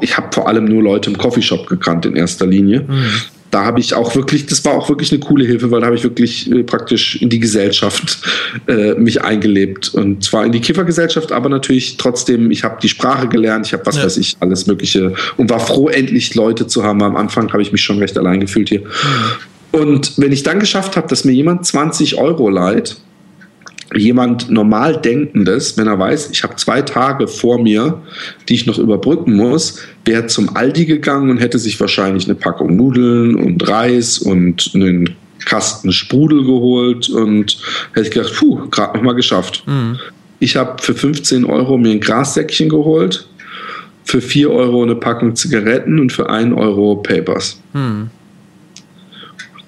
ich 0.00 0.16
habe 0.16 0.28
vor 0.32 0.48
allem 0.48 0.64
nur 0.64 0.82
Leute 0.82 1.10
im 1.10 1.18
Coffeeshop 1.18 1.66
gekannt 1.66 2.06
in 2.06 2.16
erster 2.16 2.46
Linie. 2.46 2.80
Mhm. 2.80 3.04
Da 3.50 3.64
habe 3.64 3.80
ich 3.80 3.94
auch 3.94 4.14
wirklich, 4.14 4.46
das 4.46 4.64
war 4.64 4.74
auch 4.74 4.88
wirklich 4.88 5.10
eine 5.10 5.20
coole 5.20 5.44
Hilfe, 5.44 5.72
weil 5.72 5.80
da 5.80 5.86
habe 5.86 5.96
ich 5.96 6.04
wirklich 6.04 6.50
äh, 6.52 6.62
praktisch 6.62 7.20
in 7.20 7.28
die 7.30 7.40
Gesellschaft 7.40 8.20
äh, 8.68 8.94
mich 8.94 9.22
eingelebt. 9.22 9.92
Und 9.94 10.22
zwar 10.22 10.46
in 10.46 10.52
die 10.52 10.60
Kiffergesellschaft, 10.60 11.32
aber 11.32 11.48
natürlich 11.48 11.96
trotzdem, 11.96 12.52
ich 12.52 12.62
habe 12.62 12.78
die 12.80 12.88
Sprache 12.88 13.26
gelernt, 13.26 13.66
ich 13.66 13.72
habe 13.72 13.84
was 13.86 13.96
ja. 13.96 14.04
weiß 14.04 14.18
ich, 14.18 14.36
alles 14.38 14.66
Mögliche 14.66 15.14
und 15.36 15.50
war 15.50 15.58
froh, 15.58 15.88
endlich 15.88 16.34
Leute 16.36 16.68
zu 16.68 16.84
haben. 16.84 17.02
Am 17.02 17.16
Anfang 17.16 17.52
habe 17.52 17.62
ich 17.62 17.72
mich 17.72 17.82
schon 17.82 17.98
recht 17.98 18.16
allein 18.16 18.38
gefühlt 18.38 18.68
hier. 18.68 18.80
Mhm. 18.80 18.86
Und 19.72 20.12
wenn 20.16 20.32
ich 20.32 20.42
dann 20.42 20.60
geschafft 20.60 20.96
habe, 20.96 21.08
dass 21.08 21.24
mir 21.24 21.32
jemand 21.32 21.66
20 21.66 22.18
Euro 22.18 22.48
leiht, 22.48 22.96
jemand 23.94 24.50
normal 24.50 25.00
Denkendes, 25.00 25.76
wenn 25.76 25.86
er 25.86 25.98
weiß, 25.98 26.30
ich 26.30 26.42
habe 26.42 26.56
zwei 26.56 26.82
Tage 26.82 27.26
vor 27.26 27.60
mir, 27.60 28.02
die 28.48 28.54
ich 28.54 28.66
noch 28.66 28.78
überbrücken 28.78 29.34
muss, 29.34 29.80
wäre 30.04 30.26
zum 30.26 30.56
Aldi 30.56 30.86
gegangen 30.86 31.30
und 31.30 31.38
hätte 31.38 31.58
sich 31.58 31.78
wahrscheinlich 31.80 32.24
eine 32.24 32.34
Packung 32.34 32.76
Nudeln 32.76 33.36
und 33.36 33.66
Reis 33.68 34.18
und 34.18 34.70
einen 34.74 35.16
Kasten 35.44 35.92
Sprudel 35.92 36.44
geholt 36.44 37.08
und 37.08 37.58
hätte 37.94 38.10
gedacht, 38.10 38.34
puh, 38.36 38.68
gerade 38.70 38.96
noch 38.96 39.04
mal 39.04 39.14
geschafft. 39.14 39.64
Mhm. 39.66 39.98
Ich 40.38 40.56
habe 40.56 40.82
für 40.82 40.94
15 40.94 41.44
Euro 41.44 41.76
mir 41.76 41.90
ein 41.90 42.00
Grassäckchen 42.00 42.68
geholt 42.68 43.26
für 44.10 44.20
4 44.20 44.50
Euro 44.50 44.82
eine 44.82 44.96
Packung 44.96 45.36
Zigaretten 45.36 46.00
und 46.00 46.12
für 46.12 46.28
1 46.28 46.56
Euro 46.56 46.96
Papers. 46.96 47.60
Hm. 47.72 48.10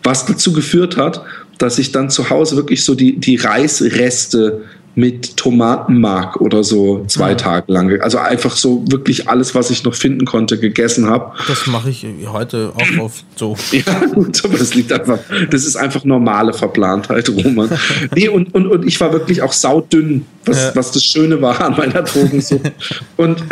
Was 0.02 0.26
dazu 0.26 0.52
geführt 0.52 0.96
hat, 0.96 1.24
dass 1.58 1.78
ich 1.78 1.92
dann 1.92 2.10
zu 2.10 2.30
Hause 2.30 2.56
wirklich 2.56 2.84
so 2.84 2.94
die, 2.94 3.18
die 3.18 3.36
Reisreste 3.36 4.62
mit 4.94 5.38
Tomatenmark 5.38 6.40
oder 6.40 6.62
so 6.62 7.04
zwei 7.06 7.30
ja. 7.30 7.34
Tage 7.36 7.72
lang. 7.72 8.00
Also 8.02 8.18
einfach 8.18 8.54
so 8.54 8.84
wirklich 8.88 9.28
alles, 9.28 9.54
was 9.54 9.70
ich 9.70 9.84
noch 9.84 9.94
finden 9.94 10.26
konnte, 10.26 10.58
gegessen 10.58 11.06
habe. 11.08 11.32
Das 11.48 11.66
mache 11.66 11.88
ich 11.88 12.06
heute 12.26 12.72
auch 12.76 13.04
oft 13.04 13.24
so. 13.36 13.56
ja, 13.72 14.04
gut, 14.12 14.44
aber 14.44 14.58
das 14.58 14.74
liegt 14.74 14.92
einfach, 14.92 15.18
das 15.50 15.64
ist 15.64 15.76
einfach 15.76 16.04
normale 16.04 16.52
Verplantheit, 16.52 17.30
Roman. 17.30 17.70
nee, 18.14 18.28
und, 18.28 18.54
und, 18.54 18.66
und 18.66 18.86
ich 18.86 19.00
war 19.00 19.12
wirklich 19.12 19.40
auch 19.40 19.52
saudünn, 19.52 20.26
was, 20.44 20.58
ja. 20.58 20.70
was 20.74 20.92
das 20.92 21.04
Schöne 21.04 21.40
war 21.40 21.58
an 21.60 21.74
meiner 21.76 22.02
Drogensucht. 22.02 22.72
und 23.16 23.42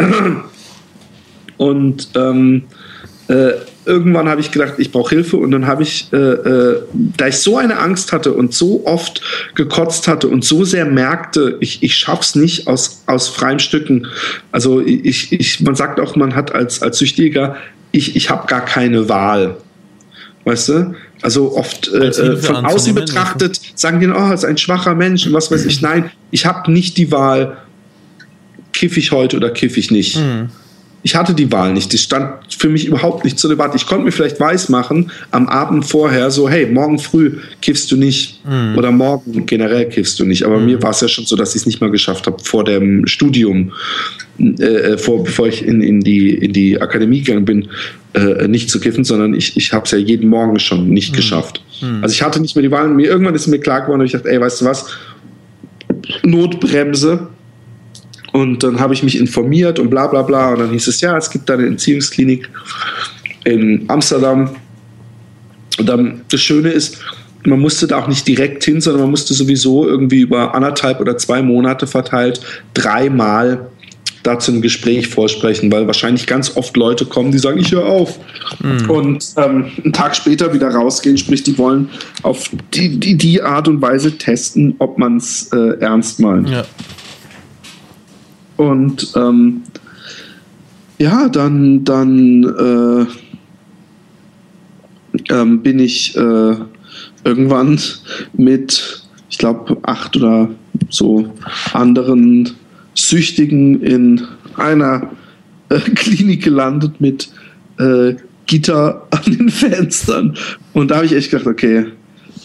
und 1.56 2.08
ähm, 2.14 2.64
äh, 3.28 3.52
irgendwann 3.86 4.28
habe 4.28 4.40
ich 4.40 4.50
gedacht, 4.50 4.74
ich 4.78 4.92
brauche 4.92 5.14
Hilfe 5.14 5.36
und 5.36 5.50
dann 5.50 5.66
habe 5.66 5.82
ich, 5.82 6.08
äh, 6.12 6.16
äh, 6.16 6.82
da 6.92 7.28
ich 7.28 7.36
so 7.36 7.56
eine 7.56 7.78
Angst 7.78 8.12
hatte 8.12 8.32
und 8.32 8.52
so 8.52 8.86
oft 8.86 9.22
gekotzt 9.54 10.08
hatte 10.08 10.28
und 10.28 10.44
so 10.44 10.64
sehr 10.64 10.84
merkte, 10.84 11.56
ich, 11.60 11.82
ich 11.82 11.94
schaff's 11.94 12.34
nicht 12.34 12.66
aus, 12.66 13.02
aus 13.06 13.28
freien 13.28 13.58
Stücken. 13.58 14.06
Also 14.52 14.80
ich, 14.80 15.32
ich, 15.32 15.60
man 15.60 15.74
sagt 15.74 16.00
auch, 16.00 16.16
man 16.16 16.34
hat 16.34 16.54
als, 16.54 16.82
als 16.82 16.98
Süchtiger, 16.98 17.56
ich, 17.92 18.16
ich 18.16 18.30
habe 18.30 18.46
gar 18.46 18.64
keine 18.64 19.08
Wahl. 19.08 19.56
Weißt 20.44 20.68
du? 20.70 20.94
Also 21.22 21.56
oft 21.56 21.88
äh, 21.88 22.06
äh 22.06 22.36
von 22.36 22.56
außen 22.56 22.94
betrachtet 22.94 23.60
sagen 23.74 24.00
die, 24.00 24.08
oh, 24.08 24.32
ist 24.32 24.44
ein 24.44 24.56
schwacher 24.56 24.94
Mensch 24.94 25.26
und 25.26 25.32
was 25.32 25.50
weiß 25.50 25.66
ich. 25.66 25.82
Nein, 25.82 26.10
ich 26.30 26.46
habe 26.46 26.70
nicht 26.70 26.96
die 26.96 27.12
Wahl, 27.12 27.58
kiff 28.72 28.96
ich 28.96 29.12
heute 29.12 29.36
oder 29.36 29.50
kiff 29.50 29.76
ich 29.76 29.90
nicht. 29.90 30.16
Mhm 30.16 30.48
ich 31.02 31.16
hatte 31.16 31.34
die 31.34 31.50
Wahl 31.50 31.72
nicht. 31.72 31.92
Das 31.94 32.00
stand 32.00 32.54
für 32.54 32.68
mich 32.68 32.86
überhaupt 32.86 33.24
nicht 33.24 33.38
zur 33.38 33.48
Debatte. 33.48 33.76
Ich 33.76 33.86
konnte 33.86 34.04
mir 34.04 34.12
vielleicht 34.12 34.38
weismachen 34.38 35.10
am 35.30 35.48
Abend 35.48 35.86
vorher 35.86 36.30
so, 36.30 36.48
hey, 36.48 36.66
morgen 36.66 36.98
früh 36.98 37.38
kiffst 37.62 37.90
du 37.90 37.96
nicht 37.96 38.44
mhm. 38.44 38.76
oder 38.76 38.90
morgen 38.90 39.46
generell 39.46 39.88
kiffst 39.88 40.20
du 40.20 40.26
nicht. 40.26 40.44
Aber 40.44 40.58
mhm. 40.58 40.66
mir 40.66 40.82
war 40.82 40.90
es 40.90 41.00
ja 41.00 41.08
schon 41.08 41.24
so, 41.24 41.36
dass 41.36 41.54
ich 41.54 41.62
es 41.62 41.66
nicht 41.66 41.80
mal 41.80 41.90
geschafft 41.90 42.26
habe 42.26 42.42
vor 42.44 42.64
dem 42.64 43.06
Studium, 43.06 43.72
äh, 44.38 44.64
äh, 44.64 44.98
vor, 44.98 45.24
bevor 45.24 45.48
ich 45.48 45.64
in, 45.64 45.80
in, 45.80 46.00
die, 46.00 46.34
in 46.34 46.52
die 46.52 46.80
Akademie 46.80 47.22
gegangen 47.22 47.46
bin, 47.46 47.68
äh, 48.12 48.46
nicht 48.46 48.68
zu 48.68 48.78
kiffen, 48.78 49.04
sondern 49.04 49.32
ich, 49.32 49.56
ich 49.56 49.72
habe 49.72 49.86
es 49.86 49.92
ja 49.92 49.98
jeden 49.98 50.28
Morgen 50.28 50.58
schon 50.58 50.90
nicht 50.90 51.12
mhm. 51.12 51.16
geschafft. 51.16 51.62
Mhm. 51.80 52.02
Also 52.02 52.12
ich 52.12 52.22
hatte 52.22 52.40
nicht 52.40 52.54
mehr 52.56 52.62
die 52.62 52.70
Wahl. 52.70 52.88
Mir, 52.88 53.08
irgendwann 53.08 53.34
ist 53.34 53.46
mir 53.46 53.58
klar 53.58 53.82
geworden, 53.82 54.00
und 54.00 54.06
ich 54.06 54.12
dachte, 54.12 54.30
ey, 54.30 54.38
weißt 54.38 54.60
du 54.60 54.64
was, 54.66 54.86
Notbremse, 56.22 57.28
und 58.32 58.62
dann 58.62 58.78
habe 58.78 58.94
ich 58.94 59.02
mich 59.02 59.18
informiert 59.18 59.78
und 59.78 59.90
bla 59.90 60.06
bla 60.06 60.22
bla. 60.22 60.52
Und 60.52 60.60
dann 60.60 60.70
hieß 60.70 60.86
es, 60.86 61.00
ja, 61.00 61.16
es 61.16 61.30
gibt 61.30 61.48
da 61.48 61.54
eine 61.54 61.66
Entziehungsklinik 61.66 62.48
in 63.44 63.84
Amsterdam. 63.88 64.50
Und 65.78 65.88
dann 65.88 66.22
das 66.30 66.40
Schöne 66.40 66.70
ist, 66.70 66.98
man 67.44 67.58
musste 67.58 67.86
da 67.86 67.98
auch 67.98 68.08
nicht 68.08 68.28
direkt 68.28 68.64
hin, 68.64 68.80
sondern 68.80 69.02
man 69.02 69.10
musste 69.10 69.34
sowieso 69.34 69.86
irgendwie 69.86 70.20
über 70.20 70.54
anderthalb 70.54 71.00
oder 71.00 71.16
zwei 71.16 71.42
Monate 71.42 71.86
verteilt 71.86 72.40
dreimal 72.74 73.70
da 74.22 74.38
zum 74.38 74.60
Gespräch 74.60 75.08
vorsprechen, 75.08 75.72
weil 75.72 75.86
wahrscheinlich 75.86 76.26
ganz 76.26 76.56
oft 76.56 76.76
Leute 76.76 77.06
kommen, 77.06 77.32
die 77.32 77.38
sagen, 77.38 77.58
ich 77.58 77.72
höre 77.72 77.86
auf. 77.86 78.18
Mhm. 78.62 78.90
Und 78.90 79.24
ähm, 79.36 79.66
einen 79.82 79.92
Tag 79.92 80.14
später 80.14 80.52
wieder 80.52 80.68
rausgehen, 80.68 81.16
sprich, 81.16 81.42
die 81.42 81.56
wollen 81.56 81.88
auf 82.22 82.50
die, 82.74 83.00
die, 83.00 83.16
die 83.16 83.42
Art 83.42 83.66
und 83.66 83.80
Weise 83.80 84.18
testen, 84.18 84.74
ob 84.78 84.98
man 84.98 85.16
es 85.16 85.48
äh, 85.52 85.78
ernst 85.80 86.20
meint. 86.20 86.50
Ja. 86.50 86.64
Und 88.60 89.12
ähm, 89.16 89.62
ja, 90.98 91.30
dann, 91.30 91.82
dann 91.82 92.44
äh, 92.44 93.06
ähm, 95.32 95.62
bin 95.62 95.78
ich 95.78 96.14
äh, 96.14 96.56
irgendwann 97.24 97.80
mit, 98.34 99.02
ich 99.30 99.38
glaube, 99.38 99.78
acht 99.80 100.14
oder 100.18 100.50
so 100.90 101.32
anderen 101.72 102.50
Süchtigen 102.92 103.80
in 103.80 104.26
einer 104.56 105.08
äh, 105.70 105.78
Klinik 105.94 106.44
gelandet 106.44 107.00
mit 107.00 107.30
äh, 107.78 108.16
Gitter 108.44 109.06
an 109.10 109.22
den 109.24 109.48
Fenstern. 109.48 110.36
Und 110.74 110.90
da 110.90 110.96
habe 110.96 111.06
ich 111.06 111.14
echt 111.14 111.30
gedacht, 111.30 111.46
okay, 111.46 111.86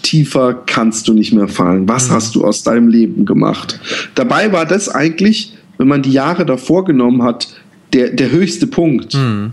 tiefer 0.01 0.63
kannst 0.65 1.09
du 1.09 1.13
nicht 1.13 1.33
mehr 1.33 1.49
fallen. 1.49 1.89
Was 1.89 2.07
mhm. 2.07 2.13
hast 2.13 2.35
du 2.35 2.45
aus 2.45 2.63
deinem 2.63 2.87
Leben 2.87 3.25
gemacht? 3.25 3.81
Dabei 4.15 4.53
war 4.53 4.65
das 4.65 4.87
eigentlich 4.87 5.54
wenn 5.77 5.87
man 5.87 6.01
die 6.01 6.11
Jahre 6.11 6.45
davor 6.45 6.85
genommen 6.85 7.23
hat, 7.23 7.47
der, 7.93 8.09
der 8.09 8.31
höchste 8.31 8.67
Punkt. 8.67 9.13
Mhm. 9.13 9.51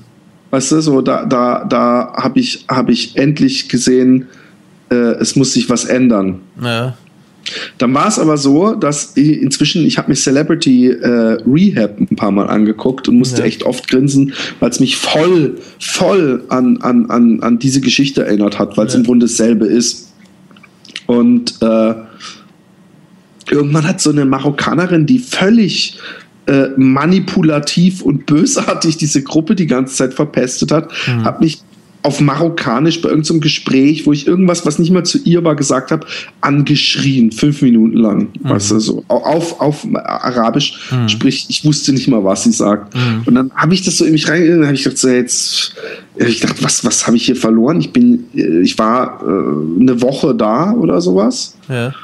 Weißt 0.51 0.73
du, 0.73 0.81
so 0.81 1.01
da, 1.01 1.25
da, 1.25 1.65
da 1.65 2.13
habe 2.15 2.41
ich, 2.41 2.65
hab 2.69 2.91
ich 2.91 3.17
endlich 3.17 3.69
gesehen, 3.69 4.27
äh, 4.91 4.95
es 4.95 5.37
muss 5.37 5.55
sich 5.55 5.71
was 5.71 5.85
ändern. 5.85 6.41
Ja. 6.63 6.97
Dann 7.79 7.93
war 7.95 8.07
es 8.09 8.19
aber 8.19 8.37
so, 8.37 8.75
dass 8.75 9.17
ich 9.17 9.41
inzwischen, 9.41 9.85
ich 9.85 9.99
habe 9.99 10.11
mir 10.11 10.15
Celebrity 10.15 10.89
äh, 10.89 11.39
Rehab 11.47 11.99
ein 11.99 12.17
paar 12.17 12.31
Mal 12.31 12.49
angeguckt 12.49 13.09
und 13.09 13.17
musste 13.17 13.41
ja. 13.41 13.47
echt 13.47 13.65
oft 13.65 13.89
grinsen, 13.89 14.33
weil 14.61 14.71
es 14.71 14.81
mich 14.81 14.97
voll, 14.97 15.59
voll 15.81 16.45
an, 16.49 16.79
an, 16.83 17.11
an, 17.11 17.43
an 17.43 17.59
diese 17.59 17.81
Geschichte 17.81 18.25
erinnert 18.25 18.59
hat, 18.59 18.77
weil 18.77 18.87
es 18.87 18.93
ja. 18.93 19.01
im 19.01 19.07
Grunde 19.07 19.27
dasselbe 19.27 19.67
ist. 19.67 20.13
Und 21.07 21.55
äh, 21.63 21.95
irgendwann 23.53 23.87
hat 23.87 24.01
so 24.01 24.11
eine 24.11 24.25
Marokkanerin, 24.25 25.07
die 25.07 25.19
völlig 25.19 25.99
äh, 26.47 26.69
manipulativ 26.77 28.03
und 28.03 28.27
bösartig 28.27 28.97
diese 28.97 29.23
Gruppe 29.23 29.55
die 29.55 29.67
ganze 29.67 29.95
Zeit 29.95 30.15
verpestet 30.15 30.73
hat, 30.73 30.91
mhm. 31.07 31.25
hat 31.25 31.41
mich 31.41 31.61
auf 32.05 32.21
Marokkanisch 32.21 33.01
bei 33.01 33.11
irgendeinem 33.11 33.41
Gespräch, 33.41 34.07
wo 34.07 34.13
ich 34.13 34.27
irgendwas, 34.27 34.67
was 34.67 34.81
nicht 34.81 34.91
mal 34.91 35.05
zu 35.05 35.19
ihr 35.23 35.45
war, 35.45 35.55
gesagt 35.55 35.93
habe, 35.93 36.05
angeschrien, 36.41 37.31
fünf 37.31 37.63
Minuten 37.63 37.97
lang. 37.97 38.29
Mhm. 38.43 38.49
Weißt 38.49 38.73
du, 38.73 38.81
so 38.81 39.05
auf, 39.07 39.61
auf 39.61 39.87
Arabisch, 39.95 40.91
mhm. 40.91 41.09
sprich, 41.09 41.47
ich 41.49 41.65
wusste 41.65 41.93
nicht 41.93 42.09
mal, 42.09 42.25
was 42.25 42.43
sie 42.43 42.51
sagt. 42.51 42.93
Mhm. 42.97 43.23
Und 43.25 43.35
dann 43.37 43.53
habe 43.55 43.75
ich 43.75 43.83
das 43.83 43.99
so 43.99 44.05
in 44.05 44.13
mich 44.13 44.29
reingegangen, 44.29 44.65
habe 44.65 44.75
ich 44.75 44.83
gedacht, 44.83 44.99
so 44.99 45.09
jetzt, 45.09 45.77
ich 46.17 46.41
dachte, 46.41 46.65
was, 46.65 46.85
was 46.85 47.07
habe 47.07 47.17
ich 47.17 47.27
hier 47.27 47.37
verloren? 47.37 47.81
Ich 47.81 47.93
bin, 47.93 48.25
äh, 48.35 48.63
ich 48.63 48.77
war 48.79 49.23
äh, 49.23 49.81
eine 49.81 50.03
Woche 50.03 50.35
da 50.35 50.73
oder 50.73 51.01
sowas. 51.01 51.57
Ja 51.69 51.95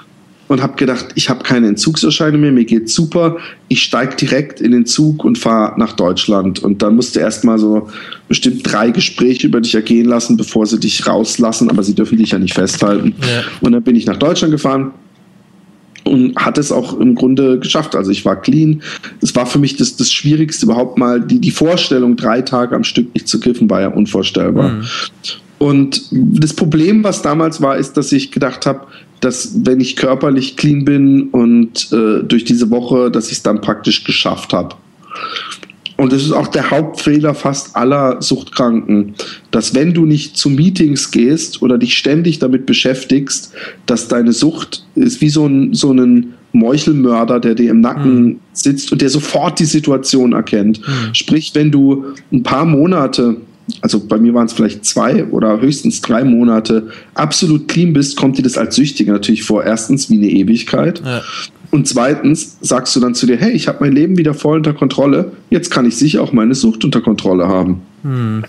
und 0.48 0.62
habe 0.62 0.76
gedacht, 0.76 1.08
ich 1.14 1.28
habe 1.28 1.44
keine 1.44 1.68
Entzugserscheinung 1.68 2.40
mehr, 2.40 2.52
mir 2.52 2.64
geht's 2.64 2.94
super. 2.94 3.36
Ich 3.68 3.82
steige 3.82 4.16
direkt 4.16 4.60
in 4.60 4.72
den 4.72 4.86
Zug 4.86 5.24
und 5.24 5.36
fahre 5.36 5.78
nach 5.78 5.92
Deutschland. 5.92 6.58
Und 6.58 6.82
dann 6.82 6.96
musste 6.96 7.20
erst 7.20 7.44
mal 7.44 7.58
so 7.58 7.88
bestimmt 8.28 8.62
drei 8.64 8.90
Gespräche 8.90 9.46
über 9.46 9.60
dich 9.60 9.74
ergehen 9.74 10.06
lassen, 10.06 10.36
bevor 10.36 10.66
sie 10.66 10.80
dich 10.80 11.06
rauslassen, 11.06 11.70
aber 11.70 11.82
sie 11.82 11.94
dürfen 11.94 12.16
dich 12.18 12.30
ja 12.30 12.38
nicht 12.38 12.54
festhalten. 12.54 13.14
Ja. 13.20 13.44
Und 13.60 13.72
dann 13.72 13.82
bin 13.82 13.94
ich 13.94 14.06
nach 14.06 14.16
Deutschland 14.16 14.52
gefahren 14.52 14.92
und 16.04 16.34
hat 16.36 16.56
es 16.56 16.72
auch 16.72 16.98
im 16.98 17.14
Grunde 17.14 17.58
geschafft. 17.58 17.94
Also 17.94 18.10
ich 18.10 18.24
war 18.24 18.40
clean. 18.40 18.82
Es 19.20 19.36
war 19.36 19.44
für 19.44 19.58
mich 19.58 19.76
das, 19.76 19.96
das 19.96 20.10
Schwierigste 20.10 20.64
überhaupt 20.64 20.96
mal. 20.96 21.20
Die, 21.20 21.40
die 21.40 21.50
Vorstellung, 21.50 22.16
drei 22.16 22.40
Tage 22.40 22.74
am 22.74 22.84
Stück 22.84 23.12
nicht 23.14 23.28
zu 23.28 23.38
kiffen, 23.38 23.68
war 23.68 23.82
ja 23.82 23.88
unvorstellbar. 23.88 24.70
Mhm. 24.70 24.84
Und 25.58 26.08
das 26.12 26.54
Problem, 26.54 27.02
was 27.02 27.20
damals 27.20 27.60
war, 27.60 27.76
ist, 27.76 27.96
dass 27.96 28.12
ich 28.12 28.30
gedacht 28.30 28.64
habe, 28.64 28.86
dass 29.20 29.52
wenn 29.64 29.80
ich 29.80 29.96
körperlich 29.96 30.56
clean 30.56 30.84
bin 30.84 31.28
und 31.30 31.92
äh, 31.92 32.22
durch 32.22 32.44
diese 32.44 32.70
Woche, 32.70 33.10
dass 33.10 33.26
ich 33.26 33.38
es 33.38 33.42
dann 33.42 33.60
praktisch 33.60 34.04
geschafft 34.04 34.52
habe. 34.52 34.76
Und 35.96 36.12
das 36.12 36.22
ist 36.22 36.30
auch 36.30 36.46
der 36.46 36.70
Hauptfehler 36.70 37.34
fast 37.34 37.74
aller 37.74 38.22
Suchtkranken, 38.22 39.14
dass 39.50 39.74
wenn 39.74 39.94
du 39.94 40.06
nicht 40.06 40.36
zu 40.36 40.48
Meetings 40.48 41.10
gehst 41.10 41.60
oder 41.60 41.76
dich 41.76 41.98
ständig 41.98 42.38
damit 42.38 42.66
beschäftigst, 42.66 43.52
dass 43.86 44.06
deine 44.06 44.32
Sucht 44.32 44.86
ist 44.94 45.20
wie 45.20 45.28
so 45.28 45.46
ein, 45.46 45.74
so 45.74 45.92
ein 45.92 46.34
Meuchelmörder, 46.52 47.40
der 47.40 47.56
dir 47.56 47.72
im 47.72 47.80
Nacken 47.80 48.24
mhm. 48.24 48.40
sitzt 48.52 48.92
und 48.92 49.02
der 49.02 49.10
sofort 49.10 49.58
die 49.58 49.64
Situation 49.64 50.34
erkennt. 50.34 50.80
Mhm. 50.80 51.14
Sprich, 51.14 51.50
wenn 51.54 51.72
du 51.72 52.04
ein 52.32 52.44
paar 52.44 52.64
Monate 52.64 53.36
also 53.80 54.00
bei 54.00 54.18
mir 54.18 54.34
waren 54.34 54.46
es 54.46 54.52
vielleicht 54.52 54.84
zwei 54.84 55.24
oder 55.26 55.60
höchstens 55.60 56.00
drei 56.00 56.24
Monate, 56.24 56.88
absolut 57.14 57.68
clean 57.68 57.92
bist, 57.92 58.16
kommt 58.16 58.38
dir 58.38 58.42
das 58.42 58.56
als 58.56 58.76
Süchtiger 58.76 59.12
natürlich 59.12 59.42
vor. 59.42 59.64
Erstens 59.64 60.10
wie 60.10 60.16
eine 60.16 60.28
Ewigkeit. 60.28 61.02
Ja. 61.04 61.22
Und 61.70 61.86
zweitens 61.86 62.56
sagst 62.62 62.96
du 62.96 63.00
dann 63.00 63.14
zu 63.14 63.26
dir, 63.26 63.36
hey, 63.36 63.52
ich 63.52 63.68
habe 63.68 63.78
mein 63.80 63.92
Leben 63.92 64.16
wieder 64.16 64.32
voll 64.32 64.56
unter 64.56 64.72
Kontrolle, 64.72 65.32
jetzt 65.50 65.70
kann 65.70 65.86
ich 65.86 65.96
sicher 65.96 66.22
auch 66.22 66.32
meine 66.32 66.54
Sucht 66.54 66.84
unter 66.84 67.02
Kontrolle 67.02 67.46
haben. 67.46 67.82
Hm. 68.02 68.44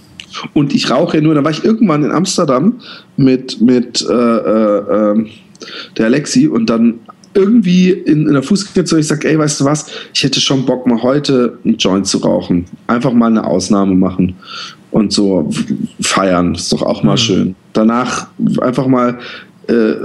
Und 0.54 0.74
ich 0.74 0.90
rauche 0.90 1.18
ja 1.18 1.24
nur, 1.24 1.36
da 1.36 1.44
war 1.44 1.52
ich 1.52 1.66
irgendwann 1.66 2.04
in 2.04 2.12
Amsterdam 2.12 2.80
mit, 3.18 3.60
mit 3.60 4.06
äh, 4.08 4.14
äh, 4.14 5.12
ähm, 5.12 5.28
der 5.98 6.06
Alexi 6.06 6.48
und 6.48 6.70
dann 6.70 7.00
irgendwie 7.34 7.92
in, 7.92 8.28
in 8.28 8.34
der 8.34 8.44
Fußgängerzone, 8.44 9.02
ich 9.02 9.08
sage, 9.08 9.28
ey, 9.28 9.38
weißt 9.38 9.62
du 9.62 9.66
was, 9.66 9.88
ich 10.14 10.24
hätte 10.24 10.40
schon 10.40 10.66
Bock, 10.66 10.88
mal 10.88 11.02
heute 11.02 11.58
einen 11.66 11.78
Joint 11.78 12.08
zu 12.08 12.20
rauchen. 12.20 12.66
Einfach 12.88 13.12
mal 13.12 13.28
eine 13.28 13.46
Ausnahme 13.46 13.96
machen 13.96 14.36
und 14.92 15.14
so 15.14 15.50
feiern. 16.02 16.56
Ist 16.56 16.72
doch 16.72 16.82
auch 16.82 17.04
mal 17.04 17.14
mhm. 17.14 17.18
schön. 17.18 17.56
Danach 17.74 18.28
einfach 18.62 18.88
mal 18.88 19.20
äh, 19.70 19.96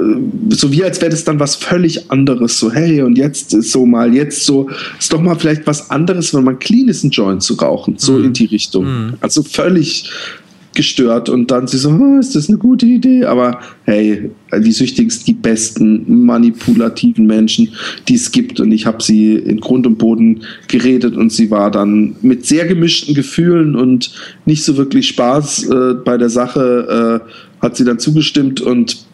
so 0.51 0.71
wie 0.73 0.85
als 0.85 1.01
wäre 1.01 1.11
das 1.11 1.25
dann 1.25 1.41
was 1.41 1.57
völlig 1.57 2.11
anderes. 2.11 2.59
So, 2.59 2.71
hey, 2.71 3.01
und 3.01 3.17
jetzt 3.17 3.55
ist 3.55 3.73
so 3.73 3.87
mal, 3.87 4.13
jetzt 4.13 4.45
so, 4.45 4.69
ist 4.99 5.13
doch 5.13 5.23
mal 5.23 5.37
vielleicht 5.37 5.67
was 5.67 5.91
anderes, 5.91 6.35
wenn 6.35 6.45
man 6.45 6.59
clean 6.59 6.89
ist, 6.89 7.03
einen 7.03 7.13
Joint 7.13 7.43
zu 7.43 7.55
rauchen. 7.55 7.95
So 7.97 8.13
mhm. 8.13 8.27
in 8.27 8.33
die 8.35 8.45
Richtung. 8.45 8.85
Mhm. 8.85 9.15
Also 9.21 9.43
völlig 9.43 10.11
gestört 10.75 11.29
und 11.29 11.51
dann 11.51 11.67
sie 11.67 11.79
so, 11.79 11.91
oh, 11.91 12.19
ist 12.19 12.35
das 12.35 12.49
eine 12.49 12.59
gute 12.59 12.87
Idee? 12.87 13.25
Aber 13.25 13.61
hey, 13.85 14.31
die 14.57 14.73
Süchtigen 14.73 15.11
sind 15.11 15.27
die 15.27 15.35
besten 15.35 16.25
manipulativen 16.25 17.27
Menschen, 17.27 17.71
die 18.09 18.15
es 18.15 18.31
gibt 18.33 18.61
und 18.61 18.73
ich 18.73 18.87
habe 18.87 19.03
sie 19.03 19.35
in 19.35 19.61
Grund 19.61 19.87
und 19.87 19.99
Boden 19.99 20.43
geredet 20.69 21.17
und 21.17 21.33
sie 21.33 21.51
war 21.51 21.71
dann 21.71 22.17
mit 22.23 22.47
sehr 22.47 22.67
gemischten 22.67 23.15
Gefühlen 23.15 23.77
und 23.77 24.13
nicht 24.47 24.65
so 24.65 24.77
wirklich 24.77 25.09
Spaß 25.09 25.69
äh, 25.69 25.95
bei 26.05 26.17
der 26.17 26.31
Sache, 26.31 27.23
äh, 27.23 27.63
hat 27.63 27.77
sie 27.77 27.85
dann 27.85 27.99
zugestimmt 27.99 28.61
und 28.61 29.07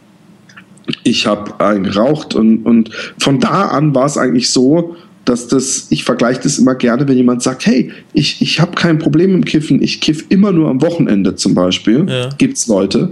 ich 1.05 1.27
habe 1.27 1.61
einen 1.61 1.85
geraucht 1.85 2.35
und, 2.35 2.65
und 2.65 2.91
von 3.19 3.39
da 3.39 3.69
an 3.69 3.95
war 3.95 4.07
es 4.07 4.19
eigentlich 4.19 4.51
so, 4.51 4.97
dass 5.31 5.47
das, 5.47 5.87
ich 5.91 6.03
vergleiche 6.03 6.41
das 6.43 6.59
immer 6.59 6.75
gerne, 6.75 7.07
wenn 7.07 7.17
jemand 7.17 7.41
sagt, 7.41 7.65
hey, 7.65 7.93
ich, 8.13 8.43
ich 8.43 8.59
habe 8.61 8.73
kein 8.75 8.99
Problem 8.99 9.33
im 9.33 9.45
Kiffen, 9.45 9.81
ich 9.81 10.01
kiff 10.01 10.25
immer 10.29 10.51
nur 10.51 10.69
am 10.69 10.83
Wochenende 10.83 11.37
zum 11.37 11.55
Beispiel. 11.55 12.05
Ja. 12.09 12.31
Gibt 12.37 12.57
es 12.57 12.67
Leute. 12.67 13.11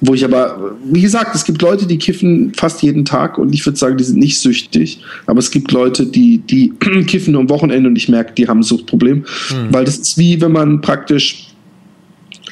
Wo 0.00 0.14
ich 0.14 0.24
aber, 0.24 0.72
wie 0.84 1.02
gesagt, 1.02 1.36
es 1.36 1.44
gibt 1.44 1.62
Leute, 1.62 1.86
die 1.86 1.98
kiffen 1.98 2.52
fast 2.54 2.82
jeden 2.82 3.04
Tag 3.04 3.38
und 3.38 3.54
ich 3.54 3.64
würde 3.64 3.78
sagen, 3.78 3.96
die 3.96 4.02
sind 4.02 4.18
nicht 4.18 4.40
süchtig. 4.40 5.02
Aber 5.26 5.38
es 5.38 5.52
gibt 5.52 5.70
Leute, 5.70 6.04
die, 6.06 6.38
die 6.38 6.72
kiffen 7.06 7.34
nur 7.34 7.42
am 7.42 7.48
Wochenende 7.48 7.88
und 7.88 7.96
ich 7.96 8.08
merke, 8.08 8.32
die 8.32 8.48
haben 8.48 8.60
ein 8.60 8.64
Suchtproblem. 8.64 9.18
Mhm. 9.18 9.24
Weil 9.70 9.84
das 9.84 9.98
ist 9.98 10.18
wie 10.18 10.40
wenn 10.40 10.50
man 10.50 10.80
praktisch, 10.80 11.50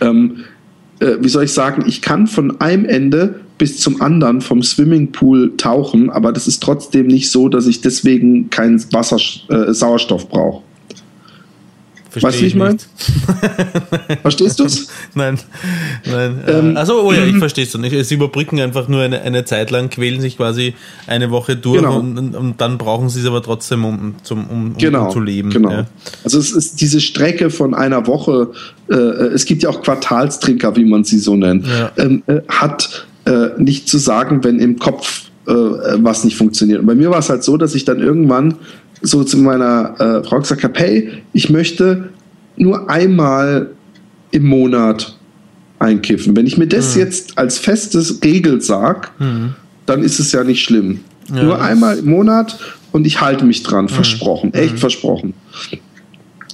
ähm, 0.01 0.45
äh, 1.01 1.17
wie 1.21 1.29
soll 1.29 1.45
ich 1.45 1.53
sagen, 1.53 1.85
ich 1.87 2.03
kann 2.03 2.27
von 2.27 2.61
einem 2.61 2.85
Ende 2.85 3.41
bis 3.59 3.81
zum 3.81 4.01
anderen 4.01 4.41
vom 4.41 4.63
Swimmingpool 4.63 5.57
tauchen, 5.57 6.11
aber 6.11 6.33
das 6.33 6.47
ist 6.47 6.63
trotzdem 6.63 7.09
nicht 7.09 7.31
so, 7.31 7.49
dass 7.49 7.67
ich 7.67 7.81
deswegen 7.81 8.51
keinen 8.51 8.81
Wasser, 8.93 9.19
äh, 9.49 9.73
Sauerstoff 9.73 10.29
brauche. 10.29 10.63
Weißt 12.23 12.39
du, 12.39 12.43
wie 12.43 12.47
ich 12.47 12.55
meine? 12.55 12.79
Verstehst 14.23 14.59
du 14.61 14.65
es? 14.65 14.89
Nein. 15.15 15.39
nein. 16.05 16.45
Ähm, 16.47 16.77
also, 16.77 17.03
oh 17.03 17.13
ja, 17.13 17.25
ich 17.25 17.37
verstehe 17.39 17.65
es 17.65 17.77
nicht. 17.77 18.07
Sie 18.07 18.15
überbrücken 18.15 18.61
einfach 18.61 18.89
nur 18.89 19.03
eine, 19.03 19.23
eine 19.23 19.45
Zeit 19.45 19.71
lang, 19.71 19.91
quälen 19.91 20.21
sich 20.21 20.37
quasi 20.37 20.75
eine 21.07 21.31
Woche 21.31 21.57
durch 21.57 21.79
genau. 21.79 21.99
und, 21.99 22.35
und, 22.35 22.61
dann 22.61 22.79
brauchen 22.79 23.09
sie 23.09 23.21
es 23.21 23.27
aber 23.27 23.43
trotzdem, 23.43 23.85
um, 23.85 24.15
zum, 24.23 24.47
um, 24.49 24.75
genau, 24.77 25.07
um 25.07 25.11
zu 25.11 25.21
leben. 25.21 25.51
Genau. 25.51 25.71
Ja. 25.71 25.87
Also 26.25 26.39
es 26.39 26.53
ist 26.53 26.81
diese 26.81 27.01
Strecke 27.01 27.51
von 27.51 27.75
einer 27.75 28.07
Woche, 28.07 28.51
äh, 28.91 28.95
es 28.95 29.45
gibt 29.45 29.63
ja 29.63 29.71
auch 29.71 29.83
Quartalstrinker, 29.83 30.77
wie 30.77 30.85
man 30.85 31.05
sie 31.05 31.19
so 31.19 31.37
nennt, 31.37 31.67
ja. 31.67 31.93
ähm, 31.97 32.23
äh, 32.27 32.41
hat 32.49 33.07
äh, 33.25 33.49
nicht 33.59 33.89
zu 33.89 33.99
sagen, 33.99 34.43
wenn 34.45 34.59
im 34.59 34.79
Kopf 34.79 35.29
äh, 35.47 35.53
was 35.53 36.25
nicht 36.25 36.37
funktioniert. 36.37 36.81
Und 36.81 36.87
bei 36.87 36.95
mir 36.95 37.11
war 37.11 37.19
es 37.19 37.31
halt 37.31 37.43
so, 37.43 37.57
dass 37.57 37.75
ich 37.75 37.85
dann 37.85 38.01
irgendwann 38.01 38.55
so 39.03 39.25
zu 39.25 39.39
meiner 39.39 39.95
äh, 40.01 40.29
Frau 40.29 40.41
gesagt 40.41 40.65
habe, 40.65 40.79
hey, 40.79 41.11
ich 41.33 41.51
möchte 41.51 42.11
nur 42.57 42.91
einmal 42.91 43.71
im 44.31 44.47
Monat 44.47 45.17
einkiffen. 45.79 46.37
Wenn 46.37 46.47
ich 46.47 46.59
mir 46.59 46.67
das 46.67 46.95
mhm. 46.95 47.03
jetzt 47.03 47.39
als 47.39 47.59
festes 47.59 48.23
Regel 48.23 48.61
sage, 48.61 49.09
mhm. 49.19 49.55
dann 49.87 50.03
ist 50.03 50.19
es 50.19 50.33
ja 50.33 50.45
nicht 50.45 50.63
schlimm. 50.63 51.01
Ja, 51.33 51.43
nur 51.43 51.63
einmal 51.63 51.99
im 51.99 52.07
Monat 52.07 52.59
und 52.93 53.07
ich 53.07 53.21
halte 53.21 53.45
mich 53.45 53.63
dran, 53.63 53.85
mhm. 53.85 53.91
versprochen, 53.91 54.55
echt 54.55 54.75
mhm. 54.75 54.79
versprochen. 54.79 55.35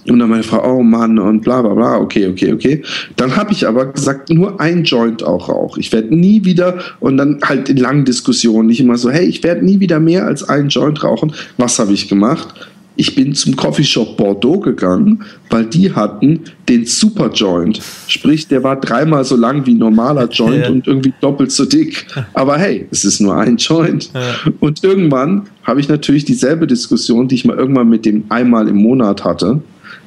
Und 0.08 0.18
dann 0.18 0.28
meine 0.28 0.42
Frau, 0.42 0.76
oh 0.76 0.82
Mann, 0.82 1.18
und 1.18 1.40
bla 1.40 1.62
bla 1.62 1.74
bla, 1.74 1.96
okay, 1.98 2.28
okay, 2.28 2.52
okay. 2.52 2.82
Dann 3.16 3.36
habe 3.36 3.52
ich 3.52 3.66
aber 3.66 3.86
gesagt, 3.86 4.30
nur 4.30 4.60
ein 4.60 4.84
Joint 4.84 5.22
auch 5.22 5.48
rauche. 5.48 5.80
Ich 5.80 5.92
werde 5.92 6.14
nie 6.14 6.44
wieder, 6.44 6.78
und 7.00 7.16
dann 7.16 7.38
halt 7.42 7.68
in 7.68 7.78
langen 7.78 8.04
Diskussionen, 8.04 8.68
nicht 8.68 8.80
immer 8.80 8.98
so, 8.98 9.10
hey, 9.10 9.26
ich 9.26 9.42
werde 9.42 9.64
nie 9.64 9.80
wieder 9.80 10.00
mehr 10.00 10.26
als 10.26 10.46
ein 10.48 10.68
Joint 10.68 11.02
rauchen. 11.02 11.32
Was 11.56 11.78
habe 11.78 11.92
ich 11.92 12.08
gemacht? 12.08 12.48
Ich 12.96 13.16
bin 13.16 13.34
zum 13.34 13.56
Coffeeshop 13.56 14.16
Bordeaux 14.16 14.60
gegangen, 14.60 15.24
weil 15.50 15.64
die 15.64 15.92
hatten 15.92 16.40
den 16.68 16.86
Super 16.86 17.30
Joint. 17.32 17.80
Sprich, 18.06 18.46
der 18.46 18.62
war 18.62 18.78
dreimal 18.78 19.24
so 19.24 19.34
lang 19.36 19.66
wie 19.66 19.74
ein 19.74 19.78
normaler 19.78 20.28
Joint 20.28 20.64
ja. 20.64 20.70
und 20.70 20.86
irgendwie 20.86 21.12
doppelt 21.20 21.50
so 21.50 21.64
dick. 21.64 22.06
Aber 22.34 22.56
hey, 22.56 22.86
es 22.92 23.04
ist 23.04 23.20
nur 23.20 23.34
ein 23.36 23.56
Joint. 23.56 24.12
Ja. 24.14 24.20
Und 24.60 24.84
irgendwann 24.84 25.48
habe 25.64 25.80
ich 25.80 25.88
natürlich 25.88 26.24
dieselbe 26.24 26.68
Diskussion, 26.68 27.26
die 27.26 27.34
ich 27.34 27.44
mal 27.44 27.56
irgendwann 27.56 27.88
mit 27.88 28.04
dem 28.04 28.24
einmal 28.28 28.68
im 28.68 28.76
Monat 28.76 29.24
hatte 29.24 29.60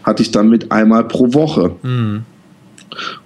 hatte 0.08 0.24
ich 0.24 0.32
dann 0.32 0.50
mit 0.50 0.72
einmal 0.72 1.04
pro 1.04 1.34
Woche. 1.34 1.76
Mhm. 1.84 2.24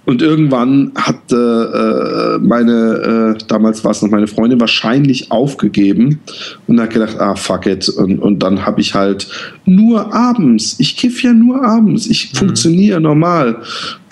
Und 0.04 0.20
irgendwann 0.20 0.90
hat 0.96 1.32
äh, 1.32 2.38
meine, 2.40 3.36
äh, 3.38 3.44
damals 3.46 3.84
war 3.84 3.92
es 3.92 4.02
noch 4.02 4.10
meine 4.10 4.26
Freundin, 4.26 4.60
wahrscheinlich 4.60 5.30
aufgegeben 5.30 6.20
und 6.66 6.80
hat 6.80 6.90
gedacht, 6.90 7.18
ah, 7.18 7.36
fuck 7.36 7.66
it. 7.66 7.88
Und, 7.88 8.18
und 8.18 8.40
dann 8.40 8.66
habe 8.66 8.80
ich 8.80 8.94
halt 8.94 9.28
nur 9.64 10.12
abends, 10.12 10.74
ich 10.78 10.96
kiff 10.96 11.22
ja 11.22 11.32
nur 11.32 11.64
abends, 11.64 12.06
ich 12.06 12.32
mhm. 12.32 12.36
funktioniere 12.36 13.00
normal. 13.00 13.62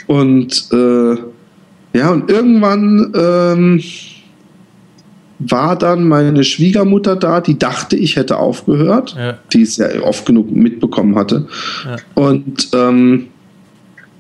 Und 0.06 0.68
äh, 0.72 1.16
ja, 1.92 2.10
und 2.10 2.30
irgendwann 2.30 3.12
ähm, 3.14 3.82
war 5.40 5.76
dann 5.76 6.06
meine 6.06 6.44
Schwiegermutter 6.44 7.16
da, 7.16 7.40
die 7.40 7.58
dachte, 7.58 7.96
ich 7.96 8.16
hätte 8.16 8.36
aufgehört, 8.36 9.16
ja. 9.18 9.38
die 9.52 9.62
es 9.62 9.78
ja 9.78 9.88
oft 10.02 10.26
genug 10.26 10.50
mitbekommen 10.50 11.16
hatte. 11.16 11.48
Ja. 11.84 11.96
Und 12.14 12.68
ähm, 12.74 13.28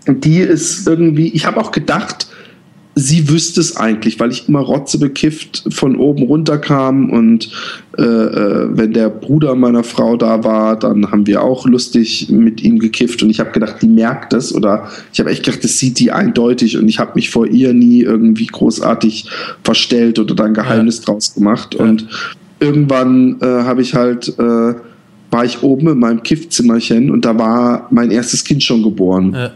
die 0.06 0.38
ist 0.38 0.88
irgendwie, 0.88 1.28
ich 1.28 1.46
habe 1.46 1.60
auch 1.60 1.70
gedacht, 1.70 2.29
sie 3.00 3.28
wüsste 3.28 3.60
es 3.60 3.76
eigentlich, 3.76 4.20
weil 4.20 4.30
ich 4.30 4.48
immer 4.48 4.60
rotzebekifft 4.60 5.64
von 5.70 5.96
oben 5.96 6.24
runter 6.24 6.58
kam 6.58 7.10
und 7.10 7.50
äh, 7.98 8.02
äh, 8.02 8.68
wenn 8.70 8.92
der 8.92 9.08
Bruder 9.08 9.54
meiner 9.54 9.84
Frau 9.84 10.16
da 10.16 10.44
war, 10.44 10.78
dann 10.78 11.10
haben 11.10 11.26
wir 11.26 11.42
auch 11.42 11.66
lustig 11.66 12.28
mit 12.30 12.62
ihm 12.62 12.78
gekifft 12.78 13.22
und 13.22 13.30
ich 13.30 13.40
habe 13.40 13.50
gedacht, 13.50 13.76
die 13.82 13.88
merkt 13.88 14.32
es 14.32 14.54
oder 14.54 14.88
ich 15.12 15.20
habe 15.20 15.30
echt 15.30 15.44
gedacht, 15.44 15.64
das 15.64 15.78
sieht 15.78 15.98
die 15.98 16.12
eindeutig 16.12 16.76
und 16.76 16.88
ich 16.88 16.98
habe 16.98 17.12
mich 17.14 17.30
vor 17.30 17.46
ihr 17.46 17.72
nie 17.72 18.02
irgendwie 18.02 18.46
großartig 18.46 19.28
verstellt 19.64 20.18
oder 20.18 20.34
da 20.34 20.44
ein 20.44 20.54
Geheimnis 20.54 20.98
ja. 20.98 21.04
draus 21.06 21.34
gemacht 21.34 21.76
ja. 21.78 21.84
und 21.84 22.06
irgendwann 22.60 23.40
äh, 23.40 23.46
habe 23.46 23.82
ich 23.82 23.94
halt 23.94 24.28
äh, 24.38 24.74
war 25.30 25.44
ich 25.44 25.62
oben 25.62 25.88
in 25.88 25.98
meinem 25.98 26.22
Kiffzimmerchen 26.22 27.10
und 27.10 27.24
da 27.24 27.38
war 27.38 27.86
mein 27.90 28.10
erstes 28.10 28.44
Kind 28.44 28.62
schon 28.62 28.82
geboren. 28.82 29.32
Ja. 29.32 29.52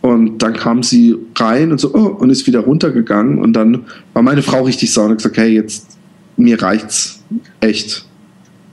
Und 0.00 0.38
dann 0.38 0.54
kam 0.54 0.82
sie 0.82 1.16
rein 1.36 1.72
und 1.72 1.80
so, 1.80 1.94
oh, 1.94 2.06
und 2.06 2.30
ist 2.30 2.46
wieder 2.46 2.60
runtergegangen. 2.60 3.38
Und 3.38 3.52
dann 3.54 3.86
war 4.12 4.22
meine 4.22 4.42
Frau 4.42 4.62
richtig 4.62 4.92
sauer 4.92 5.06
und 5.06 5.10
hat 5.12 5.18
gesagt, 5.18 5.36
hey, 5.38 5.50
jetzt, 5.50 5.98
mir 6.36 6.60
reicht's. 6.62 7.22
Echt. 7.60 8.06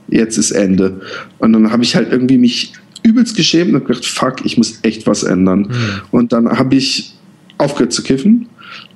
Jetzt 0.08 0.38
ist 0.38 0.52
Ende. 0.52 1.00
Und 1.38 1.52
dann 1.52 1.72
habe 1.72 1.82
ich 1.82 1.96
halt 1.96 2.12
irgendwie 2.12 2.38
mich 2.38 2.72
übelst 3.02 3.36
geschämt 3.36 3.74
und 3.74 3.86
gedacht, 3.86 4.06
fuck, 4.06 4.44
ich 4.44 4.56
muss 4.56 4.78
echt 4.82 5.06
was 5.06 5.24
ändern. 5.24 5.60
Mhm. 5.60 6.00
Und 6.10 6.32
dann 6.32 6.48
habe 6.48 6.76
ich 6.76 7.14
aufgehört 7.58 7.92
zu 7.92 8.02
kiffen 8.02 8.48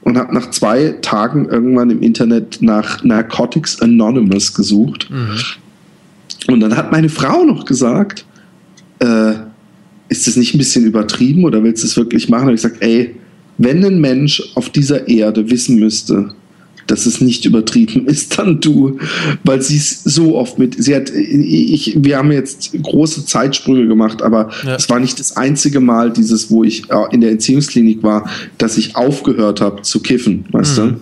und 0.03 0.17
habe 0.19 0.35
nach 0.35 0.51
zwei 0.51 0.97
Tagen 1.03 1.49
irgendwann 1.49 1.91
im 1.91 2.03
Internet 2.03 2.59
nach 2.61 3.03
Narcotics 3.03 3.81
Anonymous 3.81 4.55
gesucht. 4.55 5.09
Mhm. 5.11 6.53
Und 6.53 6.61
dann 6.61 6.77
hat 6.77 6.93
meine 6.93 7.09
Frau 7.09 7.45
noch 7.45 7.65
gesagt, 7.65 8.25
äh, 9.01 9.35
ist 10.11 10.27
das 10.27 10.37
nicht 10.37 10.55
ein 10.55 10.59
bisschen 10.59 10.85
übertrieben 10.85 11.45
oder 11.45 11.63
willst 11.63 11.83
du 11.83 11.87
es 11.87 11.97
wirklich 11.97 12.29
machen? 12.29 12.49
Und 12.49 12.55
ich 12.55 12.61
sage, 12.61 12.77
ey, 12.81 13.15
wenn 13.57 13.85
ein 13.85 14.01
Mensch 14.01 14.43
auf 14.55 14.69
dieser 14.69 15.09
Erde 15.09 15.51
wissen 15.51 15.79
müsste, 15.79 16.33
dass 16.89 17.07
es 17.07 17.21
nicht 17.21 17.45
übertrieben 17.45 18.07
ist, 18.07 18.37
dann 18.39 18.61
du, 18.61 18.99
weil 19.45 19.63
sie 19.63 19.77
es 19.77 20.03
so 20.03 20.37
oft 20.37 20.59
mit, 20.59 20.83
sie 20.83 20.97
hat, 20.97 21.11
ich, 21.11 21.97
wir 21.97 22.19
haben 22.19 22.33
jetzt 22.33 22.73
große 22.83 23.25
Zeitsprünge 23.25 23.87
gemacht, 23.87 24.21
aber 24.21 24.51
es 24.77 24.85
ja. 24.85 24.91
war 24.91 24.99
nicht 24.99 25.21
das 25.21 25.37
einzige 25.37 25.79
Mal 25.79 26.13
dieses, 26.13 26.51
wo 26.51 26.65
ich 26.65 26.91
äh, 26.91 27.15
in 27.15 27.21
der 27.21 27.31
Entziehungsklinik 27.31 28.03
war, 28.03 28.29
dass 28.59 28.77
ich 28.79 28.97
aufgehört 28.97 29.61
habe 29.61 29.83
zu 29.83 30.01
kiffen, 30.01 30.45
weißt 30.51 30.79
mhm. 30.79 30.83
du? 30.83 31.01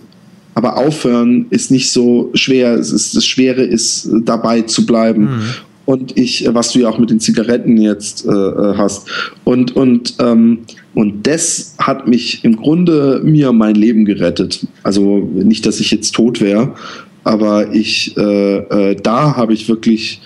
Aber 0.53 0.77
aufhören 0.77 1.45
ist 1.51 1.71
nicht 1.71 1.89
so 1.89 2.31
schwer. 2.33 2.73
Es 2.73 2.91
ist, 2.91 3.15
das 3.15 3.25
Schwere 3.25 3.63
ist, 3.63 4.09
dabei 4.25 4.63
zu 4.63 4.85
bleiben. 4.85 5.21
Mhm 5.21 5.43
und 5.89 6.15
ich, 6.19 6.45
äh, 6.45 6.53
was 6.53 6.71
du 6.71 6.79
ja 6.81 6.89
auch 6.89 6.99
mit 6.99 7.09
den 7.09 7.19
Zigaretten 7.19 7.75
jetzt 7.77 8.23
äh, 8.23 8.29
äh, 8.29 8.75
hast. 8.77 9.09
Und, 9.43 9.75
und, 9.75 10.13
ähm, 10.19 10.59
und 10.93 11.25
das 11.25 11.73
hat 11.79 12.07
mich 12.07 12.43
im 12.43 12.57
Grunde 12.57 13.21
mir 13.23 13.51
mein 13.53 13.73
Leben 13.73 14.05
gerettet. 14.05 14.67
Also 14.83 15.17
nicht, 15.17 15.65
dass 15.65 15.79
ich 15.79 15.89
jetzt 15.89 16.11
tot 16.11 16.41
wäre, 16.41 16.75
aber 17.23 17.73
ich, 17.73 18.15
äh, 18.17 18.57
äh, 18.57 18.97
da 19.01 19.35
habe 19.35 19.53
ich 19.53 19.67
wirklich 19.67 20.21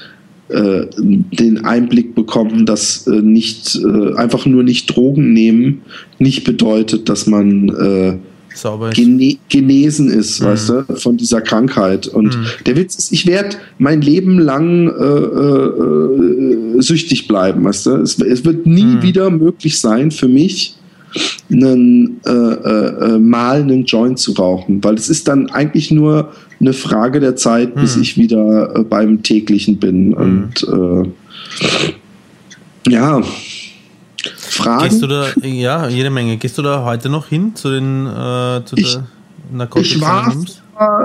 äh, 0.49 0.85
den 0.97 1.63
Einblick 1.63 2.13
bekommen, 2.13 2.65
dass 2.65 3.07
nicht 3.07 3.79
einfach 4.17 4.45
nur 4.45 4.63
nicht 4.63 4.93
Drogen 4.93 5.31
nehmen 5.31 5.81
nicht 6.19 6.43
bedeutet, 6.43 7.07
dass 7.07 7.25
man 7.25 8.19
gene 8.93 9.37
genesen 9.49 10.09
ist, 10.09 10.41
mhm. 10.41 10.45
weißt 10.45 10.69
du, 10.69 10.83
von 10.95 11.17
dieser 11.17 11.41
Krankheit. 11.41 12.07
Und 12.07 12.37
mhm. 12.37 12.45
der 12.65 12.75
Witz 12.75 12.95
ist, 12.95 13.11
ich 13.11 13.25
werde 13.25 13.57
mein 13.77 14.01
Leben 14.01 14.39
lang 14.39 14.87
äh, 14.87 16.77
äh, 16.77 16.81
süchtig 16.81 17.27
bleiben, 17.27 17.63
weißt 17.63 17.85
du. 17.85 17.95
Es, 17.97 18.19
es 18.19 18.45
wird 18.45 18.65
nie 18.65 18.83
mhm. 18.83 19.01
wieder 19.01 19.29
möglich 19.29 19.79
sein 19.79 20.11
für 20.11 20.27
mich, 20.27 20.75
einen, 21.51 22.19
äh, 22.25 22.31
äh, 22.31 23.15
äh, 23.15 23.19
mal 23.19 23.61
einen 23.61 23.85
Joint 23.85 24.19
zu 24.19 24.33
rauchen, 24.33 24.83
weil 24.83 24.95
es 24.95 25.09
ist 25.09 25.27
dann 25.27 25.49
eigentlich 25.49 25.91
nur 25.91 26.31
eine 26.59 26.73
Frage 26.73 27.19
der 27.19 27.35
Zeit, 27.35 27.75
bis 27.75 27.95
hm. 27.95 28.01
ich 28.01 28.17
wieder 28.17 28.75
äh, 28.75 28.83
beim 28.83 29.21
täglichen 29.21 29.77
bin. 29.77 30.15
Hm. 30.15 30.17
Und 30.17 30.63
äh, 32.87 32.91
ja, 32.91 33.21
Fragen. 34.53 34.89
Gehst 34.89 35.01
du 35.01 35.07
da, 35.07 35.27
ja, 35.41 35.87
jede 35.87 36.09
Menge. 36.09 36.37
Gehst 36.37 36.57
du 36.57 36.61
da 36.61 36.83
heute 36.83 37.09
noch 37.09 37.27
hin 37.27 37.55
zu 37.55 37.71
den 37.71 38.05
äh, 38.05 38.61
zu 38.65 38.75
ich, 38.75 38.93
der 38.93 39.07
Narcotics 39.51 39.95
Ich 39.95 40.01
war 40.01 40.31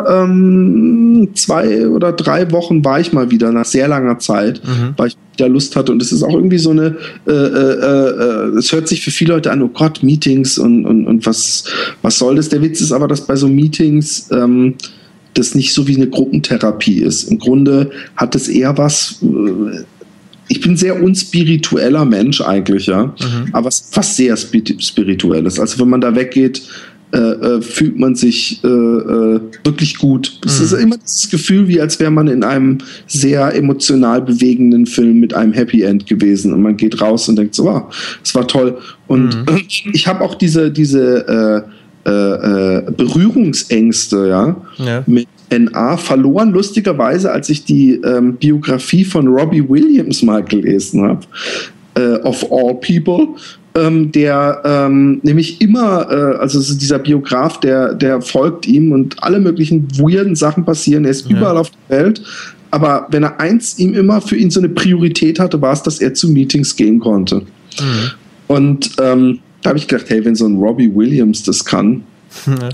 ähm, 0.09 1.31
zwei 1.35 1.89
oder 1.89 2.13
drei 2.13 2.51
Wochen 2.53 2.85
war 2.85 3.01
ich 3.01 3.13
mal 3.13 3.31
wieder 3.31 3.53
nach 3.53 3.65
sehr 3.65 3.89
langer 3.89 4.19
Zeit, 4.19 4.63
mhm. 4.65 4.95
weil 4.97 5.09
ich 5.09 5.17
wieder 5.35 5.49
Lust 5.49 5.77
hatte 5.77 5.93
und 5.93 6.03
es 6.03 6.11
ist 6.11 6.23
auch 6.23 6.35
irgendwie 6.35 6.59
so 6.59 6.71
eine, 6.71 6.97
äh, 7.27 7.31
äh, 7.31 7.35
äh, 7.35 8.59
es 8.59 8.73
hört 8.73 8.89
sich 8.89 9.03
für 9.03 9.11
viele 9.11 9.35
Leute 9.35 9.51
an, 9.51 9.63
oh 9.63 9.69
Gott, 9.69 10.03
Meetings 10.03 10.59
und, 10.59 10.85
und, 10.85 11.07
und 11.07 11.27
was, 11.27 11.65
was 12.03 12.19
soll 12.19 12.37
das? 12.37 12.49
Der 12.49 12.63
Witz 12.63 12.81
ist 12.81 12.93
aber, 12.93 13.09
dass 13.09 13.27
bei 13.27 13.37
so 13.37 13.49
Meetings 13.49 14.31
ähm, 14.33 14.75
das 15.35 15.55
nicht 15.55 15.73
so 15.73 15.87
wie 15.87 15.97
eine 15.97 16.09
Gruppentherapie 16.09 17.03
ist. 17.03 17.25
Im 17.25 17.39
Grunde 17.39 17.91
hat 18.17 18.35
es 18.35 18.49
eher 18.49 18.77
was, 18.79 19.23
äh, 19.23 19.85
ich 20.49 20.61
bin 20.61 20.77
sehr 20.77 21.03
unspiritueller 21.03 22.05
Mensch 22.05 22.41
eigentlich, 22.41 22.87
ja, 22.87 23.07
mhm. 23.07 23.49
aber 23.53 23.71
fast 23.71 24.17
sehr 24.17 24.37
spirituelles. 24.37 25.61
Also 25.61 25.81
wenn 25.81 25.89
man 25.89 26.01
da 26.01 26.15
weggeht, 26.15 26.63
äh, 27.11 27.19
äh, 27.19 27.63
fühlt 27.63 27.99
man 27.99 28.15
sich 28.15 28.63
äh, 28.63 28.69
äh, 28.69 29.41
wirklich 29.65 29.97
gut. 29.97 30.39
Es 30.45 30.59
mhm. 30.59 30.65
ist 30.65 30.73
immer 30.75 30.97
das 30.99 31.31
Gefühl, 31.31 31.67
wie 31.67 31.81
als 31.81 31.99
wäre 32.01 32.11
man 32.11 32.29
in 32.29 32.45
einem 32.45 32.79
sehr 33.07 33.55
emotional 33.55 34.21
bewegenden 34.21 34.85
Film 34.85 35.19
mit 35.19 35.33
einem 35.33 35.55
Happy 35.55 35.85
End 35.85 36.07
gewesen 36.07 36.53
und 36.53 36.61
man 36.61 36.77
geht 36.77 37.01
raus 37.01 37.27
und 37.31 37.37
denkt 37.37 37.55
so, 37.55 37.65
wow, 37.65 37.85
es 38.23 38.35
war 38.35 38.47
toll. 38.47 38.77
Und 39.07 39.35
mhm. 39.49 39.65
ich 39.93 40.07
habe 40.07 40.23
auch 40.23 40.35
diese, 40.35 40.71
diese 40.71 41.65
äh, 42.05 42.11
äh, 42.11 42.91
Berührungsängste, 42.91 44.29
ja, 44.29 44.57
ja, 44.77 45.03
mit 45.07 45.29
NA 45.51 45.97
verloren, 45.97 46.51
lustigerweise, 46.51 47.33
als 47.33 47.49
ich 47.49 47.65
die 47.65 47.95
ähm, 48.05 48.35
Biografie 48.35 49.05
von 49.05 49.29
Robbie 49.29 49.69
Williams 49.69 50.23
mal 50.23 50.43
gelesen 50.43 51.03
habe. 51.03 51.21
of 52.23 52.47
all 52.53 52.75
people 52.77 53.35
ähm, 53.79 54.13
der 54.13 54.63
ähm, 54.65 55.21
nämlich 55.23 55.61
immer, 55.61 56.11
äh, 56.11 56.39
also 56.39 56.59
dieser 56.75 56.99
Biograf, 56.99 57.61
der, 57.61 57.95
der 57.95 58.21
folgt 58.21 58.67
ihm 58.67 58.93
und 58.93 59.23
alle 59.23 59.41
möglichen 59.41 59.89
weirden 59.99 60.35
Sachen 60.35 60.65
passieren. 60.65 61.05
Er 61.05 61.11
ist 61.11 61.29
ja. 61.29 61.37
überall 61.37 61.57
auf 61.57 61.71
der 61.71 61.99
Welt. 61.99 62.23
Aber 62.71 63.07
wenn 63.11 63.23
er 63.23 63.41
eins 63.41 63.79
ihm 63.79 63.95
immer 63.95 64.21
für 64.21 64.37
ihn 64.37 64.51
so 64.51 64.61
eine 64.61 64.69
Priorität 64.69 65.39
hatte, 65.39 65.61
war 65.63 65.73
es, 65.73 65.83
dass 65.83 66.01
er 66.01 66.15
zu 66.15 66.29
Meetings 66.29 66.77
gehen 66.77 66.99
konnte. 66.99 67.37
Mhm. 67.37 68.11
Und 68.47 68.91
ähm, 69.01 69.39
da 69.63 69.71
habe 69.71 69.79
ich 69.79 69.89
gedacht, 69.89 70.07
hey, 70.11 70.25
wenn 70.25 70.35
so 70.35 70.47
ein 70.47 70.57
Robbie 70.57 70.95
Williams 70.95 71.43
das 71.43 71.65
kann, 71.65 72.03
ja 72.47 72.69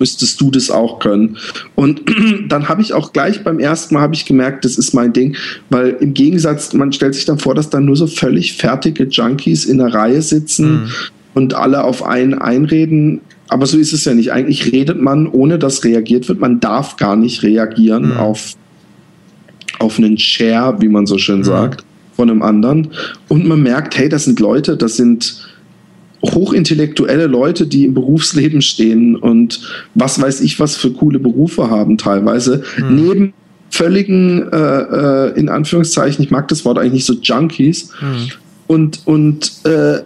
müsstest 0.00 0.40
du 0.40 0.50
das 0.50 0.70
auch 0.70 0.98
können. 0.98 1.36
Und 1.76 2.02
dann 2.48 2.68
habe 2.68 2.82
ich 2.82 2.94
auch 2.94 3.12
gleich 3.12 3.44
beim 3.44 3.60
ersten 3.60 3.94
Mal 3.94 4.00
habe 4.00 4.14
ich 4.14 4.24
gemerkt, 4.24 4.64
das 4.64 4.78
ist 4.78 4.94
mein 4.94 5.12
Ding, 5.12 5.36
weil 5.68 5.96
im 6.00 6.14
Gegensatz, 6.14 6.72
man 6.72 6.92
stellt 6.92 7.14
sich 7.14 7.26
dann 7.26 7.38
vor, 7.38 7.54
dass 7.54 7.70
da 7.70 7.78
nur 7.78 7.96
so 7.96 8.06
völlig 8.06 8.54
fertige 8.54 9.04
Junkies 9.04 9.66
in 9.66 9.78
der 9.78 9.94
Reihe 9.94 10.22
sitzen 10.22 10.72
mhm. 10.72 10.88
und 11.34 11.54
alle 11.54 11.84
auf 11.84 12.02
einen 12.02 12.34
einreden. 12.34 13.20
Aber 13.48 13.66
so 13.66 13.78
ist 13.78 13.92
es 13.92 14.04
ja 14.04 14.14
nicht. 14.14 14.32
Eigentlich 14.32 14.72
redet 14.72 15.00
man, 15.00 15.26
ohne 15.26 15.58
dass 15.58 15.84
reagiert 15.84 16.28
wird. 16.28 16.40
Man 16.40 16.60
darf 16.60 16.96
gar 16.96 17.16
nicht 17.16 17.42
reagieren 17.42 18.10
mhm. 18.10 18.16
auf, 18.16 18.54
auf 19.78 19.98
einen 19.98 20.18
Share, 20.18 20.80
wie 20.80 20.88
man 20.88 21.06
so 21.06 21.18
schön 21.18 21.38
mhm. 21.38 21.44
sagt, 21.44 21.84
von 22.16 22.30
einem 22.30 22.42
anderen. 22.42 22.88
Und 23.28 23.46
man 23.46 23.62
merkt, 23.62 23.98
hey, 23.98 24.08
das 24.08 24.24
sind 24.24 24.40
Leute, 24.40 24.76
das 24.76 24.96
sind 24.96 25.49
hochintellektuelle 26.22 27.26
Leute, 27.26 27.66
die 27.66 27.86
im 27.86 27.94
Berufsleben 27.94 28.60
stehen 28.60 29.16
und 29.16 29.60
was 29.94 30.20
weiß 30.20 30.42
ich, 30.42 30.60
was 30.60 30.76
für 30.76 30.90
coole 30.90 31.18
Berufe 31.18 31.70
haben 31.70 31.96
teilweise, 31.96 32.62
mhm. 32.78 32.94
neben 32.94 33.32
völligen, 33.70 34.48
äh, 34.52 34.56
äh, 34.56 35.38
in 35.38 35.48
Anführungszeichen, 35.48 36.22
ich 36.22 36.30
mag 36.30 36.48
das 36.48 36.64
Wort 36.64 36.78
eigentlich 36.78 36.92
nicht 36.92 37.06
so 37.06 37.14
Junkies. 37.14 37.90
Mhm. 38.00 38.28
Und, 38.66 39.00
und 39.06 39.52
äh, 39.64 40.00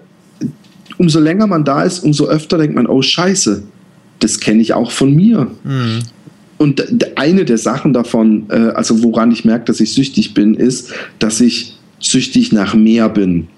umso 0.98 1.18
länger 1.18 1.46
man 1.46 1.64
da 1.64 1.82
ist, 1.82 2.00
umso 2.00 2.26
öfter 2.26 2.58
denkt 2.58 2.76
man, 2.76 2.86
oh 2.86 3.02
scheiße, 3.02 3.64
das 4.20 4.38
kenne 4.38 4.62
ich 4.62 4.74
auch 4.74 4.90
von 4.90 5.14
mir. 5.14 5.48
Mhm. 5.64 6.02
Und 6.58 6.86
eine 7.16 7.44
der 7.44 7.58
Sachen 7.58 7.92
davon, 7.92 8.46
äh, 8.50 8.54
also 8.74 9.02
woran 9.02 9.32
ich 9.32 9.44
merke, 9.44 9.64
dass 9.64 9.80
ich 9.80 9.92
süchtig 9.92 10.34
bin, 10.34 10.54
ist, 10.54 10.92
dass 11.18 11.40
ich 11.40 11.76
süchtig 11.98 12.52
nach 12.52 12.74
mehr 12.74 13.08
bin. 13.08 13.48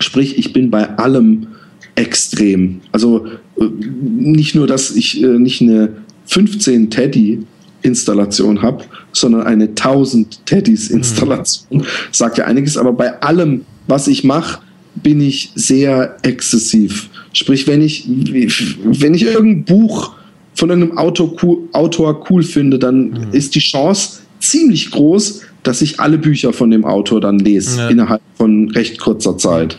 Sprich, 0.00 0.38
ich 0.38 0.52
bin 0.52 0.70
bei 0.70 0.96
allem 0.96 1.48
extrem. 1.94 2.80
Also 2.92 3.26
äh, 3.58 3.64
nicht 4.02 4.54
nur, 4.54 4.66
dass 4.66 4.90
ich 4.90 5.22
äh, 5.22 5.26
nicht 5.26 5.62
eine 5.62 5.90
15 6.26 6.90
Teddy 6.90 7.40
Installation 7.82 8.62
habe, 8.62 8.84
sondern 9.12 9.42
eine 9.42 9.68
1000 9.68 10.46
Teddys 10.46 10.90
Installation. 10.90 11.80
Mhm. 11.80 11.84
Sagt 12.10 12.38
ja 12.38 12.46
einiges, 12.46 12.76
aber 12.76 12.92
bei 12.92 13.20
allem, 13.22 13.62
was 13.86 14.08
ich 14.08 14.24
mache, 14.24 14.60
bin 14.94 15.20
ich 15.20 15.50
sehr 15.54 16.16
exzessiv. 16.22 17.10
Sprich, 17.32 17.66
wenn 17.66 17.82
ich, 17.82 18.06
wenn 18.08 19.14
ich 19.14 19.24
irgendein 19.24 19.64
Buch 19.64 20.12
von 20.54 20.70
irgendeinem 20.70 20.98
Autor 20.98 21.36
cool, 21.42 21.58
Autor 21.72 22.24
cool 22.30 22.42
finde, 22.42 22.78
dann 22.78 23.10
mhm. 23.10 23.26
ist 23.32 23.54
die 23.54 23.60
Chance 23.60 24.20
ziemlich 24.40 24.90
groß, 24.90 25.42
dass 25.62 25.82
ich 25.82 26.00
alle 26.00 26.18
Bücher 26.18 26.52
von 26.52 26.70
dem 26.70 26.84
Autor 26.84 27.20
dann 27.20 27.38
lese 27.38 27.78
ja. 27.78 27.88
innerhalb 27.88 28.22
von 28.36 28.70
recht 28.70 28.98
kurzer 28.98 29.36
Zeit. 29.36 29.76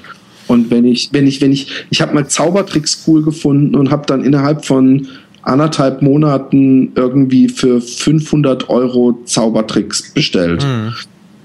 Und 0.48 0.70
wenn 0.72 0.86
ich, 0.86 1.10
wenn 1.12 1.28
ich, 1.28 1.42
wenn 1.42 1.52
ich, 1.52 1.68
ich 1.90 2.02
habe 2.02 2.14
mal 2.14 2.28
Zaubertricks 2.28 3.04
cool 3.08 3.24
gefunden 3.24 3.76
und 3.76 3.92
habe 3.92 4.06
dann 4.06 4.24
innerhalb 4.24 4.66
von 4.66 5.08
anderthalb 5.42 6.02
Monaten 6.02 6.92
irgendwie 6.96 7.50
für 7.50 7.82
500 7.82 8.70
Euro 8.70 9.20
Zaubertricks 9.26 10.14
bestellt. 10.14 10.64
Mhm. 10.64 10.94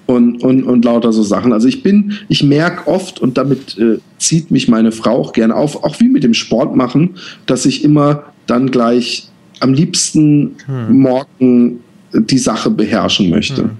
Und, 0.07 0.43
und, 0.43 0.65
und 0.65 0.85
lauter 0.85 1.13
so 1.13 1.23
Sachen. 1.23 1.53
Also 1.53 1.69
ich 1.69 1.85
bin, 1.85 2.15
ich 2.29 2.43
merke 2.43 2.89
oft, 2.89 3.21
und 3.21 3.39
damit 3.39 3.79
äh, 3.79 3.99
zieht 4.19 4.51
mich 4.51 4.67
meine 4.67 4.91
Frau 4.91 5.17
auch 5.21 5.33
gerne 5.33 5.55
auf, 5.55 5.85
auch 5.85 6.01
wie 6.01 6.09
mit 6.09 6.25
dem 6.25 6.35
Sport 6.35 6.75
machen, 6.75 7.11
dass 7.47 7.65
ich 7.65 7.85
immer 7.85 8.25
dann 8.47 8.73
gleich 8.73 9.29
am 9.61 9.73
liebsten 9.73 10.57
mhm. 10.67 10.99
morgen 10.99 11.81
die 12.13 12.39
Sache 12.39 12.71
beherrschen 12.71 13.31
möchte. 13.31 13.65
Mhm 13.65 13.71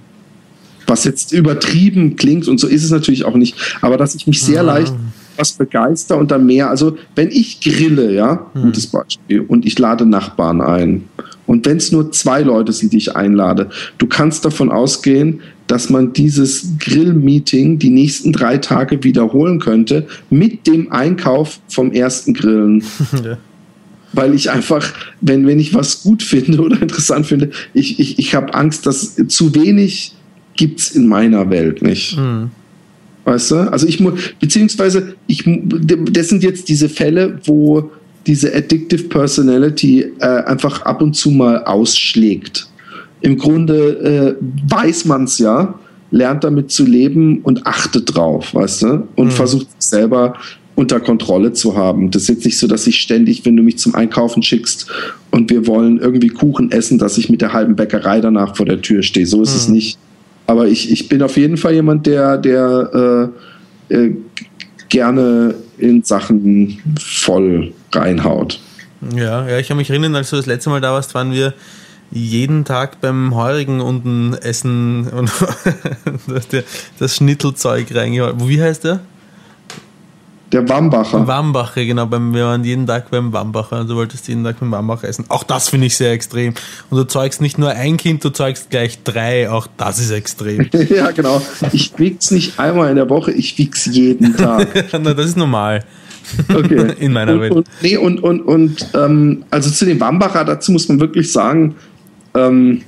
was 0.87 1.03
jetzt 1.03 1.31
übertrieben 1.31 2.15
klingt 2.15 2.47
und 2.47 2.59
so 2.59 2.67
ist 2.67 2.83
es 2.83 2.91
natürlich 2.91 3.25
auch 3.25 3.35
nicht, 3.35 3.55
aber 3.81 3.97
dass 3.97 4.15
ich 4.15 4.27
mich 4.27 4.41
sehr 4.41 4.63
leicht 4.63 4.93
was 5.37 5.53
begeister 5.53 6.17
und 6.17 6.31
dann 6.31 6.45
mehr. 6.45 6.69
Also 6.69 6.97
wenn 7.15 7.29
ich 7.29 7.61
grille, 7.61 8.13
ja, 8.13 8.47
hm. 8.53 8.63
gutes 8.63 8.87
Beispiel, 8.87 9.41
und 9.41 9.65
ich 9.65 9.77
lade 9.79 10.05
Nachbarn 10.05 10.61
ein. 10.61 11.05
Und 11.47 11.65
wenn 11.65 11.77
es 11.77 11.91
nur 11.91 12.11
zwei 12.11 12.41
Leute 12.41 12.71
sind, 12.71 12.93
die 12.93 12.97
ich 12.97 13.15
einlade, 13.15 13.69
du 13.97 14.07
kannst 14.07 14.45
davon 14.45 14.71
ausgehen, 14.71 15.41
dass 15.67 15.89
man 15.89 16.13
dieses 16.13 16.77
Grill-Meeting 16.79 17.79
die 17.79 17.89
nächsten 17.89 18.31
drei 18.33 18.57
Tage 18.57 19.03
wiederholen 19.03 19.59
könnte 19.59 20.07
mit 20.29 20.67
dem 20.67 20.91
Einkauf 20.91 21.59
vom 21.67 21.91
ersten 21.91 22.33
Grillen. 22.33 22.83
Ja. 23.23 23.37
Weil 24.13 24.33
ich 24.33 24.51
einfach, 24.51 24.85
wenn, 25.21 25.47
wenn 25.47 25.57
ich 25.57 25.73
was 25.73 26.03
gut 26.03 26.21
finde 26.21 26.59
oder 26.61 26.81
interessant 26.81 27.27
finde, 27.27 27.51
ich, 27.73 27.97
ich, 27.97 28.19
ich 28.19 28.35
habe 28.35 28.53
Angst, 28.53 28.85
dass 28.85 29.15
zu 29.27 29.55
wenig 29.55 30.13
gibt 30.55 30.79
es 30.79 30.91
in 30.91 31.07
meiner 31.07 31.49
Welt 31.49 31.81
nicht. 31.81 32.17
Mhm. 32.17 32.51
Weißt 33.23 33.51
du? 33.51 33.55
Also 33.71 33.87
ich 33.87 33.99
muss, 33.99 34.13
beziehungsweise, 34.39 35.15
ich, 35.27 35.43
das 35.45 36.29
sind 36.29 36.43
jetzt 36.43 36.69
diese 36.69 36.89
Fälle, 36.89 37.39
wo 37.45 37.91
diese 38.27 38.53
Addictive 38.53 39.03
Personality 39.03 40.05
äh, 40.19 40.25
einfach 40.25 40.81
ab 40.83 41.01
und 41.01 41.15
zu 41.15 41.31
mal 41.31 41.63
ausschlägt. 41.63 42.67
Im 43.21 43.37
Grunde 43.37 44.37
äh, 44.39 44.45
weiß 44.67 45.05
man 45.05 45.25
es 45.25 45.37
ja, 45.37 45.75
lernt 46.09 46.43
damit 46.43 46.71
zu 46.71 46.85
leben 46.85 47.39
und 47.39 47.65
achtet 47.65 48.15
drauf, 48.15 48.53
weißt 48.53 48.83
du? 48.83 49.07
Und 49.15 49.27
mhm. 49.27 49.31
versucht 49.31 49.67
sich 49.71 49.89
selber 49.89 50.35
unter 50.75 50.99
Kontrolle 50.99 51.53
zu 51.53 51.75
haben. 51.75 52.09
Das 52.11 52.23
ist 52.23 52.29
jetzt 52.29 52.45
nicht 52.45 52.57
so, 52.57 52.67
dass 52.67 52.87
ich 52.87 52.99
ständig, 52.99 53.45
wenn 53.45 53.55
du 53.55 53.63
mich 53.63 53.77
zum 53.77 53.93
Einkaufen 53.93 54.41
schickst 54.41 54.87
und 55.29 55.49
wir 55.49 55.67
wollen 55.67 55.99
irgendwie 55.99 56.29
Kuchen 56.29 56.71
essen, 56.71 56.97
dass 56.97 57.17
ich 57.17 57.29
mit 57.29 57.41
der 57.41 57.53
halben 57.53 57.75
Bäckerei 57.75 58.21
danach 58.21 58.55
vor 58.55 58.65
der 58.65 58.81
Tür 58.81 59.03
stehe. 59.03 59.27
So 59.27 59.41
ist 59.41 59.51
mhm. 59.51 59.57
es 59.57 59.67
nicht. 59.67 59.97
Aber 60.47 60.67
ich, 60.67 60.91
ich 60.91 61.07
bin 61.07 61.21
auf 61.21 61.37
jeden 61.37 61.57
Fall 61.57 61.73
jemand, 61.73 62.05
der, 62.07 62.37
der 62.37 63.31
äh, 63.89 63.95
äh, 63.95 64.15
gerne 64.89 65.55
in 65.77 66.03
Sachen 66.03 66.79
voll 66.99 67.73
reinhaut. 67.91 68.59
Ja, 69.15 69.47
ja, 69.47 69.57
ich 69.57 69.67
kann 69.67 69.77
mich 69.77 69.89
erinnern, 69.89 70.15
als 70.15 70.29
du 70.29 70.35
das 70.35 70.45
letzte 70.45 70.69
Mal 70.69 70.81
da 70.81 70.91
warst, 70.91 71.15
waren 71.15 71.31
wir 71.31 71.53
jeden 72.11 72.65
Tag 72.65 73.01
beim 73.01 73.33
Heurigen 73.33 73.79
unten 73.79 74.33
essen 74.33 75.07
und 75.07 75.31
das 76.99 77.15
Schnittelzeug 77.15 77.87
reingeholt. 77.95 78.35
Wie 78.47 78.61
heißt 78.61 78.83
der? 78.83 78.99
Der 80.51 80.67
Wambacher. 80.67 81.27
Wambacher, 81.27 81.85
genau. 81.85 82.05
Beim, 82.07 82.33
wir 82.33 82.43
waren 82.43 82.63
jeden 82.63 82.85
Tag 82.85 83.09
beim 83.09 83.31
Wambacher. 83.31 83.85
Du 83.85 83.95
wolltest 83.95 84.27
jeden 84.27 84.43
Tag 84.43 84.59
beim 84.59 84.71
Wambacher 84.71 85.07
essen. 85.07 85.25
Auch 85.29 85.43
das 85.43 85.69
finde 85.69 85.87
ich 85.87 85.95
sehr 85.95 86.11
extrem. 86.11 86.53
Und 86.89 86.97
du 86.97 87.05
zeugst 87.05 87.41
nicht 87.41 87.57
nur 87.57 87.69
ein 87.69 87.95
Kind, 87.95 88.23
du 88.25 88.31
zeugst 88.31 88.69
gleich 88.69 89.01
drei. 89.03 89.49
Auch 89.49 89.67
das 89.77 89.99
ist 89.99 90.11
extrem. 90.11 90.69
ja, 90.89 91.11
genau. 91.11 91.41
Ich 91.71 91.93
wieg's 91.97 92.31
nicht 92.31 92.59
einmal 92.59 92.89
in 92.89 92.97
der 92.97 93.09
Woche, 93.09 93.31
ich 93.31 93.57
wieg's 93.57 93.85
jeden 93.85 94.35
Tag. 94.37 94.67
Na, 94.91 95.13
das 95.13 95.27
ist 95.27 95.37
normal. 95.37 95.85
Okay. 96.53 96.93
In 96.99 97.13
meiner 97.13 97.33
und, 97.33 97.41
Welt. 97.41 97.51
Und, 97.53 97.67
nee, 97.81 97.97
und, 97.97 98.21
und, 98.21 98.41
und 98.41 98.87
ähm, 98.93 99.43
also 99.49 99.69
zu 99.69 99.85
dem 99.85 99.99
Wambacher, 99.99 100.45
dazu 100.45 100.71
muss 100.71 100.87
man 100.87 100.99
wirklich 100.99 101.31
sagen, 101.31 101.75
ähm, 102.35 102.83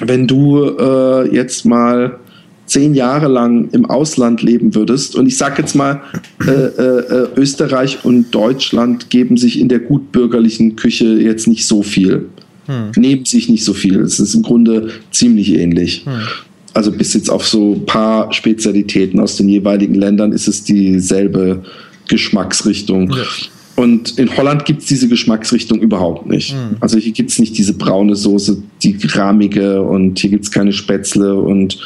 wenn 0.00 0.26
du 0.26 0.76
äh, 0.78 1.34
jetzt 1.34 1.64
mal 1.64 2.18
zehn 2.66 2.94
Jahre 2.94 3.28
lang 3.28 3.68
im 3.72 3.86
Ausland 3.86 4.42
leben 4.42 4.74
würdest, 4.74 5.16
und 5.16 5.26
ich 5.26 5.36
sage 5.36 5.62
jetzt 5.62 5.74
mal, 5.74 6.00
äh, 6.46 6.50
äh, 6.50 7.28
Österreich 7.36 8.04
und 8.04 8.30
Deutschland 8.34 9.10
geben 9.10 9.36
sich 9.36 9.60
in 9.60 9.68
der 9.68 9.80
gutbürgerlichen 9.80 10.76
Küche 10.76 11.06
jetzt 11.06 11.46
nicht 11.46 11.66
so 11.66 11.82
viel, 11.82 12.26
hm. 12.66 12.92
nehmen 12.96 13.24
sich 13.24 13.48
nicht 13.48 13.64
so 13.64 13.74
viel. 13.74 14.00
Es 14.00 14.18
ist 14.18 14.34
im 14.34 14.42
Grunde 14.42 14.90
ziemlich 15.10 15.54
ähnlich. 15.54 16.04
Hm. 16.06 16.12
Also 16.72 16.90
bis 16.90 17.14
jetzt 17.14 17.30
auf 17.30 17.46
so 17.46 17.74
ein 17.74 17.86
paar 17.86 18.32
Spezialitäten 18.32 19.20
aus 19.20 19.36
den 19.36 19.48
jeweiligen 19.48 19.94
Ländern 19.94 20.32
ist 20.32 20.48
es 20.48 20.64
dieselbe 20.64 21.62
Geschmacksrichtung. 22.08 23.10
Ja. 23.10 23.22
Und 23.76 24.18
in 24.18 24.36
Holland 24.36 24.64
gibt 24.64 24.82
es 24.82 24.86
diese 24.86 25.08
Geschmacksrichtung 25.08 25.80
überhaupt 25.80 26.26
nicht. 26.26 26.54
Mhm. 26.54 26.76
Also 26.80 26.98
hier 26.98 27.12
gibt 27.12 27.30
es 27.30 27.38
nicht 27.38 27.58
diese 27.58 27.74
braune 27.74 28.14
Soße, 28.14 28.62
die 28.82 28.96
rahmige 29.04 29.82
und 29.82 30.18
hier 30.18 30.30
gibt 30.30 30.44
es 30.44 30.52
keine 30.52 30.72
Spätzle 30.72 31.34
und 31.34 31.78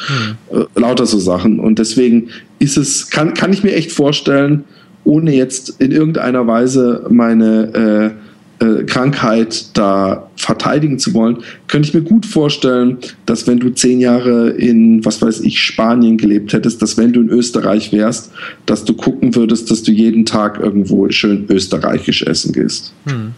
mhm. 0.51 0.57
äh, 0.59 0.79
lauter 0.79 1.05
so 1.05 1.17
Sachen. 1.17 1.59
Und 1.59 1.79
deswegen 1.79 2.29
ist 2.59 2.77
es, 2.77 3.09
kann, 3.09 3.33
kann 3.33 3.51
ich 3.53 3.63
mir 3.63 3.73
echt 3.73 3.91
vorstellen, 3.91 4.65
ohne 5.03 5.33
jetzt 5.35 5.81
in 5.81 5.91
irgendeiner 5.91 6.45
Weise 6.45 7.07
meine 7.09 8.15
äh, 8.15 8.28
äh, 8.59 8.83
Krankheit 8.83 9.77
da 9.77 10.29
verteidigen 10.35 10.99
zu 10.99 11.13
wollen, 11.13 11.37
könnte 11.67 11.87
ich 11.87 11.93
mir 11.93 12.01
gut 12.01 12.25
vorstellen, 12.25 12.97
dass 13.25 13.47
wenn 13.47 13.59
du 13.59 13.69
zehn 13.69 13.99
Jahre 13.99 14.49
in, 14.49 15.03
was 15.05 15.21
weiß 15.21 15.41
ich, 15.41 15.59
Spanien 15.59 16.17
gelebt 16.17 16.53
hättest, 16.53 16.81
dass 16.81 16.97
wenn 16.97 17.13
du 17.13 17.21
in 17.21 17.29
Österreich 17.29 17.91
wärst, 17.91 18.31
dass 18.65 18.83
du 18.83 18.93
gucken 18.93 19.35
würdest, 19.35 19.71
dass 19.71 19.83
du 19.83 19.91
jeden 19.91 20.25
Tag 20.25 20.59
irgendwo 20.59 21.09
schön 21.09 21.45
österreichisch 21.49 22.23
essen 22.23 22.53
gehst. 22.53 22.93
Hm. 23.05 23.33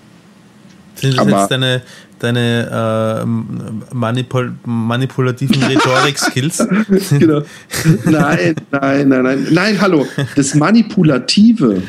Sind 0.95 1.17
das 1.17 1.19
Aber, 1.19 1.39
jetzt 1.41 1.51
deine, 1.51 1.81
deine 2.19 3.23
äh, 3.23 3.95
manipul 3.95 4.53
manipulativen 4.65 5.63
Rhetorik-Skills? 5.63 6.67
genau. 7.19 7.41
Nein, 8.05 8.55
nein, 8.71 9.09
nein, 9.09 9.23
nein. 9.23 9.47
Nein, 9.51 9.81
hallo. 9.81 10.05
Das 10.35 10.53
Manipulative 10.55 11.81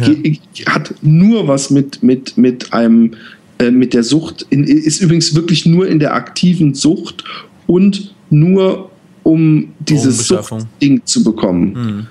ja. 0.00 0.72
hat 0.72 0.94
nur 1.02 1.48
was 1.48 1.70
mit, 1.70 2.02
mit, 2.02 2.36
mit 2.36 2.72
einem, 2.72 3.12
äh, 3.58 3.70
mit 3.70 3.94
der 3.94 4.02
Sucht, 4.02 4.46
in, 4.50 4.64
ist 4.64 5.00
übrigens 5.00 5.34
wirklich 5.34 5.66
nur 5.66 5.86
in 5.88 5.98
der 5.98 6.14
aktiven 6.14 6.74
Sucht 6.74 7.24
und 7.66 8.14
nur 8.30 8.90
um 9.22 9.72
dieses 9.80 10.26
Suchtding 10.28 11.02
zu 11.04 11.24
bekommen. 11.24 11.74
Hm. 11.74 12.06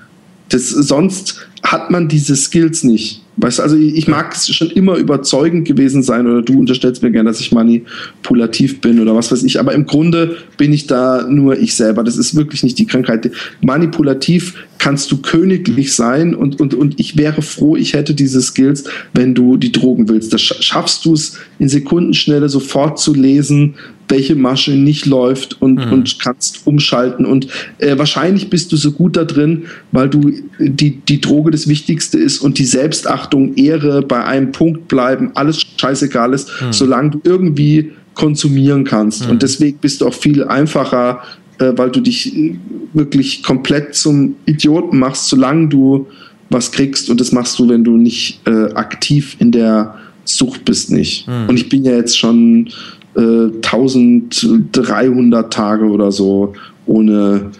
Das, 0.48 0.68
sonst 0.68 1.46
hat 1.62 1.90
man 1.90 2.08
diese 2.08 2.36
Skills 2.36 2.84
nicht. 2.84 3.23
Weißt 3.36 3.58
du, 3.58 3.62
also 3.62 3.76
ich 3.76 4.06
mag 4.06 4.32
es 4.32 4.54
schon 4.54 4.70
immer 4.70 4.96
überzeugend 4.96 5.66
gewesen 5.66 6.02
sein 6.02 6.26
oder 6.26 6.42
du 6.42 6.58
unterstellst 6.58 7.02
mir 7.02 7.10
gerne, 7.10 7.30
dass 7.30 7.40
ich 7.40 7.50
manipulativ 7.50 8.80
bin 8.80 9.00
oder 9.00 9.16
was 9.16 9.32
weiß 9.32 9.42
ich, 9.42 9.58
aber 9.58 9.72
im 9.74 9.86
Grunde 9.86 10.36
bin 10.56 10.72
ich 10.72 10.86
da 10.86 11.26
nur 11.28 11.58
ich 11.58 11.74
selber. 11.74 12.04
Das 12.04 12.16
ist 12.16 12.36
wirklich 12.36 12.62
nicht 12.62 12.78
die 12.78 12.86
Krankheit. 12.86 13.30
Manipulativ 13.60 14.54
kannst 14.78 15.10
du 15.10 15.16
königlich 15.16 15.94
sein 15.94 16.34
und, 16.34 16.60
und, 16.60 16.74
und 16.74 17.00
ich 17.00 17.16
wäre 17.16 17.42
froh, 17.42 17.74
ich 17.74 17.94
hätte 17.94 18.14
diese 18.14 18.40
Skills, 18.40 18.84
wenn 19.14 19.34
du 19.34 19.56
die 19.56 19.72
Drogen 19.72 20.08
willst. 20.08 20.32
Da 20.32 20.38
schaffst 20.38 21.04
du 21.04 21.14
es 21.14 21.38
in 21.58 21.68
Sekundenschnelle 21.68 22.48
sofort 22.48 22.98
zu 22.98 23.14
lesen, 23.14 23.74
welche 24.08 24.34
Masche 24.34 24.72
nicht 24.72 25.06
läuft 25.06 25.60
und, 25.60 25.86
mhm. 25.86 25.92
und 25.92 26.18
kannst 26.20 26.66
umschalten. 26.66 27.24
Und 27.26 27.48
äh, 27.78 27.96
wahrscheinlich 27.98 28.50
bist 28.50 28.72
du 28.72 28.76
so 28.76 28.92
gut 28.92 29.16
da 29.16 29.24
drin, 29.24 29.64
weil 29.92 30.08
du 30.08 30.32
die, 30.58 30.98
die 31.00 31.20
Droge 31.20 31.50
das 31.50 31.68
Wichtigste 31.68 32.18
ist 32.18 32.38
und 32.38 32.58
die 32.58 32.64
Selbstachtung, 32.64 33.54
Ehre 33.56 34.02
bei 34.02 34.24
einem 34.24 34.52
Punkt 34.52 34.88
bleiben, 34.88 35.30
alles 35.34 35.64
scheißegal 35.76 36.32
ist, 36.32 36.50
mhm. 36.60 36.72
solange 36.72 37.10
du 37.10 37.20
irgendwie 37.24 37.92
konsumieren 38.14 38.84
kannst. 38.84 39.24
Mhm. 39.24 39.32
Und 39.32 39.42
deswegen 39.42 39.78
bist 39.78 40.00
du 40.00 40.06
auch 40.06 40.14
viel 40.14 40.44
einfacher, 40.44 41.22
äh, 41.58 41.72
weil 41.76 41.90
du 41.90 42.00
dich 42.00 42.36
äh, 42.36 42.56
wirklich 42.92 43.42
komplett 43.42 43.94
zum 43.94 44.36
Idioten 44.46 44.98
machst, 44.98 45.28
solange 45.28 45.68
du 45.68 46.06
was 46.50 46.70
kriegst. 46.70 47.10
Und 47.10 47.20
das 47.20 47.32
machst 47.32 47.58
du, 47.58 47.68
wenn 47.68 47.84
du 47.84 47.96
nicht 47.96 48.40
äh, 48.46 48.72
aktiv 48.74 49.36
in 49.38 49.50
der 49.50 49.94
Sucht 50.24 50.64
bist, 50.64 50.90
nicht. 50.90 51.26
Mhm. 51.26 51.48
Und 51.48 51.56
ich 51.56 51.68
bin 51.68 51.84
ja 51.84 51.92
jetzt 51.92 52.18
schon 52.18 52.70
1300 53.16 55.52
Tage 55.52 55.84
oder 55.84 56.12
so 56.12 56.54
ohne 56.86 57.50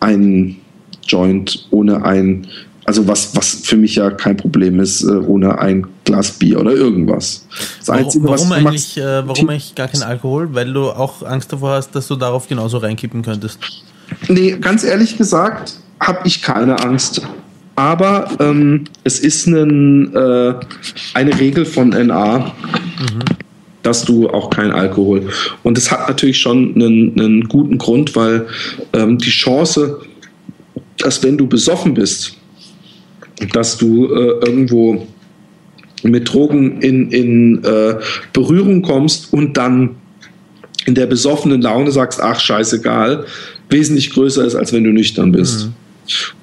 einen 0.00 0.56
Joint, 1.06 1.66
ohne 1.70 2.04
ein, 2.04 2.46
also 2.84 3.06
was, 3.08 3.36
was 3.36 3.60
für 3.64 3.76
mich 3.76 3.96
ja 3.96 4.10
kein 4.10 4.36
Problem 4.36 4.80
ist, 4.80 5.02
äh, 5.02 5.12
ohne 5.12 5.58
ein 5.58 5.86
Glas 6.04 6.32
Bier 6.32 6.60
oder 6.60 6.72
irgendwas. 6.72 7.46
Das 7.78 7.88
warum, 7.88 8.04
Einzige, 8.04 8.28
warum, 8.28 8.52
eigentlich, 8.52 8.96
machst, 8.96 8.98
äh, 8.98 9.26
warum 9.26 9.48
eigentlich 9.48 9.74
gar 9.74 9.88
kein 9.88 10.02
Alkohol? 10.02 10.54
Weil 10.54 10.72
du 10.72 10.90
auch 10.90 11.22
Angst 11.22 11.52
davor 11.52 11.72
hast, 11.72 11.94
dass 11.94 12.08
du 12.08 12.16
darauf 12.16 12.48
genauso 12.48 12.78
reinkippen 12.78 13.22
könntest. 13.22 13.58
Nee, 14.28 14.56
ganz 14.60 14.84
ehrlich 14.84 15.16
gesagt, 15.16 15.78
habe 16.00 16.20
ich 16.24 16.42
keine 16.42 16.78
Angst. 16.80 17.22
Aber 17.76 18.28
ähm, 18.38 18.84
es 19.02 19.18
ist 19.18 19.46
ein, 19.46 20.14
äh, 20.14 20.54
eine 21.14 21.40
Regel 21.40 21.64
von 21.64 21.88
NA. 21.88 22.38
Mhm 22.38 23.43
dass 23.84 24.04
du 24.04 24.28
auch 24.28 24.50
kein 24.50 24.72
Alkohol. 24.72 25.28
Und 25.62 25.78
es 25.78 25.92
hat 25.92 26.08
natürlich 26.08 26.38
schon 26.38 26.74
einen, 26.74 27.18
einen 27.18 27.48
guten 27.48 27.78
Grund, 27.78 28.16
weil 28.16 28.46
ähm, 28.92 29.18
die 29.18 29.30
Chance, 29.30 30.00
dass 30.98 31.22
wenn 31.22 31.38
du 31.38 31.46
besoffen 31.46 31.94
bist, 31.94 32.36
dass 33.52 33.76
du 33.76 34.06
äh, 34.06 34.46
irgendwo 34.46 35.06
mit 36.02 36.32
Drogen 36.32 36.80
in, 36.80 37.10
in 37.10 37.64
äh, 37.64 37.96
Berührung 38.32 38.82
kommst 38.82 39.32
und 39.32 39.56
dann 39.56 39.96
in 40.86 40.94
der 40.94 41.06
besoffenen 41.06 41.62
Laune 41.62 41.90
sagst, 41.92 42.20
ach 42.20 42.40
scheißegal, 42.40 43.24
wesentlich 43.70 44.10
größer 44.10 44.44
ist, 44.44 44.54
als 44.54 44.72
wenn 44.72 44.84
du 44.84 44.90
nüchtern 44.90 45.32
bist. 45.32 45.66
Mhm. 45.66 45.72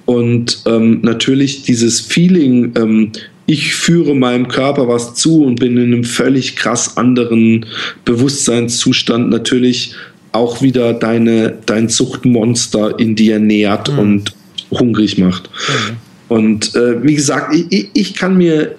Und 0.05 0.63
ähm, 0.65 0.99
natürlich 1.01 1.63
dieses 1.63 2.01
Feeling, 2.01 2.73
ähm, 2.75 3.11
ich 3.45 3.73
führe 3.73 4.15
meinem 4.15 4.47
Körper 4.47 4.87
was 4.87 5.15
zu 5.15 5.43
und 5.43 5.59
bin 5.59 5.77
in 5.77 5.93
einem 5.93 6.03
völlig 6.03 6.55
krass 6.55 6.97
anderen 6.97 7.65
Bewusstseinszustand 8.05 9.29
natürlich 9.29 9.93
auch 10.31 10.61
wieder 10.61 10.93
deine, 10.93 11.57
dein 11.65 11.89
Zuchtmonster 11.89 12.97
in 12.99 13.15
dir 13.15 13.39
nährt 13.39 13.91
mhm. 13.91 13.99
und 13.99 14.33
hungrig 14.71 15.17
macht. 15.17 15.49
Mhm. 15.49 15.95
Und 16.29 16.75
äh, 16.75 17.03
wie 17.03 17.15
gesagt, 17.15 17.53
ich, 17.69 17.89
ich 17.93 18.13
kann 18.13 18.37
mir 18.37 18.75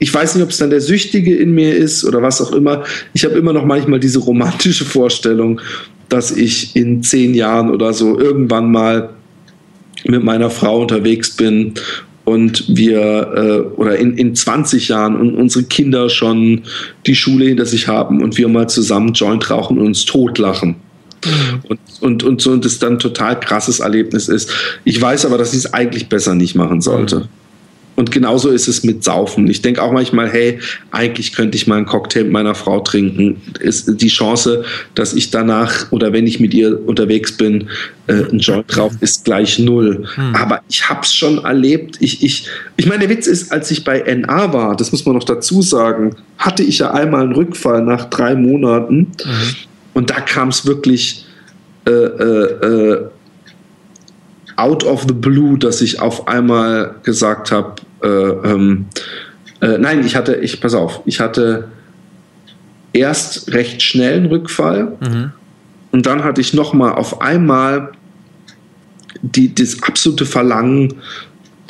ich 0.00 0.12
weiß 0.12 0.34
nicht, 0.34 0.42
ob 0.42 0.50
es 0.50 0.56
dann 0.56 0.70
der 0.70 0.80
Süchtige 0.80 1.36
in 1.36 1.54
mir 1.54 1.76
ist 1.76 2.04
oder 2.04 2.22
was 2.22 2.40
auch 2.40 2.52
immer. 2.52 2.84
Ich 3.12 3.24
habe 3.24 3.34
immer 3.34 3.52
noch 3.52 3.66
manchmal 3.66 4.00
diese 4.00 4.18
romantische 4.18 4.86
Vorstellung, 4.86 5.60
dass 6.08 6.32
ich 6.32 6.74
in 6.74 7.02
zehn 7.02 7.34
Jahren 7.34 7.70
oder 7.70 7.92
so 7.92 8.18
irgendwann 8.18 8.72
mal 8.72 9.10
mit 10.04 10.22
meiner 10.22 10.50
Frau 10.50 10.80
unterwegs 10.80 11.36
bin 11.36 11.74
und 12.24 12.64
wir 12.68 13.32
äh, 13.34 13.80
oder 13.80 13.96
in, 13.96 14.16
in 14.16 14.34
20 14.34 14.88
Jahren 14.88 15.16
und 15.16 15.34
unsere 15.34 15.64
Kinder 15.64 16.08
schon 16.08 16.62
die 17.06 17.14
Schule 17.14 17.46
hinter 17.46 17.66
sich 17.66 17.88
haben 17.88 18.22
und 18.22 18.38
wir 18.38 18.48
mal 18.48 18.68
zusammen 18.68 19.12
Joint 19.14 19.50
rauchen 19.50 19.78
und 19.78 19.86
uns 19.86 20.04
totlachen. 20.04 20.76
Mhm. 21.24 21.60
Und, 21.68 21.80
und, 22.00 22.22
und 22.22 22.40
so 22.40 22.52
und 22.52 22.64
das 22.64 22.78
dann 22.78 22.94
ein 22.94 22.98
total 22.98 23.38
krasses 23.40 23.80
Erlebnis 23.80 24.28
ist. 24.28 24.50
Ich 24.84 25.00
weiß 25.00 25.26
aber, 25.26 25.38
dass 25.38 25.52
ich 25.52 25.60
es 25.60 25.72
eigentlich 25.72 26.08
besser 26.08 26.34
nicht 26.34 26.54
machen 26.54 26.80
sollte. 26.80 27.28
Und 28.00 28.10
genauso 28.10 28.48
ist 28.48 28.66
es 28.66 28.82
mit 28.82 29.04
Saufen. 29.04 29.46
Ich 29.50 29.60
denke 29.60 29.82
auch 29.82 29.92
manchmal, 29.92 30.26
hey, 30.30 30.58
eigentlich 30.90 31.34
könnte 31.34 31.58
ich 31.58 31.66
mal 31.66 31.76
einen 31.76 31.84
Cocktail 31.84 32.22
mit 32.22 32.32
meiner 32.32 32.54
Frau 32.54 32.80
trinken. 32.80 33.42
Ist 33.60 34.00
die 34.00 34.08
Chance, 34.08 34.64
dass 34.94 35.12
ich 35.12 35.30
danach 35.30 35.92
oder 35.92 36.10
wenn 36.14 36.26
ich 36.26 36.40
mit 36.40 36.54
ihr 36.54 36.80
unterwegs 36.88 37.36
bin, 37.36 37.68
äh, 38.06 38.24
einen 38.24 38.38
Joint 38.38 38.64
drauf, 38.74 38.94
ist 39.00 39.26
gleich 39.26 39.58
null. 39.58 40.06
Hm. 40.14 40.34
Aber 40.34 40.62
ich 40.70 40.88
habe 40.88 41.00
es 41.02 41.14
schon 41.14 41.44
erlebt. 41.44 41.98
Ich, 42.00 42.24
ich, 42.24 42.46
ich 42.78 42.86
meine, 42.86 43.00
der 43.00 43.10
Witz 43.10 43.26
ist, 43.26 43.52
als 43.52 43.70
ich 43.70 43.84
bei 43.84 43.98
NA 44.00 44.50
war, 44.50 44.74
das 44.76 44.92
muss 44.92 45.04
man 45.04 45.16
noch 45.16 45.24
dazu 45.24 45.60
sagen, 45.60 46.16
hatte 46.38 46.62
ich 46.62 46.78
ja 46.78 46.92
einmal 46.92 47.24
einen 47.24 47.34
Rückfall 47.34 47.82
nach 47.82 48.06
drei 48.06 48.34
Monaten. 48.34 48.96
Mhm. 48.96 49.54
Und 49.92 50.08
da 50.08 50.20
kam 50.22 50.48
es 50.48 50.64
wirklich 50.64 51.26
äh, 51.84 51.90
äh, 51.90 52.66
äh, 52.66 53.04
out 54.56 54.84
of 54.84 55.04
the 55.06 55.12
blue, 55.12 55.58
dass 55.58 55.82
ich 55.82 56.00
auf 56.00 56.28
einmal 56.28 56.94
gesagt 57.02 57.52
habe, 57.52 57.74
äh, 58.02 58.06
ähm, 58.06 58.86
äh, 59.60 59.78
nein, 59.78 60.04
ich 60.04 60.16
hatte, 60.16 60.36
ich, 60.36 60.60
pass 60.60 60.74
auf, 60.74 61.02
ich 61.04 61.20
hatte 61.20 61.68
erst 62.92 63.52
recht 63.52 63.82
schnell 63.82 64.16
einen 64.16 64.26
Rückfall 64.26 64.96
mhm. 65.00 65.32
und 65.92 66.06
dann 66.06 66.24
hatte 66.24 66.40
ich 66.40 66.54
nochmal 66.54 66.92
auf 66.92 67.20
einmal 67.20 67.92
die, 69.22 69.54
das 69.54 69.82
absolute 69.82 70.24
Verlangen 70.24 70.94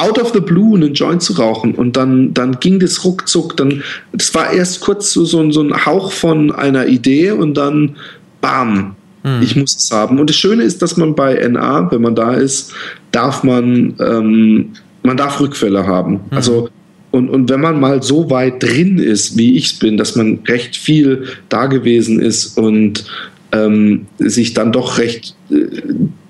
out 0.01 0.19
of 0.19 0.33
the 0.33 0.41
blue 0.41 0.77
einen 0.77 0.95
Joint 0.95 1.23
zu 1.23 1.35
rauchen 1.35 1.75
und 1.75 1.97
dann, 1.97 2.33
dann 2.33 2.59
ging 2.61 2.81
das 2.81 3.05
ruckzuck. 3.05 3.57
Dann, 3.57 3.83
das 4.13 4.35
war 4.35 4.53
erst 4.53 4.81
kurz 4.81 5.13
so, 5.13 5.25
so, 5.25 5.51
so 5.51 5.63
ein 5.63 5.85
Hauch 5.85 6.13
von 6.13 6.53
einer 6.53 6.87
Idee 6.87 7.33
und 7.33 7.55
dann 7.55 7.97
bam, 8.41 8.97
hm. 9.23 9.43
ich 9.43 9.57
muss 9.57 9.77
es 9.77 9.91
haben. 9.91 10.19
Und 10.19 10.31
das 10.31 10.37
Schöne 10.37 10.63
ist, 10.63 10.81
dass 10.81 10.97
man 10.97 11.15
bei 11.15 11.35
NA, 11.47 11.91
wenn 11.91 12.01
man 12.01 12.15
da 12.15 12.33
ist, 12.33 12.73
darf 13.13 13.43
man, 13.43 13.95
ähm, 14.01 14.71
man 15.03 15.17
darf 15.17 15.41
Rückfälle 15.41 15.87
haben. 15.87 16.21
Hm. 16.31 16.37
Also 16.37 16.69
und, 17.13 17.29
und 17.29 17.51
wenn 17.51 17.61
man 17.61 17.81
mal 17.81 18.03
so 18.03 18.31
weit 18.31 18.63
drin 18.63 18.99
ist, 18.99 19.37
wie 19.37 19.57
ich 19.57 19.67
es 19.67 19.79
bin, 19.79 19.97
dass 19.97 20.15
man 20.15 20.41
recht 20.47 20.77
viel 20.77 21.25
da 21.49 21.67
gewesen 21.67 22.21
ist 22.21 22.57
und 22.57 23.05
ähm, 23.53 24.07
sich 24.19 24.55
dann 24.55 24.71
doch 24.71 24.99
recht 24.99 25.35
äh, 25.51 25.65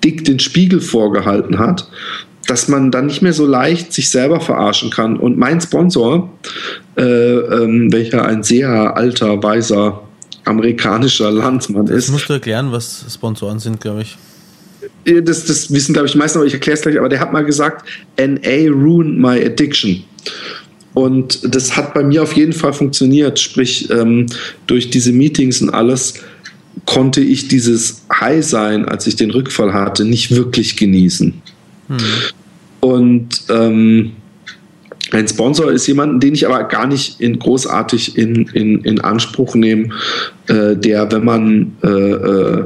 dick 0.03 0.25
den 0.25 0.39
Spiegel 0.39 0.81
vorgehalten 0.81 1.59
hat, 1.59 1.87
dass 2.47 2.69
man 2.69 2.91
dann 2.91 3.07
nicht 3.07 3.21
mehr 3.21 3.35
so 3.35 3.47
leicht 3.47 3.93
sich 3.93 4.09
selber 4.09 4.41
verarschen 4.41 4.91
kann. 4.91 5.19
Und 5.19 5.37
mein 5.37 5.61
Sponsor, 5.61 6.33
äh, 6.97 7.03
ähm, 7.03 7.93
welcher 7.93 8.25
ein 8.25 8.43
sehr 8.43 8.97
alter, 8.97 9.43
weiser 9.43 10.03
amerikanischer 10.45 11.31
Landsmann 11.31 11.87
ist. 11.89 12.09
Das 12.09 12.13
musst 12.13 12.29
du 12.31 12.33
erklären, 12.33 12.73
was 12.73 13.05
Sponsoren 13.13 13.59
sind, 13.59 13.81
glaube 13.81 14.03
ich. 14.03 14.17
Das, 15.05 15.45
das 15.45 15.73
wissen, 15.73 15.93
glaube 15.93 16.07
ich, 16.07 16.13
die 16.13 16.19
meisten, 16.19 16.39
aber 16.39 16.47
ich 16.47 16.55
erkläre 16.55 16.77
es 16.77 16.83
gleich. 16.83 16.99
Aber 16.99 17.09
der 17.09 17.21
hat 17.21 17.33
mal 17.33 17.45
gesagt, 17.45 17.89
NA 18.19 18.71
ruined 18.71 19.19
my 19.19 19.45
addiction. 19.45 20.05
Und 20.95 21.55
das 21.55 21.77
hat 21.77 21.95
bei 21.95 22.03
mir 22.03 22.23
auf 22.23 22.33
jeden 22.33 22.53
Fall 22.53 22.73
funktioniert. 22.73 23.39
Sprich, 23.39 23.91
ähm, 23.91 24.27
durch 24.67 24.91
diese 24.91 25.13
Meetings 25.13 25.63
und 25.63 25.71
alles 25.71 26.15
konnte 26.87 27.21
ich 27.21 27.49
dieses 27.49 28.03
High 28.13 28.45
sein, 28.45 28.87
als 28.87 29.07
ich 29.07 29.17
den 29.17 29.31
Rückfall 29.31 29.73
hatte, 29.73 30.05
nicht 30.05 30.35
wirklich 30.35 30.77
genießen. 30.77 31.35
Hm. 31.89 31.99
Und 32.81 33.43
ähm, 33.49 34.13
ein 35.13 35.27
Sponsor 35.27 35.73
ist 35.73 35.87
jemand, 35.87 36.23
den 36.23 36.35
ich 36.35 36.47
aber 36.47 36.65
gar 36.65 36.87
nicht 36.87 37.21
in, 37.21 37.39
großartig 37.39 38.17
in, 38.17 38.47
in, 38.49 38.83
in 38.85 39.01
Anspruch 39.01 39.55
nehme, 39.55 39.91
äh, 40.47 40.77
der, 40.77 41.11
wenn 41.11 41.25
man 41.25 41.73
äh, 41.83 41.89
äh, 41.89 42.65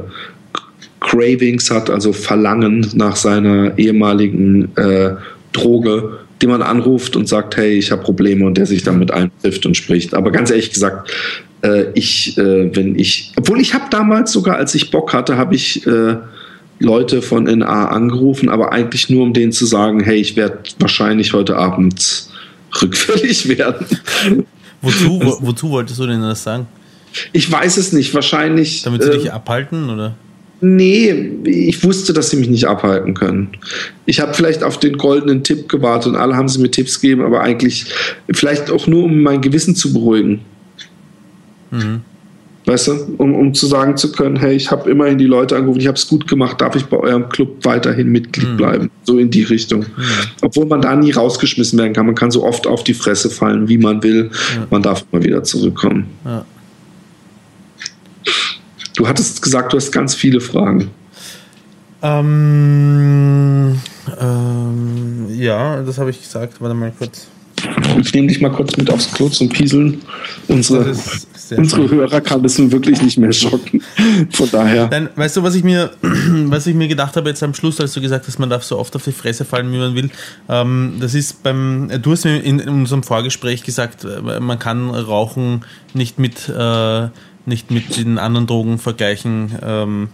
Cravings 1.05 1.69
hat, 1.69 1.89
also 1.89 2.13
Verlangen 2.13 2.87
nach 2.95 3.15
seiner 3.15 3.77
ehemaligen 3.77 4.75
äh, 4.75 5.15
Droge, 5.53 6.19
die 6.41 6.47
man 6.47 6.61
anruft 6.61 7.15
und 7.15 7.29
sagt, 7.29 7.57
hey, 7.57 7.77
ich 7.77 7.91
habe 7.91 8.01
Probleme 8.01 8.45
und 8.45 8.57
der 8.57 8.65
sich 8.65 8.83
dann 8.83 8.99
mit 8.99 9.11
einem 9.11 9.31
trifft 9.41 9.65
und 9.65 9.77
spricht. 9.77 10.13
Aber 10.15 10.31
ganz 10.31 10.49
ehrlich 10.49 10.71
gesagt, 10.71 11.11
äh, 11.61 11.85
ich, 11.93 12.37
äh, 12.37 12.75
wenn 12.75 12.97
ich, 12.97 13.31
obwohl 13.37 13.61
ich 13.61 13.73
habe 13.73 13.85
damals 13.91 14.31
sogar, 14.31 14.57
als 14.57 14.73
ich 14.73 14.89
Bock 14.89 15.13
hatte, 15.13 15.37
habe 15.37 15.55
ich 15.55 15.85
äh, 15.85 16.17
Leute 16.79 17.21
von 17.21 17.43
NA 17.43 17.87
angerufen, 17.87 18.49
aber 18.49 18.73
eigentlich 18.73 19.09
nur, 19.09 19.23
um 19.23 19.33
denen 19.33 19.51
zu 19.51 19.65
sagen, 19.65 20.01
hey, 20.01 20.17
ich 20.17 20.35
werde 20.35 20.57
wahrscheinlich 20.79 21.33
heute 21.33 21.55
Abend 21.55 22.27
rückfällig 22.81 23.47
werden. 23.57 23.85
Wozu, 24.81 25.21
wo, 25.21 25.37
wozu 25.41 25.69
wolltest 25.69 25.99
du 25.99 26.07
denn 26.07 26.21
das 26.21 26.43
sagen? 26.43 26.67
Ich 27.31 27.49
weiß 27.49 27.77
es 27.77 27.93
nicht, 27.93 28.13
wahrscheinlich. 28.13 28.81
Damit 28.81 29.03
sie 29.03 29.11
dich 29.11 29.31
abhalten, 29.31 29.89
oder? 29.89 30.15
Nee, 30.61 31.31
ich 31.43 31.83
wusste, 31.83 32.13
dass 32.13 32.29
sie 32.29 32.37
mich 32.37 32.49
nicht 32.49 32.65
abhalten 32.65 33.13
können. 33.13 33.49
Ich 34.05 34.19
habe 34.19 34.33
vielleicht 34.33 34.63
auf 34.63 34.79
den 34.79 34.97
goldenen 34.97 35.43
Tipp 35.43 35.67
gewartet 35.67 36.13
und 36.13 36.15
alle 36.15 36.35
haben 36.35 36.47
sie 36.47 36.59
mir 36.59 36.71
Tipps 36.71 36.99
gegeben, 37.01 37.23
aber 37.23 37.41
eigentlich 37.41 37.85
vielleicht 38.31 38.71
auch 38.71 38.87
nur, 38.87 39.03
um 39.03 39.21
mein 39.21 39.41
Gewissen 39.41 39.75
zu 39.75 39.91
beruhigen. 39.93 40.41
Mhm. 41.71 42.01
Weißt 42.65 42.87
du, 42.87 42.93
um, 43.17 43.35
um 43.35 43.53
zu 43.53 43.67
sagen 43.67 43.95
zu 43.95 44.11
können, 44.11 44.37
hey, 44.37 44.55
ich 44.55 44.71
habe 44.71 44.89
immerhin 44.89 45.19
die 45.19 45.27
Leute 45.27 45.55
angerufen, 45.55 45.79
ich 45.79 45.87
habe 45.87 45.97
es 45.97 46.07
gut 46.07 46.27
gemacht, 46.27 46.59
darf 46.61 46.75
ich 46.75 46.85
bei 46.85 46.97
eurem 46.97 47.29
Club 47.29 47.63
weiterhin 47.63 48.09
Mitglied 48.09 48.53
mhm. 48.53 48.57
bleiben? 48.57 48.91
So 49.03 49.19
in 49.19 49.29
die 49.29 49.43
Richtung. 49.43 49.81
Mhm. 49.81 50.03
Obwohl 50.41 50.65
man 50.65 50.81
da 50.81 50.95
nie 50.95 51.11
rausgeschmissen 51.11 51.77
werden 51.77 51.93
kann. 51.93 52.07
Man 52.07 52.15
kann 52.15 52.31
so 52.31 52.43
oft 52.43 52.65
auf 52.65 52.83
die 52.83 52.95
Fresse 52.95 53.29
fallen, 53.29 53.69
wie 53.69 53.77
man 53.77 54.01
will. 54.01 54.31
Ja. 54.55 54.67
Man 54.71 54.81
darf 54.81 55.05
immer 55.11 55.23
wieder 55.23 55.43
zurückkommen. 55.43 56.07
Ja. 56.23 56.43
Du 58.95 59.07
hattest 59.07 59.41
gesagt, 59.41 59.73
du 59.73 59.77
hast 59.77 59.91
ganz 59.91 60.15
viele 60.15 60.39
Fragen. 60.39 60.91
Ähm, 62.01 63.79
ähm, 64.19 65.27
ja, 65.29 65.81
das 65.81 65.97
habe 65.97 66.11
ich 66.11 66.21
gesagt. 66.21 66.61
Warte 66.61 66.75
mal 66.75 66.93
kurz. 66.97 67.27
Ich 67.99 68.13
nehme 68.13 68.27
dich 68.27 68.41
mal 68.41 68.51
kurz 68.51 68.77
mit 68.77 68.89
aufs 68.91 69.11
Klo 69.11 69.29
zum 69.29 69.49
Pieseln. 69.49 70.01
Unsere, 70.47 70.93
unsere 71.57 71.89
Hörer 71.89 72.21
kann 72.21 72.43
das 72.43 72.59
wirklich 72.59 73.01
nicht 73.01 73.17
mehr 73.17 73.31
schocken. 73.31 73.81
Von 74.31 74.49
daher. 74.51 74.87
Dann, 74.87 75.09
weißt 75.15 75.37
du, 75.37 75.43
was 75.43 75.55
ich 75.55 75.63
mir, 75.63 75.91
was 76.01 76.67
ich 76.67 76.75
mir 76.75 76.87
gedacht 76.87 77.15
habe 77.15 77.29
jetzt 77.29 77.41
am 77.41 77.53
Schluss, 77.53 77.79
als 77.81 77.93
du 77.93 78.01
gesagt 78.01 78.27
hast, 78.27 78.37
man 78.39 78.49
darf 78.49 78.63
so 78.63 78.77
oft 78.77 78.95
auf 78.95 79.03
die 79.03 79.13
Fresse 79.13 79.45
fallen, 79.45 79.71
wie 79.71 79.77
man 79.77 79.95
will. 79.95 80.09
Ähm, 80.47 80.97
das 80.99 81.15
ist 81.15 81.41
beim, 81.43 81.89
du 82.01 82.11
hast 82.11 82.25
mir 82.25 82.39
in, 82.41 82.59
in 82.59 82.69
unserem 82.69 83.03
Vorgespräch 83.03 83.63
gesagt, 83.63 84.05
äh, 84.05 84.39
man 84.39 84.59
kann 84.59 84.89
Rauchen 84.89 85.65
nicht 85.93 86.19
mit 86.19 86.49
äh, 86.49 87.07
nicht 87.47 87.71
mit 87.71 87.97
den 87.97 88.17
anderen 88.17 88.47
Drogen 88.47 88.77
vergleichen, 88.77 89.57
ähm, 89.61 90.09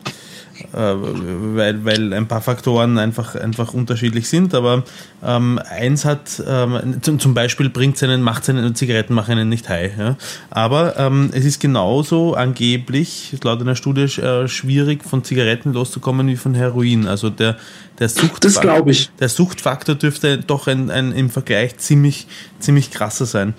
äh, 0.73 0.77
weil, 0.77 1.85
weil 1.85 2.13
ein 2.13 2.27
paar 2.27 2.41
Faktoren 2.41 2.97
einfach, 2.97 3.35
einfach 3.35 3.73
unterschiedlich 3.73 4.29
sind. 4.29 4.53
Aber 4.53 4.83
ähm, 5.23 5.59
eins 5.69 6.05
hat, 6.05 6.41
ähm, 6.47 7.01
zum, 7.01 7.19
zum 7.19 7.33
Beispiel 7.33 7.69
bringt 7.69 7.97
seinen, 7.97 8.21
macht 8.21 8.45
seinen 8.45 8.75
Zigaretten 8.75 9.13
machen 9.13 9.31
einen 9.31 9.49
nicht 9.49 9.69
high. 9.69 9.97
Ja? 9.97 10.17
Aber 10.49 10.97
ähm, 10.97 11.29
es 11.33 11.45
ist 11.45 11.59
genauso 11.59 12.35
angeblich, 12.35 13.35
laut 13.43 13.61
einer 13.61 13.75
Studie, 13.75 14.03
äh, 14.21 14.47
schwierig 14.47 15.03
von 15.03 15.23
Zigaretten 15.23 15.73
loszukommen 15.73 16.27
wie 16.27 16.37
von 16.37 16.53
Heroin. 16.53 17.07
Also 17.07 17.29
der, 17.29 17.57
der 17.99 18.09
Suchtfaktor, 18.09 18.85
der 19.19 19.29
Suchtfaktor 19.29 19.95
dürfte 19.95 20.37
doch 20.37 20.67
ein, 20.67 20.91
ein, 20.91 21.11
im 21.11 21.29
Vergleich 21.29 21.77
ziemlich, 21.77 22.27
ziemlich 22.59 22.91
krasser 22.91 23.25
sein. 23.25 23.53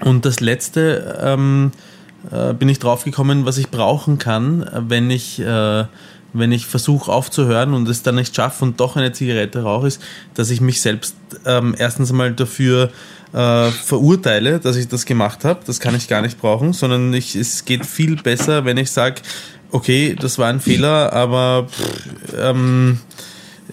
Und 0.00 0.24
das 0.24 0.40
letzte, 0.40 1.18
ähm, 1.22 1.72
äh, 2.30 2.54
bin 2.54 2.68
ich 2.68 2.78
draufgekommen, 2.78 3.44
was 3.44 3.58
ich 3.58 3.70
brauchen 3.70 4.18
kann, 4.18 4.68
wenn 4.88 5.10
ich, 5.10 5.40
äh, 5.40 5.84
ich 6.34 6.66
versuche 6.66 7.10
aufzuhören 7.10 7.74
und 7.74 7.88
es 7.88 8.02
dann 8.02 8.14
nicht 8.14 8.34
schaffe 8.34 8.64
und 8.64 8.80
doch 8.80 8.96
eine 8.96 9.12
Zigarette 9.12 9.62
rauche, 9.62 9.88
ist, 9.88 10.02
dass 10.34 10.50
ich 10.50 10.60
mich 10.60 10.80
selbst 10.80 11.16
ähm, 11.46 11.74
erstens 11.76 12.10
einmal 12.10 12.32
dafür 12.32 12.90
äh, 13.32 13.70
verurteile, 13.70 14.60
dass 14.60 14.76
ich 14.76 14.88
das 14.88 15.06
gemacht 15.06 15.44
habe. 15.44 15.60
Das 15.66 15.80
kann 15.80 15.94
ich 15.94 16.08
gar 16.08 16.22
nicht 16.22 16.40
brauchen, 16.40 16.72
sondern 16.72 17.12
ich, 17.14 17.34
es 17.34 17.64
geht 17.64 17.86
viel 17.86 18.16
besser, 18.16 18.64
wenn 18.64 18.76
ich 18.76 18.90
sage, 18.90 19.22
okay, 19.70 20.14
das 20.18 20.38
war 20.38 20.48
ein 20.48 20.60
Fehler, 20.60 21.12
aber 21.12 21.66
pff, 21.68 22.36
ähm, 22.38 23.00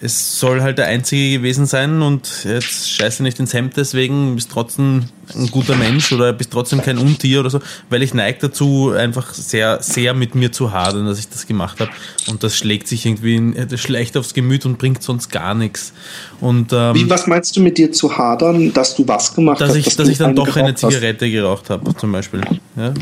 es 0.02 0.38
soll 0.40 0.62
halt 0.62 0.78
der 0.78 0.86
einzige 0.86 1.38
gewesen 1.38 1.66
sein 1.66 2.00
und 2.00 2.44
jetzt 2.44 2.90
scheiße 2.90 3.22
nicht 3.22 3.38
ins 3.38 3.52
Hemd 3.52 3.76
deswegen, 3.76 4.34
bist 4.34 4.50
trotzdem 4.50 5.04
ein 5.34 5.50
guter 5.50 5.76
Mensch 5.76 6.10
oder 6.12 6.32
bist 6.32 6.50
trotzdem 6.50 6.80
kein 6.80 6.96
Untier 6.96 7.40
oder 7.40 7.50
so, 7.50 7.60
weil 7.90 8.02
ich 8.02 8.14
neige 8.14 8.38
dazu, 8.40 8.90
einfach 8.90 9.34
sehr, 9.34 9.82
sehr 9.82 10.14
mit 10.14 10.34
mir 10.34 10.52
zu 10.52 10.72
hadern, 10.72 11.06
dass 11.06 11.18
ich 11.18 11.28
das 11.28 11.46
gemacht 11.46 11.80
habe. 11.80 11.90
Und 12.28 12.42
das 12.42 12.56
schlägt 12.56 12.88
sich 12.88 13.04
irgendwie 13.04 13.76
schlecht 13.76 14.16
aufs 14.16 14.32
Gemüt 14.32 14.64
und 14.64 14.78
bringt 14.78 15.02
sonst 15.02 15.30
gar 15.30 15.54
nichts. 15.54 15.92
Und, 16.40 16.72
ähm, 16.72 16.94
Wie, 16.94 17.08
was 17.10 17.26
meinst 17.26 17.56
du 17.56 17.60
mit 17.60 17.76
dir 17.76 17.92
zu 17.92 18.16
hadern, 18.16 18.72
dass 18.72 18.96
du 18.96 19.06
was 19.06 19.34
gemacht 19.34 19.60
dass 19.60 19.70
hast? 19.70 19.76
Ich, 19.76 19.84
dass, 19.84 19.96
dass 19.96 20.08
ich 20.08 20.18
dann 20.18 20.34
doch 20.34 20.56
eine 20.56 20.74
Zigarette 20.74 21.26
hast? 21.26 21.32
geraucht 21.32 21.70
habe, 21.70 21.94
zum 21.96 22.10
Beispiel. 22.12 22.40
Ja? 22.76 22.94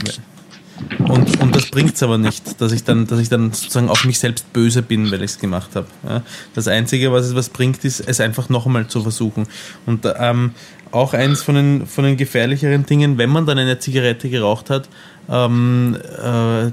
Und, 0.98 1.40
und 1.40 1.56
das 1.56 1.66
bringt 1.70 1.94
es 1.94 2.02
aber 2.02 2.18
nicht, 2.18 2.60
dass 2.60 2.72
ich, 2.72 2.84
dann, 2.84 3.06
dass 3.06 3.18
ich 3.18 3.28
dann 3.28 3.52
sozusagen 3.52 3.88
auf 3.88 4.04
mich 4.04 4.18
selbst 4.18 4.52
böse 4.52 4.82
bin, 4.82 5.10
weil 5.10 5.22
ich 5.22 5.32
es 5.32 5.38
gemacht 5.38 5.70
habe. 5.74 5.86
Ja? 6.08 6.22
Das 6.54 6.68
Einzige, 6.68 7.12
was 7.12 7.26
es 7.26 7.34
was 7.34 7.48
bringt, 7.48 7.84
ist, 7.84 8.00
es 8.00 8.20
einfach 8.20 8.48
noch 8.48 8.66
einmal 8.66 8.86
zu 8.86 9.02
versuchen. 9.02 9.46
Und 9.86 10.06
ähm, 10.18 10.52
auch 10.90 11.14
eins 11.14 11.42
von 11.42 11.54
den, 11.54 11.86
von 11.86 12.04
den 12.04 12.16
gefährlicheren 12.16 12.86
Dingen, 12.86 13.18
wenn 13.18 13.30
man 13.30 13.46
dann 13.46 13.58
eine 13.58 13.78
Zigarette 13.78 14.30
geraucht 14.30 14.70
hat, 14.70 14.88
ähm, 15.28 15.96
äh, 16.22 16.70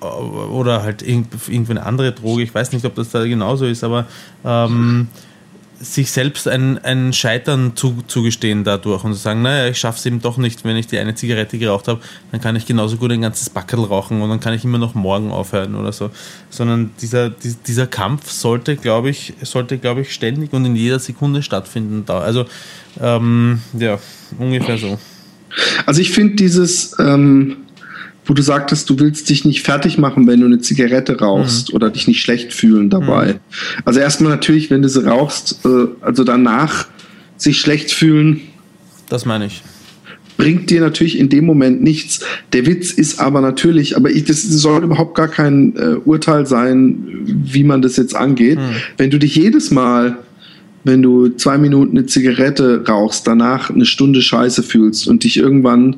oder 0.00 0.82
halt 0.82 1.02
irgendwie 1.02 1.72
eine 1.72 1.84
andere 1.84 2.12
Droge, 2.12 2.42
ich 2.42 2.54
weiß 2.54 2.72
nicht, 2.72 2.84
ob 2.84 2.94
das 2.94 3.10
da 3.10 3.24
genauso 3.24 3.66
ist, 3.66 3.82
aber 3.82 4.06
ähm, 4.44 5.08
sich 5.80 6.10
selbst 6.10 6.48
ein, 6.48 6.78
ein 6.78 7.12
Scheitern 7.12 7.76
zu, 7.76 8.02
zugestehen 8.06 8.64
dadurch 8.64 9.04
und 9.04 9.14
zu 9.14 9.20
sagen, 9.20 9.42
naja, 9.42 9.68
ich 9.68 9.78
schaffe 9.78 9.98
es 9.98 10.06
eben 10.06 10.20
doch 10.20 10.36
nicht, 10.36 10.64
wenn 10.64 10.76
ich 10.76 10.86
die 10.86 10.98
eine 10.98 11.14
Zigarette 11.14 11.58
geraucht 11.58 11.88
habe, 11.88 12.00
dann 12.32 12.40
kann 12.40 12.56
ich 12.56 12.66
genauso 12.66 12.96
gut 12.96 13.12
ein 13.12 13.20
ganzes 13.20 13.48
Backel 13.50 13.80
rauchen 13.80 14.20
und 14.20 14.28
dann 14.28 14.40
kann 14.40 14.54
ich 14.54 14.64
immer 14.64 14.78
noch 14.78 14.94
morgen 14.94 15.30
aufhören 15.30 15.74
oder 15.74 15.92
so. 15.92 16.10
Sondern 16.50 16.90
dieser, 17.00 17.30
dieser 17.30 17.86
Kampf 17.86 18.30
sollte, 18.30 18.76
glaube 18.76 19.10
ich, 19.10 19.34
sollte, 19.42 19.78
glaube 19.78 20.00
ich, 20.00 20.12
ständig 20.12 20.52
und 20.52 20.64
in 20.64 20.74
jeder 20.74 20.98
Sekunde 20.98 21.42
stattfinden. 21.42 22.04
Also, 22.10 22.46
ähm, 23.00 23.60
ja, 23.78 23.98
ungefähr 24.38 24.78
so. 24.78 24.98
Also 25.86 26.00
ich 26.00 26.10
finde 26.10 26.36
dieses, 26.36 26.96
ähm 26.98 27.58
wo 28.28 28.34
du 28.34 28.42
sagtest, 28.42 28.88
du 28.90 28.98
willst 29.00 29.30
dich 29.30 29.44
nicht 29.46 29.62
fertig 29.62 29.96
machen, 29.96 30.26
wenn 30.26 30.40
du 30.40 30.46
eine 30.46 30.60
Zigarette 30.60 31.18
rauchst 31.18 31.70
mhm. 31.70 31.76
oder 31.76 31.90
dich 31.90 32.06
nicht 32.06 32.20
schlecht 32.20 32.52
fühlen 32.52 32.90
dabei. 32.90 33.32
Mhm. 33.32 33.38
Also 33.86 34.00
erstmal 34.00 34.30
natürlich, 34.30 34.70
wenn 34.70 34.82
du 34.82 34.88
sie 34.88 35.04
rauchst, 35.04 35.64
äh, 35.64 35.86
also 36.02 36.24
danach 36.24 36.86
sich 37.38 37.58
schlecht 37.58 37.90
fühlen. 37.90 38.42
Das 39.08 39.24
meine 39.24 39.46
ich. 39.46 39.62
Bringt 40.36 40.70
dir 40.70 40.82
natürlich 40.82 41.18
in 41.18 41.30
dem 41.30 41.46
Moment 41.46 41.82
nichts. 41.82 42.20
Der 42.52 42.66
Witz 42.66 42.92
ist 42.92 43.18
aber 43.18 43.40
natürlich, 43.40 43.96
aber 43.96 44.10
ich, 44.10 44.24
das 44.24 44.42
soll 44.42 44.84
überhaupt 44.84 45.16
gar 45.16 45.28
kein 45.28 45.74
äh, 45.76 45.96
Urteil 46.04 46.46
sein, 46.46 47.02
wie 47.24 47.64
man 47.64 47.82
das 47.82 47.96
jetzt 47.96 48.14
angeht. 48.14 48.58
Mhm. 48.58 48.76
Wenn 48.98 49.10
du 49.10 49.18
dich 49.18 49.34
jedes 49.34 49.70
Mal 49.70 50.18
wenn 50.84 51.02
du 51.02 51.28
zwei 51.28 51.58
Minuten 51.58 51.98
eine 51.98 52.06
Zigarette 52.06 52.84
rauchst, 52.88 53.26
danach 53.26 53.68
eine 53.68 53.84
Stunde 53.84 54.22
Scheiße 54.22 54.62
fühlst 54.62 55.06
und 55.08 55.24
dich 55.24 55.36
irgendwann, 55.36 55.96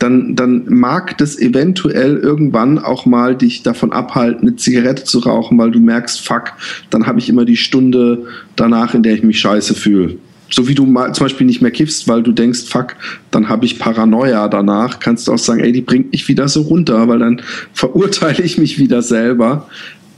dann, 0.00 0.34
dann 0.34 0.64
mag 0.68 1.18
das 1.18 1.38
eventuell 1.38 2.16
irgendwann 2.16 2.78
auch 2.78 3.04
mal 3.04 3.36
dich 3.36 3.62
davon 3.62 3.92
abhalten, 3.92 4.48
eine 4.48 4.56
Zigarette 4.56 5.04
zu 5.04 5.20
rauchen, 5.20 5.58
weil 5.58 5.70
du 5.70 5.78
merkst, 5.78 6.26
fuck, 6.26 6.54
dann 6.88 7.06
habe 7.06 7.18
ich 7.18 7.28
immer 7.28 7.44
die 7.44 7.58
Stunde 7.58 8.26
danach, 8.56 8.94
in 8.94 9.02
der 9.02 9.14
ich 9.14 9.22
mich 9.22 9.38
scheiße 9.38 9.74
fühle. 9.74 10.16
So 10.48 10.66
wie 10.66 10.74
du 10.74 10.86
mal 10.86 11.14
zum 11.14 11.26
Beispiel 11.26 11.46
nicht 11.46 11.60
mehr 11.60 11.70
kiffst, 11.70 12.08
weil 12.08 12.22
du 12.22 12.32
denkst, 12.32 12.64
fuck, 12.66 12.96
dann 13.30 13.50
habe 13.50 13.66
ich 13.66 13.78
Paranoia 13.78 14.48
danach, 14.48 15.00
kannst 15.00 15.28
du 15.28 15.32
auch 15.32 15.38
sagen, 15.38 15.60
ey, 15.60 15.70
die 15.70 15.82
bringt 15.82 16.12
mich 16.12 16.26
wieder 16.28 16.48
so 16.48 16.62
runter, 16.62 17.06
weil 17.06 17.18
dann 17.18 17.42
verurteile 17.74 18.42
ich 18.42 18.56
mich 18.56 18.78
wieder 18.78 19.02
selber 19.02 19.68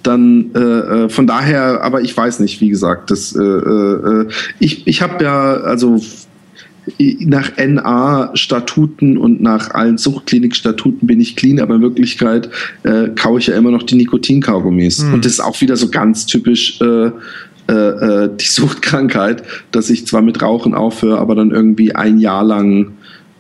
dann 0.05 0.51
äh, 0.55 0.59
äh, 0.59 1.09
von 1.09 1.29
daher, 1.29 1.85
aber 1.85 2.01
ich 2.01 2.17
weiß 2.17 2.41
nicht, 2.41 2.61
wie 2.61 2.71
gesagt, 2.71 3.13
das, 3.13 3.37
äh, 3.37 3.41
äh, 3.41 4.29
ich, 4.59 4.85
ich 4.89 5.01
habe 5.01 5.23
ja, 5.23 5.55
also 5.55 6.01
nach 7.21 7.53
NA-Statuten 7.57 9.17
und 9.17 9.41
nach 9.41 9.71
allen 9.71 9.99
Suchtklinik-Statuten 9.99 11.07
bin 11.07 11.21
ich 11.21 11.37
clean, 11.37 11.61
aber 11.61 11.77
in 11.77 11.83
Wirklichkeit 11.83 12.49
äh, 12.83 13.09
kaue 13.15 13.39
ich 13.39 13.47
ja 13.47 13.57
immer 13.57 13.71
noch 13.71 13.85
die 13.85 13.95
Nikotinkaugummis. 13.95 15.05
Mhm. 15.05 15.15
Und 15.15 15.25
das 15.25 15.33
ist 15.33 15.41
auch 15.41 15.61
wieder 15.61 15.77
so 15.77 15.91
ganz 15.91 16.27
typisch 16.27 16.81
äh, 16.81 17.11
äh, 17.69 17.73
äh, 17.73 18.31
die 18.37 18.47
Suchtkrankheit, 18.47 19.45
dass 19.71 19.91
ich 19.91 20.07
zwar 20.07 20.23
mit 20.23 20.43
Rauchen 20.43 20.75
aufhöre, 20.75 21.19
aber 21.19 21.37
dann 21.37 21.53
irgendwie 21.53 21.95
ein 21.95 22.19
Jahr 22.19 22.45
lang 22.45 22.93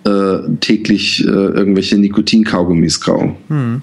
äh, 0.05 0.39
täglich 0.61 1.25
äh, 1.25 1.29
irgendwelche 1.29 1.99
Nikotinkaugummis 1.99 3.01
kaue. 3.01 3.35
Mhm. 3.49 3.83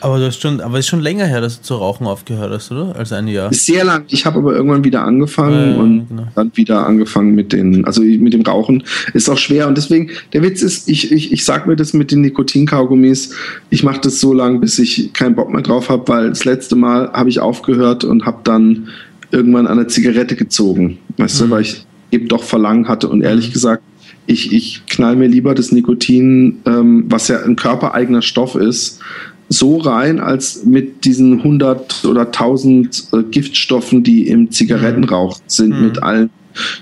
Aber 0.00 0.18
das 0.18 0.36
ist 0.36 0.42
schon, 0.42 0.60
aber 0.60 0.78
ist 0.78 0.88
schon 0.88 1.00
länger 1.00 1.26
her, 1.26 1.40
dass 1.40 1.58
du 1.58 1.62
zu 1.62 1.74
rauchen 1.76 2.06
aufgehört 2.06 2.52
hast, 2.52 2.70
oder? 2.70 2.94
Als 2.96 3.12
ein 3.12 3.28
Jahr. 3.28 3.52
Sehr 3.52 3.84
lang. 3.84 4.04
Ich 4.08 4.26
habe 4.26 4.38
aber 4.38 4.54
irgendwann 4.54 4.84
wieder 4.84 5.04
angefangen 5.04 5.74
äh, 5.74 5.78
und 5.78 6.08
genau. 6.08 6.28
dann 6.34 6.52
wieder 6.54 6.86
angefangen 6.86 7.34
mit 7.34 7.52
den, 7.52 7.84
also 7.84 8.02
mit 8.02 8.32
dem 8.32 8.42
Rauchen. 8.42 8.84
Ist 9.14 9.28
auch 9.28 9.38
schwer 9.38 9.68
und 9.68 9.76
deswegen, 9.76 10.10
der 10.32 10.42
Witz 10.42 10.62
ist, 10.62 10.88
ich, 10.88 11.10
ich, 11.10 11.32
ich 11.32 11.44
sag 11.44 11.66
mir 11.66 11.76
das 11.76 11.92
mit 11.92 12.10
den 12.10 12.20
Nikotinkaugummis, 12.20 13.34
ich 13.70 13.82
mache 13.82 14.00
das 14.00 14.20
so 14.20 14.32
lange, 14.32 14.58
bis 14.58 14.78
ich 14.78 15.12
keinen 15.12 15.34
Bock 15.34 15.50
mehr 15.50 15.62
drauf 15.62 15.88
habe, 15.88 16.06
weil 16.08 16.28
das 16.28 16.44
letzte 16.44 16.76
Mal 16.76 17.10
habe 17.12 17.28
ich 17.28 17.40
aufgehört 17.40 18.04
und 18.04 18.26
habe 18.26 18.38
dann 18.44 18.88
irgendwann 19.30 19.66
an 19.66 19.78
der 19.78 19.88
Zigarette 19.88 20.36
gezogen. 20.36 20.98
Weißt 21.16 21.40
mhm. 21.40 21.46
du, 21.46 21.50
weil 21.50 21.62
ich 21.62 21.86
eben 22.10 22.28
doch 22.28 22.42
Verlangen 22.42 22.88
hatte 22.88 23.08
und 23.08 23.22
ehrlich 23.22 23.48
mhm. 23.48 23.52
gesagt, 23.52 23.82
ich, 24.26 24.52
ich 24.52 24.82
knall 24.86 25.16
mir 25.16 25.26
lieber 25.26 25.54
das 25.54 25.72
Nikotin, 25.72 26.58
ähm, 26.66 27.06
was 27.08 27.28
ja 27.28 27.42
ein 27.42 27.56
körpereigener 27.56 28.22
Stoff 28.22 28.54
ist, 28.54 29.00
so 29.48 29.78
rein, 29.78 30.20
als 30.20 30.64
mit 30.64 31.04
diesen 31.04 31.38
100 31.38 32.04
oder 32.04 32.26
1000 32.26 33.08
äh, 33.12 33.22
Giftstoffen, 33.24 34.02
die 34.02 34.28
im 34.28 34.50
Zigarettenrauch 34.50 35.38
sind, 35.46 35.78
mhm. 35.78 35.86
mit 35.86 36.02
allen 36.02 36.30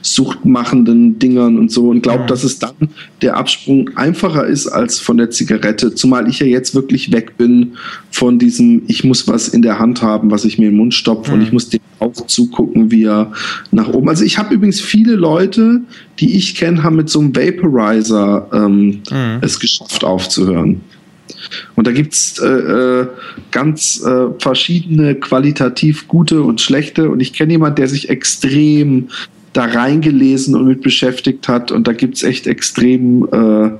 suchtmachenden 0.02 1.18
Dingern 1.18 1.59
und 1.59 1.70
so 1.70 1.90
und 1.90 2.02
glaube, 2.02 2.24
mhm. 2.24 2.26
dass 2.28 2.44
es 2.44 2.59
dann 2.59 2.74
der 3.22 3.36
Absprung 3.36 3.90
einfacher 3.97 4.47
ist 4.47 4.66
als 4.66 4.98
von 4.98 5.16
der 5.18 5.30
Zigarette, 5.30 5.94
zumal 5.94 6.28
ich 6.28 6.38
ja 6.38 6.47
jetzt 6.47 6.74
wirklich 6.74 7.12
weg 7.12 7.36
bin 7.36 7.72
von 8.10 8.38
diesem, 8.38 8.82
ich 8.86 9.05
muss 9.05 9.28
was 9.28 9.48
in 9.48 9.62
der 9.62 9.78
Hand 9.78 10.02
haben, 10.02 10.30
was 10.30 10.44
ich 10.44 10.59
mir 10.59 10.66
in 10.66 10.72
den 10.72 10.78
Mund 10.78 10.94
stopfe 10.94 11.32
mhm. 11.32 11.38
und 11.38 11.43
ich 11.43 11.52
muss 11.52 11.68
dem 11.68 11.80
auch 11.98 12.12
zugucken, 12.12 12.90
wie 12.90 13.05
er 13.05 13.32
nach 13.70 13.88
oben. 13.88 14.09
Also 14.09 14.24
ich 14.24 14.38
habe 14.38 14.55
übrigens 14.55 14.80
viele 14.80 15.14
Leute, 15.14 15.80
die 16.18 16.36
ich 16.36 16.55
kenne, 16.55 16.82
haben 16.82 16.97
mit 16.97 17.09
so 17.09 17.20
einem 17.20 17.34
Vaporizer 17.34 18.48
ähm, 18.52 19.02
mhm. 19.10 19.38
es 19.40 19.59
geschafft 19.59 20.05
aufzuhören. 20.05 20.82
Und 21.74 21.86
da 21.86 21.93
gibt 21.93 22.15
es 22.15 22.39
äh, 22.39 22.47
äh, 22.47 23.07
ganz 23.51 24.03
äh, 24.05 24.27
verschiedene 24.39 25.15
qualitativ 25.15 26.09
gute 26.09 26.43
und 26.43 26.61
schlechte. 26.61 27.11
Und 27.11 27.20
ich 27.20 27.32
kenne 27.32 27.53
jemanden, 27.53 27.77
der 27.77 27.89
sich 27.89 28.09
extrem 28.09 29.09
da 29.53 29.65
reingelesen 29.65 30.55
und 30.55 30.66
mit 30.66 30.82
beschäftigt 30.82 31.48
hat. 31.48 31.73
Und 31.73 31.89
da 31.89 31.93
gibt 31.93 32.16
es 32.16 32.23
echt 32.23 32.47
extrem 32.47 33.24
äh, 33.32 33.70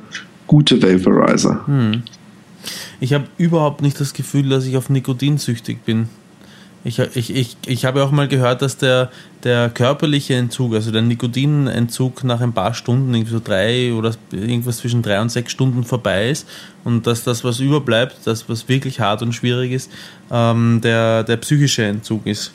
gute 0.47 0.83
Vaporizer. 0.83 1.67
Hm. 1.67 2.03
Ich 3.01 3.13
habe 3.13 3.25
überhaupt 3.37 3.83
nicht 3.83 4.01
das 4.01 4.15
Gefühl, 4.15 4.49
dass 4.49 4.67
ich 4.67 4.77
auf 4.77 4.89
Nikotin 4.89 5.39
süchtig 5.39 5.85
bin. 5.85 6.09
Ich, 6.87 7.01
ich, 7.01 7.35
ich, 7.35 7.57
ich 7.67 7.85
habe 7.85 8.05
auch 8.05 8.13
mal 8.13 8.29
gehört, 8.29 8.63
dass 8.63 8.79
der, 8.79 9.11
der 9.43 9.71
körperliche 9.71 10.35
Entzug, 10.35 10.73
also 10.73 10.93
der 10.93 11.03
Nikotinentzug 11.03 12.23
nach 12.23 12.41
ein 12.41 12.53
paar 12.53 12.75
Stunden, 12.75 13.13
irgendwie 13.13 13.33
so 13.33 13.41
drei 13.43 13.93
oder 13.93 14.13
irgendwas 14.31 14.77
zwischen 14.77 15.03
drei 15.03 15.21
und 15.21 15.33
sechs 15.33 15.51
Stunden 15.51 15.83
vorbei 15.83 16.31
ist 16.31 16.47
und 16.85 17.09
dass 17.09 17.25
das, 17.25 17.43
was 17.43 17.59
überbleibt, 17.59 18.19
das, 18.25 18.49
was 18.49 18.69
wirklich 18.69 19.01
hart 19.01 19.21
und 19.23 19.33
schwierig 19.33 19.73
ist, 19.73 19.91
ähm, 20.31 20.81
der, 20.81 21.25
der 21.25 21.39
psychische 21.39 21.83
Entzug 21.83 22.25
ist. 22.25 22.53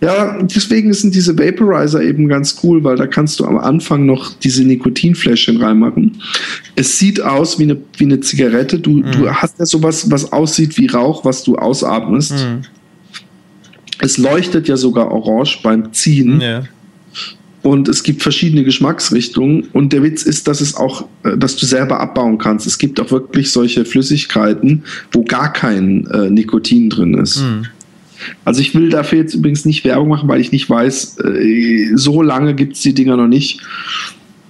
Ja, 0.00 0.40
deswegen 0.42 0.94
sind 0.94 1.14
diese 1.14 1.38
Vaporizer 1.38 2.02
eben 2.02 2.28
ganz 2.28 2.58
cool, 2.62 2.84
weil 2.84 2.96
da 2.96 3.06
kannst 3.06 3.40
du 3.40 3.44
am 3.44 3.58
Anfang 3.58 4.06
noch 4.06 4.32
diese 4.34 4.64
Nikotinfläschchen 4.64 5.62
reinmachen. 5.62 6.22
Es 6.74 6.98
sieht 6.98 7.20
aus 7.20 7.58
wie 7.58 7.64
eine, 7.64 7.76
wie 7.98 8.04
eine 8.04 8.20
Zigarette. 8.20 8.78
Du, 8.78 8.92
mhm. 8.92 9.12
du 9.12 9.30
hast 9.30 9.58
ja 9.58 9.66
sowas, 9.66 10.10
was 10.10 10.32
aussieht 10.32 10.78
wie 10.78 10.86
Rauch, 10.86 11.24
was 11.24 11.42
du 11.44 11.56
ausatmest. 11.56 12.32
Mhm. 12.32 12.62
Es 13.98 14.18
leuchtet 14.18 14.68
ja 14.68 14.76
sogar 14.76 15.10
orange 15.10 15.60
beim 15.62 15.92
Ziehen. 15.92 16.40
Ja. 16.40 16.64
Und 17.62 17.88
es 17.88 18.04
gibt 18.04 18.22
verschiedene 18.22 18.62
Geschmacksrichtungen. 18.62 19.68
Und 19.72 19.92
der 19.92 20.02
Witz 20.02 20.22
ist, 20.22 20.46
dass 20.46 20.60
es 20.60 20.76
auch, 20.76 21.08
äh, 21.24 21.36
dass 21.36 21.56
du 21.56 21.66
selber 21.66 21.98
abbauen 21.98 22.38
kannst. 22.38 22.66
Es 22.66 22.78
gibt 22.78 23.00
auch 23.00 23.10
wirklich 23.10 23.50
solche 23.50 23.84
Flüssigkeiten, 23.84 24.84
wo 25.10 25.24
gar 25.24 25.52
kein 25.52 26.06
äh, 26.06 26.30
Nikotin 26.30 26.90
drin 26.90 27.14
ist. 27.14 27.42
Mhm. 27.42 27.66
Also 28.44 28.60
ich 28.60 28.74
will 28.74 28.88
dafür 28.88 29.18
jetzt 29.18 29.34
übrigens 29.34 29.64
nicht 29.64 29.84
Werbung 29.84 30.08
machen, 30.08 30.28
weil 30.28 30.40
ich 30.40 30.52
nicht 30.52 30.70
weiß, 30.70 31.18
äh, 31.24 31.90
so 31.96 32.22
lange 32.22 32.54
gibt 32.54 32.76
es 32.76 32.82
die 32.82 32.94
Dinger 32.94 33.16
noch 33.16 33.26
nicht. 33.26 33.60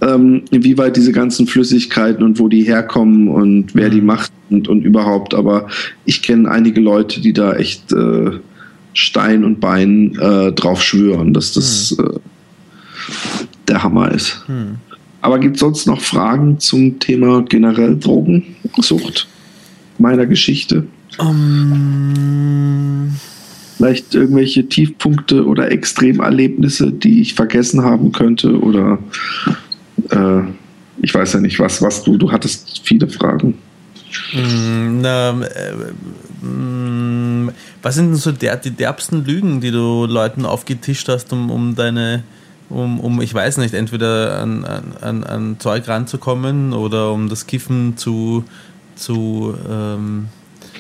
Ähm, 0.03 0.43
inwieweit 0.51 0.97
diese 0.97 1.13
ganzen 1.13 1.47
Flüssigkeiten 1.47 2.23
und 2.23 2.39
wo 2.39 2.49
die 2.49 2.65
herkommen 2.65 3.29
und 3.29 3.75
wer 3.75 3.89
mhm. 3.89 3.93
die 3.93 4.01
macht 4.03 4.31
und, 4.51 4.69
und 4.69 4.83
überhaupt. 4.83 5.33
Aber 5.33 5.69
ich 6.05 6.23
kenne 6.23 6.51
einige 6.51 6.83
Leute, 6.83 7.23
die 7.23 7.33
da 7.33 7.55
echt 7.55 7.93
äh, 7.93 8.33
Stein 8.97 9.45
und 9.45 9.61
Bein 9.61 10.17
äh, 10.19 10.53
drauf 10.53 10.83
schwören, 10.83 11.35
dass 11.35 11.53
das 11.53 11.95
hm. 11.97 12.07
äh, 12.07 12.19
der 13.69 13.83
Hammer 13.83 14.11
ist. 14.11 14.43
Hm. 14.47 14.77
Aber 15.21 15.39
gibt 15.39 15.57
es 15.57 15.61
sonst 15.61 15.87
noch 15.87 16.01
Fragen 16.01 16.59
zum 16.59 16.99
Thema 16.99 17.43
generell 17.43 17.99
Drogensucht 17.99 19.29
meiner 19.99 20.25
Geschichte? 20.25 20.87
Um. 21.19 23.15
Vielleicht 23.77 24.15
irgendwelche 24.15 24.67
Tiefpunkte 24.67 25.45
oder 25.45 25.71
Extremerlebnisse, 25.71 26.91
die 26.91 27.21
ich 27.21 27.35
vergessen 27.35 27.83
haben 27.83 28.13
könnte 28.13 28.59
oder 28.59 28.99
äh, 30.11 30.41
ich 31.03 31.15
weiß 31.15 31.35
ja 31.35 31.41
nicht, 31.41 31.59
was, 31.59 31.83
was 31.83 32.03
du, 32.03 32.17
du 32.17 32.33
hattest 32.33 32.81
viele 32.85 33.09
Fragen. 33.09 33.59
Mm, 34.33 35.01
na, 35.01 35.31
äh, 35.43 36.45
mm, 36.45 37.51
was 37.83 37.95
sind 37.95 38.11
denn 38.11 38.17
so 38.17 38.33
der, 38.33 38.57
die 38.57 38.71
derbsten 38.71 39.25
Lügen, 39.25 39.61
die 39.61 39.71
du 39.71 40.07
Leuten 40.07 40.45
aufgetischt 40.45 41.09
hast, 41.09 41.33
um, 41.33 41.51
um 41.51 41.75
deine, 41.75 42.25
um, 42.69 43.01
um, 43.01 43.21
ich 43.21 43.33
weiß 43.33 43.59
nicht, 43.59 43.75
entweder 43.75 44.41
an, 44.41 44.65
an, 44.65 45.25
an 45.25 45.57
Zeug 45.59 45.89
ranzukommen 45.89 46.73
oder 46.73 47.13
um 47.13 47.29
das 47.29 47.47
Kiffen 47.47 47.97
zu, 47.97 48.45
zu 48.97 49.55
ähm, 49.71 50.29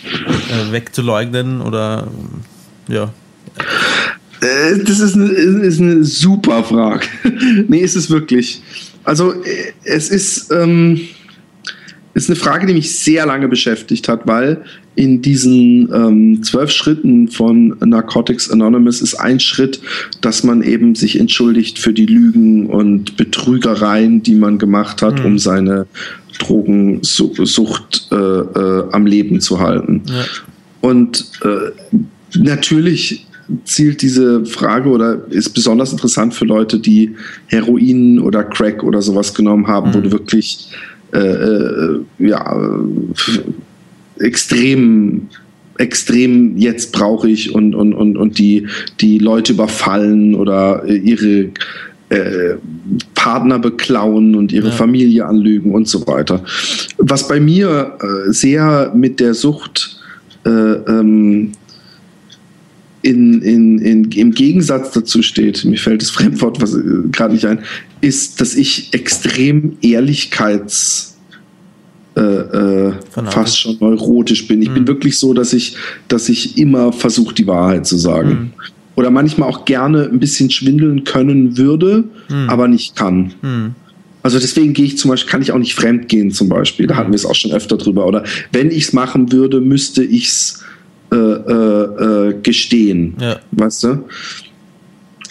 äh, 0.04 0.72
wegzuleugnen 0.72 1.60
oder 1.60 2.08
ja. 2.88 3.12
Äh, 4.40 4.78
das 4.84 5.00
ist 5.00 5.14
eine, 5.14 5.26
ist 5.26 5.80
eine 5.80 6.04
super 6.04 6.62
Frage. 6.64 7.06
nee, 7.68 7.80
ist 7.80 7.96
es 7.96 8.10
wirklich. 8.10 8.62
Also, 9.04 9.32
äh, 9.32 9.72
es 9.84 10.10
ist. 10.10 10.50
Ähm 10.50 11.00
ist 12.16 12.30
eine 12.30 12.36
Frage, 12.36 12.66
die 12.66 12.72
mich 12.72 12.98
sehr 12.98 13.26
lange 13.26 13.46
beschäftigt 13.46 14.08
hat, 14.08 14.26
weil 14.26 14.62
in 14.94 15.20
diesen 15.20 15.92
ähm, 15.92 16.42
zwölf 16.42 16.70
Schritten 16.70 17.28
von 17.28 17.76
Narcotics 17.84 18.50
Anonymous 18.50 19.02
ist 19.02 19.16
ein 19.16 19.38
Schritt, 19.38 19.80
dass 20.22 20.42
man 20.42 20.62
eben 20.62 20.94
sich 20.94 21.20
entschuldigt 21.20 21.78
für 21.78 21.92
die 21.92 22.06
Lügen 22.06 22.66
und 22.68 23.18
Betrügereien, 23.18 24.22
die 24.22 24.34
man 24.34 24.58
gemacht 24.58 25.02
hat, 25.02 25.18
mhm. 25.18 25.26
um 25.26 25.38
seine 25.38 25.86
Drogensucht 26.38 28.08
äh, 28.10 28.16
äh, 28.16 28.84
am 28.92 29.04
Leben 29.06 29.40
zu 29.42 29.60
halten. 29.60 30.02
Ja. 30.06 30.24
Und 30.80 31.30
äh, 31.42 31.98
natürlich 32.38 33.26
zielt 33.64 34.00
diese 34.00 34.46
Frage 34.46 34.88
oder 34.88 35.20
ist 35.28 35.50
besonders 35.50 35.92
interessant 35.92 36.32
für 36.34 36.46
Leute, 36.46 36.78
die 36.78 37.14
Heroin 37.46 38.18
oder 38.18 38.42
Crack 38.42 38.82
oder 38.82 39.02
sowas 39.02 39.34
genommen 39.34 39.66
haben, 39.66 39.90
mhm. 39.90 39.94
wo 39.94 40.00
du 40.00 40.12
wirklich 40.12 40.70
äh, 41.12 41.18
äh, 41.18 42.00
ja, 42.18 42.56
extrem 44.18 45.28
extrem 45.78 46.56
jetzt 46.56 46.92
brauche 46.92 47.28
ich 47.28 47.54
und, 47.54 47.74
und, 47.74 47.92
und, 47.92 48.16
und 48.16 48.38
die, 48.38 48.66
die 49.00 49.18
Leute 49.18 49.52
überfallen 49.52 50.34
oder 50.34 50.84
ihre 50.86 51.50
äh, 52.08 52.56
Partner 53.14 53.58
beklauen 53.58 54.36
und 54.36 54.52
ihre 54.52 54.68
ja. 54.68 54.72
Familie 54.72 55.26
anlügen 55.26 55.74
und 55.74 55.88
so 55.88 56.06
weiter. 56.06 56.42
Was 56.98 57.28
bei 57.28 57.40
mir 57.40 57.98
äh, 58.00 58.32
sehr 58.32 58.92
mit 58.94 59.20
der 59.20 59.34
Sucht 59.34 60.00
äh, 60.44 60.50
ähm, 60.50 61.52
in, 63.06 63.40
in, 63.40 63.78
in, 63.78 64.10
im 64.10 64.32
Gegensatz 64.32 64.90
dazu 64.90 65.22
steht, 65.22 65.64
mir 65.64 65.78
fällt 65.78 66.02
das 66.02 66.10
Fremdwort 66.10 66.60
was 66.60 66.74
äh, 66.74 66.80
gerade 67.12 67.34
nicht 67.34 67.46
ein, 67.46 67.60
ist, 68.00 68.40
dass 68.40 68.54
ich 68.54 68.92
extrem 68.92 69.76
Ehrlichkeits 69.80 71.16
äh, 72.16 72.20
äh, 72.20 72.92
fast 73.26 73.60
schon 73.60 73.76
neurotisch 73.78 74.48
bin. 74.48 74.60
Ich 74.60 74.70
mhm. 74.70 74.74
bin 74.74 74.86
wirklich 74.88 75.18
so, 75.18 75.34
dass 75.34 75.52
ich, 75.52 75.76
dass 76.08 76.28
ich 76.28 76.58
immer 76.58 76.92
versuche, 76.92 77.34
die 77.34 77.46
Wahrheit 77.46 77.86
zu 77.86 77.96
sagen. 77.96 78.30
Mhm. 78.30 78.50
Oder 78.96 79.10
manchmal 79.10 79.48
auch 79.48 79.66
gerne 79.66 80.08
ein 80.10 80.18
bisschen 80.18 80.50
schwindeln 80.50 81.04
können 81.04 81.56
würde, 81.56 82.04
mhm. 82.28 82.48
aber 82.48 82.66
nicht 82.66 82.96
kann. 82.96 83.34
Mhm. 83.42 83.74
Also 84.22 84.40
deswegen 84.40 84.72
gehe 84.72 84.86
ich 84.86 84.98
zum 84.98 85.10
Beispiel, 85.10 85.30
kann 85.30 85.42
ich 85.42 85.52
auch 85.52 85.58
nicht 85.58 85.76
fremd 85.76 86.08
gehen 86.08 86.32
zum 86.32 86.48
Beispiel. 86.48 86.88
Da 86.88 86.96
hatten 86.96 87.12
wir 87.12 87.16
es 87.16 87.26
auch 87.26 87.36
schon 87.36 87.52
öfter 87.52 87.76
drüber. 87.76 88.06
Oder 88.06 88.24
wenn 88.50 88.72
ich 88.72 88.84
es 88.84 88.92
machen 88.92 89.30
würde, 89.30 89.60
müsste 89.60 90.02
ich 90.02 90.26
es 90.26 90.64
äh, 91.12 91.16
äh, 91.16 92.28
äh, 92.28 92.34
gestehen. 92.42 93.14
Ja. 93.20 93.38
Weißt 93.52 93.84
du? 93.84 94.04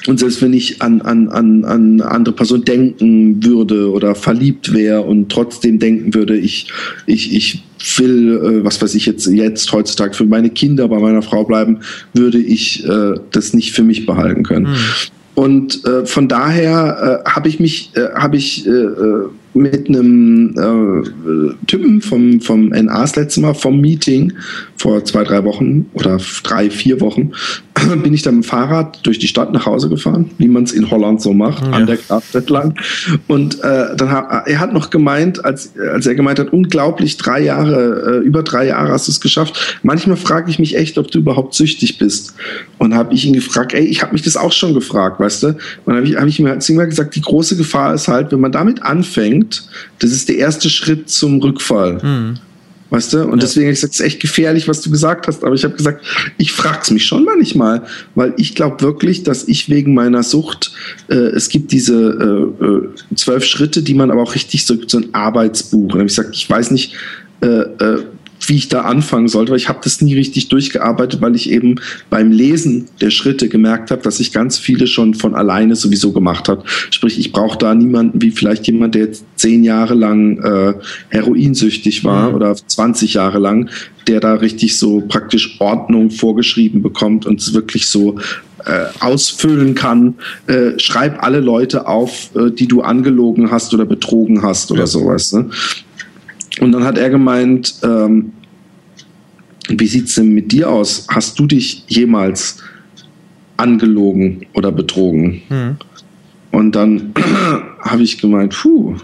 Und 0.07 0.19
selbst 0.19 0.41
wenn 0.41 0.53
ich 0.53 0.81
an, 0.81 1.02
an, 1.02 1.30
an, 1.30 1.65
an 1.65 1.93
eine 1.93 2.11
andere 2.11 2.35
Person 2.35 2.64
denken 2.64 3.43
würde 3.43 3.91
oder 3.91 4.14
verliebt 4.15 4.73
wäre 4.73 5.02
und 5.02 5.31
trotzdem 5.31 5.80
denken 5.80 6.14
würde, 6.14 6.38
ich, 6.38 6.68
ich, 7.07 7.34
ich 7.35 7.64
will, 7.97 8.60
äh, 8.61 8.64
was 8.64 8.81
weiß 8.81 8.95
ich 8.95 9.06
jetzt, 9.06 9.26
jetzt 9.27 9.72
heutzutage 9.72 10.14
für 10.14 10.26
meine 10.26 10.49
Kinder 10.49 10.88
bei 10.88 10.99
meiner 10.99 11.22
Frau 11.22 11.43
bleiben, 11.43 11.80
würde 12.14 12.38
ich 12.38 12.88
äh, 12.88 13.15
das 13.31 13.53
nicht 13.53 13.72
für 13.73 13.84
mich 13.84 14.06
behalten 14.06 14.43
können. 14.43 14.68
Mhm. 14.68 14.77
Und 15.35 15.85
äh, 15.85 16.06
von 16.06 16.27
daher 16.27 17.23
äh, 17.26 17.30
habe 17.30 17.49
ich 17.49 17.60
mich, 17.60 17.91
äh, 17.95 18.14
habe 18.15 18.38
ich 18.38 18.65
mit 19.56 19.88
einem 19.88 20.53
äh, 20.57 21.65
Typen 21.65 22.02
vom, 22.02 22.41
vom 22.41 22.69
NA 22.69 23.02
das 23.02 23.15
letzte 23.15 23.41
Mal 23.41 23.53
vom 23.53 23.80
Meeting 23.80 24.34
vor 24.76 25.03
zwei, 25.06 25.23
drei 25.23 25.44
Wochen 25.44 25.86
oder 25.94 26.19
drei, 26.44 26.69
vier 26.69 26.99
Wochen 27.02 27.32
bin 28.03 28.14
ich 28.14 28.22
dann 28.22 28.36
mit 28.36 28.45
dem 28.45 28.48
Fahrrad 28.48 28.99
durch 29.03 29.19
die 29.19 29.27
Stadt 29.27 29.52
nach 29.53 29.65
Hause 29.65 29.90
gefahren, 29.90 30.32
wie 30.38 30.48
man 30.48 30.64
es 30.64 30.72
in 30.72 30.90
Holland 30.90 31.22
so 31.22 31.34
macht, 31.34 31.64
ja. 31.65 31.72
an 31.72 31.86
der 31.86 31.98
Kraft 31.98 32.34
entlang. 32.36 32.76
Und 33.27 33.64
äh, 33.64 33.95
dann 33.95 34.11
hat, 34.11 34.48
er 34.48 34.60
hat 34.60 34.73
noch 34.73 34.90
gemeint, 34.90 35.44
als, 35.44 35.73
als 35.77 36.06
er 36.06 36.15
gemeint 36.15 36.40
hat, 36.40 36.53
unglaublich, 36.53 37.18
drei 37.18 37.41
Jahre, 37.41 38.22
äh, 38.22 38.26
über 38.26 38.44
drei 38.44 38.68
Jahre 38.68 38.91
hast 38.91 39.07
du 39.07 39.11
es 39.11 39.22
geschafft. 39.22 39.80
Manchmal 39.84 40.18
frage 40.18 40.49
ich 40.49 40.60
mich 40.60 40.76
echt, 40.76 40.98
ob 40.98 41.11
du 41.11 41.19
überhaupt 41.19 41.53
süchtig 41.53 41.98
bist. 41.98 42.36
Und 42.77 42.94
habe 42.94 43.14
ich 43.14 43.26
ihn 43.26 43.34
gefragt, 43.34 43.73
ey, 43.73 43.86
ich 43.86 44.02
habe 44.02 44.14
mich 44.14 44.22
das 44.22 44.38
auch 44.38 44.52
schon 44.52 44.73
gefragt, 44.73 45.19
weißt 45.19 45.44
du? 45.44 45.48
Und 45.48 45.57
dann 45.86 45.95
habe 45.98 46.07
ich, 46.07 46.15
hab 46.15 46.27
ich 46.27 46.40
ihm 46.40 46.48
halt 46.48 46.68
immer 46.69 46.86
gesagt, 46.86 47.15
die 47.15 47.22
große 47.22 47.56
Gefahr 47.57 47.94
ist 47.94 48.07
halt, 48.07 48.32
wenn 48.32 48.40
man 48.40 48.52
damit 48.52 48.84
anfängt, 48.84 49.45
das 50.00 50.12
ist 50.12 50.30
der 50.30 50.38
erste 50.38 50.70
Schritt 50.70 51.10
zum 51.10 51.40
Rückfall. 51.42 52.00
Mhm. 52.02 52.40
Weißt 52.92 53.14
du? 53.14 53.24
Und 53.24 53.40
ja. 53.40 53.48
deswegen 53.48 53.66
habe 53.66 53.74
ich 53.74 53.80
gesagt, 53.80 53.96
es 53.96 54.00
ist 54.00 54.06
echt 54.06 54.22
gefährlich, 54.22 54.68
was 54.68 54.82
du 54.82 54.92
gesagt 54.92 55.28
hast. 55.28 55.44
Aber 55.44 55.56
ich 55.56 55.64
habe 55.64 55.76
gesagt, 55.76 56.06
ich 56.38 56.52
frage 56.52 56.80
es 56.84 56.92
mich 56.92 57.06
schon 57.06 57.26
manchmal, 57.26 57.82
weil 58.14 58.34
ich 58.38 58.54
glaube 58.54 58.82
wirklich, 58.82 59.24
dass 59.24 59.48
ich 59.48 59.70
wegen 59.70 59.94
meiner 59.94 60.22
Sucht, 60.22 60.72
äh, 61.10 61.16
es 61.16 61.50
gibt 61.50 61.72
diese 61.72 62.54
äh, 62.62 62.64
äh, 62.64 63.16
zwölf 63.16 63.44
Schritte, 63.44 63.82
die 63.82 63.96
man 63.96 64.12
aber 64.12 64.22
auch 64.22 64.36
richtig 64.36 64.66
so, 64.66 64.76
so 64.88 65.00
ein 65.00 65.14
Arbeitsbuch. 65.14 65.94
Und 65.94 65.94
habe 65.94 66.04
ich 66.04 66.16
gesagt, 66.16 66.36
ich 66.36 66.50
weiß 66.50 66.72
nicht, 66.72 66.94
äh, 67.42 67.48
äh 67.48 68.04
wie 68.48 68.56
ich 68.56 68.70
da 68.70 68.82
anfangen 68.82 69.28
sollte, 69.28 69.52
weil 69.52 69.58
ich 69.58 69.70
habe 69.70 69.80
das 69.84 70.02
nie 70.02 70.14
richtig 70.14 70.50
durchgearbeitet, 70.50 71.22
weil 71.22 71.36
ich 71.36 71.52
eben 71.52 71.76
beim 72.10 72.32
Lesen 72.32 72.88
der 73.02 73.10
Schritte 73.10 73.50
gemerkt 73.50 73.92
habe, 73.92 74.02
dass 74.02 74.20
ich 74.20 74.32
ganz 74.32 74.58
viele 74.58 74.88
schon 74.88 75.14
von 75.14 75.36
alleine 75.36 75.76
sowieso 75.76 76.12
gemacht 76.12 76.50
habe. 76.50 76.64
Sprich, 76.92 77.20
ich 77.20 77.32
brauche 77.32 77.58
da 77.58 77.74
niemanden 77.76 78.22
wie 78.22 78.32
vielleicht 78.32 78.68
jemand, 78.68 78.96
der 78.96 79.06
jetzt 79.06 79.26
zehn 79.36 79.64
Jahre 79.64 79.94
lang 79.94 80.38
äh, 80.44 80.74
heroinsüchtig 81.10 82.04
war 82.04 82.30
mhm. 82.30 82.36
oder 82.36 82.56
20 82.56 83.14
Jahre 83.14 83.40
lang, 83.40 83.70
der 84.08 84.20
da 84.20 84.36
richtig 84.36 84.78
so 84.78 85.02
praktisch 85.02 85.58
Ordnung 85.60 86.12
vorgeschrieben 86.12 86.82
bekommt 86.82 87.26
und 87.26 87.40
es 87.40 87.54
wirklich 87.54 87.88
so 87.88 88.18
äh, 88.66 88.86
ausfüllen 89.00 89.76
kann. 89.76 90.16
Äh, 90.48 90.80
schreib 90.80 91.24
alle 91.24 91.40
Leute 91.40 91.88
auf, 91.88 92.30
äh, 92.36 92.52
die 92.52 92.68
du 92.68 92.82
angelogen 92.82 93.52
hast 93.52 93.74
oder 93.74 93.86
betrogen 93.86 94.42
hast 94.42 94.72
oder 94.72 94.82
ja. 94.82 94.88
sowas. 94.88 95.34
Ne? 95.34 95.50
Und 96.60 96.72
dann 96.72 96.84
hat 96.84 96.98
er 96.98 97.10
gemeint, 97.10 97.76
ähm, 97.84 98.32
wie 99.70 99.88
sieht 99.88 100.08
es 100.08 100.16
denn 100.16 100.34
mit 100.34 100.52
dir 100.52 100.70
aus? 100.70 101.08
Hast 101.10 101.40
du 101.40 101.48
dich 101.48 101.84
jemals 101.88 102.58
angelogen 103.58 104.46
oder 104.54 104.72
betrogen? 104.72 105.42
Mhm. 105.50 105.78
Und 106.52 106.74
dann 106.74 107.14
habe 107.82 108.04
ich 108.04 108.18
gemeint, 108.18 108.56
puh, 108.56 108.96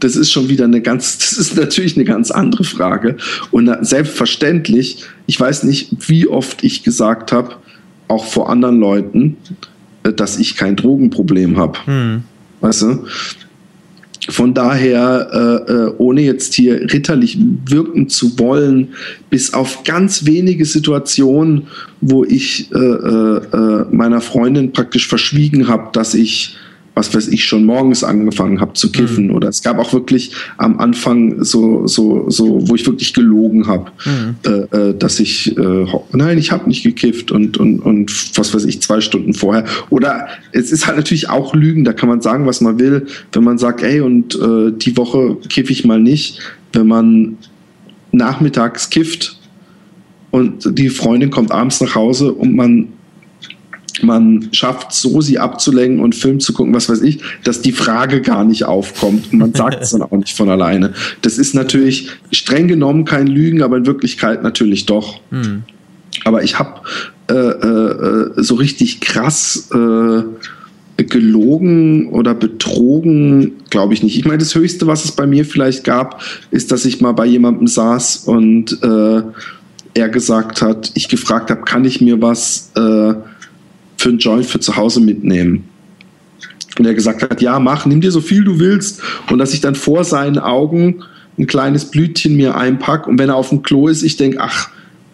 das 0.00 0.16
ist 0.16 0.30
schon 0.30 0.48
wieder 0.48 0.64
eine 0.64 0.80
ganz, 0.80 1.18
das 1.18 1.32
ist 1.32 1.56
natürlich 1.56 1.96
eine 1.96 2.04
ganz 2.04 2.30
andere 2.30 2.64
Frage. 2.64 3.16
Und 3.50 3.70
selbstverständlich, 3.80 5.04
ich 5.26 5.38
weiß 5.38 5.64
nicht, 5.64 6.08
wie 6.08 6.26
oft 6.26 6.64
ich 6.64 6.82
gesagt 6.82 7.32
habe, 7.32 7.56
auch 8.08 8.24
vor 8.24 8.50
anderen 8.50 8.80
Leuten, 8.80 9.36
äh, 10.02 10.12
dass 10.12 10.38
ich 10.38 10.56
kein 10.56 10.76
Drogenproblem 10.76 11.56
habe. 11.56 11.78
Hm. 11.86 12.22
Weißt 12.60 12.82
du? 12.82 13.06
Von 14.28 14.52
daher, 14.52 15.64
äh, 15.66 15.72
äh, 15.72 15.94
ohne 15.96 16.20
jetzt 16.20 16.52
hier 16.54 16.80
ritterlich 16.92 17.38
wirken 17.66 18.08
zu 18.08 18.38
wollen, 18.38 18.88
bis 19.30 19.54
auf 19.54 19.82
ganz 19.84 20.26
wenige 20.26 20.66
Situationen, 20.66 21.68
wo 22.02 22.24
ich 22.24 22.70
äh, 22.72 22.78
äh, 22.78 23.40
äh 23.52 23.84
meiner 23.90 24.20
Freundin 24.20 24.72
praktisch 24.72 25.08
verschwiegen 25.08 25.68
habe, 25.68 25.88
dass 25.92 26.14
ich 26.14 26.56
was 26.94 27.14
weiß 27.14 27.28
ich, 27.28 27.44
schon 27.44 27.64
morgens 27.64 28.04
angefangen 28.04 28.60
habe 28.60 28.72
zu 28.74 28.90
kiffen. 28.90 29.28
Mhm. 29.28 29.34
Oder 29.34 29.48
es 29.48 29.62
gab 29.62 29.78
auch 29.78 29.92
wirklich 29.92 30.32
am 30.58 30.78
Anfang 30.78 31.42
so, 31.44 31.86
so, 31.86 32.28
so, 32.28 32.68
wo 32.68 32.74
ich 32.74 32.86
wirklich 32.86 33.14
gelogen 33.14 33.66
habe, 33.66 33.90
mhm. 34.04 34.36
äh, 34.44 34.90
äh 34.90 34.94
dass 34.98 35.20
ich, 35.20 35.56
äh, 35.56 35.86
nein, 36.12 36.38
ich 36.38 36.52
habe 36.52 36.68
nicht 36.68 36.82
gekifft 36.82 37.30
und, 37.30 37.58
und, 37.58 37.80
und 37.80 38.38
was 38.38 38.54
weiß 38.54 38.64
ich, 38.64 38.82
zwei 38.82 39.00
Stunden 39.00 39.34
vorher. 39.34 39.64
Oder 39.88 40.28
es 40.52 40.72
ist 40.72 40.86
halt 40.86 40.96
natürlich 40.96 41.28
auch 41.28 41.54
Lügen, 41.54 41.84
da 41.84 41.92
kann 41.92 42.08
man 42.08 42.20
sagen, 42.20 42.46
was 42.46 42.60
man 42.60 42.78
will. 42.78 43.06
Wenn 43.32 43.44
man 43.44 43.58
sagt, 43.58 43.82
ey, 43.82 44.00
und 44.00 44.34
äh, 44.34 44.72
die 44.72 44.96
Woche 44.96 45.36
kiffe 45.48 45.72
ich 45.72 45.84
mal 45.84 46.00
nicht, 46.00 46.40
wenn 46.72 46.86
man 46.86 47.38
nachmittags 48.12 48.90
kifft 48.90 49.40
und 50.30 50.78
die 50.78 50.88
Freundin 50.88 51.30
kommt 51.30 51.52
abends 51.52 51.80
nach 51.80 51.94
Hause 51.94 52.32
und 52.32 52.54
man 52.54 52.88
man 54.02 54.48
schafft, 54.52 54.92
so 54.92 55.20
sie 55.20 55.38
abzulenken 55.38 56.00
und 56.00 56.14
Film 56.14 56.40
zu 56.40 56.52
gucken, 56.52 56.74
was 56.74 56.88
weiß 56.88 57.02
ich, 57.02 57.20
dass 57.44 57.62
die 57.62 57.72
Frage 57.72 58.20
gar 58.20 58.44
nicht 58.44 58.64
aufkommt 58.64 59.32
und 59.32 59.38
man 59.38 59.54
sagt 59.54 59.82
es 59.82 59.90
dann 59.90 60.02
auch 60.02 60.10
nicht 60.12 60.36
von 60.36 60.48
alleine. 60.50 60.92
Das 61.22 61.38
ist 61.38 61.54
natürlich 61.54 62.10
streng 62.32 62.68
genommen 62.68 63.04
kein 63.04 63.26
Lügen, 63.26 63.62
aber 63.62 63.76
in 63.76 63.86
Wirklichkeit 63.86 64.42
natürlich 64.42 64.86
doch. 64.86 65.20
Hm. 65.30 65.62
Aber 66.24 66.42
ich 66.42 66.58
habe 66.58 66.80
äh, 67.30 67.34
äh, 67.34 68.42
so 68.42 68.56
richtig 68.56 69.00
krass 69.00 69.70
äh, 69.72 70.22
gelogen 71.04 72.08
oder 72.10 72.34
betrogen, 72.34 73.52
glaube 73.70 73.94
ich 73.94 74.02
nicht. 74.02 74.18
Ich 74.18 74.24
meine, 74.24 74.38
das 74.38 74.54
Höchste, 74.54 74.86
was 74.86 75.04
es 75.04 75.12
bei 75.12 75.26
mir 75.26 75.44
vielleicht 75.44 75.84
gab, 75.84 76.22
ist, 76.50 76.72
dass 76.72 76.84
ich 76.84 77.00
mal 77.00 77.12
bei 77.12 77.26
jemandem 77.26 77.66
saß 77.66 78.24
und 78.26 78.82
äh, 78.82 79.22
er 79.94 80.08
gesagt 80.08 80.62
hat, 80.62 80.92
ich 80.94 81.08
gefragt 81.08 81.50
habe, 81.50 81.62
kann 81.62 81.84
ich 81.84 82.00
mir 82.00 82.20
was 82.20 82.72
äh, 82.76 83.14
für 84.00 84.08
einen 84.08 84.18
Joint 84.18 84.46
für 84.46 84.60
zu 84.60 84.76
Hause 84.76 85.00
mitnehmen. 85.00 85.64
Und 86.78 86.86
er 86.86 86.94
gesagt 86.94 87.22
hat, 87.22 87.42
ja, 87.42 87.58
mach, 87.58 87.84
nimm 87.84 88.00
dir 88.00 88.10
so 88.10 88.20
viel 88.20 88.44
du 88.44 88.58
willst. 88.58 89.02
Und 89.30 89.38
dass 89.38 89.52
ich 89.52 89.60
dann 89.60 89.74
vor 89.74 90.04
seinen 90.04 90.38
Augen 90.38 91.02
ein 91.38 91.46
kleines 91.46 91.86
Blütchen 91.86 92.36
mir 92.36 92.56
einpack 92.56 93.06
und 93.06 93.18
wenn 93.18 93.28
er 93.28 93.36
auf 93.36 93.50
dem 93.50 93.62
Klo 93.62 93.88
ist, 93.88 94.02
ich 94.02 94.16
denke, 94.16 94.38
ach, 94.40 94.70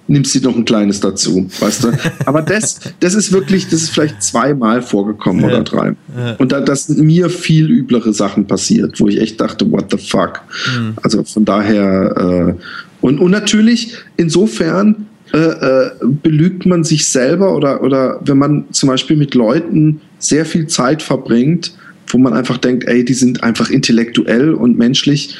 nimmst 0.08 0.34
du 0.34 0.40
noch 0.40 0.56
ein 0.56 0.64
kleines 0.64 1.00
dazu, 1.00 1.48
weißt 1.58 1.84
du? 1.84 1.92
Aber 2.26 2.42
das, 2.42 2.78
das 3.00 3.14
ist 3.14 3.32
wirklich, 3.32 3.68
das 3.68 3.82
ist 3.82 3.90
vielleicht 3.90 4.22
zweimal 4.22 4.82
vorgekommen 4.82 5.42
ja. 5.42 5.48
oder 5.48 5.64
drei. 5.64 5.96
Ja. 6.16 6.36
Und 6.38 6.52
da, 6.52 6.60
das 6.60 6.86
sind 6.86 7.04
mir 7.04 7.28
viel 7.28 7.68
üblere 7.68 8.12
Sachen 8.12 8.46
passiert, 8.46 9.00
wo 9.00 9.08
ich 9.08 9.20
echt 9.20 9.40
dachte, 9.40 9.70
what 9.70 9.86
the 9.90 9.98
fuck? 9.98 10.42
Mhm. 10.78 10.94
Also 11.02 11.24
von 11.24 11.44
daher, 11.44 12.54
äh, 12.56 12.62
und, 13.00 13.18
und 13.18 13.30
natürlich 13.30 13.94
insofern 14.16 15.06
äh, 15.32 15.38
äh, 15.38 15.90
belügt 16.22 16.66
man 16.66 16.84
sich 16.84 17.08
selber 17.08 17.54
oder, 17.56 17.82
oder 17.82 18.20
wenn 18.24 18.38
man 18.38 18.64
zum 18.70 18.88
Beispiel 18.88 19.16
mit 19.16 19.34
Leuten 19.34 20.00
sehr 20.18 20.46
viel 20.46 20.66
Zeit 20.66 21.02
verbringt, 21.02 21.74
wo 22.08 22.18
man 22.18 22.32
einfach 22.32 22.58
denkt, 22.58 22.84
ey, 22.84 23.04
die 23.04 23.14
sind 23.14 23.42
einfach 23.42 23.70
intellektuell 23.70 24.54
und 24.54 24.78
menschlich 24.78 25.36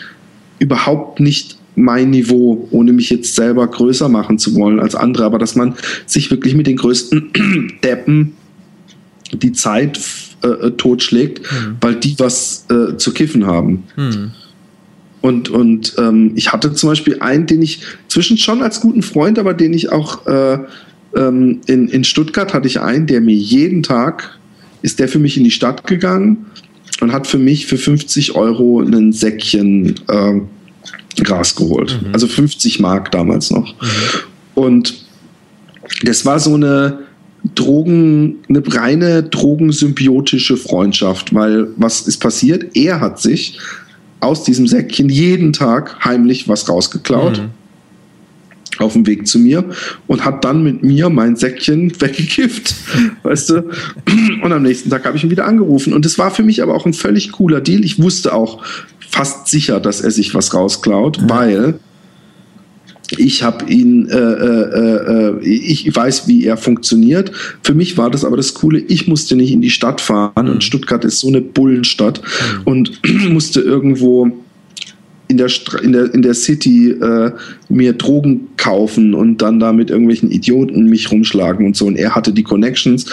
überhaupt 0.58 1.20
nicht 1.20 1.58
mein 1.76 2.10
Niveau, 2.10 2.66
ohne 2.70 2.92
mich 2.92 3.10
jetzt 3.10 3.34
selber 3.34 3.66
größer 3.66 4.08
machen 4.08 4.38
zu 4.38 4.54
wollen 4.54 4.80
als 4.80 4.94
andere, 4.94 5.24
aber 5.24 5.38
dass 5.38 5.54
man 5.54 5.74
sich 6.06 6.30
wirklich 6.30 6.54
mit 6.54 6.66
den 6.66 6.76
größten 6.76 7.78
Deppen 7.84 8.32
die 9.32 9.52
Zeit 9.52 10.00
äh, 10.42 10.70
totschlägt, 10.72 11.40
mhm. 11.40 11.76
weil 11.80 11.96
die 11.96 12.14
was 12.18 12.66
äh, 12.70 12.96
zu 12.96 13.12
kiffen 13.12 13.46
haben. 13.46 13.84
Mhm. 13.96 14.32
Und, 15.20 15.48
und 15.48 15.94
ähm, 15.98 16.32
ich 16.34 16.52
hatte 16.52 16.72
zum 16.74 16.90
Beispiel 16.90 17.18
einen, 17.20 17.46
den 17.46 17.62
ich 17.62 17.80
zwischen 18.08 18.38
schon 18.38 18.62
als 18.62 18.80
guten 18.80 19.02
Freund, 19.02 19.38
aber 19.38 19.54
den 19.54 19.72
ich 19.72 19.90
auch 19.90 20.26
äh, 20.26 20.58
ähm, 21.16 21.60
in, 21.66 21.88
in 21.88 22.04
Stuttgart 22.04 22.54
hatte 22.54 22.68
ich 22.68 22.80
einen, 22.80 23.06
der 23.06 23.20
mir 23.20 23.34
jeden 23.34 23.82
Tag 23.82 24.38
ist 24.82 25.00
der 25.00 25.08
für 25.08 25.18
mich 25.18 25.36
in 25.36 25.42
die 25.42 25.50
Stadt 25.50 25.86
gegangen 25.86 26.46
und 27.00 27.12
hat 27.12 27.26
für 27.26 27.38
mich 27.38 27.66
für 27.66 27.78
50 27.78 28.36
Euro 28.36 28.80
ein 28.80 29.12
Säckchen 29.12 29.94
äh, 30.08 31.22
Gras 31.22 31.56
geholt. 31.56 31.98
Mhm. 32.00 32.12
Also 32.12 32.26
50 32.28 32.78
Mark 32.78 33.10
damals 33.10 33.50
noch. 33.50 33.74
Mhm. 33.74 33.88
Und 34.54 34.94
das 36.04 36.24
war 36.24 36.38
so 36.38 36.54
eine, 36.54 37.00
Drogen, 37.54 38.36
eine 38.48 38.62
reine 38.66 39.22
drogensymbiotische 39.22 40.56
Freundschaft, 40.56 41.34
weil 41.34 41.68
was 41.76 42.02
ist 42.02 42.18
passiert? 42.18 42.76
Er 42.76 43.00
hat 43.00 43.20
sich 43.20 43.58
aus 44.20 44.44
diesem 44.44 44.66
Säckchen 44.66 45.08
jeden 45.08 45.52
Tag 45.52 46.04
heimlich 46.04 46.48
was 46.48 46.68
rausgeklaut. 46.68 47.38
Mhm 47.38 47.50
auf 48.78 48.92
dem 48.92 49.06
Weg 49.06 49.26
zu 49.26 49.38
mir 49.38 49.64
und 50.06 50.24
hat 50.24 50.44
dann 50.44 50.62
mit 50.62 50.82
mir 50.82 51.08
mein 51.08 51.36
Säckchen 51.36 51.92
weggekifft, 52.00 52.74
weißt 53.22 53.50
du? 53.50 53.70
Und 54.42 54.52
am 54.52 54.62
nächsten 54.62 54.90
Tag 54.90 55.04
habe 55.04 55.16
ich 55.16 55.24
ihn 55.24 55.30
wieder 55.30 55.46
angerufen. 55.46 55.92
Und 55.92 56.04
es 56.04 56.18
war 56.18 56.30
für 56.30 56.42
mich 56.42 56.62
aber 56.62 56.74
auch 56.74 56.86
ein 56.86 56.92
völlig 56.92 57.32
cooler 57.32 57.60
Deal. 57.60 57.84
Ich 57.84 58.00
wusste 58.00 58.34
auch 58.34 58.62
fast 59.08 59.48
sicher, 59.48 59.80
dass 59.80 60.00
er 60.00 60.10
sich 60.10 60.34
was 60.34 60.52
rausklaut, 60.52 61.22
mhm. 61.22 61.30
weil 61.30 61.80
ich 63.16 63.42
habe 63.42 63.70
ihn, 63.70 64.08
äh, 64.08 64.16
äh, 64.16 65.38
äh, 65.38 65.44
ich 65.44 65.94
weiß, 65.94 66.26
wie 66.28 66.44
er 66.44 66.56
funktioniert. 66.56 67.30
Für 67.62 67.74
mich 67.74 67.96
war 67.96 68.10
das 68.10 68.24
aber 68.24 68.36
das 68.36 68.54
Coole, 68.54 68.78
ich 68.78 69.06
musste 69.06 69.36
nicht 69.36 69.52
in 69.52 69.60
die 69.60 69.70
Stadt 69.70 70.00
fahren 70.00 70.48
und 70.48 70.64
Stuttgart 70.64 71.04
ist 71.04 71.20
so 71.20 71.28
eine 71.28 71.40
Bullenstadt 71.40 72.20
mhm. 72.20 72.62
und 72.64 73.00
musste 73.30 73.60
irgendwo 73.60 74.32
in 75.28 75.38
der, 75.38 75.48
in 75.82 75.92
der, 75.92 76.14
in 76.14 76.22
der 76.22 76.34
City 76.34 76.90
äh, 76.90 77.32
mir 77.68 77.92
Drogen 77.94 78.48
kaufen 78.56 79.14
und 79.14 79.42
dann 79.42 79.58
da 79.58 79.72
mit 79.72 79.90
irgendwelchen 79.90 80.30
Idioten 80.30 80.88
mich 80.88 81.10
rumschlagen 81.10 81.66
und 81.66 81.76
so. 81.76 81.86
Und 81.86 81.96
er 81.96 82.14
hatte 82.14 82.32
die 82.32 82.44
Connections 82.44 83.06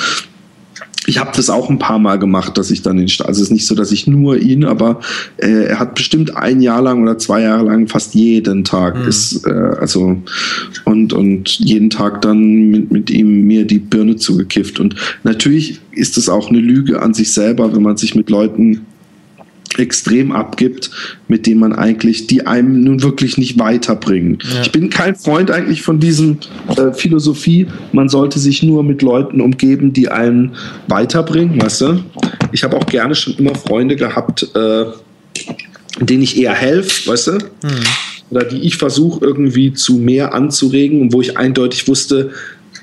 ich 1.05 1.17
habe 1.19 1.31
das 1.35 1.49
auch 1.49 1.69
ein 1.69 1.80
paar 1.80 1.99
Mal 1.99 2.17
gemacht, 2.17 2.57
dass 2.57 2.71
ich 2.71 2.81
dann 2.81 2.97
den 2.97 3.07
also 3.07 3.23
es 3.30 3.39
ist 3.39 3.51
nicht 3.51 3.67
so, 3.67 3.75
dass 3.75 3.91
ich 3.91 4.07
nur 4.07 4.38
ihn, 4.38 4.63
aber 4.63 4.99
äh, 5.38 5.65
er 5.65 5.80
hat 5.80 5.95
bestimmt 5.95 6.35
ein 6.35 6.61
Jahr 6.61 6.81
lang 6.81 7.01
oder 7.03 7.17
zwei 7.17 7.41
Jahre 7.41 7.65
lang 7.65 7.88
fast 7.88 8.15
jeden 8.15 8.63
Tag 8.63 8.97
mhm. 8.97 9.07
ist 9.07 9.45
äh, 9.45 9.51
also 9.51 10.21
und 10.85 11.13
und 11.13 11.49
jeden 11.59 11.89
Tag 11.89 12.21
dann 12.21 12.69
mit, 12.69 12.91
mit 12.91 13.09
ihm 13.09 13.45
mir 13.45 13.65
die 13.65 13.80
Birne 13.80 14.15
zugekifft 14.15 14.80
und 14.80 14.95
natürlich 15.23 15.80
ist 15.91 16.17
es 16.17 16.30
auch 16.30 16.49
eine 16.49 16.59
Lüge 16.59 17.01
an 17.01 17.13
sich 17.13 17.34
selber, 17.34 17.75
wenn 17.75 17.84
man 17.84 17.97
sich 17.97 18.15
mit 18.15 18.30
Leuten 18.30 18.85
extrem 19.80 20.32
abgibt, 20.32 20.91
mit 21.28 21.45
denen 21.45 21.60
man 21.60 21.74
eigentlich, 21.74 22.28
die 22.28 22.45
einem 22.45 22.84
nun 22.84 23.04
wirklich 23.04 23.38
nicht 23.38 23.60
weiterbringen. 23.60 24.40
Ja. 24.44 24.62
Ich 24.62 24.72
bin 24.72 24.90
kein 24.90 25.16
Freund 25.16 25.52
eigentlich 25.52 25.82
von 25.82 26.00
diesem 26.00 26.38
äh, 26.78 26.94
Philosophie, 26.94 27.68
man 27.91 28.10
sollte 28.10 28.40
sich 28.40 28.64
nur 28.64 28.84
mit 28.84 29.02
Leuten 29.02 29.41
umgeben, 29.41 29.94
die 29.94 30.10
einen 30.10 30.54
weiterbringen, 30.88 31.62
weißt 31.62 31.82
du? 31.82 32.04
Ich 32.52 32.64
habe 32.64 32.78
auch 32.78 32.86
gerne 32.86 33.16
schon 33.16 33.36
immer 33.36 33.56
Freunde 33.56 33.95
gehabt, 33.95 34.50
äh, 34.56 34.86
denen 36.00 36.24
ich 36.24 36.38
eher 36.38 36.54
helfe, 36.54 37.10
weißt 37.10 37.28
du? 37.28 37.32
Mhm. 37.32 37.84
Oder 38.30 38.45
die 38.45 38.62
ich 38.62 38.78
versuche 38.78 39.24
irgendwie 39.24 39.74
zu 39.74 39.95
mehr 39.95 40.34
anzuregen 40.34 41.14
wo 41.14 41.22
ich 41.22 41.38
eindeutig 41.38 41.88
wusste, 41.88 42.32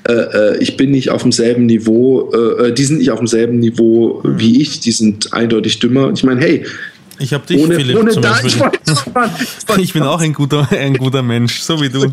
äh, 0.07 0.13
äh, 0.13 0.57
ich 0.57 0.77
bin 0.77 0.91
nicht 0.91 1.09
auf 1.09 1.21
demselben 1.21 1.65
Niveau, 1.65 2.31
äh, 2.33 2.67
äh, 2.67 2.73
die 2.73 2.83
sind 2.83 2.97
nicht 2.99 3.11
auf 3.11 3.19
demselben 3.19 3.59
Niveau 3.59 4.21
mhm. 4.23 4.39
wie 4.39 4.61
ich, 4.61 4.79
die 4.79 4.91
sind 4.91 5.33
eindeutig 5.33 5.79
dümmer. 5.79 6.11
Ich 6.13 6.23
meine, 6.23 6.41
hey, 6.41 6.65
ich 7.19 7.33
habe 7.33 7.45
dich, 7.45 7.61
ohne, 7.61 7.75
Philipp, 7.75 7.97
ohne 7.97 8.11
zum 8.11 8.23
da, 8.23 8.31
Beispiel. 8.31 8.71
Ich, 9.67 9.77
ich, 9.77 9.93
bin 9.93 10.01
auch 10.01 10.19
ein 10.21 10.33
guter, 10.33 10.67
ein 10.71 10.95
guter 10.95 11.21
Mensch, 11.21 11.59
so 11.59 11.79
wie 11.79 11.89
du. 11.89 12.11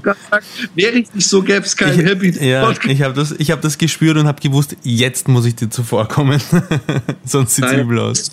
Wäre 0.74 0.98
ich 0.98 1.14
nicht 1.14 1.26
so, 1.26 1.40
gäbe 1.40 1.64
es 1.64 1.74
kein 1.74 1.98
Happy. 1.98 2.30
Ja, 2.46 2.74
ich 2.86 3.00
habe 3.00 3.14
das, 3.14 3.30
hab 3.30 3.62
das 3.62 3.78
gespürt 3.78 4.18
und 4.18 4.26
habe 4.26 4.40
gewusst, 4.42 4.76
jetzt 4.82 5.26
muss 5.26 5.46
ich 5.46 5.54
dir 5.54 5.70
zuvorkommen. 5.70 6.42
Sonst 7.24 7.54
sieht 7.54 7.64
es 7.64 7.72
übel 7.72 7.98
aus. 8.00 8.30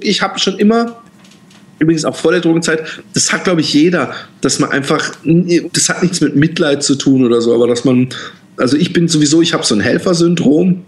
ich 0.00 0.20
habe 0.20 0.38
schon 0.38 0.58
immer 0.58 1.02
übrigens 1.78 2.04
auch 2.04 2.16
vor 2.16 2.32
der 2.32 2.40
Drogenzeit, 2.40 2.82
das 3.12 3.32
hat, 3.32 3.44
glaube 3.44 3.60
ich, 3.60 3.72
jeder, 3.72 4.14
dass 4.40 4.58
man 4.58 4.70
einfach, 4.70 5.12
das 5.72 5.88
hat 5.88 6.02
nichts 6.02 6.20
mit 6.20 6.36
Mitleid 6.36 6.82
zu 6.82 6.94
tun 6.94 7.24
oder 7.24 7.40
so, 7.40 7.54
aber 7.54 7.66
dass 7.66 7.84
man, 7.84 8.08
also 8.56 8.76
ich 8.76 8.92
bin 8.92 9.08
sowieso, 9.08 9.42
ich 9.42 9.52
habe 9.52 9.64
so 9.64 9.74
ein 9.74 9.80
Helfersyndrom. 9.80 10.84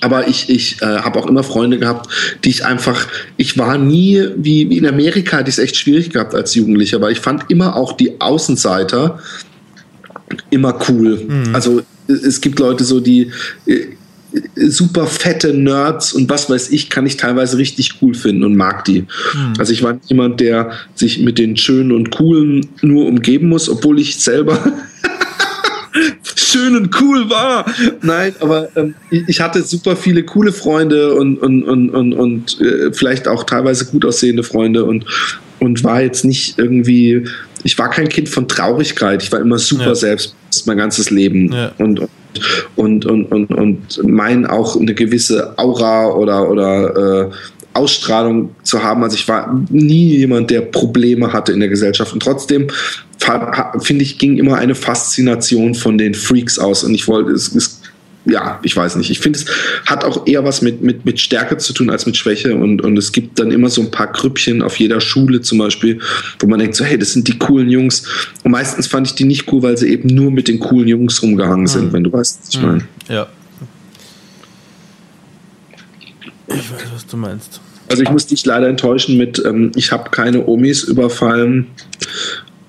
Aber 0.00 0.28
ich, 0.28 0.50
ich 0.50 0.82
äh, 0.82 0.84
habe 0.84 1.18
auch 1.18 1.26
immer 1.26 1.42
Freunde 1.42 1.78
gehabt, 1.78 2.10
die 2.44 2.50
ich 2.50 2.64
einfach, 2.64 3.06
ich 3.36 3.56
war 3.56 3.78
nie, 3.78 4.28
wie, 4.36 4.68
wie 4.68 4.78
in 4.78 4.86
Amerika, 4.86 5.42
die 5.42 5.48
es 5.48 5.58
echt 5.58 5.76
schwierig 5.76 6.10
gehabt 6.10 6.34
als 6.34 6.54
Jugendlicher, 6.54 6.98
aber 6.98 7.10
ich 7.10 7.20
fand 7.20 7.50
immer 7.50 7.76
auch 7.76 7.92
die 7.92 8.20
Außenseiter 8.20 9.18
immer 10.50 10.78
cool. 10.88 11.24
Mhm. 11.26 11.54
Also 11.54 11.82
es 12.08 12.40
gibt 12.40 12.58
Leute 12.58 12.84
so, 12.84 13.00
die, 13.00 13.30
äh, 13.66 13.86
super 14.56 15.06
fette 15.06 15.52
Nerds 15.52 16.12
und 16.12 16.28
was 16.28 16.50
weiß 16.50 16.70
ich, 16.70 16.90
kann 16.90 17.06
ich 17.06 17.16
teilweise 17.16 17.58
richtig 17.58 17.94
cool 18.02 18.14
finden 18.14 18.44
und 18.44 18.56
mag 18.56 18.84
die. 18.84 19.02
Mhm. 19.02 19.54
Also 19.58 19.72
ich 19.72 19.82
war 19.82 19.98
jemand, 20.06 20.40
der 20.40 20.72
sich 20.94 21.20
mit 21.20 21.38
den 21.38 21.56
Schönen 21.56 21.92
und 21.92 22.10
Coolen 22.10 22.66
nur 22.82 23.06
umgeben 23.06 23.48
muss, 23.48 23.68
obwohl 23.68 24.00
ich 24.00 24.16
selber 24.16 24.58
schön 26.36 26.76
und 26.76 27.00
cool 27.00 27.28
war. 27.30 27.66
Nein, 28.02 28.34
aber 28.40 28.68
ähm, 28.76 28.94
ich 29.10 29.40
hatte 29.40 29.62
super 29.62 29.96
viele 29.96 30.22
coole 30.24 30.52
Freunde 30.52 31.14
und, 31.14 31.38
und, 31.38 31.62
und, 31.62 31.90
und, 31.90 32.12
und 32.12 32.60
äh, 32.60 32.92
vielleicht 32.92 33.28
auch 33.28 33.44
teilweise 33.44 33.86
gut 33.86 34.04
aussehende 34.04 34.42
Freunde 34.42 34.84
und, 34.84 35.04
und 35.60 35.84
war 35.84 36.02
jetzt 36.02 36.24
nicht 36.24 36.58
irgendwie, 36.58 37.24
ich 37.66 37.78
war 37.78 37.90
kein 37.90 38.08
Kind 38.08 38.28
von 38.28 38.48
Traurigkeit, 38.48 39.22
ich 39.22 39.32
war 39.32 39.40
immer 39.40 39.58
super 39.58 39.88
ja. 39.88 39.94
selbstbewusst 39.94 40.66
mein 40.66 40.78
ganzes 40.78 41.10
Leben. 41.10 41.52
Ja. 41.52 41.72
Und, 41.78 42.00
und, 42.76 43.06
und, 43.06 43.24
und, 43.26 43.50
und 43.50 44.02
meinen 44.04 44.46
auch 44.46 44.76
eine 44.76 44.94
gewisse 44.94 45.58
Aura 45.58 46.08
oder, 46.08 46.50
oder 46.50 47.26
äh, 47.26 47.30
Ausstrahlung 47.72 48.54
zu 48.62 48.82
haben. 48.82 49.02
Also 49.02 49.16
ich 49.16 49.28
war 49.28 49.62
nie 49.68 50.16
jemand, 50.16 50.50
der 50.50 50.62
Probleme 50.62 51.32
hatte 51.32 51.52
in 51.52 51.60
der 51.60 51.68
Gesellschaft. 51.68 52.12
Und 52.12 52.22
trotzdem, 52.22 52.68
finde 53.80 54.02
ich, 54.02 54.18
ging 54.18 54.38
immer 54.38 54.56
eine 54.56 54.74
Faszination 54.74 55.74
von 55.74 55.98
den 55.98 56.14
Freaks 56.14 56.58
aus. 56.58 56.84
Und 56.84 56.94
ich 56.94 57.06
wollte, 57.08 57.32
es, 57.32 57.54
es 57.54 57.75
ja, 58.26 58.58
ich 58.62 58.76
weiß 58.76 58.96
nicht. 58.96 59.10
Ich 59.10 59.20
finde, 59.20 59.38
es 59.38 59.46
hat 59.86 60.04
auch 60.04 60.26
eher 60.26 60.44
was 60.44 60.62
mit, 60.62 60.82
mit, 60.82 61.04
mit 61.04 61.20
Stärke 61.20 61.56
zu 61.58 61.72
tun 61.72 61.90
als 61.90 62.06
mit 62.06 62.16
Schwäche. 62.16 62.54
Und, 62.54 62.82
und 62.82 62.96
es 62.96 63.12
gibt 63.12 63.38
dann 63.38 63.50
immer 63.50 63.68
so 63.68 63.80
ein 63.80 63.90
paar 63.90 64.08
Grüppchen 64.08 64.62
auf 64.62 64.78
jeder 64.78 65.00
Schule 65.00 65.40
zum 65.40 65.58
Beispiel, 65.58 66.00
wo 66.40 66.46
man 66.46 66.58
denkt 66.58 66.76
so, 66.76 66.84
hey, 66.84 66.98
das 66.98 67.12
sind 67.12 67.28
die 67.28 67.38
coolen 67.38 67.70
Jungs. 67.70 68.04
Und 68.42 68.50
meistens 68.50 68.86
fand 68.86 69.06
ich 69.06 69.14
die 69.14 69.24
nicht 69.24 69.50
cool, 69.52 69.62
weil 69.62 69.76
sie 69.76 69.88
eben 69.88 70.08
nur 70.08 70.30
mit 70.30 70.48
den 70.48 70.58
coolen 70.58 70.88
Jungs 70.88 71.22
rumgehangen 71.22 71.66
sind, 71.66 71.86
mhm. 71.86 71.92
wenn 71.92 72.04
du 72.04 72.12
weißt, 72.12 72.40
was 72.42 72.54
ich 72.54 72.60
mhm. 72.60 72.66
meine. 72.66 72.88
Ja. 73.08 73.26
Ich 76.48 76.72
weiß, 76.72 76.86
was 76.94 77.06
du 77.06 77.16
meinst. 77.16 77.60
Also 77.88 78.02
ich 78.02 78.10
muss 78.10 78.26
dich 78.26 78.44
leider 78.44 78.68
enttäuschen 78.68 79.16
mit, 79.16 79.42
ähm, 79.44 79.70
ich 79.76 79.92
habe 79.92 80.10
keine 80.10 80.46
Omis 80.46 80.82
überfallen 80.82 81.68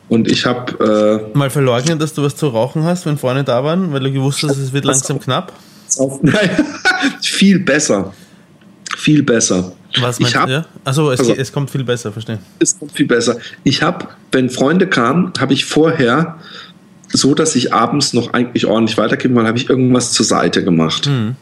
und 0.09 0.31
ich 0.31 0.45
habe. 0.45 1.29
Äh, 1.33 1.37
Mal 1.37 1.49
verleugnen, 1.49 1.99
dass 1.99 2.13
du 2.13 2.23
was 2.23 2.35
zu 2.35 2.47
rauchen 2.47 2.83
hast, 2.83 3.05
wenn 3.05 3.17
vorne 3.17 3.43
da 3.43 3.63
waren, 3.63 3.91
weil 3.93 4.01
du 4.01 4.11
gewusst 4.11 4.43
hast, 4.43 4.57
es 4.57 4.73
wird 4.73 4.85
langsam 4.85 5.19
knapp? 5.19 5.53
Auf, 5.97 6.19
nein, 6.21 6.49
viel 7.21 7.59
besser. 7.59 8.13
Viel 8.97 9.23
besser. 9.23 9.73
Was 9.99 10.19
meinst 10.19 10.35
ich 10.35 10.39
hab, 10.39 10.49
ja? 10.49 10.65
Also 10.83 11.11
es, 11.11 11.19
also, 11.19 11.33
es 11.33 11.51
kommt 11.51 11.69
viel 11.69 11.83
besser, 11.83 12.11
verstehe. 12.11 12.39
Es 12.59 12.77
kommt 12.77 12.91
viel 12.91 13.05
besser. 13.05 13.37
Ich 13.63 13.81
habe, 13.81 14.07
wenn 14.31 14.49
Freunde 14.49 14.87
kamen, 14.87 15.31
habe 15.39 15.53
ich 15.53 15.65
vorher, 15.65 16.37
so 17.09 17.33
dass 17.33 17.55
ich 17.55 17.73
abends 17.73 18.13
noch 18.13 18.33
eigentlich 18.33 18.65
ordentlich 18.65 18.97
weitergeben 18.97 19.35
wollte, 19.35 19.47
habe 19.47 19.57
ich 19.57 19.69
irgendwas 19.69 20.13
zur 20.13 20.25
Seite 20.25 20.63
gemacht. 20.63 21.07
Mhm. 21.07 21.35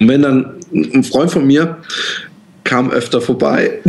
Und 0.00 0.08
wenn 0.08 0.22
dann 0.22 0.54
ein 0.72 1.04
Freund 1.04 1.30
von 1.30 1.46
mir 1.46 1.78
kam 2.64 2.90
öfter 2.90 3.20
vorbei 3.20 3.80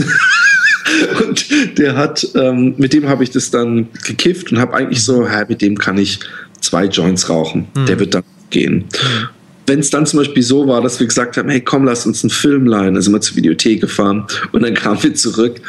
und 1.28 1.78
der 1.78 1.96
hat, 1.96 2.28
ähm, 2.36 2.76
mit 2.78 2.94
dem 2.94 3.08
habe 3.08 3.24
ich 3.24 3.32
das 3.32 3.52
dann 3.52 3.88
gekifft 4.06 4.52
und 4.52 4.60
habe 4.60 4.74
eigentlich 4.74 5.04
so, 5.04 5.26
ja, 5.26 5.46
mit 5.48 5.62
dem 5.62 5.78
kann 5.78 5.98
ich 5.98 6.20
zwei 6.62 6.86
Joints 6.86 7.30
rauchen. 7.30 7.68
Mhm. 7.76 7.86
Der 7.86 8.00
wird 8.00 8.14
dann 8.14 8.24
gehen. 8.50 8.76
Mhm. 8.76 9.30
Wenn 9.66 9.80
es 9.80 9.90
dann 9.90 10.06
zum 10.06 10.20
Beispiel 10.20 10.44
so 10.44 10.68
war, 10.68 10.82
dass 10.82 11.00
wir 11.00 11.08
gesagt 11.08 11.38
haben, 11.38 11.50
hey 11.50 11.62
komm, 11.62 11.86
lass 11.86 12.06
uns 12.06 12.24
einen 12.24 12.32
Film 12.32 12.66
leihen, 12.66 12.98
also 12.98 13.10
mal 13.12 13.22
zur 13.22 13.38
Videothek 13.38 13.80
gefahren 13.80 14.26
und 14.52 14.62
dann 14.62 14.74
kamen 14.74 15.02
wir 15.02 15.14
zurück 15.16 15.62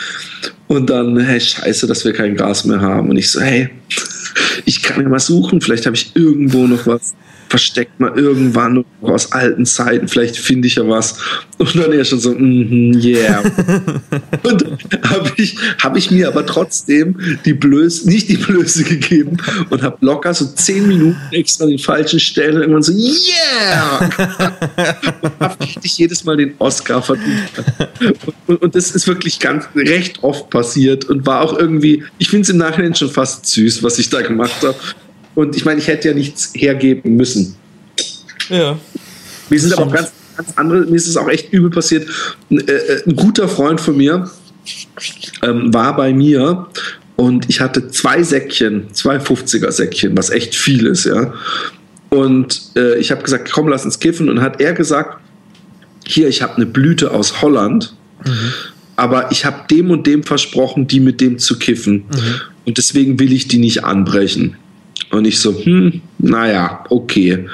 und 0.67 0.91
dann, 0.91 1.17
hey, 1.19 1.41
scheiße, 1.41 1.87
dass 1.87 2.05
wir 2.05 2.13
kein 2.13 2.35
Gas 2.35 2.65
mehr 2.65 2.81
haben. 2.81 3.11
Und 3.11 3.17
ich 3.17 3.31
so, 3.31 3.41
hey, 3.41 3.71
ich 4.65 4.83
kann 4.83 5.01
ja 5.01 5.09
mal 5.09 5.21
suchen, 5.21 5.61
vielleicht 5.61 5.87
habe 5.87 5.95
ich 5.95 6.11
irgendwo 6.15 6.67
noch 6.67 6.87
was 6.87 7.15
versteckt 7.55 8.01
mal 8.01 8.11
irgendwann 8.19 8.85
aus 9.01 9.31
alten 9.31 9.65
Zeiten, 9.65 10.09
vielleicht 10.09 10.37
finde 10.37 10.67
ich 10.67 10.75
ja 10.75 10.89
was. 10.89 11.21
Und 11.59 11.77
dann 11.77 11.93
er 11.93 12.05
schon 12.05 12.19
so, 12.19 12.33
mm 12.33 12.37
-hmm, 12.37 13.05
yeah. 13.05 13.45
und 14.43 14.65
habe 15.09 15.31
ich, 15.37 15.57
hab 15.81 15.97
ich 15.97 16.11
mir 16.11 16.27
aber 16.27 16.45
trotzdem 16.47 17.17
die 17.45 17.55
Blöße, 17.55 18.09
nicht 18.09 18.29
die 18.29 18.39
Blöße 18.39 18.83
gegeben 18.83 19.37
und 19.71 19.83
habe 19.83 19.99
locker 20.01 20.35
so 20.35 20.47
zehn 20.47 20.89
Minuten 20.89 21.21
extra 21.31 21.63
an 21.63 21.71
den 21.71 21.79
falschen 21.79 22.19
Stellen 22.19 22.61
irgendwann 22.61 22.83
so, 22.83 22.93
yeah! 22.93 24.11
habe 25.39 25.57
ich 25.81 25.97
jedes 25.97 26.25
Mal 26.25 26.37
den 26.37 26.55
Oscar 26.59 27.03
verdient. 27.03 27.53
Und, 28.01 28.35
und, 28.49 28.63
und, 28.63 28.75
das 28.75 28.91
ist 28.91 29.07
wirklich 29.07 29.39
ganz 29.39 29.67
recht 29.77 30.25
oft 30.25 30.51
passiert 30.51 31.05
und 31.05 31.25
war 31.25 31.43
auch 31.43 31.57
irgendwie, 31.57 32.03
ich 32.19 32.31
finde 32.31 32.43
es 32.43 32.49
im 32.49 32.57
Nachhinein 32.57 32.97
schon 32.97 33.11
fast 33.11 33.47
süß, 33.47 33.85
was 33.85 34.01
ich 34.01 34.11
da 34.11 34.23
gemacht 34.23 34.61
habe. 34.65 34.75
Und 35.35 35.57
ich 35.57 35.65
meine, 35.65 35.81
ich 35.81 35.89
hätte 35.89 36.09
ja 36.09 36.15
nichts 36.15 36.53
hergeben 36.55 37.17
müssen. 37.17 37.57
Ja. 38.49 38.79
Mir 39.51 39.61
sind 39.61 39.73
aber 39.73 39.87
auch 39.87 39.93
ganz, 39.93 40.13
ganz 40.37 40.53
andere, 40.57 40.87
mir 40.87 40.97
ist 40.97 41.09
es 41.09 41.17
auch 41.17 41.29
echt 41.29 41.53
übel 41.53 41.71
passiert. 41.71 42.09
Ein, 42.51 42.67
äh, 42.67 42.73
äh, 42.73 43.03
ein 43.07 43.17
guter 43.17 43.49
Freund 43.49 43.81
von 43.81 43.97
mir 43.97 44.31
ähm, 45.43 45.73
war 45.75 45.97
bei 45.97 46.13
mir 46.13 46.67
und 47.17 47.49
ich 47.49 47.61
hatte 47.61 47.89
zwei 47.89 48.23
Säckchen, 48.23 48.93
zwei 48.93 49.19
50er 49.19 49.71
Säckchen, 49.71 50.17
was 50.17 50.31
echt 50.31 50.55
viel 50.55 50.87
ist, 50.87 51.05
ja. 51.05 51.33
Und 52.11 52.63
äh, 52.77 52.97
ich 52.99 53.11
habe 53.11 53.23
gesagt, 53.23 53.51
komm, 53.51 53.69
lass 53.69 53.85
uns 53.85 53.99
kiffen. 53.99 54.29
Und 54.29 54.41
hat 54.41 54.61
er 54.61 54.73
gesagt, 54.73 55.21
hier, 56.07 56.29
ich 56.29 56.43
habe 56.43 56.57
eine 56.57 56.67
Blüte 56.67 57.11
aus 57.11 57.43
Holland, 57.43 57.97
aber 58.97 59.33
ich 59.33 59.45
habe 59.45 59.67
dem 59.71 59.91
und 59.91 60.07
dem 60.07 60.23
versprochen, 60.23 60.87
die 60.87 61.01
mit 61.01 61.21
dem 61.21 61.39
zu 61.39 61.59
kiffen. 61.59 62.05
Und 62.65 62.79
deswegen 62.79 63.19
will 63.19 63.33
ich 63.33 63.49
die 63.49 63.59
nicht 63.59 63.85
anbrechen. 63.85 64.57
Und 65.15 65.27
ich 65.27 65.39
so, 65.39 65.55
hm, 65.57 66.03
naja, 66.19 66.85
okay. 66.91 67.47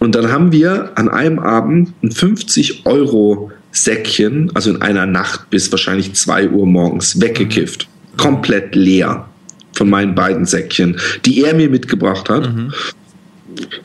Und 0.00 0.16
dann 0.16 0.32
haben 0.32 0.50
wir 0.50 0.90
an 0.96 1.08
einem 1.08 1.38
Abend 1.38 1.92
ein 2.02 2.10
50 2.10 2.84
Euro 2.84 3.52
Säckchen, 3.70 4.50
also 4.54 4.70
in 4.70 4.82
einer 4.82 5.06
Nacht 5.06 5.50
bis 5.50 5.70
wahrscheinlich 5.70 6.14
2 6.14 6.50
Uhr 6.50 6.66
morgens, 6.66 7.20
weggekifft. 7.20 7.88
Komplett 8.16 8.74
leer 8.74 9.28
von 9.72 9.88
meinen 9.88 10.16
beiden 10.16 10.46
Säckchen, 10.46 10.98
die 11.24 11.44
er 11.44 11.54
mir 11.54 11.70
mitgebracht 11.70 12.28
hat. 12.28 12.46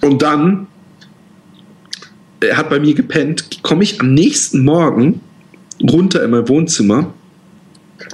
Und 0.01 0.21
dann, 0.23 0.65
er 2.39 2.57
hat 2.57 2.71
bei 2.71 2.79
mir 2.79 2.95
gepennt, 2.95 3.61
komme 3.61 3.83
ich 3.83 4.01
am 4.01 4.15
nächsten 4.15 4.63
Morgen 4.63 5.21
runter 5.81 6.23
in 6.23 6.31
mein 6.31 6.47
Wohnzimmer 6.47 7.13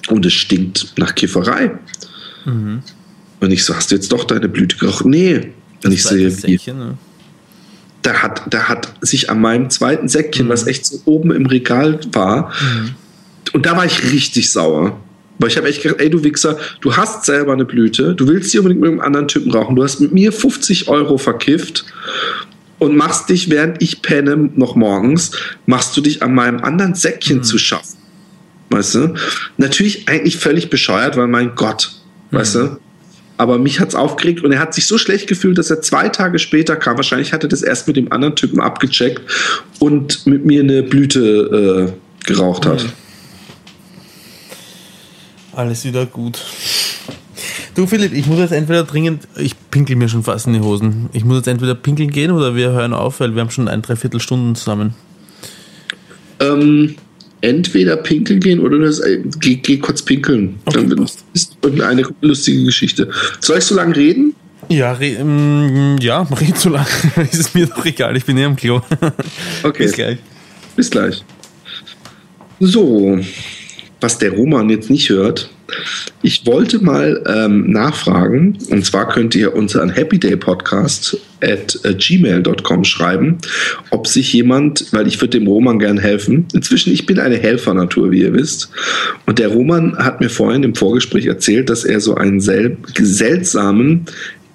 und 0.10 0.26
es 0.26 0.34
stinkt 0.34 0.94
nach 0.98 1.16
Kifferei. 1.16 1.72
Und 3.46 3.52
ich 3.52 3.64
so, 3.64 3.76
hast 3.76 3.92
du 3.92 3.96
jetzt 3.96 4.12
doch 4.12 4.24
deine 4.24 4.50
Blüte 4.50 4.76
geraucht? 4.78 5.06
Nee. 5.06 5.52
Und 5.84 5.92
ich 5.92 6.04
sehe, 6.04 6.30
Zweites 6.32 6.66
wie, 6.66 6.72
ne? 6.72 6.98
da 8.02 8.24
hat, 8.24 8.42
da 8.50 8.68
hat 8.68 8.92
sich 9.02 9.30
an 9.30 9.40
meinem 9.40 9.70
zweiten 9.70 10.08
Säckchen, 10.08 10.50
was 10.50 10.66
echt 10.66 10.86
so 10.86 11.00
oben 11.06 11.32
im 11.32 11.46
Regal 11.46 12.00
war, 12.12 12.52
und 13.54 13.68
da 13.68 13.78
war 13.78 13.86
ich 13.86 14.12
richtig 14.12 14.50
sauer. 14.50 15.00
Weil 15.38 15.50
ich 15.50 15.58
habe 15.58 15.68
echt 15.68 15.84
gedacht, 15.84 16.02
ey 16.02 16.10
du 16.10 16.24
Wichser, 16.24 16.58
du 16.82 16.98
hast 16.98 17.26
selber 17.26 17.54
eine 17.54 17.66
Blüte, 17.66 18.16
du 18.16 18.28
willst 18.28 18.50
sie 18.50 18.58
unbedingt 18.58 18.82
mit 18.82 18.90
einem 18.90 19.02
anderen 19.02 19.28
Typen 19.28 19.52
rauchen, 19.52 19.76
du 19.76 19.84
hast 19.84 20.00
mit 20.00 20.12
mir 20.12 20.32
50 20.32 20.88
Euro 20.88 21.18
verkifft 21.18 21.86
und 22.80 22.96
machst 22.96 23.30
dich, 23.30 23.50
während 23.50 23.82
ich 23.82 24.02
penne, 24.02 24.50
noch 24.56 24.76
morgens, 24.76 25.32
machst 25.68 25.96
du 25.96 26.02
dich 26.02 26.24
an 26.24 26.34
meinem 26.34 26.62
anderen 26.64 26.96
Säckchen 26.96 27.44
zu 27.44 27.58
schaffen. 27.58 27.98
Weißt 28.70 28.96
du? 28.96 29.14
Natürlich 29.58 30.08
eigentlich 30.08 30.38
völlig 30.38 30.70
bescheuert, 30.70 31.18
weil 31.18 31.28
mein 31.28 31.54
Gott, 31.56 31.92
weißt 32.32 32.56
du? 32.56 32.78
Aber 33.38 33.58
mich 33.58 33.80
hat's 33.80 33.96
aufgeregt 33.96 34.44
und 34.44 34.52
er 34.52 34.60
hat 34.60 34.74
sich 34.74 34.88
so 34.88 34.98
schlecht 34.98 35.28
gefühlt, 35.28 35.58
dass 35.58 35.70
er 35.70 35.82
zwei 35.82 36.10
Tage 36.10 36.40
später 36.40 36.76
kam. 36.76 36.96
Wahrscheinlich 36.96 37.34
hat 37.34 37.44
er 37.44 37.50
das 37.50 37.62
erst 37.62 37.88
mit 37.88 37.98
dem 37.98 38.12
anderen 38.12 38.36
Typen 38.36 38.62
abgecheckt 38.62 39.22
und 39.80 40.26
mit 40.26 40.46
mir 40.46 40.62
eine 40.62 40.84
Blüte 40.84 41.94
äh, 41.94 42.26
geraucht 42.26 42.66
hat. 42.66 42.86
Alles 45.54 45.86
wieder 45.86 46.06
gut. 46.06 46.42
Du 47.76 47.86
Philipp, 47.88 48.14
ich 48.14 48.26
muss 48.26 48.40
jetzt 48.40 48.52
entweder 48.52 48.84
dringend, 48.84 49.28
ich 49.36 49.54
pinkel 49.70 49.98
mir 49.98 50.08
schon 50.08 50.24
fast 50.24 50.48
in 50.48 50.54
die 50.54 50.62
Hosen. 50.62 51.10
Ich 51.12 51.26
muss 51.26 51.38
jetzt 51.38 51.48
entweder 51.48 51.76
pinkeln 51.76 52.10
gehen 52.10 52.32
oder 52.32 52.56
wir 52.56 52.72
hören 52.72 52.94
auf, 52.94 53.20
weil 53.20 53.36
wir 53.36 53.42
haben 53.42 53.50
schon 53.50 53.68
ein 53.68 53.82
Dreiviertelstunden 53.82 54.56
zusammen. 54.56 54.96
Ähm, 56.40 56.96
entweder 57.42 57.98
pinkeln 57.98 58.40
gehen 58.40 58.60
oder 58.60 58.80
das, 58.80 59.00
äh, 59.00 59.22
geh, 59.40 59.56
geh 59.56 59.78
kurz 59.78 60.02
pinkeln. 60.02 60.56
Okay, 60.66 60.78
Dann 60.80 60.90
wird- 60.90 61.00
passt. 61.02 61.24
ist 61.34 61.58
irgendeine 61.62 62.04
lustige 62.22 62.64
Geschichte. 62.66 63.10
Soll 63.40 63.58
ich 63.60 63.64
so 63.66 63.76
lange 63.76 63.96
reden? 63.96 64.34
Ja, 64.70 64.94
re, 64.94 65.10
ähm, 65.10 65.98
ja, 66.02 66.22
red 66.24 66.58
so 66.58 66.70
lange. 66.70 66.88
ist 67.32 67.36
es 67.40 67.54
mir 67.54 67.68
doch 67.68 67.86
egal, 67.86 68.18
ich 68.18 68.26
bin 68.26 68.38
eh 68.38 68.46
am 68.46 68.56
Klo. 68.56 68.82
Okay. 69.64 69.84
Bis 69.84 69.92
gleich. 69.94 70.18
Bis 70.76 70.90
gleich. 70.90 71.24
So, 72.60 73.20
was 74.02 74.18
der 74.18 74.32
Roman 74.32 74.70
jetzt 74.70 74.90
nicht 74.90 75.10
hört, 75.10 75.50
ich 76.22 76.46
wollte 76.46 76.84
mal 76.84 77.24
ähm, 77.28 77.72
nachfragen, 77.72 78.58
und 78.70 78.86
zwar 78.86 79.10
könnt 79.10 79.36
ihr 79.36 79.56
uns 79.56 79.76
an 79.76 79.96
happydaypodcast 79.96 81.18
at 81.42 81.80
äh, 81.84 81.94
gmail.com 81.94 82.84
schreiben, 82.84 83.38
ob 83.90 84.08
sich 84.08 84.32
jemand, 84.34 84.92
weil 84.92 85.08
ich 85.08 85.20
würde 85.20 85.40
dem 85.40 85.48
Roman 85.48 85.80
gern 85.80 85.98
helfen. 85.98 86.46
Inzwischen, 86.54 86.94
ich 86.94 87.06
bin 87.06 87.20
eine 87.20 87.38
Helfernatur, 87.38 88.12
wie 88.12 88.22
ihr 88.22 88.34
wisst. 88.34 88.70
Und 89.26 89.40
der 89.40 89.50
Roman 89.50 89.98
hat 89.98 90.20
mir 90.22 90.30
vorhin 90.30 90.64
im 90.64 90.76
Vorgespräch 90.76 91.26
erzählt, 91.26 91.70
dass 91.70 91.84
er 91.84 92.00
so 92.00 92.16
einen 92.16 92.42
sel 92.42 92.78
seltsamen, 93.00 94.06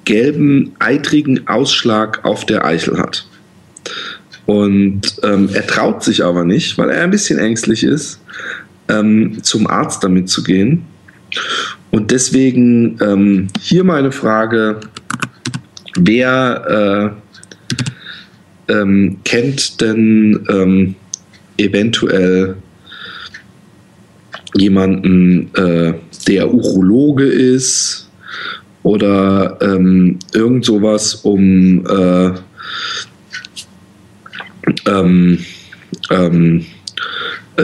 gelben, 0.04 0.72
eitrigen 0.78 1.46
Ausschlag 1.48 2.24
auf 2.24 2.46
der 2.46 2.64
Eichel 2.64 2.98
hat. 2.98 3.26
Und 4.46 5.02
ähm, 5.22 5.48
er 5.52 5.66
traut 5.66 6.02
sich 6.02 6.24
aber 6.24 6.44
nicht, 6.44 6.78
weil 6.78 6.90
er 6.90 7.02
ein 7.04 7.10
bisschen 7.10 7.38
ängstlich 7.38 7.84
ist, 7.84 8.20
ähm, 8.90 9.38
zum 9.42 9.66
Arzt 9.66 10.04
damit 10.04 10.28
zu 10.28 10.42
gehen. 10.42 10.84
Und 11.90 12.10
deswegen 12.10 12.98
ähm, 13.00 13.48
hier 13.60 13.84
meine 13.84 14.12
Frage, 14.12 14.80
wer 15.96 17.14
äh, 18.68 18.72
ähm, 18.72 19.18
kennt 19.24 19.80
denn 19.80 20.46
ähm, 20.48 20.94
eventuell 21.56 22.56
jemanden, 24.54 25.54
äh, 25.54 25.94
der 26.26 26.52
Urologe 26.52 27.24
ist 27.24 28.08
oder 28.82 29.58
ähm, 29.60 30.18
irgend 30.32 30.64
sowas, 30.64 31.16
um 31.16 31.86
äh, 31.86 32.30
ähm, 34.86 35.38
ähm, 36.10 36.60
äh, 36.60 36.79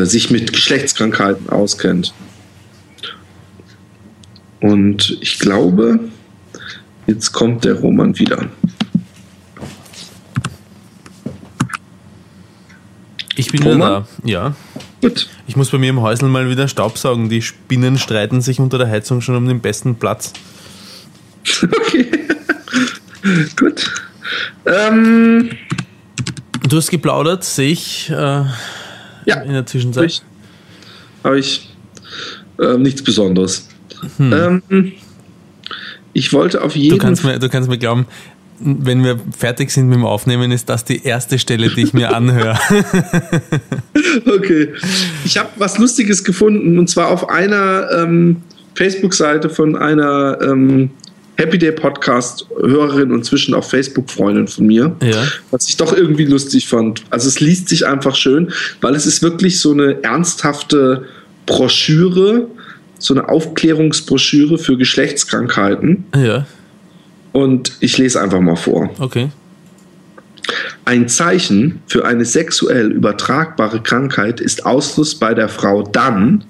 sich 0.04 0.30
mit 0.30 0.52
Geschlechtskrankheiten 0.52 1.48
auskennt. 1.48 2.12
Und 4.60 5.16
ich 5.20 5.38
glaube, 5.38 6.00
jetzt 7.06 7.32
kommt 7.32 7.64
der 7.64 7.74
Roman 7.74 8.18
wieder. 8.18 8.48
Ich 13.36 13.50
bin 13.52 13.60
wieder 13.60 13.72
Roman? 13.72 14.04
da. 14.22 14.28
Ja. 14.28 14.56
Gut. 15.02 15.28
Ich 15.46 15.56
muss 15.56 15.70
bei 15.70 15.78
mir 15.78 15.90
im 15.90 16.00
Häusl 16.00 16.26
mal 16.26 16.48
wieder 16.50 16.68
Staubsaugen. 16.68 17.28
Die 17.28 17.42
Spinnen 17.42 17.98
streiten 17.98 18.40
sich 18.40 18.58
unter 18.58 18.78
der 18.78 18.88
Heizung 18.88 19.20
schon 19.20 19.36
um 19.36 19.46
den 19.46 19.60
besten 19.60 19.96
Platz. 19.96 20.32
Okay. 21.62 22.06
Gut. 23.56 23.90
Ähm, 24.66 25.50
Du 26.68 26.76
hast 26.78 26.90
geplaudert, 26.90 27.44
sehe 27.44 27.70
ich 27.70 28.10
äh, 28.10 28.42
ja, 29.26 29.40
in 29.42 29.52
der 29.52 29.58
habe 29.58 29.66
Zwischenzeit. 29.66 30.04
ich, 30.04 30.22
hab 31.22 31.34
ich 31.34 31.68
ähm, 32.60 32.82
nichts 32.82 33.02
Besonderes. 33.02 33.68
Ähm, 34.18 34.62
ich 36.12 36.32
wollte 36.32 36.62
auf 36.62 36.76
jeden 36.76 36.98
mir, 37.24 37.38
du 37.38 37.48
kannst 37.48 37.68
mir 37.68 37.78
glauben, 37.78 38.06
wenn 38.58 39.04
wir 39.04 39.20
fertig 39.36 39.70
sind 39.70 39.88
mit 39.88 39.98
dem 39.98 40.06
Aufnehmen, 40.06 40.50
ist 40.50 40.68
das 40.68 40.84
die 40.84 41.04
erste 41.04 41.38
Stelle, 41.38 41.68
die 41.68 41.82
ich 41.82 41.92
mir 41.92 42.14
anhöre. 42.14 42.58
Okay. 44.26 44.72
Ich 45.24 45.36
habe 45.38 45.48
was 45.56 45.78
Lustiges 45.78 46.22
gefunden 46.22 46.78
und 46.78 46.88
zwar 46.88 47.08
auf 47.08 47.28
einer 47.28 47.88
ähm, 47.92 48.42
Facebook-Seite 48.74 49.50
von 49.50 49.76
einer 49.76 50.38
ähm, 50.42 50.90
Happy 51.38 51.58
Day 51.58 51.72
Podcast 51.72 52.46
Hörerin 52.58 53.12
und 53.12 53.24
zwischen 53.24 53.52
auch 53.54 53.64
Facebook 53.64 54.10
Freundin 54.10 54.48
von 54.48 54.66
mir, 54.66 54.96
Ja. 55.02 55.24
was 55.50 55.68
ich 55.68 55.76
doch 55.76 55.92
irgendwie 55.94 56.24
lustig 56.24 56.66
fand. 56.68 57.02
Also 57.10 57.28
es 57.28 57.40
liest 57.40 57.68
sich 57.68 57.86
einfach 57.86 58.14
schön, 58.16 58.52
weil 58.80 58.94
es 58.94 59.06
ist 59.06 59.22
wirklich 59.22 59.60
so 59.60 59.72
eine 59.72 60.02
ernsthafte 60.02 61.04
Broschüre, 61.44 62.46
so 62.98 63.12
eine 63.14 63.28
Aufklärungsbroschüre 63.28 64.56
für 64.58 64.76
Geschlechtskrankheiten 64.78 66.04
ja, 66.16 66.46
und 67.32 67.72
ich 67.80 67.98
lese 67.98 68.20
einfach 68.20 68.40
mal 68.40 68.56
vor. 68.56 68.90
okay. 68.98 69.30
Ein 70.84 71.08
Zeichen 71.08 71.80
für 71.88 72.04
eine 72.04 72.24
sexuell 72.24 72.92
übertragbare 72.92 73.82
Krankheit 73.82 74.40
ist 74.40 74.64
Ausfluss 74.64 75.16
bei 75.16 75.34
der 75.34 75.48
Frau 75.48 75.82
dann, 75.82 76.44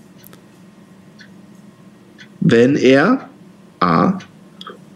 wenn 2.41 2.77
er 2.77 3.29
a. 3.81 4.19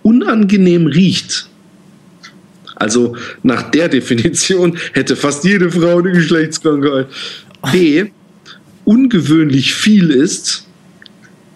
unangenehm 0.03 0.87
riecht. 0.87 1.49
Also 2.77 3.17
nach 3.43 3.71
der 3.71 3.89
Definition 3.89 4.79
hätte 4.95 5.15
fast 5.15 5.45
jede 5.45 5.71
Frau 5.71 5.99
eine 5.99 6.13
Geschlechtskrankheit. 6.13 7.09
B. 7.73 8.07
ungewöhnlich 8.85 9.75
viel 9.75 10.11
ist. 10.11 10.67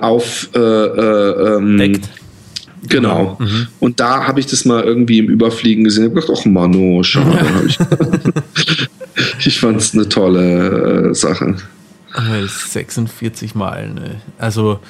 auf 0.00 0.48
ähm, 0.54 1.76
Deckt. 1.76 2.08
Genau. 2.88 3.36
Mhm. 3.38 3.68
Und 3.80 4.00
da 4.00 4.26
habe 4.26 4.40
ich 4.40 4.46
das 4.46 4.64
mal 4.64 4.82
irgendwie 4.82 5.18
im 5.18 5.28
Überfliegen 5.28 5.84
gesehen. 5.84 6.04
Ich 6.04 6.10
habe 6.10 6.20
gedacht, 6.20 6.38
ach 6.40 6.44
Mano, 6.46 7.02
schade. 7.02 7.38
ich 7.66 7.78
ich 9.46 9.60
fand 9.60 9.80
es 9.80 9.94
eine 9.94 10.08
tolle 10.08 11.14
Sache. 11.14 11.56
46 12.14 13.54
Mal. 13.54 13.90
Ne? 13.92 14.20
Also 14.38 14.80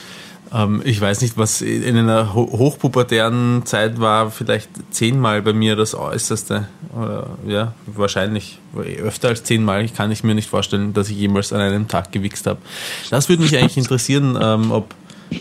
ähm, 0.52 0.80
ich 0.84 1.00
weiß 1.00 1.22
nicht, 1.22 1.36
was 1.36 1.60
in 1.60 1.96
einer 1.96 2.34
hochpubertären 2.34 3.66
Zeit 3.66 4.00
war, 4.00 4.30
vielleicht 4.30 4.70
zehnmal 4.90 5.42
bei 5.42 5.52
mir 5.52 5.76
das 5.76 5.94
Äußerste. 5.94 6.68
Oder, 6.96 7.30
ja, 7.46 7.74
wahrscheinlich 7.86 8.58
öfter 9.02 9.28
als 9.28 9.42
zehnmal. 9.44 9.84
Ich 9.84 9.94
kann 9.94 10.10
ich 10.10 10.22
mir 10.22 10.34
nicht 10.34 10.48
vorstellen, 10.48 10.92
dass 10.94 11.10
ich 11.10 11.16
jemals 11.16 11.52
an 11.52 11.60
einem 11.60 11.88
Tag 11.88 12.12
gewichst 12.12 12.46
habe. 12.46 12.60
Das 13.10 13.28
würde 13.28 13.42
mich 13.42 13.56
eigentlich 13.56 13.76
interessieren, 13.76 14.38
ähm, 14.40 14.70
ob, 14.70 14.94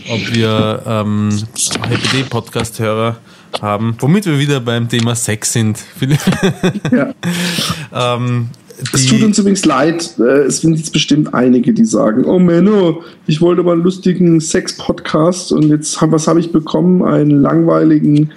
ob 0.10 0.34
wir 0.34 0.82
ähm, 0.86 1.30
HPD-Podcast-Hörer 1.56 3.18
haben, 3.62 3.95
womit 3.99 4.26
wir 4.26 4.40
wieder 4.40 4.60
beim 4.60 4.90
Thema 4.90 5.16
Sex 5.16 5.53
sind. 5.53 5.80
ja. 6.91 7.14
ähm, 8.18 8.49
es 8.94 9.06
tut 9.06 9.24
uns 9.24 9.40
übrigens 9.40 9.64
leid, 9.66 10.16
äh, 10.20 10.44
es 10.44 10.62
sind 10.62 10.76
jetzt 10.76 10.91
bestimmt 10.91 11.34
einige, 11.34 11.74
die 11.74 11.86
sagen, 11.86 12.26
oh 12.26 12.40
Menno, 12.40 13.03
ich 13.26 13.41
wollte 13.41 13.64
mal 13.64 13.74
einen 13.74 13.84
lustigen 13.84 14.41
Sex-Podcast 14.41 15.52
und 15.52 15.70
jetzt, 15.70 15.98
was 16.02 16.28
habe 16.28 16.40
ich 16.40 16.52
bekommen? 16.52 17.03
Einen 17.03 17.41
langweiligen 17.41 18.32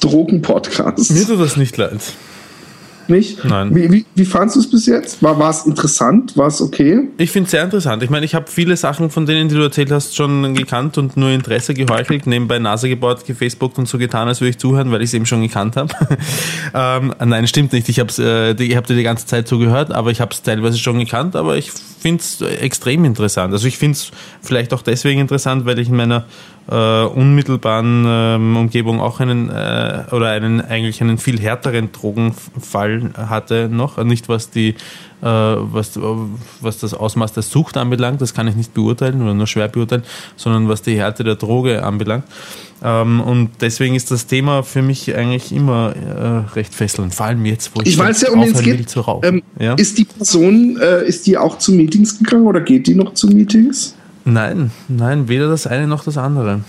Drogen-Podcast. 0.00 1.10
Mir 1.10 1.26
tut 1.26 1.40
das 1.40 1.56
nicht 1.56 1.76
leid. 1.76 2.00
Nicht? 3.08 3.42
Nein. 3.44 3.74
Wie, 3.74 3.90
wie, 3.90 4.06
wie 4.14 4.24
fandest 4.26 4.56
du 4.56 4.60
es 4.60 4.70
bis 4.70 4.86
jetzt? 4.86 5.22
War, 5.22 5.38
war 5.38 5.50
es 5.50 5.64
interessant? 5.64 6.36
War 6.36 6.48
es 6.48 6.60
okay? 6.60 7.08
Ich 7.16 7.30
finde 7.30 7.46
es 7.46 7.52
sehr 7.52 7.64
interessant. 7.64 8.02
Ich 8.02 8.10
meine, 8.10 8.26
ich 8.26 8.34
habe 8.34 8.46
viele 8.50 8.76
Sachen, 8.76 9.08
von 9.10 9.24
denen, 9.24 9.48
die 9.48 9.54
du 9.54 9.62
erzählt 9.62 9.90
hast, 9.90 10.14
schon 10.14 10.54
gekannt 10.54 10.98
und 10.98 11.16
nur 11.16 11.30
Interesse 11.30 11.72
geheuchelt, 11.72 12.26
nebenbei 12.26 12.58
Nase 12.58 12.88
gebaut, 12.88 13.24
gefacebookt 13.24 13.78
und 13.78 13.88
so 13.88 13.96
getan, 13.96 14.28
als 14.28 14.40
würde 14.40 14.50
ich 14.50 14.58
zuhören, 14.58 14.92
weil 14.92 15.00
ich 15.00 15.08
es 15.08 15.14
eben 15.14 15.24
schon 15.24 15.40
gekannt 15.40 15.76
habe. 15.76 15.94
ähm, 16.74 17.14
nein, 17.24 17.46
stimmt 17.46 17.72
nicht. 17.72 17.88
Ich 17.88 17.98
habe 17.98 18.12
äh, 18.22 18.76
hab 18.76 18.86
dir 18.86 18.94
die 18.94 19.02
ganze 19.02 19.26
Zeit 19.26 19.48
zugehört, 19.48 19.90
aber 19.90 20.10
ich 20.10 20.20
habe 20.20 20.32
es 20.32 20.42
teilweise 20.42 20.76
schon 20.76 20.98
gekannt, 20.98 21.34
aber 21.34 21.56
ich 21.56 21.70
finde 21.70 22.20
es 22.20 22.40
extrem 22.60 23.04
interessant. 23.04 23.52
Also 23.52 23.66
ich 23.66 23.78
finde 23.78 23.96
es 23.96 24.10
vielleicht 24.42 24.74
auch 24.74 24.82
deswegen 24.82 25.20
interessant, 25.20 25.64
weil 25.64 25.78
ich 25.78 25.88
in 25.88 25.96
meiner 25.96 26.26
äh, 26.70 27.04
unmittelbaren 27.04 28.04
ähm, 28.06 28.56
Umgebung 28.56 29.00
auch 29.00 29.20
einen 29.20 29.48
äh, 29.48 30.04
oder 30.12 30.28
einen 30.28 30.60
eigentlich 30.60 31.00
einen 31.00 31.18
viel 31.18 31.40
härteren 31.40 31.92
Drogenfall 31.92 33.10
hatte 33.16 33.68
noch. 33.70 34.02
Nicht 34.04 34.28
was 34.28 34.50
die 34.50 34.74
äh, 35.20 35.26
was, 35.26 35.98
was 36.60 36.78
das 36.78 36.94
Ausmaß 36.94 37.32
der 37.32 37.42
Sucht 37.42 37.76
anbelangt, 37.76 38.20
das 38.20 38.34
kann 38.34 38.46
ich 38.46 38.54
nicht 38.54 38.74
beurteilen 38.74 39.22
oder 39.22 39.34
nur 39.34 39.46
schwer 39.46 39.68
beurteilen, 39.68 40.04
sondern 40.36 40.68
was 40.68 40.82
die 40.82 40.96
Härte 40.96 41.24
der 41.24 41.36
Droge 41.36 41.82
anbelangt. 41.82 42.24
Ähm, 42.84 43.20
und 43.20 43.50
deswegen 43.60 43.94
ist 43.94 44.10
das 44.10 44.26
Thema 44.26 44.62
für 44.62 44.82
mich 44.82 45.14
eigentlich 45.16 45.52
immer 45.52 45.94
äh, 45.96 46.54
recht 46.54 46.74
fesselnd, 46.74 47.14
vor 47.14 47.26
allem 47.26 47.44
jetzt, 47.46 47.74
wo 47.74 47.80
ich, 47.80 47.88
ich 47.88 47.98
weiß 47.98 48.22
ja, 48.22 48.30
um 48.30 48.42
es 48.42 48.62
geht. 48.62 48.88
Zu 48.88 49.00
rauchen. 49.00 49.24
Ähm, 49.26 49.42
ja? 49.58 49.74
Ist 49.74 49.98
die 49.98 50.04
Person, 50.04 50.78
äh, 50.80 51.04
ist 51.04 51.26
die 51.26 51.36
auch 51.36 51.58
zu 51.58 51.72
Meetings 51.72 52.18
gegangen 52.18 52.46
oder 52.46 52.60
geht 52.60 52.86
die 52.86 52.94
noch 52.94 53.14
zu 53.14 53.26
Meetings? 53.26 53.96
Nein, 54.28 54.70
nein, 54.88 55.28
weder 55.28 55.48
das 55.48 55.66
eine 55.66 55.86
noch 55.86 56.04
das 56.04 56.18
andere. 56.18 56.60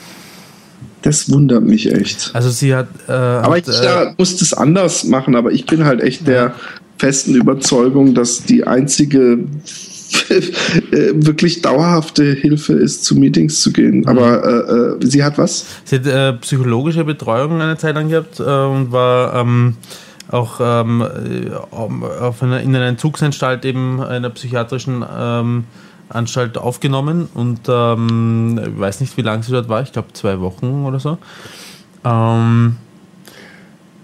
Das 1.01 1.29
wundert 1.29 1.63
mich 1.63 1.91
echt. 1.91 2.31
Also 2.33 2.49
sie 2.49 2.73
hat. 2.73 2.87
Äh, 3.07 3.11
aber 3.11 3.57
hat, 3.57 3.67
ich 3.67 3.81
äh, 3.81 4.13
muss 4.17 4.37
das 4.37 4.53
anders 4.53 5.03
machen, 5.03 5.35
aber 5.35 5.51
ich 5.51 5.65
bin 5.65 5.83
halt 5.83 6.01
echt 6.01 6.25
der 6.25 6.55
festen 6.97 7.35
Überzeugung, 7.35 8.13
dass 8.13 8.43
die 8.43 8.65
einzige 8.65 9.39
äh, 10.29 11.11
wirklich 11.13 11.61
dauerhafte 11.61 12.33
Hilfe 12.33 12.73
ist, 12.73 13.03
zu 13.03 13.15
Meetings 13.15 13.61
zu 13.61 13.73
gehen. 13.73 13.99
Mhm. 13.99 14.07
Aber 14.07 14.97
äh, 14.99 15.03
äh, 15.03 15.05
sie 15.05 15.23
hat 15.23 15.37
was? 15.37 15.65
Sie 15.83 15.97
hat 15.97 16.05
äh, 16.05 16.33
psychologische 16.33 17.03
Betreuung 17.03 17.61
eine 17.61 17.77
Zeit 17.77 17.95
lang 17.95 18.09
gehabt 18.09 18.39
und 18.39 18.91
war 18.91 19.35
ähm, 19.35 19.75
auch 20.29 20.59
ähm, 20.61 21.03
auf 21.71 22.43
einer, 22.43 22.61
in 22.61 22.75
einer 22.75 22.87
Entzugsanstalt 22.87 23.65
eben 23.65 24.01
einer 24.01 24.29
psychiatrischen 24.29 25.03
ähm, 25.17 25.63
Anstalt 26.09 26.57
aufgenommen 26.57 27.29
und 27.33 27.61
ähm, 27.67 28.59
ich 28.63 28.79
weiß 28.79 29.01
nicht, 29.01 29.15
wie 29.17 29.21
lange 29.21 29.43
sie 29.43 29.51
dort 29.51 29.69
war, 29.69 29.81
ich 29.81 29.91
glaube 29.91 30.13
zwei 30.13 30.39
Wochen 30.39 30.85
oder 30.85 30.99
so. 30.99 31.17
Ähm, 32.03 32.77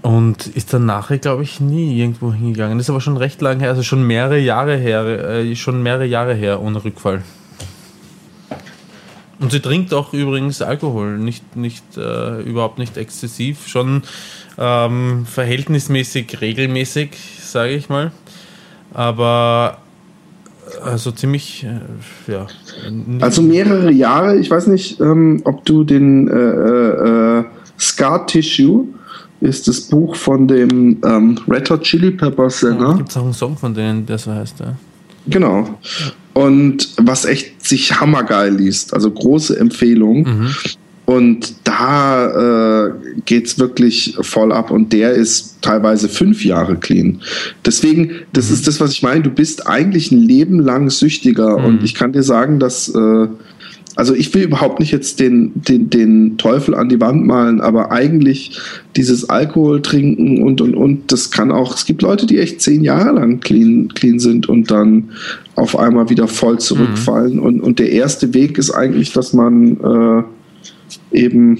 und 0.01 0.45
ist 0.47 0.71
dann 0.71 0.85
nachher, 0.85 1.17
glaube 1.17 1.41
ich, 1.41 1.59
nie 1.59 1.99
irgendwo 1.99 2.31
hingegangen. 2.31 2.77
Das 2.77 2.85
ist 2.85 2.89
aber 2.91 3.01
schon 3.01 3.17
recht 3.17 3.41
lange 3.41 3.61
her, 3.61 3.69
also 3.69 3.81
schon 3.81 4.05
mehrere 4.05 4.37
Jahre 4.37 4.77
her, 4.77 5.03
äh, 5.03 5.55
schon 5.55 5.81
mehrere 5.81 6.05
Jahre 6.05 6.35
her 6.35 6.61
ohne 6.61 6.83
Rückfall. 6.83 7.23
Und 9.39 9.51
sie 9.51 9.59
trinkt 9.59 9.93
auch 9.93 10.13
übrigens 10.13 10.61
Alkohol, 10.61 11.17
nicht, 11.17 11.55
nicht 11.55 11.97
äh, 11.97 12.41
überhaupt 12.41 12.77
nicht 12.77 12.97
exzessiv, 12.97 13.67
schon 13.67 14.03
ähm, 14.57 15.25
verhältnismäßig 15.25 16.39
regelmäßig, 16.39 17.17
sage 17.41 17.73
ich 17.73 17.89
mal. 17.89 18.11
Aber 18.93 19.79
also 20.83 21.11
ziemlich, 21.11 21.65
äh, 21.65 22.31
ja. 22.31 22.47
Also 23.21 23.41
mehrere 23.41 23.91
Jahre. 23.91 24.37
Ich 24.37 24.49
weiß 24.49 24.67
nicht, 24.67 24.99
ähm, 24.99 25.41
ob 25.43 25.65
du 25.65 25.83
den 25.83 26.27
äh, 26.27 27.39
äh, 27.39 27.43
Scar 27.79 28.25
Tissue 28.27 28.85
ist 29.41 29.67
das 29.67 29.81
Buch 29.81 30.15
von 30.15 30.47
dem 30.47 30.97
ähm, 31.05 31.39
Red 31.47 31.69
Hot 31.69 31.83
Chili 31.83 32.11
Peppers 32.11 32.61
Sänger. 32.61 32.89
Ja, 32.89 32.93
Gibt 32.93 33.09
es 33.09 33.17
auch 33.17 33.23
einen 33.23 33.33
Song 33.33 33.57
von 33.57 33.73
denen, 33.73 34.05
der 34.05 34.17
so 34.17 34.31
heißt, 34.31 34.59
ja. 34.59 34.75
Genau. 35.27 35.67
Und 36.33 36.89
was 36.97 37.25
echt 37.25 37.65
sich 37.65 37.99
hammergeil 37.99 38.55
liest. 38.55 38.93
Also 38.93 39.09
große 39.11 39.57
Empfehlung. 39.57 40.23
Mhm. 40.23 40.55
Und 41.05 41.53
da 41.65 42.87
äh, 42.87 42.91
geht 43.25 43.45
es 43.45 43.59
wirklich 43.59 44.17
voll 44.21 44.51
ab 44.51 44.71
und 44.71 44.91
der 44.91 45.11
ist 45.11 45.57
teilweise 45.61 46.09
fünf 46.09 46.43
Jahre 46.43 46.77
clean. 46.77 47.21
Deswegen, 47.63 48.11
das 48.33 48.49
mhm. 48.49 48.55
ist 48.55 48.67
das, 48.67 48.79
was 48.79 48.91
ich 48.91 49.03
meine. 49.03 49.21
Du 49.21 49.29
bist 49.29 49.67
eigentlich 49.67 50.11
ein 50.11 50.19
Leben 50.19 50.59
lang 50.59 50.89
süchtiger 50.89 51.59
mhm. 51.59 51.65
und 51.65 51.83
ich 51.83 51.93
kann 51.93 52.11
dir 52.11 52.23
sagen, 52.23 52.59
dass 52.59 52.89
äh, 52.89 53.27
also 53.95 54.13
ich 54.13 54.33
will 54.33 54.43
überhaupt 54.43 54.79
nicht 54.79 54.91
jetzt 54.91 55.19
den, 55.19 55.51
den, 55.55 55.89
den 55.89 56.37
Teufel 56.37 56.75
an 56.75 56.89
die 56.89 56.99
Wand 56.99 57.25
malen, 57.25 57.61
aber 57.61 57.91
eigentlich 57.91 58.59
dieses 58.95 59.29
Alkohol 59.29 59.81
trinken 59.81 60.43
und 60.43 60.59
und 60.59 60.75
und, 60.75 61.11
das 61.11 61.31
kann 61.31 61.51
auch, 61.51 61.75
es 61.75 61.85
gibt 61.85 62.01
Leute, 62.01 62.25
die 62.25 62.39
echt 62.39 62.61
zehn 62.61 62.83
Jahre 62.83 63.13
lang 63.13 63.39
clean, 63.39 63.89
clean 63.93 64.19
sind 64.19 64.49
und 64.49 64.69
dann 64.69 65.11
auf 65.55 65.77
einmal 65.77 66.09
wieder 66.09 66.27
voll 66.27 66.59
zurückfallen. 66.59 67.35
Mhm. 67.35 67.43
Und, 67.43 67.61
und 67.61 67.79
der 67.79 67.91
erste 67.91 68.33
Weg 68.33 68.57
ist 68.57 68.71
eigentlich, 68.71 69.13
dass 69.13 69.31
man 69.31 69.77
äh, 69.77 70.23
eben 71.15 71.57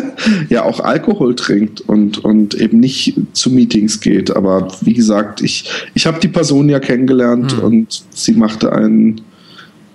ja 0.48 0.64
auch 0.64 0.80
Alkohol 0.80 1.34
trinkt 1.34 1.80
und, 1.82 2.18
und 2.18 2.54
eben 2.54 2.80
nicht 2.80 3.14
zu 3.32 3.50
Meetings 3.50 4.00
geht. 4.00 4.34
Aber 4.34 4.68
wie 4.82 4.94
gesagt, 4.94 5.42
ich, 5.42 5.68
ich 5.94 6.06
habe 6.06 6.20
die 6.20 6.28
Person 6.28 6.68
ja 6.68 6.78
kennengelernt 6.78 7.56
mhm. 7.56 7.64
und 7.64 8.04
sie 8.10 8.34
machte 8.34 8.72
einen 8.72 9.20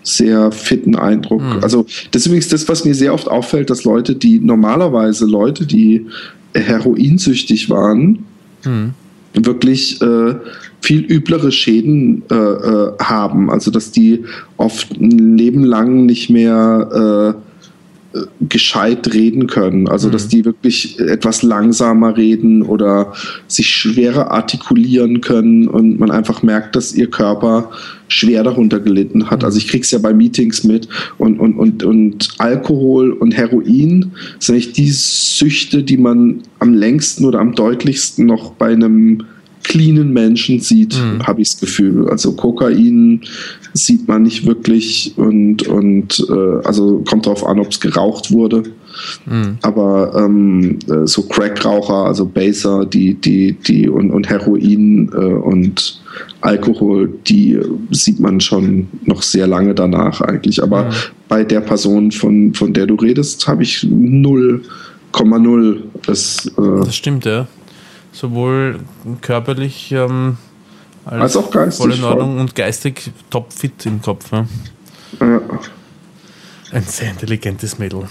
sehr 0.03 0.51
fitten 0.51 0.95
Eindruck. 0.95 1.41
Mhm. 1.41 1.59
Also 1.61 1.85
das 2.11 2.23
ist 2.23 2.27
übrigens 2.27 2.49
das, 2.49 2.67
was 2.67 2.85
mir 2.85 2.95
sehr 2.95 3.13
oft 3.13 3.29
auffällt, 3.29 3.69
dass 3.69 3.83
Leute, 3.83 4.15
die 4.15 4.39
normalerweise 4.39 5.25
Leute, 5.25 5.65
die 5.65 6.07
heroinsüchtig 6.53 7.69
waren, 7.69 8.25
mhm. 8.65 8.93
wirklich 9.33 10.01
äh, 10.01 10.35
viel 10.81 11.01
üblere 11.01 11.51
Schäden 11.51 12.23
äh, 12.29 12.35
äh, 12.35 12.91
haben. 12.99 13.49
Also 13.49 13.71
dass 13.71 13.91
die 13.91 14.25
oft 14.57 14.91
ein 14.99 15.37
Leben 15.37 15.63
lang 15.63 16.05
nicht 16.05 16.29
mehr 16.29 17.35
äh, 17.39 17.42
gescheit 18.47 19.13
reden 19.13 19.47
können. 19.47 19.87
Also, 19.87 20.09
dass 20.09 20.25
mhm. 20.25 20.29
die 20.29 20.45
wirklich 20.45 20.99
etwas 20.99 21.41
langsamer 21.41 22.15
reden 22.15 22.61
oder 22.61 23.13
sich 23.47 23.67
schwerer 23.67 24.31
artikulieren 24.31 25.21
können 25.21 25.67
und 25.67 25.99
man 25.99 26.11
einfach 26.11 26.43
merkt, 26.43 26.75
dass 26.75 26.93
ihr 26.93 27.09
Körper 27.09 27.71
schwer 28.07 28.43
darunter 28.43 28.79
gelitten 28.79 29.31
hat. 29.31 29.43
Also 29.43 29.57
ich 29.57 29.67
kriege 29.67 29.81
es 29.81 29.91
ja 29.91 29.97
bei 29.97 30.13
Meetings 30.13 30.63
mit 30.63 30.87
und, 31.17 31.39
und, 31.39 31.55
und, 31.55 31.83
und 31.83 32.29
Alkohol 32.37 33.11
und 33.11 33.35
Heroin 33.35 34.11
sind 34.37 34.55
eigentlich 34.55 34.73
die 34.73 34.91
Süchte, 34.91 35.81
die 35.81 35.97
man 35.97 36.41
am 36.59 36.73
längsten 36.73 37.25
oder 37.25 37.39
am 37.39 37.55
deutlichsten 37.55 38.27
noch 38.27 38.51
bei 38.51 38.73
einem 38.73 39.23
cleanen 39.63 40.13
Menschen 40.13 40.59
sieht, 40.59 40.95
mhm. 40.95 41.25
habe 41.25 41.41
ich 41.41 41.51
das 41.51 41.61
Gefühl. 41.61 42.09
Also 42.09 42.33
Kokain 42.33 43.21
sieht 43.73 44.07
man 44.07 44.23
nicht 44.23 44.45
wirklich 44.45 45.13
und, 45.17 45.67
und 45.67 46.25
äh, 46.29 46.65
also 46.65 47.03
kommt 47.09 47.25
darauf 47.25 47.45
an, 47.45 47.59
ob 47.59 47.71
es 47.71 47.79
geraucht 47.79 48.31
wurde. 48.31 48.63
Mhm. 49.25 49.57
Aber 49.61 50.13
ähm, 50.15 50.79
äh, 50.89 51.05
so 51.07 51.23
Crackraucher, 51.23 52.05
also 52.05 52.25
Baser, 52.25 52.85
die, 52.85 53.15
die, 53.15 53.53
die 53.53 53.89
und, 53.89 54.11
und 54.11 54.29
Heroin 54.29 55.11
äh, 55.13 55.17
und 55.17 56.01
Alkohol, 56.41 57.11
die 57.27 57.59
sieht 57.89 58.19
man 58.19 58.39
schon 58.39 58.87
noch 59.05 59.23
sehr 59.23 59.47
lange 59.47 59.73
danach 59.73 60.21
eigentlich. 60.21 60.61
Aber 60.61 60.85
mhm. 60.85 60.93
bei 61.27 61.43
der 61.43 61.61
Person, 61.61 62.11
von, 62.11 62.53
von 62.53 62.73
der 62.73 62.85
du 62.85 62.95
redest, 62.95 63.47
habe 63.47 63.63
ich 63.63 63.79
0,0. 63.79 65.77
Das, 66.05 66.45
äh, 66.57 66.85
das 66.85 66.95
stimmt, 66.95 67.25
ja 67.25 67.47
sowohl 68.13 68.79
körperlich 69.21 69.91
ähm, 69.91 70.37
als, 71.05 71.21
als, 71.21 71.37
auch 71.37 71.51
geistig 71.51 71.85
voll 71.85 71.93
in 71.93 72.03
Ordnung 72.03 72.31
voll. 72.31 72.39
und 72.41 72.55
geistig 72.55 73.11
topfit 73.29 73.85
im 73.85 74.01
Kopf. 74.01 74.31
Ja. 74.31 74.45
ja. 75.19 75.41
Ein 76.71 76.83
sehr 76.83 77.11
intelligentes 77.11 77.77
Mädel. 77.77 78.07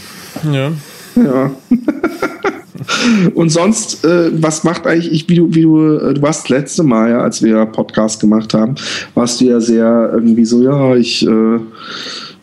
Ja. 0.51 0.71
Ja. 1.17 1.51
und 3.35 3.51
sonst, 3.51 4.05
äh, 4.05 4.31
was 4.41 4.65
macht 4.65 4.87
eigentlich, 4.87 5.13
ich, 5.13 5.29
wie 5.29 5.35
du, 5.35 5.55
wie 5.55 5.63
du, 5.63 5.97
äh, 5.97 6.15
du 6.15 6.23
warst 6.23 6.45
das 6.45 6.49
letzte 6.49 6.83
Mal, 6.83 7.11
ja, 7.11 7.21
als 7.21 7.43
wir 7.43 7.67
Podcast 7.67 8.21
gemacht 8.21 8.55
haben, 8.55 8.77
warst 9.15 9.41
du 9.41 9.47
ja 9.47 9.61
sehr 9.61 10.11
irgendwie 10.13 10.45
so, 10.45 10.63
ja, 10.63 10.95
ich 10.95 11.27
äh, 11.27 11.59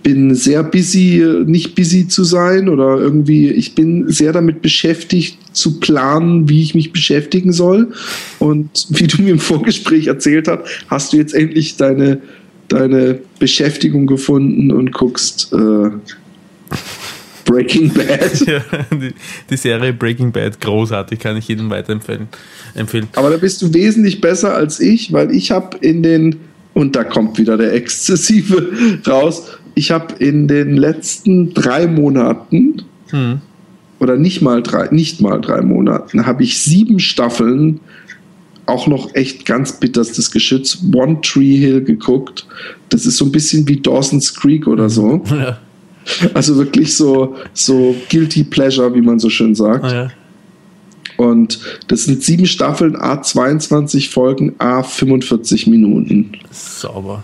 bin 0.03 0.33
sehr 0.35 0.63
busy, 0.63 1.23
nicht 1.45 1.75
busy 1.75 2.07
zu 2.07 2.23
sein 2.23 2.69
oder 2.69 2.97
irgendwie, 2.97 3.49
ich 3.49 3.75
bin 3.75 4.09
sehr 4.09 4.31
damit 4.31 4.61
beschäftigt 4.61 5.37
zu 5.51 5.79
planen, 5.79 6.47
wie 6.49 6.61
ich 6.61 6.75
mich 6.75 6.91
beschäftigen 6.91 7.51
soll. 7.51 7.91
Und 8.39 8.87
wie 8.89 9.07
du 9.07 9.21
mir 9.21 9.31
im 9.31 9.39
Vorgespräch 9.39 10.07
erzählt 10.07 10.47
hast, 10.47 10.63
hast 10.87 11.13
du 11.13 11.17
jetzt 11.17 11.33
endlich 11.33 11.77
deine, 11.77 12.21
deine 12.67 13.19
Beschäftigung 13.39 14.07
gefunden 14.07 14.71
und 14.71 14.93
guckst 14.93 15.51
äh, 15.53 15.89
Breaking 17.49 17.91
Bad. 17.91 18.41
Ja, 18.47 18.63
die, 18.91 19.13
die, 19.49 19.57
Serie 19.57 19.91
Breaking 19.91 20.31
Bad, 20.31 20.61
großartig, 20.61 21.19
kann 21.19 21.37
ich 21.37 21.47
jedem 21.47 21.69
weiterempfehlen. 21.69 22.27
Empfehlen. 22.75 23.07
Aber 23.15 23.31
da 23.31 23.37
bist 23.37 23.61
du 23.61 23.73
wesentlich 23.73 24.21
besser 24.21 24.53
als 24.53 24.79
ich, 24.79 25.11
weil 25.11 25.31
ich 25.31 25.51
habe 25.51 25.77
in 25.81 26.03
den, 26.03 26.35
und 26.73 26.95
da 26.95 27.03
kommt 27.03 27.37
wieder 27.37 27.57
der 27.57 27.73
Exzessive 27.73 28.71
raus, 29.07 29.58
ich 29.75 29.91
habe 29.91 30.15
in 30.23 30.47
den 30.47 30.77
letzten 30.77 31.53
drei 31.53 31.87
Monaten 31.87 32.83
hm. 33.09 33.41
oder 33.99 34.17
nicht 34.17 34.41
mal 34.41 34.61
drei, 34.61 34.87
nicht 34.91 35.21
mal 35.21 35.39
drei 35.41 35.61
Monaten, 35.61 36.25
habe 36.25 36.43
ich 36.43 36.59
sieben 36.59 36.99
Staffeln 36.99 37.79
auch 38.65 38.87
noch 38.87 39.15
echt 39.15 39.45
ganz 39.45 39.79
bitterstes 39.79 40.31
Geschütz, 40.31 40.77
One 40.93 41.21
Tree 41.21 41.57
Hill 41.57 41.83
geguckt. 41.83 42.45
Das 42.89 43.05
ist 43.05 43.17
so 43.17 43.25
ein 43.25 43.31
bisschen 43.31 43.67
wie 43.67 43.77
Dawson's 43.77 44.33
Creek 44.33 44.67
oder 44.67 44.89
so. 44.89 45.23
Ja. 45.29 45.59
Also 46.33 46.55
wirklich 46.55 46.95
so, 46.95 47.35
so 47.53 47.95
Guilty 48.09 48.43
Pleasure, 48.43 48.93
wie 48.95 49.01
man 49.01 49.19
so 49.19 49.29
schön 49.29 49.53
sagt. 49.53 49.85
Ah, 49.85 49.93
ja. 49.93 50.11
Und 51.17 51.59
das 51.87 52.05
sind 52.05 52.23
sieben 52.23 52.45
Staffeln, 52.45 52.95
A 52.95 53.21
22 53.21 54.09
Folgen, 54.09 54.55
A 54.57 54.83
45 54.83 55.67
Minuten. 55.67 56.31
Sauber. 56.49 57.23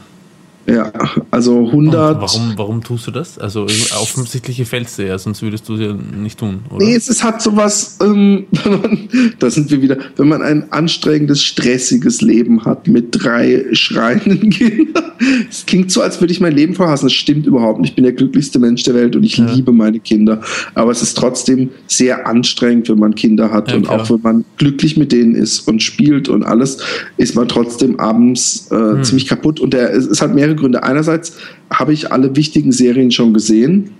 Ja, 0.67 0.91
also 1.29 1.67
100. 1.67 2.21
warum, 2.21 2.53
warum 2.55 2.83
tust 2.83 3.05
du 3.05 3.11
das? 3.11 3.37
Also 3.37 3.63
offensichtlich 4.01 4.57
gefällt 4.57 4.87
es 4.87 4.95
dir 4.95 5.05
ja, 5.05 5.17
sonst 5.19 5.43
würdest 5.43 5.69
du 5.69 5.75
es 5.75 5.81
ja 5.81 5.93
nicht 5.93 6.39
tun, 6.39 6.61
oder? 6.69 6.83
Nee, 6.83 6.95
es, 6.95 7.07
es 7.07 7.23
hat 7.23 7.41
sowas, 7.41 7.99
ähm, 8.01 8.45
da 9.39 9.49
sind 9.51 9.69
wir 9.69 9.81
wieder, 9.81 9.97
wenn 10.15 10.27
man 10.27 10.41
ein 10.41 10.71
anstrengendes, 10.71 11.43
stressiges 11.43 12.21
Leben 12.21 12.65
hat 12.65 12.87
mit 12.87 13.09
drei 13.11 13.65
schreienden 13.73 14.49
Kindern. 14.49 15.03
Es 15.49 15.65
klingt 15.65 15.91
so, 15.91 16.01
als 16.01 16.19
würde 16.19 16.33
ich 16.33 16.41
mein 16.41 16.53
Leben 16.53 16.73
verhassen. 16.73 17.05
Das 17.05 17.13
stimmt 17.13 17.45
überhaupt 17.45 17.79
nicht. 17.79 17.91
Ich 17.91 17.95
bin 17.95 18.03
der 18.03 18.13
glücklichste 18.13 18.59
Mensch 18.59 18.83
der 18.83 18.95
Welt 18.95 19.15
und 19.15 19.23
ich 19.23 19.37
ja. 19.37 19.45
liebe 19.45 19.71
meine 19.71 19.99
Kinder. 19.99 20.41
Aber 20.73 20.91
es 20.91 21.01
ist 21.01 21.15
trotzdem 21.15 21.69
sehr 21.87 22.27
anstrengend, 22.27 22.89
wenn 22.89 22.99
man 22.99 23.15
Kinder 23.15 23.51
hat. 23.51 23.69
Ja, 23.69 23.77
und 23.77 23.83
klar. 23.83 24.01
auch 24.01 24.09
wenn 24.09 24.21
man 24.21 24.45
glücklich 24.57 24.97
mit 24.97 25.11
denen 25.11 25.35
ist 25.35 25.67
und 25.67 25.81
spielt 25.81 26.27
und 26.27 26.43
alles, 26.43 26.79
ist 27.17 27.35
man 27.35 27.47
trotzdem 27.47 27.99
abends 27.99 28.67
äh, 28.71 28.75
hm. 28.75 29.03
ziemlich 29.03 29.27
kaputt. 29.27 29.59
Und 29.59 29.73
der, 29.73 29.93
es, 29.93 30.05
es 30.05 30.21
hat 30.21 30.33
mehrere 30.33 30.54
Gründe. 30.55 30.83
Einerseits 30.83 31.33
habe 31.69 31.93
ich 31.93 32.11
alle 32.11 32.35
wichtigen 32.35 32.71
Serien 32.71 33.11
schon 33.11 33.33
gesehen 33.33 33.91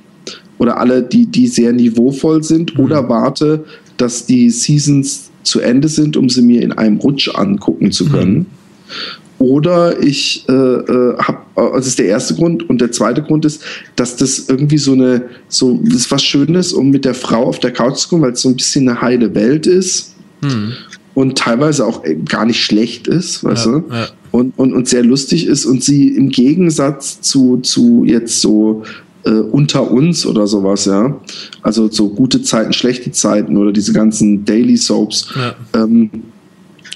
oder 0.57 0.79
alle, 0.79 1.03
die, 1.03 1.25
die 1.25 1.47
sehr 1.47 1.73
niveauvoll 1.73 2.43
sind 2.43 2.77
mhm. 2.77 2.83
oder 2.83 3.09
warte, 3.09 3.65
dass 3.97 4.25
die 4.25 4.49
Seasons 4.49 5.31
zu 5.43 5.59
Ende 5.59 5.87
sind, 5.87 6.17
um 6.17 6.29
sie 6.29 6.41
mir 6.41 6.61
in 6.61 6.71
einem 6.71 6.97
Rutsch 6.97 7.29
angucken 7.33 7.91
zu 7.91 8.09
können. 8.09 8.33
Mhm. 8.33 8.45
Oder 9.37 10.01
ich 10.01 10.45
äh, 10.47 10.53
äh 10.53 11.17
habe, 11.17 11.39
das 11.75 11.87
ist 11.87 11.99
der 11.99 12.05
erste 12.05 12.35
Grund. 12.35 12.67
Und 12.69 12.79
der 12.79 12.91
zweite 12.91 13.21
Grund 13.21 13.43
ist, 13.43 13.61
dass 13.97 14.15
das 14.15 14.47
irgendwie 14.47 14.77
so 14.77 14.93
eine, 14.93 15.23
so, 15.49 15.79
das 15.83 15.95
ist 15.95 16.11
was 16.11 16.23
Schönes, 16.23 16.71
um 16.71 16.89
mit 16.89 17.03
der 17.03 17.13
Frau 17.13 17.43
auf 17.43 17.59
der 17.59 17.71
Couch 17.71 17.97
zu 17.97 18.09
kommen, 18.09 18.21
weil 18.23 18.31
es 18.31 18.41
so 18.41 18.49
ein 18.49 18.55
bisschen 18.55 18.87
eine 18.87 19.01
heile 19.01 19.35
Welt 19.35 19.67
ist. 19.67 20.15
Mhm 20.41 20.73
und 21.15 21.37
teilweise 21.37 21.85
auch 21.85 22.03
äh, 22.03 22.15
gar 22.15 22.45
nicht 22.45 22.63
schlecht 22.63 23.07
ist, 23.07 23.43
weißt 23.43 23.65
ja, 23.65 23.71
du? 23.71 23.83
Ja. 23.89 24.07
Und, 24.35 24.59
und, 24.59 24.73
und 24.73 24.89
sehr 24.89 25.01
lustig 25.01 25.47
ist 25.47 25.65
und 25.65 25.81
sie 25.81 26.09
im 26.09 26.27
Gegensatz 26.27 27.21
zu, 27.21 27.59
zu 27.59 28.03
jetzt 28.03 28.41
so 28.41 28.83
äh, 29.23 29.29
unter 29.29 29.89
uns 29.89 30.25
oder 30.25 30.45
sowas, 30.45 30.83
ja. 30.83 31.17
Also 31.61 31.89
so 31.89 32.09
gute 32.09 32.41
Zeiten, 32.41 32.73
schlechte 32.73 33.13
Zeiten 33.13 33.55
oder 33.55 33.71
diese 33.71 33.93
ganzen 33.93 34.43
Daily 34.43 34.75
Soaps, 34.75 35.29
ja. 35.37 35.55
ähm, 35.73 36.09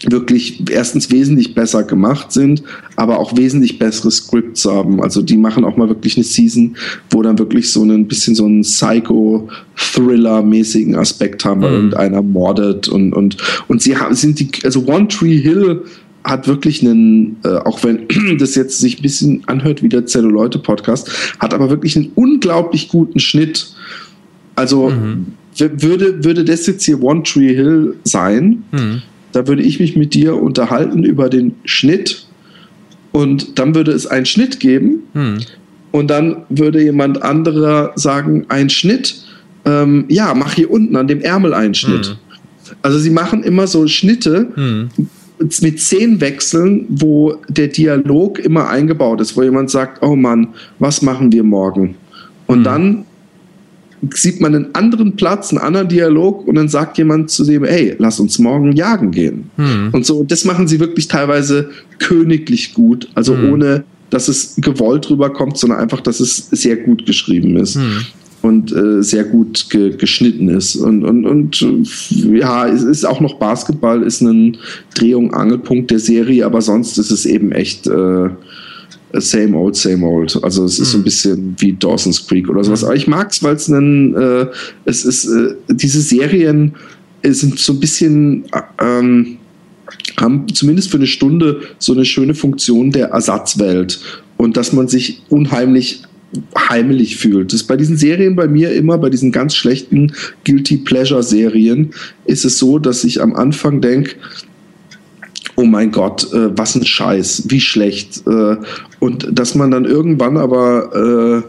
wirklich 0.09 0.61
erstens 0.69 1.11
wesentlich 1.11 1.55
besser 1.55 1.83
gemacht 1.83 2.33
sind, 2.33 2.61
aber 2.97 3.19
auch 3.19 3.37
wesentlich 3.37 3.79
bessere 3.79 4.11
Scripts 4.11 4.65
haben. 4.65 5.01
Also 5.01 5.21
die 5.21 5.37
machen 5.37 5.63
auch 5.63 5.77
mal 5.77 5.87
wirklich 5.87 6.17
eine 6.17 6.25
Season, 6.25 6.75
wo 7.09 7.21
dann 7.21 7.39
wirklich 7.39 7.71
so 7.71 7.83
ein 7.83 8.09
bisschen 8.09 8.35
so 8.35 8.43
einen 8.43 8.63
Psycho-Thriller-mäßigen 8.63 10.97
Aspekt 10.97 11.45
haben, 11.45 11.61
weil 11.61 11.69
mhm. 11.69 11.75
irgendeiner 11.77 12.21
mordet 12.21 12.89
und, 12.89 13.13
und, 13.13 13.37
und 13.69 13.81
sie 13.81 13.95
haben, 13.95 14.13
sind 14.13 14.41
die, 14.41 14.49
also 14.65 14.85
One 14.87 15.07
Tree 15.07 15.37
Hill 15.37 15.85
hat 16.29 16.47
wirklich 16.47 16.81
einen, 16.81 17.37
äh, 17.43 17.55
auch 17.57 17.83
wenn 17.83 18.07
das 18.37 18.55
jetzt 18.55 18.79
sich 18.79 18.99
ein 18.99 19.01
bisschen 19.01 19.43
anhört 19.47 19.81
wie 19.83 19.89
der 19.89 20.05
Zelluleute-Podcast, 20.05 21.35
hat 21.39 21.53
aber 21.53 21.69
wirklich 21.69 21.95
einen 21.95 22.11
unglaublich 22.15 22.89
guten 22.89 23.19
Schnitt. 23.19 23.73
Also 24.55 24.89
mhm. 24.89 25.33
würde, 25.57 26.23
würde 26.23 26.45
das 26.45 26.67
jetzt 26.67 26.85
hier 26.85 27.01
One 27.01 27.23
Tree 27.23 27.53
Hill 27.53 27.95
sein, 28.03 28.63
mhm 28.71 29.01
da 29.31 29.47
würde 29.47 29.61
ich 29.61 29.79
mich 29.79 29.95
mit 29.95 30.13
dir 30.13 30.41
unterhalten 30.41 31.03
über 31.03 31.29
den 31.29 31.55
Schnitt 31.65 32.25
und 33.11 33.59
dann 33.59 33.75
würde 33.75 33.91
es 33.91 34.07
einen 34.07 34.25
Schnitt 34.25 34.59
geben 34.59 35.03
hm. 35.13 35.37
und 35.91 36.09
dann 36.09 36.43
würde 36.49 36.81
jemand 36.81 37.21
anderer 37.21 37.91
sagen, 37.95 38.45
ein 38.49 38.69
Schnitt, 38.69 39.23
ähm, 39.65 40.05
ja, 40.09 40.33
mach 40.33 40.53
hier 40.53 40.71
unten 40.71 40.95
an 40.95 41.07
dem 41.07 41.21
Ärmel 41.21 41.53
einen 41.53 41.73
Schnitt. 41.73 42.07
Hm. 42.07 42.15
Also 42.81 42.99
sie 42.99 43.09
machen 43.09 43.43
immer 43.43 43.67
so 43.67 43.87
Schnitte 43.87 44.51
hm. 44.53 44.89
Mit 45.39 45.79
zehn 45.79 46.19
Wechseln, 46.21 46.85
wo 46.89 47.35
der 47.47 47.67
Dialog 47.67 48.39
immer 48.39 48.69
eingebaut 48.69 49.21
ist, 49.21 49.37
wo 49.37 49.43
jemand 49.43 49.69
sagt, 49.69 50.03
oh 50.03 50.15
Mann, 50.15 50.49
was 50.79 51.01
machen 51.01 51.31
wir 51.31 51.43
morgen? 51.43 51.95
Und 52.47 52.57
hm. 52.57 52.63
dann 52.63 53.05
sieht 54.13 54.39
man 54.39 54.55
einen 54.55 54.75
anderen 54.75 55.15
Platz, 55.15 55.51
einen 55.51 55.61
anderen 55.61 55.87
Dialog 55.89 56.47
und 56.47 56.55
dann 56.55 56.69
sagt 56.69 56.97
jemand 56.97 57.29
zu 57.29 57.43
dem, 57.43 57.65
hey, 57.65 57.95
lass 57.99 58.19
uns 58.19 58.39
morgen 58.39 58.71
jagen 58.73 59.11
gehen. 59.11 59.49
Hm. 59.57 59.89
Und 59.91 60.05
so, 60.05 60.23
das 60.23 60.45
machen 60.45 60.67
sie 60.67 60.79
wirklich 60.79 61.07
teilweise 61.07 61.69
königlich 61.99 62.73
gut, 62.73 63.09
also 63.15 63.35
hm. 63.35 63.53
ohne, 63.53 63.83
dass 64.09 64.27
es 64.27 64.55
gewollt 64.57 65.09
rüberkommt, 65.09 65.57
sondern 65.57 65.79
einfach, 65.79 66.01
dass 66.01 66.19
es 66.19 66.49
sehr 66.49 66.77
gut 66.77 67.05
geschrieben 67.05 67.57
ist. 67.57 67.77
Und 68.41 68.71
äh, 68.71 69.03
sehr 69.03 69.25
gut 69.25 69.69
ge 69.69 69.97
geschnitten 69.97 70.47
ist. 70.47 70.77
Und, 70.77 71.03
und, 71.03 71.25
und 71.25 71.67
ja, 72.09 72.67
es 72.67 72.83
ist 72.83 73.05
auch 73.05 73.19
noch 73.19 73.37
Basketball, 73.37 74.01
ist 74.01 74.21
ein 74.21 74.57
Drehung, 74.95 75.33
Angelpunkt 75.33 75.91
der 75.91 75.99
Serie, 75.99 76.45
aber 76.45 76.61
sonst 76.61 76.97
ist 76.97 77.11
es 77.11 77.25
eben 77.25 77.51
echt 77.51 77.87
äh, 77.87 78.29
same 79.13 79.57
old, 79.57 79.75
same 79.75 80.05
old. 80.05 80.41
Also 80.43 80.65
es 80.65 80.79
ist 80.79 80.89
mhm. 80.89 80.91
so 80.91 80.97
ein 80.99 81.03
bisschen 81.03 81.55
wie 81.57 81.73
Dawson's 81.73 82.27
Creek 82.27 82.49
oder 82.49 82.63
sowas. 82.63 82.83
Aber 82.83 82.95
ich 82.95 83.07
mag 83.07 83.31
es, 83.31 83.43
weil 83.43 83.55
es 83.55 83.67
ein, 83.67 84.15
äh, 84.15 84.45
es 84.85 85.05
ist, 85.05 85.25
äh, 85.25 85.55
diese 85.69 86.01
Serien 86.01 86.75
sind 87.23 87.59
so 87.59 87.73
ein 87.73 87.79
bisschen, 87.79 88.45
ähm, 88.79 89.37
haben 90.17 90.47
zumindest 90.53 90.91
für 90.91 90.97
eine 90.97 91.07
Stunde 91.07 91.61
so 91.77 91.93
eine 91.93 92.05
schöne 92.05 92.33
Funktion 92.33 92.91
der 92.91 93.09
Ersatzwelt 93.09 93.99
und 94.37 94.57
dass 94.57 94.73
man 94.73 94.87
sich 94.87 95.21
unheimlich 95.29 96.03
heimelig 96.57 97.17
fühlt. 97.17 97.51
Das 97.51 97.61
ist 97.61 97.67
bei 97.67 97.75
diesen 97.75 97.97
Serien 97.97 98.35
bei 98.35 98.47
mir 98.47 98.71
immer, 98.73 98.97
bei 98.97 99.09
diesen 99.09 99.31
ganz 99.31 99.55
schlechten 99.55 100.13
Guilty 100.45 100.77
Pleasure 100.77 101.23
Serien, 101.23 101.91
ist 102.25 102.45
es 102.45 102.59
so, 102.59 102.79
dass 102.79 103.03
ich 103.03 103.21
am 103.21 103.35
Anfang 103.35 103.81
denke, 103.81 104.15
oh 105.55 105.65
mein 105.65 105.91
Gott, 105.91 106.31
äh, 106.33 106.57
was 106.57 106.75
ein 106.75 106.85
Scheiß, 106.85 107.43
wie 107.47 107.59
schlecht. 107.59 108.23
Äh, 108.27 108.57
und 108.99 109.27
dass 109.31 109.55
man 109.55 109.71
dann 109.71 109.85
irgendwann 109.85 110.37
aber 110.37 111.43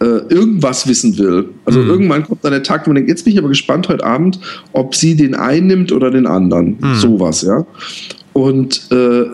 äh, 0.00 0.04
äh 0.04 0.20
irgendwas 0.28 0.86
wissen 0.86 1.16
will. 1.18 1.48
Also 1.64 1.80
mhm. 1.80 1.88
irgendwann 1.88 2.24
kommt 2.24 2.44
dann 2.44 2.52
der 2.52 2.62
Tag, 2.62 2.86
wo 2.86 2.90
man 2.90 2.96
denkt, 2.96 3.10
jetzt 3.10 3.24
bin 3.24 3.32
ich 3.32 3.38
aber 3.38 3.48
gespannt 3.48 3.88
heute 3.88 4.04
Abend, 4.04 4.38
ob 4.72 4.94
sie 4.94 5.16
den 5.16 5.34
einen 5.34 5.68
nimmt 5.68 5.92
oder 5.92 6.10
den 6.10 6.26
anderen. 6.26 6.76
Mhm. 6.80 6.94
Sowas, 6.96 7.42
ja. 7.42 7.66
Und 8.32 8.88
äh, 8.92 9.24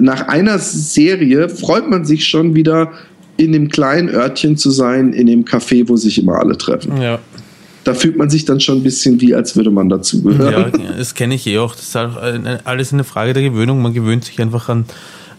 nach 0.00 0.28
einer 0.28 0.58
Serie 0.58 1.48
freut 1.48 1.90
man 1.90 2.04
sich 2.04 2.24
schon 2.24 2.54
wieder, 2.54 2.92
in 3.36 3.52
dem 3.52 3.68
kleinen 3.68 4.08
Örtchen 4.08 4.56
zu 4.56 4.70
sein, 4.70 5.12
in 5.12 5.26
dem 5.26 5.44
Café, 5.44 5.88
wo 5.88 5.96
sich 5.96 6.18
immer 6.18 6.38
alle 6.38 6.56
treffen. 6.56 7.00
Ja. 7.00 7.18
Da 7.84 7.92
fühlt 7.92 8.16
man 8.16 8.30
sich 8.30 8.44
dann 8.44 8.60
schon 8.60 8.78
ein 8.78 8.82
bisschen 8.82 9.20
wie, 9.20 9.34
als 9.34 9.56
würde 9.56 9.70
man 9.70 9.88
dazugehören. 9.88 10.72
Ja, 10.82 10.92
das 10.96 11.14
kenne 11.14 11.34
ich 11.34 11.46
eh 11.46 11.58
auch. 11.58 11.74
Das 11.74 11.88
ist 11.88 11.96
alles 11.96 12.92
eine 12.92 13.04
Frage 13.04 13.34
der 13.34 13.42
Gewöhnung. 13.42 13.82
Man 13.82 13.92
gewöhnt 13.92 14.24
sich 14.24 14.40
einfach 14.40 14.70
an, 14.70 14.86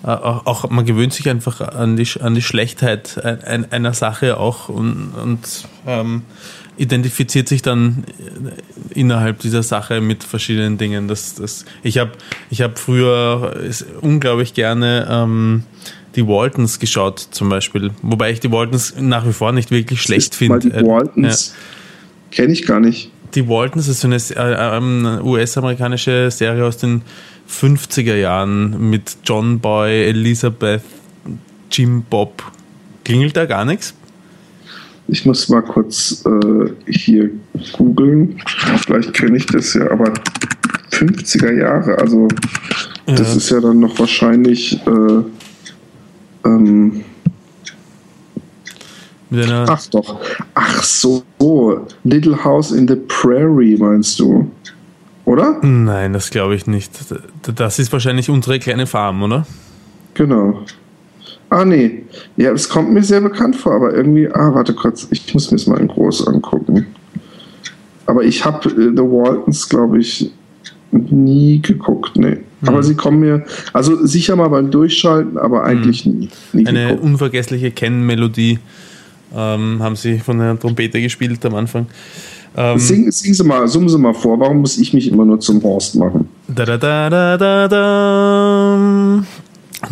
äh, 0.03 0.09
auch, 0.09 0.69
man 0.69 0.85
gewöhnt 0.85 1.13
sich 1.13 1.27
einfach 1.27 1.61
an 1.61 1.97
die, 1.97 2.07
an 2.19 2.35
die 2.35 2.43
Schlechtheit 2.43 3.19
einer 3.23 3.93
Sache 3.93 4.37
auch 4.37 4.69
und, 4.69 5.11
und 5.23 5.39
ähm, 5.87 6.21
identifiziert 6.77 7.47
sich 7.47 7.61
dann 7.61 8.03
innerhalb 8.93 9.39
dieser 9.39 9.63
Sache 9.63 10.01
mit 10.01 10.23
verschiedenen 10.23 10.77
Dingen. 10.77 11.07
Das, 11.07 11.35
das, 11.35 11.65
ich 11.83 11.97
habe 11.97 12.11
ich 12.51 12.61
hab 12.61 12.77
früher 12.77 13.55
unglaublich 14.01 14.53
gerne 14.53 15.07
ähm, 15.09 15.63
die 16.15 16.27
Waltons 16.27 16.79
geschaut, 16.79 17.19
zum 17.31 17.49
Beispiel. 17.49 17.91
Wobei 18.01 18.31
ich 18.31 18.39
die 18.39 18.51
Waltons 18.51 18.93
nach 18.99 19.27
wie 19.27 19.33
vor 19.33 19.51
nicht 19.51 19.71
wirklich 19.71 20.01
schlecht 20.01 20.35
finde. 20.35 20.59
Die 20.59 20.71
äh, 20.71 20.85
Waltons 20.85 21.53
ja. 21.53 22.35
kenne 22.37 22.53
ich 22.53 22.65
gar 22.65 22.79
nicht. 22.79 23.11
Die 23.33 23.47
Waltons 23.49 23.87
ist 23.87 23.99
so 23.99 24.07
eine 24.07 24.15
äh, 24.15 24.77
ähm, 24.77 25.19
US-amerikanische 25.23 26.31
Serie 26.31 26.65
aus 26.65 26.77
den 26.77 27.01
50er 27.49 28.15
Jahren 28.15 28.89
mit 28.89 29.17
John 29.25 29.59
Boy, 29.59 30.05
Elizabeth, 30.05 30.81
Jim 31.71 32.03
Bob. 32.09 32.43
Klingelt 33.03 33.35
da 33.35 33.45
gar 33.45 33.65
nichts? 33.65 33.93
Ich 35.07 35.25
muss 35.25 35.49
mal 35.49 35.61
kurz 35.61 36.23
äh, 36.25 36.91
hier 36.91 37.29
googeln. 37.73 38.41
Vielleicht 38.85 39.13
kenne 39.13 39.37
ich 39.37 39.45
das 39.45 39.73
ja, 39.73 39.91
aber 39.91 40.13
50er 40.91 41.51
Jahre, 41.51 41.97
also 41.99 42.27
ja. 43.05 43.15
das 43.15 43.35
ist 43.35 43.51
ja 43.51 43.59
dann 43.59 43.79
noch 43.79 43.99
wahrscheinlich. 43.99 44.79
Äh, 44.87 45.23
ähm, 46.45 47.03
Ach 49.67 49.85
doch. 49.87 50.19
Ach 50.53 50.83
so. 50.83 51.23
Little 52.03 52.43
House 52.43 52.71
in 52.71 52.87
the 52.87 52.95
Prairie 52.95 53.77
meinst 53.77 54.19
du? 54.19 54.49
Oder? 55.25 55.59
Nein, 55.61 56.13
das 56.13 56.29
glaube 56.29 56.55
ich 56.55 56.67
nicht. 56.67 56.91
Das 57.55 57.79
ist 57.79 57.91
wahrscheinlich 57.91 58.29
unsere 58.29 58.59
kleine 58.59 58.85
Farm, 58.85 59.23
oder? 59.23 59.45
Genau. 60.13 60.61
Ah, 61.49 61.65
nee. 61.65 62.03
Ja, 62.37 62.51
es 62.51 62.69
kommt 62.69 62.91
mir 62.91 63.03
sehr 63.03 63.21
bekannt 63.21 63.55
vor, 63.55 63.73
aber 63.73 63.93
irgendwie. 63.93 64.27
Ah, 64.27 64.53
warte 64.53 64.73
kurz. 64.73 65.07
Ich 65.11 65.33
muss 65.33 65.51
mir 65.51 65.57
das 65.57 65.67
mal 65.67 65.79
in 65.79 65.87
groß 65.87 66.27
angucken. 66.27 66.87
Aber 68.05 68.23
ich 68.23 68.45
habe 68.45 68.69
äh, 68.69 68.91
The 68.95 69.03
Waltons, 69.03 69.67
glaube 69.67 69.99
ich, 69.99 70.31
nie 70.91 71.59
geguckt. 71.61 72.15
Nee. 72.15 72.37
Mhm. 72.65 72.69
Aber 72.69 72.83
sie 72.83 72.95
kommen 72.95 73.19
mir, 73.19 73.45
also 73.73 74.05
sicher 74.05 74.35
mal 74.35 74.49
beim 74.49 74.71
Durchschalten, 74.71 75.37
aber 75.37 75.63
eigentlich 75.63 76.05
mhm. 76.05 76.19
nie, 76.19 76.29
nie. 76.53 76.67
Eine 76.67 76.87
geguckt. 76.87 77.03
unvergessliche 77.03 77.71
Ken-Melodie 77.71 78.59
ähm, 79.35 79.81
haben 79.81 79.95
sie 79.95 80.19
von 80.19 80.39
der 80.39 80.59
Trompete 80.59 81.01
gespielt 81.01 81.45
am 81.45 81.55
Anfang. 81.55 81.87
Ähm, 82.57 82.79
sing, 82.79 83.11
sing 83.11 83.33
sie 83.33 83.43
mal, 83.43 83.67
summen 83.67 83.89
sie 83.89 83.97
mal 83.97 84.13
vor. 84.13 84.39
Warum 84.39 84.59
muss 84.61 84.77
ich 84.77 84.93
mich 84.93 85.09
immer 85.09 85.25
nur 85.25 85.39
zum 85.41 85.61
Horst 85.61 85.95
machen? 85.95 86.29
Da 86.47 86.63
da 86.65 86.77
da 86.77 87.09
da 87.09 87.67
da. 87.67 89.23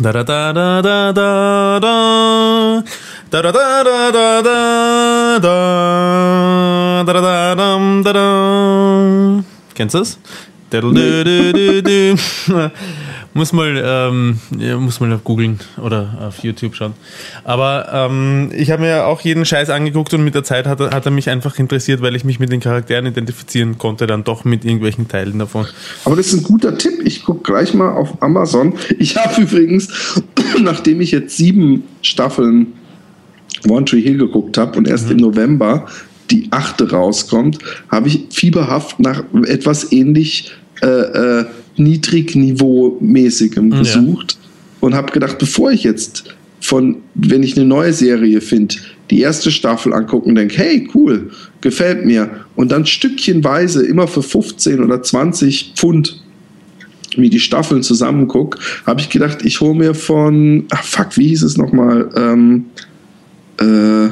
Da 0.00 0.12
da 0.12 0.24
da 0.24 0.52
da 0.52 0.82
da 0.82 1.12
da 1.12 1.80
da. 1.80 2.84
Da 3.30 3.42
da 3.42 3.52
da 3.52 3.84
da 3.84 4.10
da 4.10 4.42
da 4.42 5.38
da. 5.40 7.04
Da 7.04 7.12
da 7.12 7.20
da 7.20 7.54
da 7.54 8.02
da 8.02 8.12
da. 8.12 9.44
Kennst 9.74 9.94
du 9.94 9.98
das? 9.98 10.18
Muss 13.36 13.52
mal, 13.52 13.82
ähm, 13.84 14.38
muss 14.78 15.00
mal 15.00 15.18
googeln 15.24 15.58
oder 15.82 16.18
auf 16.28 16.44
YouTube 16.44 16.76
schauen. 16.76 16.92
Aber 17.42 17.88
ähm, 17.92 18.52
ich 18.54 18.70
habe 18.70 18.82
mir 18.82 19.06
auch 19.06 19.22
jeden 19.22 19.44
Scheiß 19.44 19.70
angeguckt 19.70 20.14
und 20.14 20.22
mit 20.22 20.36
der 20.36 20.44
Zeit 20.44 20.68
hat 20.68 20.78
er, 20.78 20.90
hat 20.90 21.04
er 21.04 21.10
mich 21.10 21.28
einfach 21.28 21.58
interessiert, 21.58 22.00
weil 22.00 22.14
ich 22.14 22.24
mich 22.24 22.38
mit 22.38 22.52
den 22.52 22.60
Charakteren 22.60 23.06
identifizieren 23.06 23.76
konnte, 23.76 24.06
dann 24.06 24.22
doch 24.22 24.44
mit 24.44 24.64
irgendwelchen 24.64 25.08
Teilen 25.08 25.40
davon. 25.40 25.66
Aber 26.04 26.14
das 26.14 26.28
ist 26.28 26.34
ein 26.34 26.42
guter 26.44 26.78
Tipp. 26.78 27.00
Ich 27.04 27.24
gucke 27.24 27.42
gleich 27.42 27.74
mal 27.74 27.90
auf 27.90 28.22
Amazon. 28.22 28.74
Ich 29.00 29.16
habe 29.16 29.40
übrigens, 29.42 30.22
nachdem 30.62 31.00
ich 31.00 31.10
jetzt 31.10 31.36
sieben 31.36 31.82
Staffeln 32.02 32.68
One 33.68 33.84
Tree 33.84 34.00
Hill 34.00 34.18
geguckt 34.18 34.56
habe 34.58 34.78
und 34.78 34.86
erst 34.86 35.06
mhm. 35.06 35.12
im 35.12 35.16
November 35.18 35.86
die 36.30 36.48
achte 36.52 36.90
rauskommt, 36.90 37.58
habe 37.88 38.08
ich 38.08 38.26
fieberhaft 38.30 39.00
nach 39.00 39.24
etwas 39.46 39.92
ähnlich 39.92 40.52
äh, 40.82 40.86
äh, 40.86 41.44
Niedrigniveau-mäßigem 41.76 43.70
gesucht 43.70 44.32
ja. 44.32 44.38
und 44.80 44.94
habe 44.94 45.12
gedacht, 45.12 45.38
bevor 45.38 45.72
ich 45.72 45.84
jetzt 45.84 46.34
von, 46.60 46.98
wenn 47.14 47.42
ich 47.42 47.56
eine 47.56 47.66
neue 47.66 47.92
Serie 47.92 48.40
finde, 48.40 48.76
die 49.10 49.20
erste 49.20 49.50
Staffel 49.50 49.92
angucken 49.92 50.30
und 50.30 50.36
denke, 50.36 50.56
hey, 50.56 50.88
cool, 50.94 51.30
gefällt 51.60 52.06
mir. 52.06 52.30
Und 52.56 52.72
dann 52.72 52.86
stückchenweise 52.86 53.84
immer 53.84 54.08
für 54.08 54.22
15 54.22 54.82
oder 54.82 55.02
20 55.02 55.72
Pfund 55.76 56.22
wie 57.16 57.30
die 57.30 57.40
Staffeln 57.40 57.82
zusammen 57.82 58.28
gucke, 58.28 58.58
habe 58.86 59.00
ich 59.00 59.08
gedacht, 59.08 59.44
ich 59.44 59.60
hole 59.60 59.74
mir 59.74 59.94
von, 59.94 60.64
ach 60.70 60.82
fuck, 60.82 61.16
wie 61.16 61.28
hieß 61.28 61.42
es 61.42 61.56
nochmal? 61.56 62.08
Ähm, 62.16 62.66
äh, 63.60 64.08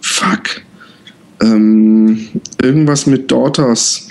fuck. 0.00 0.62
Ähm, 1.42 2.28
irgendwas 2.62 3.06
mit 3.06 3.30
Daughters 3.30 4.08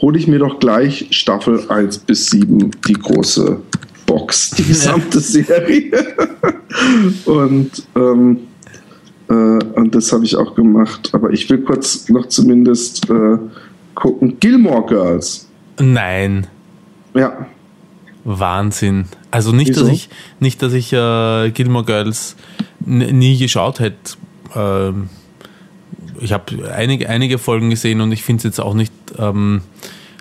hole 0.00 0.18
ich 0.18 0.26
mir 0.26 0.38
doch 0.38 0.58
gleich 0.58 1.08
Staffel 1.10 1.68
1 1.68 1.98
bis 1.98 2.30
7, 2.30 2.70
die 2.86 2.92
große 2.92 3.60
Box, 4.06 4.50
die 4.50 4.64
gesamte 4.64 5.20
Serie. 5.20 5.90
und, 7.24 7.70
ähm, 7.94 8.38
äh, 9.28 9.32
und 9.32 9.94
das 9.94 10.12
habe 10.12 10.24
ich 10.24 10.36
auch 10.36 10.54
gemacht. 10.54 11.10
Aber 11.12 11.30
ich 11.30 11.48
will 11.50 11.62
kurz 11.62 12.08
noch 12.08 12.26
zumindest 12.28 13.08
äh, 13.10 13.38
gucken. 13.94 14.38
Gilmore 14.38 14.86
Girls. 14.86 15.48
Nein. 15.78 16.46
Ja. 17.14 17.46
Wahnsinn. 18.24 19.06
Also 19.30 19.52
nicht, 19.52 19.70
Wieso? 19.70 19.82
dass 19.82 19.90
ich 19.90 20.08
nicht, 20.40 20.62
dass 20.62 20.72
ich 20.72 20.92
äh, 20.92 21.50
Gilmore 21.50 21.84
Girls 21.84 22.36
nie 22.84 23.38
geschaut 23.38 23.80
hätte. 23.80 24.16
Ähm, 24.54 25.08
ich 26.20 26.32
habe 26.32 26.72
einige, 26.72 27.08
einige 27.08 27.38
Folgen 27.38 27.70
gesehen 27.70 28.00
und 28.00 28.12
ich 28.12 28.22
finde 28.22 28.38
es 28.38 28.44
jetzt 28.44 28.60
auch 28.60 28.74
nicht 28.74 28.92
ähm, 29.18 29.62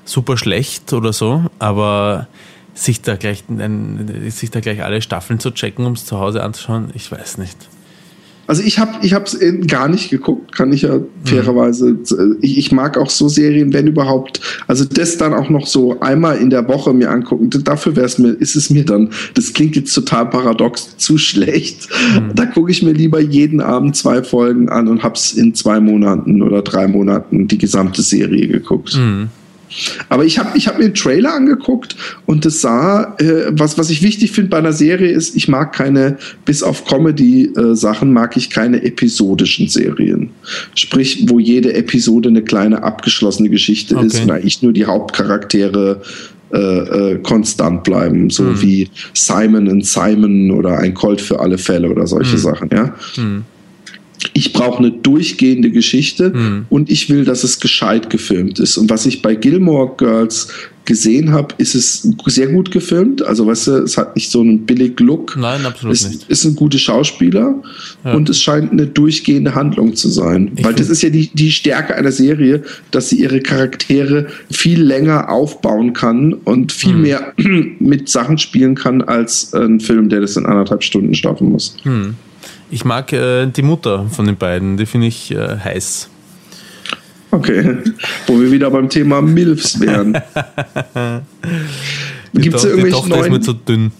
super 0.03 0.37
schlecht 0.37 0.93
oder 0.93 1.13
so, 1.13 1.45
aber 1.59 2.27
sich 2.73 3.01
da 3.01 3.15
gleich, 3.15 3.43
sich 4.29 4.51
da 4.51 4.59
gleich 4.59 4.83
alle 4.83 5.01
Staffeln 5.01 5.39
zu 5.39 5.51
checken, 5.51 5.85
um 5.85 5.93
es 5.93 6.05
zu 6.05 6.19
Hause 6.19 6.43
anzuschauen, 6.43 6.91
ich 6.93 7.11
weiß 7.11 7.37
nicht. 7.37 7.57
Also 8.47 8.61
ich 8.63 8.79
habe 8.79 8.91
ich 9.01 9.13
es 9.13 9.37
gar 9.67 9.87
nicht 9.87 10.09
geguckt, 10.09 10.55
kann 10.55 10.71
ich 10.71 10.83
ja 10.83 10.99
fairerweise. 11.23 11.97
Ich, 12.41 12.57
ich, 12.57 12.71
mag 12.71 12.97
auch 12.97 13.09
so 13.09 13.27
Serien, 13.27 13.73
wenn 13.73 13.87
überhaupt. 13.87 14.41
Also 14.67 14.85
das 14.85 15.17
dann 15.17 15.33
auch 15.33 15.49
noch 15.49 15.65
so 15.65 15.99
einmal 15.99 16.37
in 16.37 16.49
der 16.49 16.67
Woche 16.67 16.93
mir 16.93 17.09
angucken. 17.09 17.49
Dafür 17.63 17.95
wäre 17.95 18.05
es 18.05 18.17
mir, 18.19 18.29
ist 18.29 18.55
es 18.55 18.69
mir 18.69 18.85
dann. 18.85 19.09
Das 19.33 19.53
klingt 19.53 19.75
jetzt 19.75 19.93
total 19.93 20.29
paradox, 20.29 20.97
zu 20.97 21.17
schlecht. 21.25 21.87
Mhm. 21.89 22.35
Da 22.35 22.45
gucke 22.45 22.71
ich 22.71 22.83
mir 22.83 22.93
lieber 22.93 23.19
jeden 23.19 23.61
Abend 23.61 23.95
zwei 23.95 24.23
Folgen 24.23 24.69
an 24.69 24.87
und 24.87 25.03
hab's 25.03 25.33
in 25.33 25.53
zwei 25.55 25.79
Monaten 25.79 26.41
oder 26.41 26.61
drei 26.61 26.87
Monaten 26.87 27.47
die 27.47 27.57
gesamte 27.57 28.01
Serie 28.01 28.47
geguckt. 28.47 28.95
Mhm. 28.95 29.29
Aber 30.09 30.25
ich 30.25 30.39
habe 30.39 30.57
ich 30.57 30.67
hab 30.67 30.77
mir 30.77 30.85
den 30.85 30.93
Trailer 30.93 31.33
angeguckt 31.33 31.95
und 32.25 32.45
das 32.45 32.61
sah, 32.61 33.15
äh, 33.19 33.47
was, 33.51 33.77
was 33.77 33.89
ich 33.89 34.01
wichtig 34.01 34.31
finde 34.31 34.49
bei 34.49 34.57
einer 34.57 34.73
Serie 34.73 35.11
ist, 35.11 35.35
ich 35.35 35.47
mag 35.47 35.73
keine, 35.73 36.17
bis 36.45 36.63
auf 36.63 36.85
Comedy-Sachen, 36.85 38.13
mag 38.13 38.37
ich 38.37 38.49
keine 38.49 38.83
episodischen 38.83 39.67
Serien. 39.67 40.29
Sprich, 40.75 41.25
wo 41.29 41.39
jede 41.39 41.73
Episode 41.73 42.29
eine 42.29 42.43
kleine 42.43 42.83
abgeschlossene 42.83 43.49
Geschichte 43.49 43.95
okay. 43.95 44.07
ist 44.07 44.21
und 44.21 44.31
eigentlich 44.31 44.61
nur 44.61 44.73
die 44.73 44.85
Hauptcharaktere 44.85 46.01
äh, 46.53 46.57
äh, 46.57 47.19
konstant 47.19 47.83
bleiben, 47.83 48.29
so 48.29 48.43
mhm. 48.43 48.61
wie 48.61 48.89
Simon 49.13 49.67
und 49.67 49.85
Simon 49.85 50.51
oder 50.51 50.77
ein 50.77 50.93
Colt 50.93 51.19
für 51.19 51.39
alle 51.39 51.57
Fälle 51.57 51.89
oder 51.89 52.07
solche 52.07 52.35
mhm. 52.35 52.41
Sachen, 52.41 52.69
ja. 52.71 52.93
Mhm 53.17 53.45
ich 54.33 54.53
brauche 54.53 54.79
eine 54.79 54.91
durchgehende 54.91 55.71
Geschichte 55.71 56.31
mhm. 56.31 56.65
und 56.69 56.89
ich 56.89 57.09
will, 57.09 57.25
dass 57.25 57.43
es 57.43 57.59
gescheit 57.59 58.09
gefilmt 58.09 58.59
ist. 58.59 58.77
Und 58.77 58.89
was 58.89 59.05
ich 59.05 59.21
bei 59.21 59.35
Gilmore 59.35 59.93
Girls 59.97 60.49
gesehen 60.85 61.31
habe, 61.31 61.55
ist 61.57 61.75
es 61.75 62.07
sehr 62.27 62.47
gut 62.47 62.71
gefilmt. 62.71 63.23
Also, 63.23 63.47
weißt 63.47 63.67
du, 63.67 63.71
es 63.83 63.97
hat 63.97 64.15
nicht 64.15 64.31
so 64.31 64.41
einen 64.41 64.65
billig 64.65 64.99
Look. 64.99 65.35
Nein, 65.35 65.65
absolut 65.65 65.95
es 65.95 66.07
nicht. 66.07 66.29
ist 66.29 66.45
ein 66.45 66.55
guter 66.55 66.77
Schauspieler 66.77 67.55
ja. 68.03 68.13
und 68.13 68.29
es 68.29 68.41
scheint 68.41 68.71
eine 68.71 68.87
durchgehende 68.87 69.55
Handlung 69.55 69.95
zu 69.95 70.09
sein. 70.09 70.51
Ich 70.55 70.63
Weil 70.63 70.75
das 70.75 70.89
ist 70.89 71.01
ja 71.01 71.09
die, 71.09 71.29
die 71.33 71.51
Stärke 71.51 71.95
einer 71.95 72.11
Serie, 72.11 72.63
dass 72.91 73.09
sie 73.09 73.19
ihre 73.19 73.41
Charaktere 73.41 74.27
viel 74.51 74.81
länger 74.81 75.29
aufbauen 75.29 75.93
kann 75.93 76.33
und 76.33 76.71
viel 76.71 76.93
hm. 76.93 77.01
mehr 77.01 77.33
mit 77.79 78.07
Sachen 78.07 78.37
spielen 78.37 78.75
kann 78.75 79.01
als 79.01 79.53
ein 79.53 79.79
Film, 79.79 80.09
der 80.09 80.21
das 80.21 80.37
in 80.37 80.45
anderthalb 80.45 80.83
Stunden 80.83 81.15
schaffen 81.15 81.49
muss. 81.49 81.77
Hm. 81.83 82.15
Ich 82.75 82.83
mag 82.83 83.13
äh, 83.13 83.45
die 83.45 83.61
Mutter 83.61 84.05
von 84.09 84.25
den 84.25 84.35
beiden, 84.35 84.75
die 84.75 84.85
finde 84.85 85.07
ich 85.07 85.31
äh, 85.31 85.59
heiß. 85.63 86.09
Okay, 87.31 87.77
wo 88.27 88.37
wir 88.37 88.51
wieder 88.51 88.69
beim 88.69 88.89
Thema 88.89 89.21
Milfs 89.21 89.79
wären. 89.79 90.11
Gibt 92.33 92.57
es 92.57 92.65
irgendwelche 92.65 93.07
neuen, 93.07 93.23
ist 93.23 93.29
mir 93.29 93.39
zu 93.39 93.53
dünn. 93.53 93.93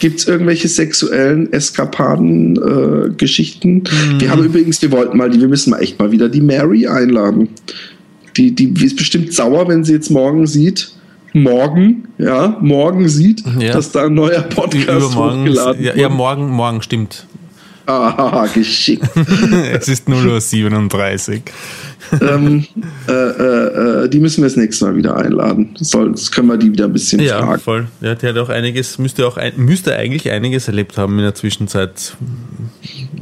Gibt 0.00 0.18
es 0.18 0.26
irgendwelche 0.26 0.66
sexuellen 0.66 1.52
Eskapaden, 1.52 2.56
äh, 2.56 3.10
Geschichten? 3.10 3.84
Hm. 3.88 4.20
Wir 4.20 4.32
haben 4.32 4.42
übrigens, 4.42 4.82
wir 4.82 4.90
wollten 4.90 5.16
mal, 5.16 5.32
wir 5.32 5.48
müssen 5.48 5.70
mal 5.70 5.78
echt 5.78 6.00
mal 6.00 6.10
wieder 6.10 6.28
die 6.28 6.40
Mary 6.40 6.88
einladen. 6.88 7.50
Die, 8.36 8.52
die 8.52 8.84
ist 8.84 8.96
bestimmt 8.96 9.32
sauer, 9.32 9.68
wenn 9.68 9.84
sie 9.84 9.92
jetzt 9.92 10.10
morgen 10.10 10.48
sieht, 10.48 10.90
morgen, 11.34 12.08
ja, 12.18 12.58
morgen 12.60 13.08
sieht, 13.08 13.44
ja. 13.60 13.72
dass 13.74 13.92
da 13.92 14.06
ein 14.06 14.14
neuer 14.14 14.42
Podcast 14.42 15.14
hochgeladen 15.14 15.80
ja, 15.80 15.94
wird. 15.94 15.96
Ja, 15.98 16.08
morgen, 16.08 16.50
morgen 16.50 16.82
stimmt. 16.82 17.24
Ah, 17.88 18.46
geschickt. 18.52 19.08
es 19.72 19.88
ist 19.88 20.08
0.37 20.08 21.40
Uhr. 22.12 22.22
ähm, 22.22 22.66
äh, 23.08 23.12
äh, 23.12 24.04
äh, 24.04 24.08
die 24.10 24.20
müssen 24.20 24.42
wir 24.42 24.48
das 24.48 24.56
nächste 24.56 24.84
Mal 24.84 24.96
wieder 24.96 25.16
einladen. 25.16 25.74
Soll, 25.80 26.12
das 26.12 26.30
können 26.30 26.48
wir 26.48 26.58
die 26.58 26.70
wieder 26.70 26.84
ein 26.84 26.92
bisschen 26.92 27.18
ja, 27.20 27.38
fragen. 27.38 27.52
Ja, 27.52 27.58
voll. 27.58 27.86
Ja, 28.02 28.14
die 28.14 28.26
hat 28.26 28.36
auch 28.36 28.50
einiges, 28.50 28.98
müsste 28.98 29.26
auch 29.26 29.38
ein, 29.38 29.54
müsste 29.56 29.96
eigentlich 29.96 30.30
einiges 30.30 30.68
erlebt 30.68 30.98
haben 30.98 31.18
in 31.18 31.24
der 31.24 31.34
Zwischenzeit. 31.34 32.14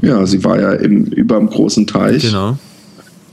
Ja, 0.02 0.26
sie 0.26 0.42
war 0.42 0.60
ja 0.60 0.72
im, 0.72 1.04
über 1.04 1.38
dem 1.38 1.48
großen 1.48 1.86
Teich. 1.86 2.22
Genau. 2.22 2.58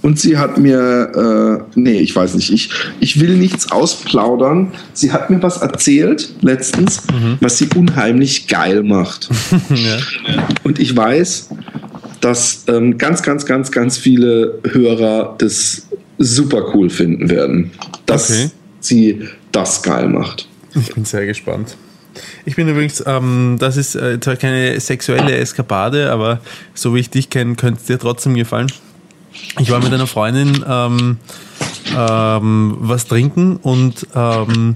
Und 0.04 0.20
sie 0.20 0.38
hat 0.38 0.58
mir, 0.58 1.64
äh, 1.66 1.80
nee, 1.80 2.00
ich 2.00 2.14
weiß 2.14 2.36
nicht, 2.36 2.52
ich, 2.52 2.70
ich 3.00 3.22
will 3.22 3.38
nichts 3.38 3.72
ausplaudern. 3.72 4.74
Sie 4.92 5.14
hat 5.14 5.30
mir 5.30 5.42
was 5.42 5.62
erzählt 5.62 6.36
letztens, 6.42 7.08
mhm. 7.08 7.38
was 7.40 7.58
sie 7.58 7.70
unheimlich 7.74 8.48
geil 8.50 8.84
macht. 8.84 9.30
ja. 9.70 9.98
Und 10.64 10.80
ich 10.80 10.96
weiß, 10.96 11.52
dass 12.20 12.66
ähm, 12.68 12.98
ganz, 12.98 13.24
ganz, 13.24 13.46
ganz, 13.46 13.72
ganz 13.72 13.98
viele 13.98 14.60
Hörer 14.70 15.36
das 15.38 15.88
super 16.18 16.76
cool 16.76 16.90
finden 16.90 17.30
werden, 17.30 17.72
dass 18.06 18.30
okay. 18.30 18.52
sie 18.82 19.22
das 19.54 19.84
geil 19.84 20.10
macht. 20.10 20.50
Ich 20.76 20.94
bin 20.94 21.06
sehr 21.06 21.26
gespannt. 21.26 21.78
Ich 22.44 22.58
bin 22.58 22.68
übrigens, 22.68 23.02
ähm, 23.08 23.56
das 23.58 23.78
ist 23.78 23.96
äh, 23.96 24.20
zwar 24.20 24.36
keine 24.36 24.78
sexuelle 24.82 25.38
Eskapade, 25.38 26.12
aber 26.12 26.42
so 26.74 26.94
wie 26.94 27.00
ich 27.00 27.10
dich 27.10 27.30
kenne, 27.30 27.56
könnte 27.56 27.80
es 27.80 27.88
dir 27.88 27.98
trotzdem 27.98 28.34
gefallen. 28.34 28.68
Ich 29.60 29.72
war 29.72 29.80
mit 29.80 29.94
einer 29.94 30.08
Freundin 30.08 30.64
ähm, 30.68 31.18
ähm, 31.98 32.78
was 32.80 33.08
trinken 33.08 33.58
und 33.58 34.08
ähm, 34.16 34.76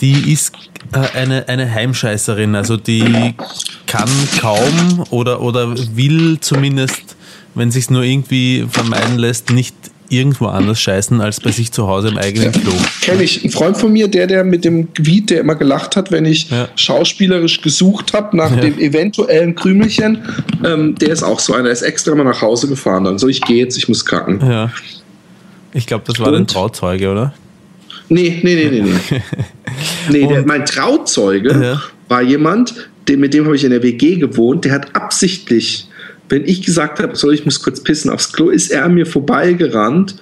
die 0.00 0.32
ist 0.32 0.54
äh, 0.92 1.18
eine, 1.18 1.48
eine 1.48 1.70
Heimscheißerin. 1.70 2.54
Also 2.54 2.76
die 2.76 3.34
kann 3.86 4.08
kaum 4.40 5.04
oder, 5.10 5.40
oder 5.40 5.74
will 5.96 6.38
zumindest, 6.40 7.16
wenn 7.54 7.70
sich 7.70 7.90
nur 7.90 8.02
irgendwie 8.02 8.66
vermeiden 8.70 9.18
lässt, 9.18 9.50
nicht 9.50 9.74
irgendwo 10.08 10.46
anders 10.46 10.80
scheißen 10.80 11.20
als 11.20 11.40
bei 11.40 11.50
sich 11.50 11.72
zu 11.72 11.86
Hause 11.86 12.08
im 12.08 12.18
eigenen 12.18 12.52
ja. 12.52 12.60
Klo. 12.60 12.72
Kenne 13.00 13.22
ich. 13.22 13.44
Ein 13.44 13.50
Freund 13.50 13.76
von 13.76 13.92
mir, 13.92 14.08
der, 14.08 14.26
der 14.26 14.44
mit 14.44 14.64
dem 14.64 14.92
Gebiet, 14.92 15.30
der 15.30 15.40
immer 15.40 15.54
gelacht 15.54 15.96
hat, 15.96 16.10
wenn 16.10 16.24
ich 16.24 16.50
ja. 16.50 16.68
schauspielerisch 16.76 17.62
gesucht 17.62 18.12
habe 18.12 18.36
nach 18.36 18.50
ja. 18.50 18.62
dem 18.62 18.78
eventuellen 18.78 19.54
Krümelchen, 19.54 20.24
ähm, 20.64 20.94
der 20.96 21.10
ist 21.10 21.22
auch 21.22 21.40
so 21.40 21.54
einer. 21.54 21.64
Der 21.64 21.72
ist 21.72 21.82
extra 21.82 22.14
mal 22.14 22.24
nach 22.24 22.42
Hause 22.42 22.68
gefahren. 22.68 23.04
Dann 23.04 23.18
so, 23.18 23.28
ich 23.28 23.40
gehe 23.40 23.56
jetzt, 23.56 23.76
ich 23.76 23.88
muss 23.88 24.04
kacken. 24.04 24.40
Ja. 24.40 24.70
Ich 25.72 25.86
glaube, 25.86 26.04
das 26.06 26.18
war 26.20 26.28
Und? 26.28 26.34
dein 26.34 26.46
Trauzeuge, 26.46 27.10
oder? 27.10 27.34
Nee, 28.08 28.40
nee, 28.42 28.54
nee, 28.54 28.68
nee, 28.70 28.82
nee. 28.82 29.22
nee 30.10 30.26
der, 30.26 30.46
mein 30.46 30.66
Trauzeuge 30.66 31.80
war 32.08 32.22
jemand, 32.22 32.74
den, 33.08 33.20
mit 33.20 33.34
dem 33.34 33.46
habe 33.46 33.56
ich 33.56 33.64
in 33.64 33.70
der 33.70 33.82
WG 33.82 34.16
gewohnt, 34.16 34.64
der 34.64 34.72
hat 34.72 34.94
absichtlich 34.94 35.88
wenn 36.34 36.48
ich 36.48 36.62
gesagt 36.62 36.98
habe, 36.98 37.14
soll 37.14 37.32
ich 37.32 37.44
muss 37.44 37.62
kurz 37.62 37.80
pissen 37.80 38.10
aufs 38.10 38.32
Klo, 38.32 38.50
ist 38.50 38.72
er 38.72 38.84
an 38.84 38.94
mir 38.94 39.06
vorbeigerannt 39.06 40.16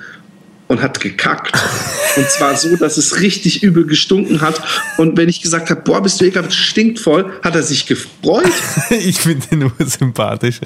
und 0.69 0.83
hat 0.83 1.01
gekackt. 1.01 1.57
Und 2.17 2.29
zwar 2.29 2.55
so, 2.57 2.77
dass 2.77 2.99
es 2.99 3.23
richtig 3.23 3.63
übel 3.63 3.87
gestunken 3.87 4.43
hat. 4.43 4.61
Und 4.99 5.17
wenn 5.17 5.31
ich 5.31 5.41
gesagt 5.41 5.71
habe, 5.71 5.81
boah, 5.81 6.03
bist 6.03 6.21
du 6.21 6.27
ekelhaft, 6.27 6.53
stinkt 6.53 7.01
voll, 7.01 7.33
hat 7.43 7.55
er 7.55 7.63
sich 7.63 7.87
gefreut. 7.87 8.45
ich 8.91 9.19
finde 9.19 9.47
ihn 9.51 9.61
nur 9.61 9.73
sympathisch. 9.79 10.61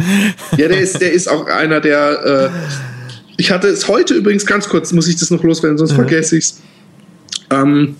Ja, 0.56 0.66
der 0.66 0.80
ist, 0.80 1.00
der 1.00 1.12
ist 1.12 1.28
auch 1.28 1.46
einer, 1.46 1.80
der. 1.80 2.50
Äh, 2.52 3.36
ich 3.36 3.52
hatte 3.52 3.68
es 3.68 3.86
heute 3.86 4.14
übrigens 4.14 4.44
ganz 4.44 4.68
kurz, 4.68 4.92
muss 4.92 5.06
ich 5.06 5.14
das 5.14 5.30
noch 5.30 5.44
loswerden, 5.44 5.78
sonst 5.78 5.92
mhm. 5.92 5.96
vergesse 5.96 6.36
ich 6.36 6.44
es. 6.46 6.62
Ähm, 7.50 7.94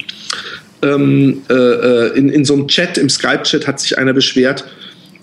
ähm, 0.83 1.43
äh, 1.49 1.55
äh, 1.55 2.19
in, 2.19 2.31
in 2.31 2.45
so 2.45 2.55
einem 2.55 2.67
Chat, 2.67 2.99
im 2.99 3.09
Skype-Chat, 3.09 3.69
hat 3.69 3.79
sich 3.79 3.97
einer 3.97 4.13
beschwert, 4.13 4.65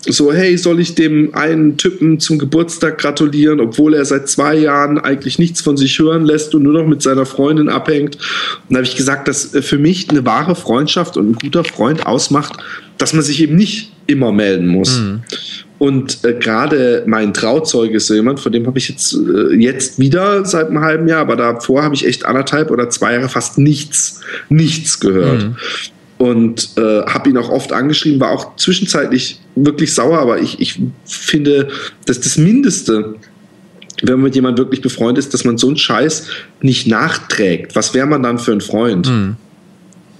so, 0.06 0.32
hey, 0.32 0.56
soll 0.58 0.80
ich 0.80 0.94
dem 0.94 1.34
einen 1.34 1.76
Typen 1.76 2.20
zum 2.20 2.38
Geburtstag 2.38 2.98
gratulieren, 2.98 3.60
obwohl 3.60 3.94
er 3.94 4.04
seit 4.04 4.28
zwei 4.28 4.54
Jahren 4.54 4.98
eigentlich 4.98 5.38
nichts 5.38 5.60
von 5.60 5.76
sich 5.76 5.98
hören 5.98 6.24
lässt 6.24 6.54
und 6.54 6.62
nur 6.62 6.74
noch 6.74 6.86
mit 6.86 7.02
seiner 7.02 7.26
Freundin 7.26 7.68
abhängt. 7.68 8.16
Und 8.16 8.70
da 8.70 8.76
habe 8.76 8.86
ich 8.86 8.96
gesagt, 8.96 9.28
dass 9.28 9.54
äh, 9.54 9.62
für 9.62 9.78
mich 9.78 10.10
eine 10.10 10.24
wahre 10.24 10.54
Freundschaft 10.54 11.16
und 11.16 11.30
ein 11.30 11.34
guter 11.34 11.64
Freund 11.64 12.06
ausmacht, 12.06 12.62
dass 12.98 13.12
man 13.14 13.22
sich 13.22 13.40
eben 13.42 13.56
nicht 13.56 13.92
immer 14.06 14.32
melden 14.32 14.66
muss. 14.66 15.00
Mhm. 15.00 15.22
Und 15.78 16.24
äh, 16.24 16.34
gerade 16.34 17.02
mein 17.06 17.34
Trauzeuge 17.34 17.96
ist 17.96 18.06
so 18.06 18.14
jemand, 18.14 18.40
von 18.40 18.52
dem 18.52 18.66
habe 18.66 18.78
ich 18.78 18.88
jetzt, 18.88 19.14
äh, 19.14 19.54
jetzt 19.56 19.98
wieder 19.98 20.44
seit 20.44 20.68
einem 20.68 20.80
halben 20.80 21.08
Jahr, 21.08 21.20
aber 21.20 21.36
davor 21.36 21.82
habe 21.82 21.94
ich 21.94 22.06
echt 22.06 22.24
anderthalb 22.26 22.70
oder 22.70 22.90
zwei 22.90 23.14
Jahre 23.14 23.28
fast 23.28 23.58
nichts, 23.58 24.20
nichts 24.48 25.00
gehört. 25.00 25.42
Mhm 25.42 25.56
und 26.18 26.70
äh, 26.76 27.02
habe 27.06 27.30
ihn 27.30 27.36
auch 27.36 27.48
oft 27.48 27.72
angeschrieben, 27.72 28.20
war 28.20 28.30
auch 28.30 28.56
zwischenzeitlich 28.56 29.40
wirklich 29.56 29.94
sauer, 29.94 30.18
aber 30.18 30.38
ich, 30.38 30.60
ich 30.60 30.80
finde, 31.04 31.68
dass 32.06 32.20
das 32.20 32.38
Mindeste, 32.38 33.16
wenn 34.02 34.14
man 34.14 34.24
mit 34.24 34.34
jemandem 34.34 34.64
wirklich 34.64 34.80
befreundet 34.80 35.24
ist, 35.24 35.34
dass 35.34 35.44
man 35.44 35.58
so 35.58 35.66
einen 35.66 35.76
Scheiß 35.76 36.28
nicht 36.60 36.86
nachträgt. 36.86 37.74
Was 37.74 37.94
wäre 37.94 38.06
man 38.06 38.22
dann 38.22 38.38
für 38.38 38.52
ein 38.52 38.60
Freund? 38.60 39.08
Mhm. 39.08 39.36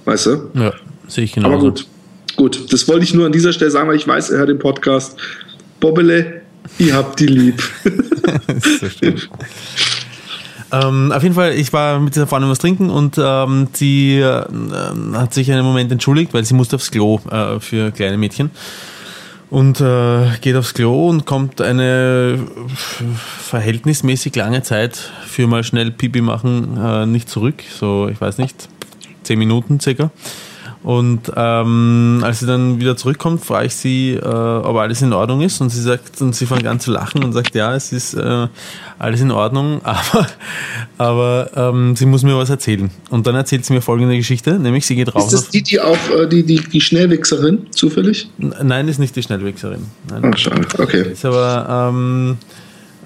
Weißt 0.05 0.25
du? 0.27 0.49
Ja, 0.53 0.73
sehe 1.07 1.23
ich 1.23 1.33
genau. 1.33 1.47
Aber 1.47 1.59
gut, 1.59 1.85
gut, 2.35 2.71
das 2.71 2.87
wollte 2.87 3.03
ich 3.03 3.13
nur 3.13 3.25
an 3.25 3.31
dieser 3.31 3.53
Stelle 3.53 3.71
sagen, 3.71 3.87
weil 3.89 3.95
ich 3.95 4.07
weiß, 4.07 4.29
er 4.29 4.39
hört 4.39 4.49
den 4.49 4.59
Podcast. 4.59 5.17
Bobbele, 5.79 6.41
ihr 6.77 6.93
habt 6.93 7.19
die 7.19 7.27
lieb. 7.27 7.63
das 8.47 8.65
ist 8.65 8.79
so 8.79 8.89
schön. 8.89 9.21
Ähm, 10.71 11.11
auf 11.11 11.23
jeden 11.23 11.35
Fall, 11.35 11.53
ich 11.53 11.71
war 11.73 11.99
mit 11.99 12.15
dieser 12.15 12.27
Freundin 12.27 12.49
was 12.49 12.59
trinken 12.59 12.89
und 12.89 13.17
ähm, 13.17 13.67
sie 13.73 14.19
äh, 14.19 14.43
hat 15.13 15.33
sich 15.33 15.51
einen 15.51 15.65
Moment 15.65 15.91
entschuldigt, 15.91 16.33
weil 16.33 16.43
sie 16.43 16.53
musste 16.53 16.75
aufs 16.75 16.91
Klo 16.91 17.19
äh, 17.29 17.59
für 17.59 17.91
kleine 17.91 18.17
Mädchen. 18.17 18.51
Und 19.51 19.79
äh, 19.79 20.27
geht 20.41 20.55
aufs 20.55 20.73
Klo 20.73 21.07
und 21.07 21.25
kommt 21.25 21.61
eine 21.61 22.39
verhältnismäßig 23.39 24.35
lange 24.35 24.63
Zeit 24.63 25.11
für 25.25 25.45
mal 25.47 25.63
schnell 25.63 25.91
Pipi 25.91 26.21
machen 26.21 26.77
äh, 26.77 27.05
nicht 27.05 27.29
zurück. 27.29 27.63
So, 27.79 28.09
ich 28.09 28.19
weiß 28.19 28.39
nicht, 28.39 28.67
zehn 29.23 29.37
Minuten 29.37 29.79
circa. 29.79 30.09
Und 30.85 31.31
ähm, 31.35 32.19
als 32.23 32.41
sie 32.41 32.45
dann 32.45 32.79
wieder 32.79 32.95
zurückkommt, 32.95 33.43
frage 33.43 33.65
ich 33.65 33.75
sie, 33.75 34.11
äh, 34.11 34.23
ob 34.23 34.77
alles 34.77 35.01
in 35.01 35.13
Ordnung 35.13 35.41
ist. 35.41 35.59
Und 35.59 35.71
sie 35.71 35.81
sagt, 35.81 36.21
und 36.21 36.35
sie 36.35 36.45
fängt 36.45 36.67
an 36.67 36.79
zu 36.79 36.91
lachen 36.91 37.23
und 37.23 37.33
sagt, 37.33 37.55
ja, 37.55 37.73
es 37.73 37.91
ist 37.91 38.13
äh, 38.13 38.47
alles 38.99 39.19
in 39.19 39.31
Ordnung, 39.31 39.81
aber, 39.83 40.27
aber 40.99 41.49
ähm, 41.55 41.95
sie 41.95 42.05
muss 42.05 42.21
mir 42.21 42.37
was 42.37 42.51
erzählen. 42.51 42.91
Und 43.09 43.25
dann 43.25 43.33
erzählt 43.33 43.65
sie 43.65 43.73
mir 43.73 43.81
folgende 43.81 44.15
Geschichte, 44.15 44.59
nämlich 44.59 44.85
sie 44.85 44.95
geht 44.95 45.15
raus. 45.15 45.33
Ist 45.33 45.45
das 45.45 45.49
die, 45.49 45.63
die 45.63 45.81
auch 45.81 45.97
äh, 46.11 46.27
die, 46.27 46.43
die, 46.43 46.61
die 46.61 46.81
Schnellwichserin, 46.81 47.65
zufällig? 47.71 48.29
Nein, 48.37 48.87
ist 48.87 48.99
nicht 48.99 49.15
die 49.15 49.23
Schnellwichserin. 49.23 49.87
Nein. 50.07 50.31
Ach, 50.35 50.37
schade, 50.37 50.67
okay. 50.77 51.13
Ist 51.13 51.25
aber 51.25 51.89
ähm, 51.89 52.37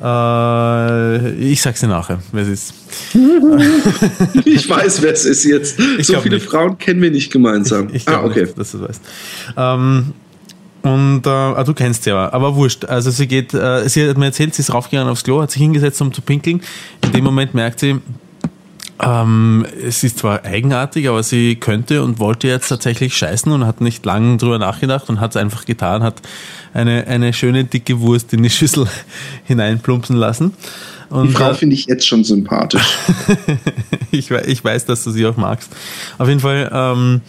äh, 0.02 1.34
ich 1.34 1.62
sag's 1.62 1.82
dir 1.82 1.88
nachher, 1.88 2.20
wer 2.32 2.44
es 2.44 2.50
ist. 2.50 2.74
ich 4.46 4.70
weiß, 4.70 5.02
wer 5.02 5.14
es 5.14 5.26
ist 5.26 5.44
jetzt. 5.44 5.80
Ich 5.98 6.08
so 6.08 6.20
viele 6.20 6.36
nicht. 6.36 6.48
Frauen 6.48 6.78
kennen 6.78 7.02
wir 7.02 7.12
nicht 7.12 7.32
gemeinsam. 7.32 7.90
Ich, 7.90 7.96
ich 7.96 8.08
ah, 8.08 8.24
okay. 8.24 8.44
Nicht, 8.44 8.58
dass 8.58 8.72
du 8.72 8.82
weißt. 8.82 9.02
Ähm, 9.58 10.14
und 10.82 11.26
äh, 11.26 11.30
ah, 11.30 11.64
du 11.64 11.74
kennst 11.74 12.04
sie 12.04 12.12
aber, 12.12 12.34
aber 12.34 12.56
wurscht. 12.56 12.86
Also 12.86 13.12
sie 13.12 13.28
geht, 13.28 13.54
äh, 13.54 13.88
sie 13.90 14.08
hat 14.08 14.18
mir 14.18 14.26
erzählt, 14.26 14.56
sie 14.56 14.62
ist 14.62 14.74
raufgegangen 14.74 15.10
aufs 15.10 15.24
Klo, 15.24 15.42
hat 15.42 15.52
sich 15.52 15.62
hingesetzt, 15.62 16.02
um 16.02 16.14
zu 16.14 16.22
pinkeln. 16.22 16.62
In 17.04 17.12
dem 17.12 17.24
Moment 17.24 17.54
merkt 17.54 17.80
sie, 17.80 18.00
ähm, 19.02 19.66
es 19.86 20.04
ist 20.04 20.20
zwar 20.20 20.44
eigenartig, 20.44 21.08
aber 21.08 21.24
sie 21.24 21.56
könnte 21.56 22.04
und 22.04 22.20
wollte 22.20 22.48
jetzt 22.48 22.68
tatsächlich 22.68 23.16
scheißen 23.16 23.52
und 23.52 23.66
hat 23.66 23.82
nicht 23.82 24.06
lange 24.06 24.38
drüber 24.38 24.60
nachgedacht 24.60 25.10
und 25.10 25.20
hat 25.20 25.32
es 25.32 25.38
einfach 25.38 25.66
getan, 25.66 26.04
hat 26.04 26.22
eine, 26.74 27.08
eine 27.08 27.34
schöne 27.34 27.64
dicke 27.64 28.02
Wurst 28.02 28.34
in 28.34 28.44
die 28.44 28.50
Schüssel 28.50 28.88
hineinplumpsen 29.46 30.16
lassen. 30.16 30.54
Und, 31.10 31.30
die 31.30 31.34
Frau 31.34 31.54
finde 31.54 31.76
ich 31.76 31.86
jetzt 31.86 32.06
schon 32.06 32.24
sympathisch. 32.24 32.84
ich, 34.12 34.30
ich 34.30 34.64
weiß, 34.64 34.86
dass 34.86 35.04
du 35.04 35.12
sie 35.12 35.26
auch 35.26 35.38
magst. 35.38 35.72
Auf 36.18 36.28
jeden 36.28 36.40
Fall 36.40 36.70
ähm, 36.72 37.22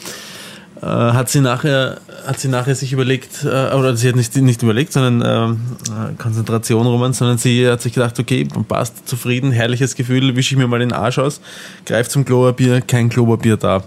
äh, 0.82 0.86
hat 0.86 1.30
sie 1.30 1.40
nachher 1.40 2.00
hat 2.26 2.40
sie 2.40 2.48
nachher 2.48 2.74
sich 2.74 2.92
überlegt, 2.92 3.44
äh, 3.44 3.74
oder 3.74 3.96
sie 3.96 4.08
hat 4.08 4.16
nicht, 4.16 4.34
nicht 4.36 4.62
überlegt, 4.62 4.92
sondern 4.92 5.56
äh, 5.56 6.14
Konzentration 6.18 6.86
Roman, 6.86 7.12
sondern 7.12 7.38
sie 7.38 7.68
hat 7.68 7.82
sich 7.82 7.92
gedacht, 7.92 8.18
okay, 8.18 8.46
passt, 8.68 9.08
zufrieden, 9.08 9.52
herrliches 9.52 9.94
Gefühl, 9.94 10.36
wische 10.36 10.54
ich 10.54 10.58
mir 10.58 10.66
mal 10.66 10.80
den 10.80 10.92
Arsch 10.92 11.18
aus, 11.18 11.40
greift 11.86 12.10
zum 12.10 12.24
Klopapier, 12.24 12.80
kein 12.80 13.08
Klopapier 13.08 13.56
da. 13.56 13.82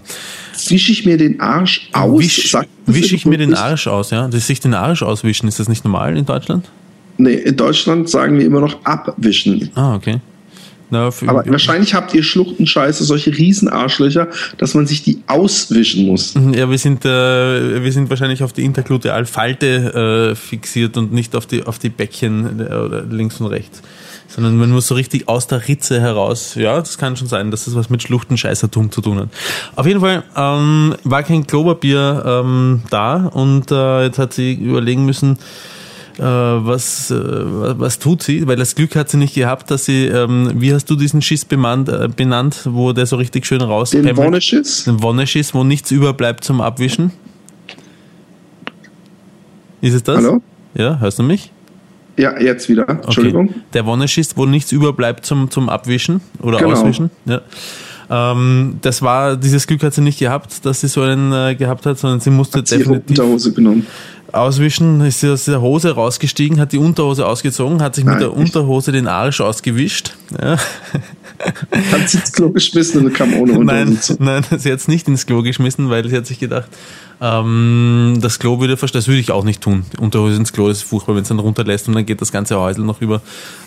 Wische 0.68 0.92
ich 0.92 1.04
mir 1.04 1.16
den 1.16 1.40
Arsch 1.40 1.88
aus? 1.92 2.20
Wisch, 2.20 2.56
wische 2.86 3.14
ich 3.14 3.26
mir 3.26 3.38
den 3.38 3.54
Arsch 3.54 3.86
aus, 3.86 4.10
ja. 4.10 4.28
Das 4.28 4.46
sich 4.46 4.60
den 4.60 4.74
Arsch 4.74 5.02
auswischen, 5.02 5.48
ist 5.48 5.58
das 5.60 5.68
nicht 5.68 5.84
normal 5.84 6.16
in 6.16 6.26
Deutschland? 6.26 6.70
Nee, 7.16 7.34
in 7.34 7.56
Deutschland 7.56 8.08
sagen 8.08 8.38
wir 8.38 8.46
immer 8.46 8.60
noch 8.60 8.84
abwischen. 8.84 9.70
Ah, 9.74 9.94
okay. 9.94 10.20
Na, 10.94 11.10
Aber 11.26 11.44
wahrscheinlich 11.46 11.92
habt 11.92 12.14
ihr 12.14 12.22
Schluchtenscheiße 12.22 13.02
solche 13.02 13.36
Riesenarschlöcher, 13.36 14.28
dass 14.58 14.74
man 14.74 14.86
sich 14.86 15.02
die 15.02 15.18
auswischen 15.26 16.06
muss. 16.06 16.36
Mhm, 16.36 16.54
ja, 16.54 16.70
wir 16.70 16.78
sind, 16.78 17.04
äh, 17.04 17.82
wir 17.82 17.90
sind 17.90 18.08
wahrscheinlich 18.10 18.44
auf 18.44 18.52
die 18.52 18.64
Interglutealfalte 18.64 20.30
äh, 20.30 20.34
fixiert 20.36 20.96
und 20.96 21.12
nicht 21.12 21.34
auf 21.34 21.46
die, 21.46 21.64
auf 21.64 21.80
die 21.80 21.88
Bäckchen 21.88 22.60
äh, 22.60 23.00
links 23.12 23.40
und 23.40 23.48
rechts. 23.48 23.82
Sondern 24.28 24.56
man 24.56 24.70
muss 24.70 24.86
so 24.86 24.94
richtig 24.94 25.28
aus 25.28 25.48
der 25.48 25.66
Ritze 25.66 26.00
heraus. 26.00 26.54
Ja, 26.54 26.78
das 26.78 26.96
kann 26.96 27.16
schon 27.16 27.26
sein, 27.26 27.50
dass 27.50 27.64
das 27.64 27.74
was 27.74 27.90
mit 27.90 28.02
Schluchtenscheißertum 28.02 28.92
zu 28.92 29.00
tun 29.00 29.18
hat. 29.18 29.28
Auf 29.74 29.86
jeden 29.86 30.00
Fall 30.00 30.22
ähm, 30.36 30.94
war 31.02 31.24
kein 31.24 31.44
Klopapier 31.44 32.22
ähm, 32.24 32.82
da 32.88 33.26
und 33.26 33.72
äh, 33.72 34.04
jetzt 34.04 34.20
hat 34.20 34.32
sie 34.32 34.54
überlegen 34.54 35.04
müssen, 35.04 35.38
was, 36.22 37.10
äh, 37.10 37.14
was 37.16 37.98
tut 37.98 38.22
sie? 38.22 38.46
Weil 38.46 38.56
das 38.56 38.74
Glück 38.74 38.94
hat 38.96 39.08
sie 39.08 39.16
nicht 39.16 39.34
gehabt, 39.34 39.70
dass 39.70 39.84
sie, 39.84 40.06
ähm, 40.06 40.52
wie 40.56 40.72
hast 40.72 40.86
du 40.86 40.96
diesen 40.96 41.22
Schiss 41.22 41.44
benannt, 41.44 41.88
äh, 41.88 42.08
benannt 42.14 42.60
wo 42.64 42.92
der 42.92 43.06
so 43.06 43.16
richtig 43.16 43.46
schön 43.46 43.60
raus 43.60 43.90
Den 43.90 44.16
Wonneschiss? 44.16 44.84
Den 44.84 45.02
Wonneschiss, 45.02 45.54
wo 45.54 45.64
nichts 45.64 45.90
überbleibt 45.90 46.44
zum 46.44 46.60
Abwischen. 46.60 47.12
Ist 49.80 49.94
es 49.94 50.02
das? 50.02 50.18
Hallo? 50.18 50.42
Ja, 50.74 50.98
hörst 50.98 51.18
du 51.18 51.22
mich? 51.22 51.50
Ja, 52.16 52.40
jetzt 52.40 52.68
wieder. 52.68 52.88
Entschuldigung. 52.88 53.48
Okay. 53.48 53.60
Der 53.72 53.86
Wonneschiss, 53.86 54.36
wo 54.36 54.46
nichts 54.46 54.70
überbleibt 54.70 55.26
zum, 55.26 55.50
zum 55.50 55.68
Abwischen 55.68 56.20
oder 56.40 56.58
genau. 56.58 56.72
Auswischen. 56.72 57.10
Ja. 57.26 57.42
Ähm, 58.08 58.78
das 58.82 59.02
war, 59.02 59.36
dieses 59.36 59.66
Glück 59.66 59.82
hat 59.82 59.94
sie 59.94 60.02
nicht 60.02 60.20
gehabt, 60.20 60.64
dass 60.64 60.80
sie 60.80 60.88
so 60.88 61.02
einen 61.02 61.32
äh, 61.32 61.56
gehabt 61.56 61.86
hat, 61.86 61.98
sondern 61.98 62.20
sie 62.20 62.30
musste 62.30 62.58
hat 62.58 62.70
definitiv. 62.70 63.18
ihre 63.18 63.26
Unterhose 63.26 63.52
genommen 63.52 63.86
auswischen, 64.34 65.00
ist 65.00 65.20
sie 65.20 65.30
aus 65.30 65.44
der 65.44 65.60
Hose 65.60 65.92
rausgestiegen, 65.92 66.60
hat 66.60 66.72
die 66.72 66.78
Unterhose 66.78 67.26
ausgezogen, 67.26 67.82
hat 67.82 67.94
sich 67.94 68.04
Nein, 68.04 68.14
mit 68.14 68.22
der 68.22 68.36
Unterhose 68.36 68.92
den 68.92 69.08
Arsch 69.08 69.40
ausgewischt. 69.40 70.16
Ja. 70.40 70.56
Hat 71.92 72.08
sie 72.08 72.18
ins 72.18 72.32
Klo 72.32 72.50
geschmissen 72.50 73.04
und 73.04 73.12
kam 73.12 73.34
ohne 73.34 73.52
Unterhose 73.52 73.64
nein, 73.64 74.00
zu. 74.00 74.16
Nein, 74.18 74.44
sie 74.58 74.70
hat 74.70 74.78
es 74.78 74.88
nicht 74.88 75.08
ins 75.08 75.26
Klo 75.26 75.42
geschmissen, 75.42 75.90
weil 75.90 76.08
sie 76.08 76.16
hat 76.16 76.26
sich 76.26 76.38
gedacht, 76.38 76.68
ähm, 77.20 78.18
das 78.20 78.38
Klo 78.38 78.60
würde 78.60 78.76
verstehen, 78.76 78.98
das 78.98 79.08
würde 79.08 79.20
ich 79.20 79.30
auch 79.30 79.44
nicht 79.44 79.60
tun. 79.60 79.84
Die 79.92 79.98
Unterhose 79.98 80.36
ins 80.36 80.52
Klo 80.52 80.68
ist 80.68 80.82
furchtbar, 80.82 81.16
wenn 81.16 81.22
es 81.22 81.28
dann 81.28 81.38
runterlässt 81.38 81.88
und 81.88 81.94
dann 81.94 82.06
geht 82.06 82.20
das 82.20 82.32
ganze 82.32 82.58
Häusel 82.58 82.84
noch 82.84 83.00
über. 83.00 83.20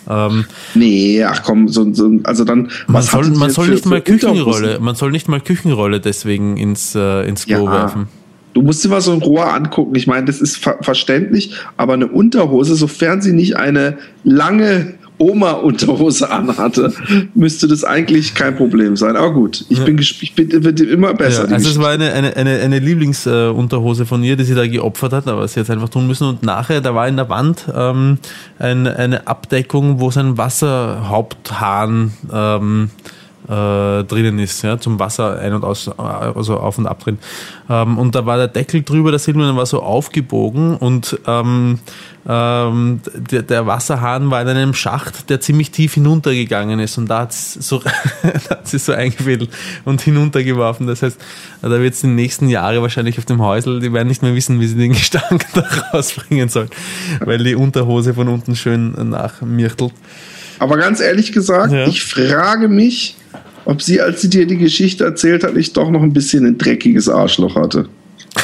Ähm, 0.08 0.44
nee, 0.74 1.22
ach 1.24 1.42
komm, 1.42 1.68
so, 1.68 1.92
so, 1.92 2.10
also 2.24 2.44
dann, 2.44 2.70
man 2.86 3.02
soll, 3.02 3.28
man 3.30 3.50
soll 3.50 3.68
nicht 3.68 3.86
mal 3.86 4.00
Küchenrolle, 4.00 4.80
man 4.80 4.94
soll 4.94 5.10
nicht 5.10 5.28
mal 5.28 5.40
Küchenrolle 5.40 6.00
deswegen 6.00 6.56
ins, 6.56 6.94
äh, 6.94 7.28
ins 7.28 7.46
Klo 7.46 7.66
ja. 7.66 7.72
werfen. 7.72 8.08
Du 8.58 8.64
musst 8.64 8.84
dir 8.84 8.88
mal 8.88 9.00
so 9.00 9.12
ein 9.12 9.22
Rohr 9.22 9.54
angucken. 9.54 9.94
Ich 9.94 10.08
meine, 10.08 10.26
das 10.26 10.40
ist 10.40 10.56
ver 10.56 10.78
verständlich, 10.80 11.52
aber 11.76 11.92
eine 11.92 12.08
Unterhose, 12.08 12.74
sofern 12.74 13.22
sie 13.22 13.32
nicht 13.32 13.54
eine 13.54 13.98
lange 14.24 14.94
Oma-Unterhose 15.18 16.28
anhatte, 16.28 16.92
müsste 17.36 17.68
das 17.68 17.84
eigentlich 17.84 18.34
kein 18.34 18.56
Problem 18.56 18.96
sein. 18.96 19.14
Aber 19.14 19.32
gut, 19.32 19.64
ich 19.68 19.84
bin, 19.84 19.96
ich 19.96 20.34
bin 20.34 20.64
wird 20.64 20.80
immer 20.80 21.14
besser. 21.14 21.46
Ja, 21.46 21.54
also 21.54 21.68
es 21.68 21.78
war 21.78 21.90
eine, 21.90 22.12
eine, 22.12 22.36
eine, 22.36 22.58
eine 22.58 22.80
Lieblingsunterhose 22.80 24.06
von 24.06 24.24
ihr, 24.24 24.34
die 24.34 24.42
sie 24.42 24.56
da 24.56 24.66
geopfert 24.66 25.12
hat, 25.12 25.28
aber 25.28 25.46
sie 25.46 25.60
hat 25.60 25.70
einfach 25.70 25.88
tun 25.88 26.08
müssen. 26.08 26.26
Und 26.26 26.42
nachher, 26.42 26.80
da 26.80 26.96
war 26.96 27.06
in 27.06 27.14
der 27.14 27.28
Wand 27.28 27.64
ähm, 27.72 28.18
ein, 28.58 28.88
eine 28.88 29.28
Abdeckung, 29.28 30.00
wo 30.00 30.10
sein 30.10 30.36
Wasserhaupthahn 30.36 32.10
ähm, 32.32 32.90
äh, 33.48 34.04
drinnen 34.04 34.38
ist, 34.38 34.62
ja, 34.62 34.78
zum 34.78 34.98
Wasser 34.98 35.38
ein- 35.38 35.54
und 35.54 35.64
aus, 35.64 35.88
also 35.88 36.58
auf 36.58 36.78
und 36.78 36.86
ab 36.86 37.02
drin. 37.02 37.18
Ähm, 37.70 37.98
und 37.98 38.14
da 38.14 38.26
war 38.26 38.36
der 38.36 38.48
Deckel 38.48 38.82
drüber, 38.82 39.10
der 39.10 39.18
Silbernen 39.18 39.56
war 39.56 39.66
so 39.66 39.82
aufgebogen 39.82 40.76
und 40.76 41.18
ähm, 41.26 41.78
ähm, 42.28 43.00
der, 43.14 43.42
der, 43.42 43.66
Wasserhahn 43.66 44.30
war 44.30 44.42
in 44.42 44.48
einem 44.48 44.74
Schacht, 44.74 45.30
der 45.30 45.40
ziemlich 45.40 45.70
tief 45.70 45.94
hinuntergegangen 45.94 46.78
ist 46.78 46.98
und 46.98 47.08
da 47.08 47.20
hat 47.22 47.30
es 47.30 47.54
so, 47.54 47.82
so 48.64 48.92
eingefädelt 48.92 49.50
und 49.86 50.02
hinuntergeworfen. 50.02 50.86
Das 50.86 51.02
heißt, 51.02 51.18
da 51.62 51.70
wird 51.70 51.94
es 51.94 52.02
die 52.02 52.08
nächsten 52.08 52.50
Jahre 52.50 52.82
wahrscheinlich 52.82 53.16
auf 53.18 53.24
dem 53.24 53.40
Häusl, 53.40 53.80
die 53.80 53.92
werden 53.94 54.08
nicht 54.08 54.22
mehr 54.22 54.34
wissen, 54.34 54.60
wie 54.60 54.66
sie 54.66 54.76
den 54.76 54.92
Gestank 54.98 55.46
da 55.54 55.64
rausbringen 55.92 56.50
sollen, 56.50 56.68
weil 57.20 57.38
die 57.38 57.54
Unterhose 57.54 58.12
von 58.12 58.28
unten 58.28 58.56
schön 58.56 58.92
nachmirtelt. 59.08 59.94
Aber 60.58 60.76
ganz 60.76 61.00
ehrlich 61.00 61.32
gesagt, 61.32 61.72
ja. 61.72 61.86
ich 61.86 62.02
frage 62.02 62.68
mich, 62.68 63.16
ob 63.68 63.82
sie, 63.82 64.00
als 64.00 64.22
sie 64.22 64.30
dir 64.30 64.46
die 64.46 64.56
Geschichte 64.56 65.04
erzählt 65.04 65.44
hat, 65.44 65.54
nicht 65.54 65.76
doch 65.76 65.90
noch 65.90 66.02
ein 66.02 66.14
bisschen 66.14 66.46
ein 66.46 66.56
dreckiges 66.56 67.08
Arschloch 67.08 67.54
hatte. 67.54 67.86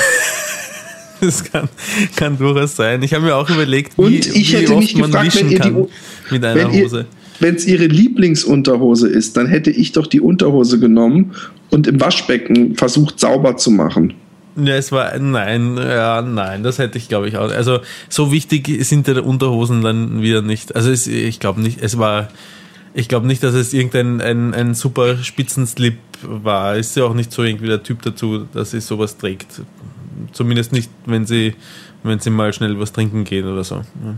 Das 1.20 1.42
kann, 1.42 1.70
kann 2.16 2.36
durchaus 2.36 2.76
sein. 2.76 3.02
Ich 3.02 3.14
habe 3.14 3.24
mir 3.24 3.34
auch 3.34 3.48
überlegt, 3.48 3.96
wie, 3.96 4.02
Und 4.02 4.12
ich 4.26 4.52
wie 4.52 4.56
hätte 4.56 4.76
mich 4.76 4.94
gefragt, 4.94 5.40
wenn 5.40 5.50
ihr 5.50 5.58
die, 5.58 5.72
mit 6.30 6.44
einer 6.44 6.54
wenn 6.54 6.82
Hose. 6.84 7.06
Wenn 7.40 7.54
es 7.54 7.66
ihre 7.66 7.86
Lieblingsunterhose 7.86 9.08
ist, 9.08 9.34
dann 9.38 9.46
hätte 9.46 9.70
ich 9.70 9.92
doch 9.92 10.06
die 10.06 10.20
Unterhose 10.20 10.78
genommen 10.78 11.32
und 11.70 11.86
im 11.86 11.98
Waschbecken 11.98 12.74
versucht 12.74 13.20
sauber 13.20 13.56
zu 13.56 13.70
machen. 13.70 14.12
Ja, 14.56 14.74
es 14.74 14.92
war, 14.92 15.18
nein, 15.18 15.78
ja, 15.78 16.20
nein, 16.20 16.62
das 16.62 16.78
hätte 16.78 16.98
ich 16.98 17.08
glaube 17.08 17.28
ich 17.28 17.38
auch. 17.38 17.50
Also, 17.50 17.78
so 18.10 18.30
wichtig 18.30 18.84
sind 18.84 19.06
die 19.06 19.12
Unterhosen 19.12 19.80
dann 19.80 20.20
wieder 20.20 20.42
nicht. 20.42 20.76
Also, 20.76 20.90
es, 20.90 21.06
ich 21.06 21.40
glaube 21.40 21.62
nicht, 21.62 21.78
es 21.80 21.96
war, 21.96 22.28
ich 22.94 23.08
glaube 23.08 23.26
nicht, 23.26 23.42
dass 23.42 23.54
es 23.54 23.72
irgendein 23.72 24.20
ein, 24.20 24.54
ein 24.54 24.74
super 24.74 25.16
Spitzenslip 25.18 25.98
war. 26.22 26.76
Ist 26.76 26.96
ja 26.96 27.04
auch 27.04 27.14
nicht 27.14 27.32
so 27.32 27.42
irgendwie 27.42 27.66
der 27.66 27.82
Typ 27.82 28.02
dazu, 28.02 28.46
dass 28.52 28.70
sie 28.70 28.80
sowas 28.80 29.18
trägt. 29.18 29.62
Zumindest 30.32 30.72
nicht, 30.72 30.90
wenn 31.04 31.26
sie, 31.26 31.54
wenn 32.02 32.20
sie 32.20 32.30
mal 32.30 32.52
schnell 32.52 32.78
was 32.78 32.92
trinken 32.92 33.24
geht 33.24 33.44
oder 33.44 33.64
so. 33.64 33.76
Ja 33.76 34.14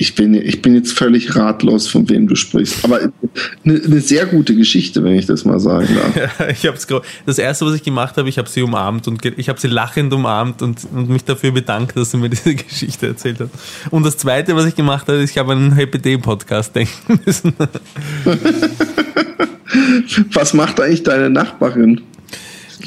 ich 0.00 0.14
bin, 0.14 0.32
ich 0.32 0.62
bin 0.62 0.74
jetzt 0.74 0.96
völlig 0.96 1.36
ratlos, 1.36 1.86
von 1.86 2.08
wem 2.08 2.26
du 2.26 2.34
sprichst. 2.34 2.82
Aber 2.86 3.00
eine, 3.00 3.82
eine 3.84 4.00
sehr 4.00 4.24
gute 4.24 4.54
Geschichte, 4.54 5.04
wenn 5.04 5.14
ich 5.14 5.26
das 5.26 5.44
mal 5.44 5.60
sagen 5.60 5.94
darf. 5.94 6.16
Ja, 6.16 6.48
ich 6.48 6.66
hab's, 6.66 6.86
das 7.26 7.38
erste, 7.38 7.66
was 7.66 7.74
ich 7.74 7.82
gemacht 7.82 8.16
habe, 8.16 8.26
ich 8.30 8.38
habe 8.38 8.48
sie 8.48 8.62
umarmt 8.62 9.06
und 9.08 9.22
ich 9.26 9.50
habe 9.50 9.60
sie 9.60 9.68
lachend 9.68 10.14
umarmt 10.14 10.62
und, 10.62 10.86
und 10.94 11.10
mich 11.10 11.24
dafür 11.24 11.52
bedankt, 11.52 11.98
dass 11.98 12.12
sie 12.12 12.16
mir 12.16 12.28
diese 12.30 12.54
Geschichte 12.54 13.08
erzählt 13.08 13.40
hat. 13.40 13.50
Und 13.90 14.06
das 14.06 14.16
zweite, 14.16 14.56
was 14.56 14.64
ich 14.64 14.74
gemacht 14.74 15.06
habe, 15.06 15.18
ist, 15.18 15.32
ich 15.32 15.38
habe 15.38 15.52
einen 15.52 15.72
Happy 15.72 15.98
Day 15.98 16.16
Podcast 16.16 16.74
denken 16.74 17.20
müssen. 17.26 17.52
was 20.32 20.54
macht 20.54 20.80
eigentlich 20.80 21.02
deine 21.02 21.28
Nachbarin? 21.28 22.00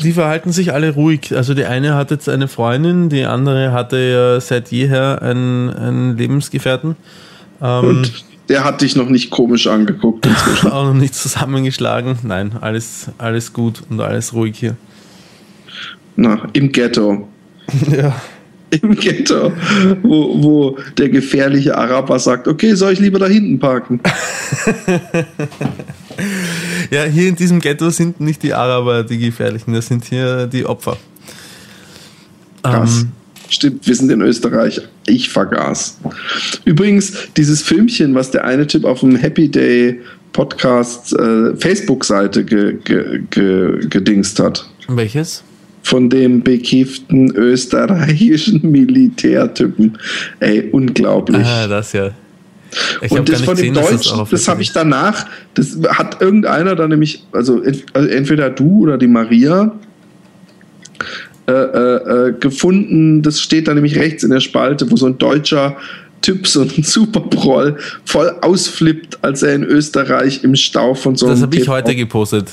Die 0.02 0.14
verhalten 0.14 0.52
sich 0.52 0.74
alle 0.74 0.94
ruhig. 0.94 1.36
Also 1.36 1.53
die 1.53 1.65
eine 1.65 1.95
hat 1.95 2.11
jetzt 2.11 2.30
eine 2.30 2.48
Freundin, 2.48 3.10
die 3.10 3.26
andere 3.26 3.72
hatte 3.72 3.98
ja 3.98 4.41
seit 4.41 4.72
jeher 4.72 5.22
einen, 5.22 5.70
einen 5.70 6.18
Lebensgefährten. 6.18 6.95
Ähm, 7.61 7.86
Und 7.86 8.26
der 8.49 8.64
hat 8.64 8.82
dich 8.82 8.95
noch 8.95 9.10
nicht 9.10 9.30
komisch 9.30 9.68
angeguckt 9.68 10.26
inzwischen. 10.26 10.68
auch 10.72 10.86
noch 10.86 10.94
nicht 10.94 11.15
zusammengeschlagen. 11.15 12.18
Nein, 12.24 12.53
alles, 12.61 13.10
alles 13.18 13.53
gut 13.53 13.84
und 13.90 13.99
alles 14.02 14.34
ruhig 14.34 14.57
hier. 14.57 14.76
Na, 16.15 16.48
im 16.53 16.72
Ghetto. 16.72 17.28
ja. 17.91 18.15
Im 18.82 18.95
Ghetto, 18.95 19.52
wo, 20.02 20.44
wo 20.44 20.78
der 20.98 21.10
gefährliche 21.10 21.78
Araber 21.78 22.18
sagt, 22.18 22.48
okay, 22.48 22.74
soll 22.74 22.94
ich 22.94 22.99
lieber 22.99 23.20
da 23.20 23.28
hinten 23.28 23.60
parken? 23.60 23.99
Ja, 26.92 27.04
hier 27.04 27.30
in 27.30 27.36
diesem 27.36 27.60
Ghetto 27.60 27.90
sind 27.90 28.20
nicht 28.20 28.44
die 28.44 28.54
Araber 28.54 29.04
die 29.04 29.18
Gefährlichen, 29.18 29.74
das 29.74 29.88
sind 29.88 30.06
hier 30.06 30.48
die 30.48 30.66
Opfer. 30.66 30.98
Krass. 32.64 33.02
Ähm, 33.02 33.12
Stimmt, 33.50 33.86
wir 33.86 33.96
sind 33.96 34.12
in 34.12 34.22
Österreich. 34.22 34.82
Ich 35.06 35.30
vergaß. 35.30 36.00
Übrigens, 36.66 37.14
dieses 37.38 37.62
Filmchen, 37.62 38.16
was 38.16 38.32
der 38.32 38.46
eine 38.46 38.66
Typ 38.66 38.84
auf 38.84 39.02
dem 39.02 39.16
Happy 39.16 39.50
Day 39.50 40.00
Podcast 40.32 41.14
äh, 41.14 41.56
Facebook-Seite 41.56 42.44
ge, 42.44 42.78
ge, 42.84 43.22
ge, 43.30 43.88
gedingst 43.88 44.40
hat. 44.40 44.68
Welches? 44.88 45.44
Von 45.84 46.10
dem 46.10 46.42
bekieften 46.42 47.36
österreichischen 47.36 48.72
Militärtypen. 48.72 50.00
Ey, 50.40 50.70
unglaublich. 50.72 51.46
Ah, 51.46 51.68
das 51.68 51.94
ja. 51.94 52.12
Ich 53.02 53.12
und 53.12 53.30
das 53.30 53.41
von 53.41 53.56
dem 53.56 53.74
Deutschen, 53.74 54.26
das, 54.30 54.48
habe 54.48 54.62
ich 54.62 54.72
danach, 54.72 55.26
das 55.54 55.78
hat 55.90 56.22
irgendeiner 56.22 56.76
dann 56.76 56.90
nämlich, 56.90 57.26
also, 57.32 57.62
also 57.94 58.08
entweder 58.10 58.50
du 58.50 58.84
oder 58.84 58.98
die 58.98 59.08
Maria, 59.08 59.74
äh, 61.45 61.52
äh, 61.52 62.28
äh, 62.30 62.34
gefunden. 62.40 63.22
Das 63.22 63.41
steht 63.41 63.68
da 63.68 63.74
nämlich 63.74 63.98
rechts 63.98 64.24
in 64.24 64.30
der 64.30 64.40
Spalte, 64.40 64.90
wo 64.90 64.95
so 64.95 65.08
ein 65.08 65.18
deutscher 65.18 65.76
Typ, 66.22 66.48
so 66.48 66.62
ein 66.62 66.70
Superproll, 66.84 67.76
voll 68.06 68.34
ausflippt, 68.40 69.22
als 69.26 69.44
er 69.44 69.54
in 69.54 69.64
Österreich 69.66 70.45
im 70.45 70.56
Stau 70.56 70.94
von 70.94 71.18
so 71.18 71.26
einem. 71.26 71.36
Das 71.36 71.41
habe 71.41 71.58
ich 71.58 71.68
heute 71.68 71.98
gepostet. 71.98 72.48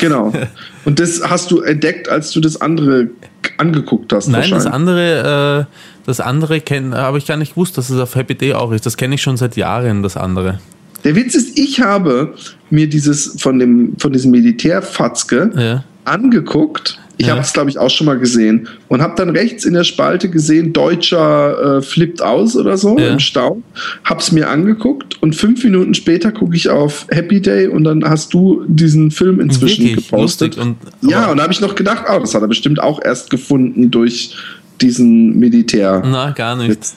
Genau. 0.00 0.32
Und 0.84 0.98
das 0.98 1.22
hast 1.22 1.52
du 1.52 1.60
entdeckt, 1.60 2.08
als 2.08 2.32
du 2.32 2.40
das 2.40 2.60
andere 2.60 3.10
angeguckt 3.58 4.12
hast. 4.12 4.26
Nein, 4.26 4.50
das 4.50 4.66
andere, 4.66 5.68
äh, 5.68 5.91
das 6.06 6.20
andere 6.20 6.60
habe 6.60 7.18
ich 7.18 7.26
gar 7.26 7.36
nicht 7.36 7.54
gewusst, 7.54 7.78
dass 7.78 7.90
es 7.90 7.98
auf 7.98 8.14
Happy 8.14 8.34
Day 8.34 8.54
auch 8.54 8.72
ist. 8.72 8.86
Das 8.86 8.96
kenne 8.96 9.14
ich 9.14 9.22
schon 9.22 9.36
seit 9.36 9.56
Jahren, 9.56 10.02
das 10.02 10.16
andere. 10.16 10.60
Der 11.04 11.16
Witz 11.16 11.34
ist, 11.34 11.58
ich 11.58 11.80
habe 11.80 12.34
mir 12.70 12.88
dieses 12.88 13.40
von 13.40 13.58
dem 13.58 13.94
von 13.98 14.12
diesem 14.12 14.30
Militärfatzke 14.30 15.50
ja. 15.56 15.84
angeguckt 16.04 16.98
ich 17.22 17.28
ja. 17.28 17.34
habe 17.34 17.42
es, 17.42 17.52
glaube 17.52 17.70
ich, 17.70 17.78
auch 17.78 17.88
schon 17.88 18.06
mal 18.06 18.18
gesehen 18.18 18.68
und 18.88 19.00
habe 19.02 19.14
dann 19.16 19.30
rechts 19.30 19.64
in 19.64 19.74
der 19.74 19.84
Spalte 19.84 20.28
gesehen, 20.28 20.72
Deutscher 20.72 21.78
äh, 21.78 21.82
flippt 21.82 22.22
aus 22.22 22.56
oder 22.56 22.76
so 22.76 22.98
ja. 22.98 23.12
im 23.12 23.20
Stau. 23.20 23.62
Hab's 24.04 24.32
mir 24.32 24.48
angeguckt 24.48 25.22
und 25.22 25.36
fünf 25.36 25.62
Minuten 25.62 25.94
später 25.94 26.32
gucke 26.32 26.56
ich 26.56 26.68
auf 26.68 27.06
Happy 27.10 27.40
Day 27.40 27.68
und 27.68 27.84
dann 27.84 28.02
hast 28.04 28.34
du 28.34 28.64
diesen 28.66 29.10
Film 29.12 29.40
inzwischen 29.40 29.84
Wirklich? 29.84 30.08
gepostet. 30.08 30.58
Und, 30.58 30.78
ja, 31.02 31.30
und 31.30 31.36
da 31.36 31.44
habe 31.44 31.52
ich 31.52 31.60
noch 31.60 31.74
gedacht, 31.74 32.06
oh, 32.08 32.18
das 32.18 32.34
hat 32.34 32.42
er 32.42 32.48
bestimmt 32.48 32.82
auch 32.82 33.00
erst 33.00 33.30
gefunden 33.30 33.90
durch 33.90 34.34
diesen 34.82 35.38
Militär. 35.38 36.02
Na, 36.04 36.30
gar 36.30 36.56
nicht. 36.56 36.68
Jetzt. 36.68 36.96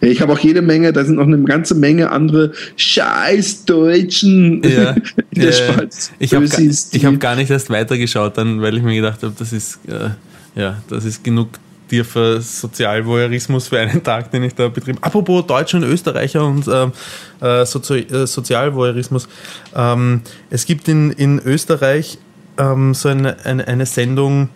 Ich 0.00 0.20
habe 0.20 0.32
auch 0.32 0.38
jede 0.38 0.62
Menge, 0.62 0.92
da 0.92 1.04
sind 1.04 1.16
noch 1.16 1.26
eine 1.26 1.42
ganze 1.42 1.74
Menge 1.74 2.10
andere 2.10 2.52
scheiß 2.76 3.64
Deutschen 3.64 4.62
ja, 4.62 4.90
in 5.30 5.40
der 5.42 5.50
ja, 5.50 5.86
Ich 6.18 6.34
habe 6.34 6.48
gar, 6.48 7.12
hab 7.12 7.20
gar 7.20 7.36
nicht 7.36 7.50
erst 7.50 7.68
weitergeschaut, 7.68 8.38
dann, 8.38 8.62
weil 8.62 8.76
ich 8.76 8.82
mir 8.82 8.94
gedacht 8.94 9.22
habe, 9.22 9.34
das 9.36 9.52
ist, 9.52 9.80
äh, 9.88 10.10
ja, 10.58 10.80
das 10.88 11.04
ist 11.04 11.24
genug 11.24 11.48
tiefer 11.88 12.40
Sozialvoyeurismus 12.40 13.68
für 13.68 13.78
einen 13.78 14.02
Tag, 14.02 14.30
den 14.30 14.44
ich 14.44 14.54
da 14.54 14.68
betrieben 14.68 14.98
Apropos 15.00 15.46
Deutsche 15.46 15.76
und 15.78 15.84
Österreicher 15.84 16.44
und 16.44 16.68
ähm, 16.68 16.92
äh, 17.40 17.64
Sozi 17.64 18.00
äh, 18.00 18.26
Sozialvoyeurismus. 18.26 19.28
Ähm, 19.74 20.20
es 20.50 20.66
gibt 20.66 20.88
in, 20.88 21.10
in 21.12 21.38
Österreich 21.38 22.18
ähm, 22.58 22.94
so 22.94 23.08
eine, 23.08 23.44
eine, 23.44 23.66
eine 23.66 23.86
Sendung, 23.86 24.50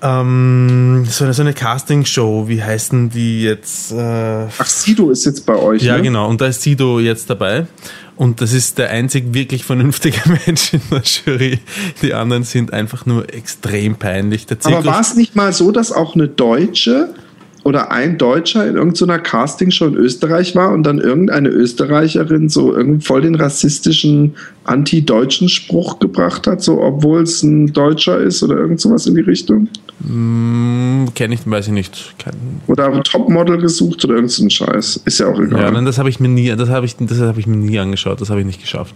ähm, 0.00 1.04
so 1.08 1.24
eine, 1.24 1.34
so 1.34 1.42
eine 1.42 1.54
Castingshow, 1.54 2.48
wie 2.48 2.62
heißen 2.62 3.10
die 3.10 3.42
jetzt? 3.42 3.92
Äh, 3.92 4.46
Ach, 4.58 4.66
Sido 4.66 5.10
ist 5.10 5.24
jetzt 5.24 5.44
bei 5.44 5.56
euch. 5.56 5.82
Ja, 5.82 5.96
ne? 5.96 6.02
genau. 6.02 6.28
Und 6.28 6.40
da 6.40 6.46
ist 6.46 6.62
Sido 6.62 7.00
jetzt 7.00 7.28
dabei. 7.30 7.66
Und 8.16 8.40
das 8.40 8.52
ist 8.52 8.78
der 8.78 8.90
einzig 8.90 9.32
wirklich 9.32 9.64
vernünftige 9.64 10.20
Mensch 10.46 10.72
in 10.74 10.80
der 10.90 11.02
Jury. 11.02 11.60
Die 12.02 12.14
anderen 12.14 12.42
sind 12.42 12.72
einfach 12.72 13.06
nur 13.06 13.32
extrem 13.32 13.96
peinlich. 13.96 14.46
Aber 14.64 14.84
war 14.84 15.00
es 15.00 15.14
nicht 15.14 15.36
mal 15.36 15.52
so, 15.52 15.70
dass 15.70 15.92
auch 15.92 16.14
eine 16.14 16.28
Deutsche 16.28 17.14
oder 17.64 17.90
ein 17.90 18.18
Deutscher 18.18 18.66
in 18.66 18.76
irgendeiner 18.76 19.18
Castingshow 19.18 19.86
in 19.86 19.94
Österreich 19.94 20.56
war 20.56 20.72
und 20.72 20.84
dann 20.84 20.98
irgendeine 20.98 21.48
Österreicherin 21.48 22.48
so 22.48 22.74
irgendwie 22.74 23.04
voll 23.04 23.22
den 23.22 23.34
rassistischen 23.34 24.34
anti-deutschen 24.64 25.48
Spruch 25.48 25.98
gebracht 25.98 26.46
hat, 26.46 26.62
so 26.62 26.80
obwohl 26.80 27.22
es 27.22 27.42
ein 27.42 27.72
Deutscher 27.72 28.18
ist 28.18 28.42
oder 28.42 28.56
irgend 28.56 28.80
sowas 28.80 29.06
in 29.06 29.14
die 29.14 29.20
Richtung? 29.20 29.68
Mm, 30.00 31.06
Kenne 31.14 31.34
ich, 31.34 31.40
weiß 31.44 31.66
ich 31.66 31.72
nicht. 31.72 32.14
Kein 32.18 32.34
oder 32.66 33.02
Topmodel 33.02 33.58
gesucht 33.58 34.04
oder 34.04 34.14
irgendein 34.14 34.50
Scheiß. 34.50 35.02
Ist 35.04 35.18
ja 35.18 35.26
auch 35.26 35.40
egal. 35.40 35.60
Ja, 35.60 35.70
nein, 35.70 35.84
das 35.84 35.98
habe 35.98 36.08
ich 36.08 36.20
mir 36.20 36.28
nie, 36.28 36.54
das 36.54 36.68
habe 36.68 36.86
ich, 36.86 36.96
das 36.96 37.20
habe 37.20 37.40
ich 37.40 37.46
mir 37.46 37.56
nie 37.56 37.78
angeschaut, 37.78 38.20
das 38.20 38.30
habe 38.30 38.40
ich 38.40 38.46
nicht 38.46 38.60
geschafft. 38.60 38.94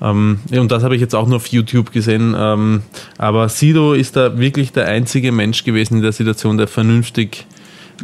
Ähm, 0.00 0.38
und 0.52 0.70
das 0.70 0.82
habe 0.82 0.94
ich 0.94 1.00
jetzt 1.00 1.14
auch 1.14 1.26
nur 1.26 1.36
auf 1.36 1.46
YouTube 1.48 1.92
gesehen. 1.92 2.34
Ähm, 2.38 2.82
aber 3.18 3.48
Sido 3.48 3.94
ist 3.94 4.16
da 4.16 4.38
wirklich 4.38 4.72
der 4.72 4.86
einzige 4.86 5.32
Mensch 5.32 5.64
gewesen 5.64 5.96
in 5.96 6.02
der 6.02 6.12
Situation, 6.12 6.58
der 6.58 6.68
vernünftig 6.68 7.46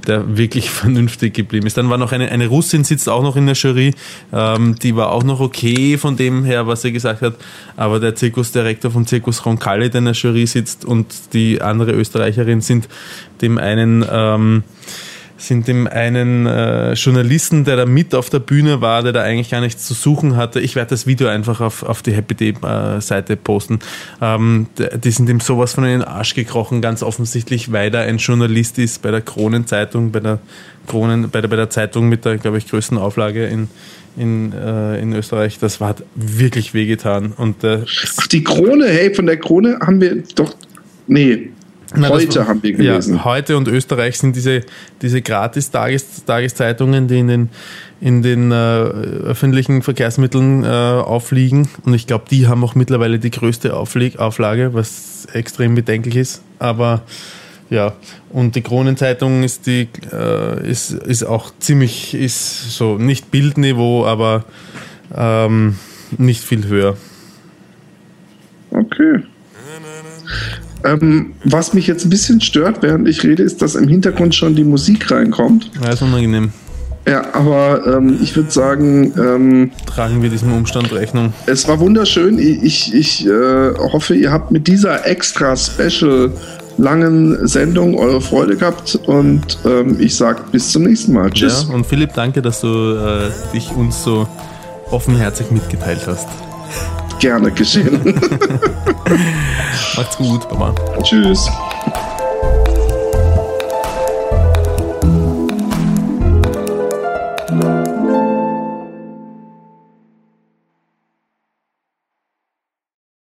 der 0.07 0.37
wirklich 0.37 0.71
vernünftig 0.83 1.35
geblieben 1.35 1.67
ist. 1.67 1.77
Dann 1.77 1.91
war 1.91 1.99
noch 1.99 2.13
eine, 2.13 2.31
eine 2.31 2.47
Russin, 2.47 2.85
sitzt 2.85 3.09
auch 3.09 3.23
noch 3.23 3.37
in 3.37 3.47
der 3.47 3.55
Jury, 3.55 3.95
ähm, 4.33 4.77
die 4.83 4.97
war 4.97 5.13
auch 5.13 5.23
noch 5.23 5.41
okay 5.41 5.99
von 5.99 6.17
dem 6.17 6.45
her, 6.45 6.67
was 6.67 6.83
sie 6.83 6.93
gesagt 6.93 7.23
hat, 7.23 7.35
aber 7.77 8.01
der 8.01 8.15
Zirkusdirektor 8.15 8.91
vom 8.91 9.07
Zirkus 9.07 9.45
Roncalli, 9.45 9.91
der 9.91 9.99
in 9.99 10.05
der 10.07 10.15
Jury 10.15 10.47
sitzt 10.47 10.85
und 10.85 11.07
die 11.33 11.61
andere 11.61 11.93
Österreicherin 11.93 12.61
sind 12.61 12.89
dem 13.41 13.59
einen 13.59 14.05
ähm, 14.11 14.63
sind 15.43 15.69
dem 15.69 15.87
einen 15.87 16.47
äh, 16.47 16.93
Journalisten, 16.93 17.65
der 17.65 17.77
da 17.77 17.87
mit 17.87 18.15
auf 18.15 18.31
der 18.31 18.39
Bühne 18.39 18.81
war, 18.81 19.03
der 19.03 19.13
da 19.13 19.23
eigentlich 19.23 19.51
gar 19.51 19.61
nichts 19.61 19.87
zu 19.87 19.95
suchen 19.95 20.37
hatte. 20.37 20.61
Ich 20.61 20.77
werde 20.77 20.91
das 20.91 21.07
Video 21.07 21.29
einfach 21.29 21.61
auf, 21.61 21.83
auf 21.83 22.03
die 22.03 22.13
Happy 22.13 22.35
Day-Seite 22.35 23.33
äh, 23.33 23.37
posten. 23.37 23.81
Ähm, 24.21 24.67
die 24.77 25.11
sind 25.11 25.29
ihm 25.29 25.41
sowas 25.41 25.75
von 25.75 25.85
in 25.85 25.91
den 25.91 26.03
Arsch 26.03 26.35
gekrochen, 26.35 26.81
ganz 26.81 27.03
offensichtlich, 27.03 27.73
weil 27.73 27.95
er 27.95 28.03
ein 28.03 28.19
Journalist 28.19 28.79
ist 28.79 29.03
bei 29.03 29.11
der 29.11 29.21
Kronenzeitung, 29.21 30.13
bei 30.13 30.21
der 30.21 30.39
Kronen, 30.87 31.31
bei 31.31 31.41
der, 31.41 31.49
bei 31.49 31.57
der 31.57 31.71
Zeitung 31.71 32.09
mit 32.09 32.25
der, 32.25 32.39
glaube 32.39 32.59
ich, 32.59 32.69
größten 32.69 32.99
Auflage 32.99 33.47
in, 33.47 33.69
in, 34.17 34.53
äh, 34.53 35.01
in 35.01 35.13
Österreich. 35.13 35.59
Das 35.59 35.81
war, 35.81 35.89
hat 35.89 36.03
wirklich 36.15 36.75
wehgetan. 36.75 37.33
Und, 37.37 37.65
äh, 37.65 37.81
Ach, 38.19 38.27
die 38.29 38.45
Krone, 38.45 38.87
hey, 38.87 39.15
von 39.15 39.27
der 39.27 39.39
Krone 39.39 39.79
haben 39.81 40.01
wir 40.01 40.23
doch. 40.35 40.55
Nee, 41.07 41.51
na, 41.97 42.09
heute 42.09 42.41
war, 42.41 42.49
haben 42.49 42.63
wir 42.63 42.73
gelesen. 42.73 43.17
Ja, 43.17 43.25
heute 43.25 43.57
und 43.57 43.69
Österreich 43.69 44.19
sind 44.19 44.37
diese, 44.37 44.63
diese 45.01 45.23
Gratis-Tageszeitungen, 45.23 47.09
die 47.09 47.19
in 47.19 47.29
den, 47.29 47.51
in 48.01 48.23
den 48.23 48.51
äh, 48.51 48.55
öffentlichen 48.55 49.83
Verkehrsmitteln 49.83 50.65
äh, 50.65 50.67
aufliegen. 50.67 51.69
Und 51.85 51.95
ich 51.95 52.07
glaube, 52.07 52.25
die 52.31 52.47
haben 52.47 52.63
auch 52.65 52.75
mittlerweile 52.75 53.19
die 53.19 53.31
größte 53.31 53.75
Aufleg 53.77 54.19
Auflage, 54.19 54.75
was 54.75 55.27
extrem 55.33 55.75
bedenklich 55.75 56.17
ist. 56.17 56.43
Aber 56.59 57.03
ja, 57.71 57.95
und 58.31 58.55
die 58.55 58.63
Kronenzeitung 58.63 59.43
ist 59.43 59.67
die 59.67 59.89
äh, 60.13 60.69
ist, 60.69 60.91
ist 60.91 61.25
auch 61.25 61.53
ziemlich, 61.59 62.15
ist 62.15 62.73
so 62.77 62.99
nicht 62.99 63.31
Bildniveau, 63.31 64.05
aber 64.05 64.45
ähm, 65.15 65.79
nicht 66.19 66.43
viel 66.45 66.67
höher. 66.67 66.97
Okay. 68.71 69.23
Ähm, 70.85 71.33
was 71.45 71.75
mich 71.75 71.87
jetzt 71.87 72.05
ein 72.05 72.11
bisschen 72.11 72.41
stört, 72.41 72.83
während 72.83 73.09
ich 73.09 73.23
rede, 73.23 73.43
ist, 73.43 73.63
dass 73.63 73.75
im 73.75 73.89
Hintergrund 73.89 74.35
schon 74.35 74.55
die 74.55 74.65
Musik 74.65 75.11
reinkommt. 75.11 75.71
Ja, 75.83 75.91
ist 75.91 76.03
unangenehm. 76.03 76.53
Ja, 77.07 77.35
aber 77.35 77.85
ähm, 77.87 78.19
ich 78.23 78.37
würde 78.37 78.51
sagen. 78.51 79.13
Ähm, 79.19 79.71
Tragen 79.87 80.23
wir 80.23 80.31
diesem 80.31 80.53
Umstand 80.53 80.93
Rechnung. 80.93 81.33
Es 81.47 81.67
war 81.67 81.81
wunderschön. 81.81 82.39
Ich, 82.39 82.95
ich 82.95 83.27
äh, 83.27 83.75
hoffe, 83.77 84.15
ihr 84.15 84.31
habt 84.31 84.53
mit 84.53 84.69
dieser 84.69 85.05
extra 85.07 85.57
special 85.57 86.33
langen 86.79 87.47
Sendung 87.47 87.97
eure 87.99 88.21
Freude 88.21 88.57
gehabt 88.57 88.99
und 89.07 89.59
ähm, 89.65 89.97
ich 89.99 90.17
sage 90.17 90.43
bis 90.53 90.71
zum 90.71 90.85
nächsten 90.85 91.13
Mal. 91.13 91.31
Tschüss. 91.31 91.67
Ja, 91.69 91.75
und 91.75 91.87
Philipp, 91.87 92.15
danke, 92.15 92.41
dass 92.41 92.61
du 92.61 92.69
äh, 92.69 93.31
dich 93.53 93.71
uns 93.73 94.03
so 94.03 94.27
offenherzig 94.91 95.51
mitgeteilt 95.51 96.03
hast. 96.07 96.29
Gerne 97.23 97.53
geschehen. 97.53 98.03
Macht's 99.97 100.17
gut, 100.17 100.49
Baba. 100.49 100.75
Tschüss. 101.05 101.49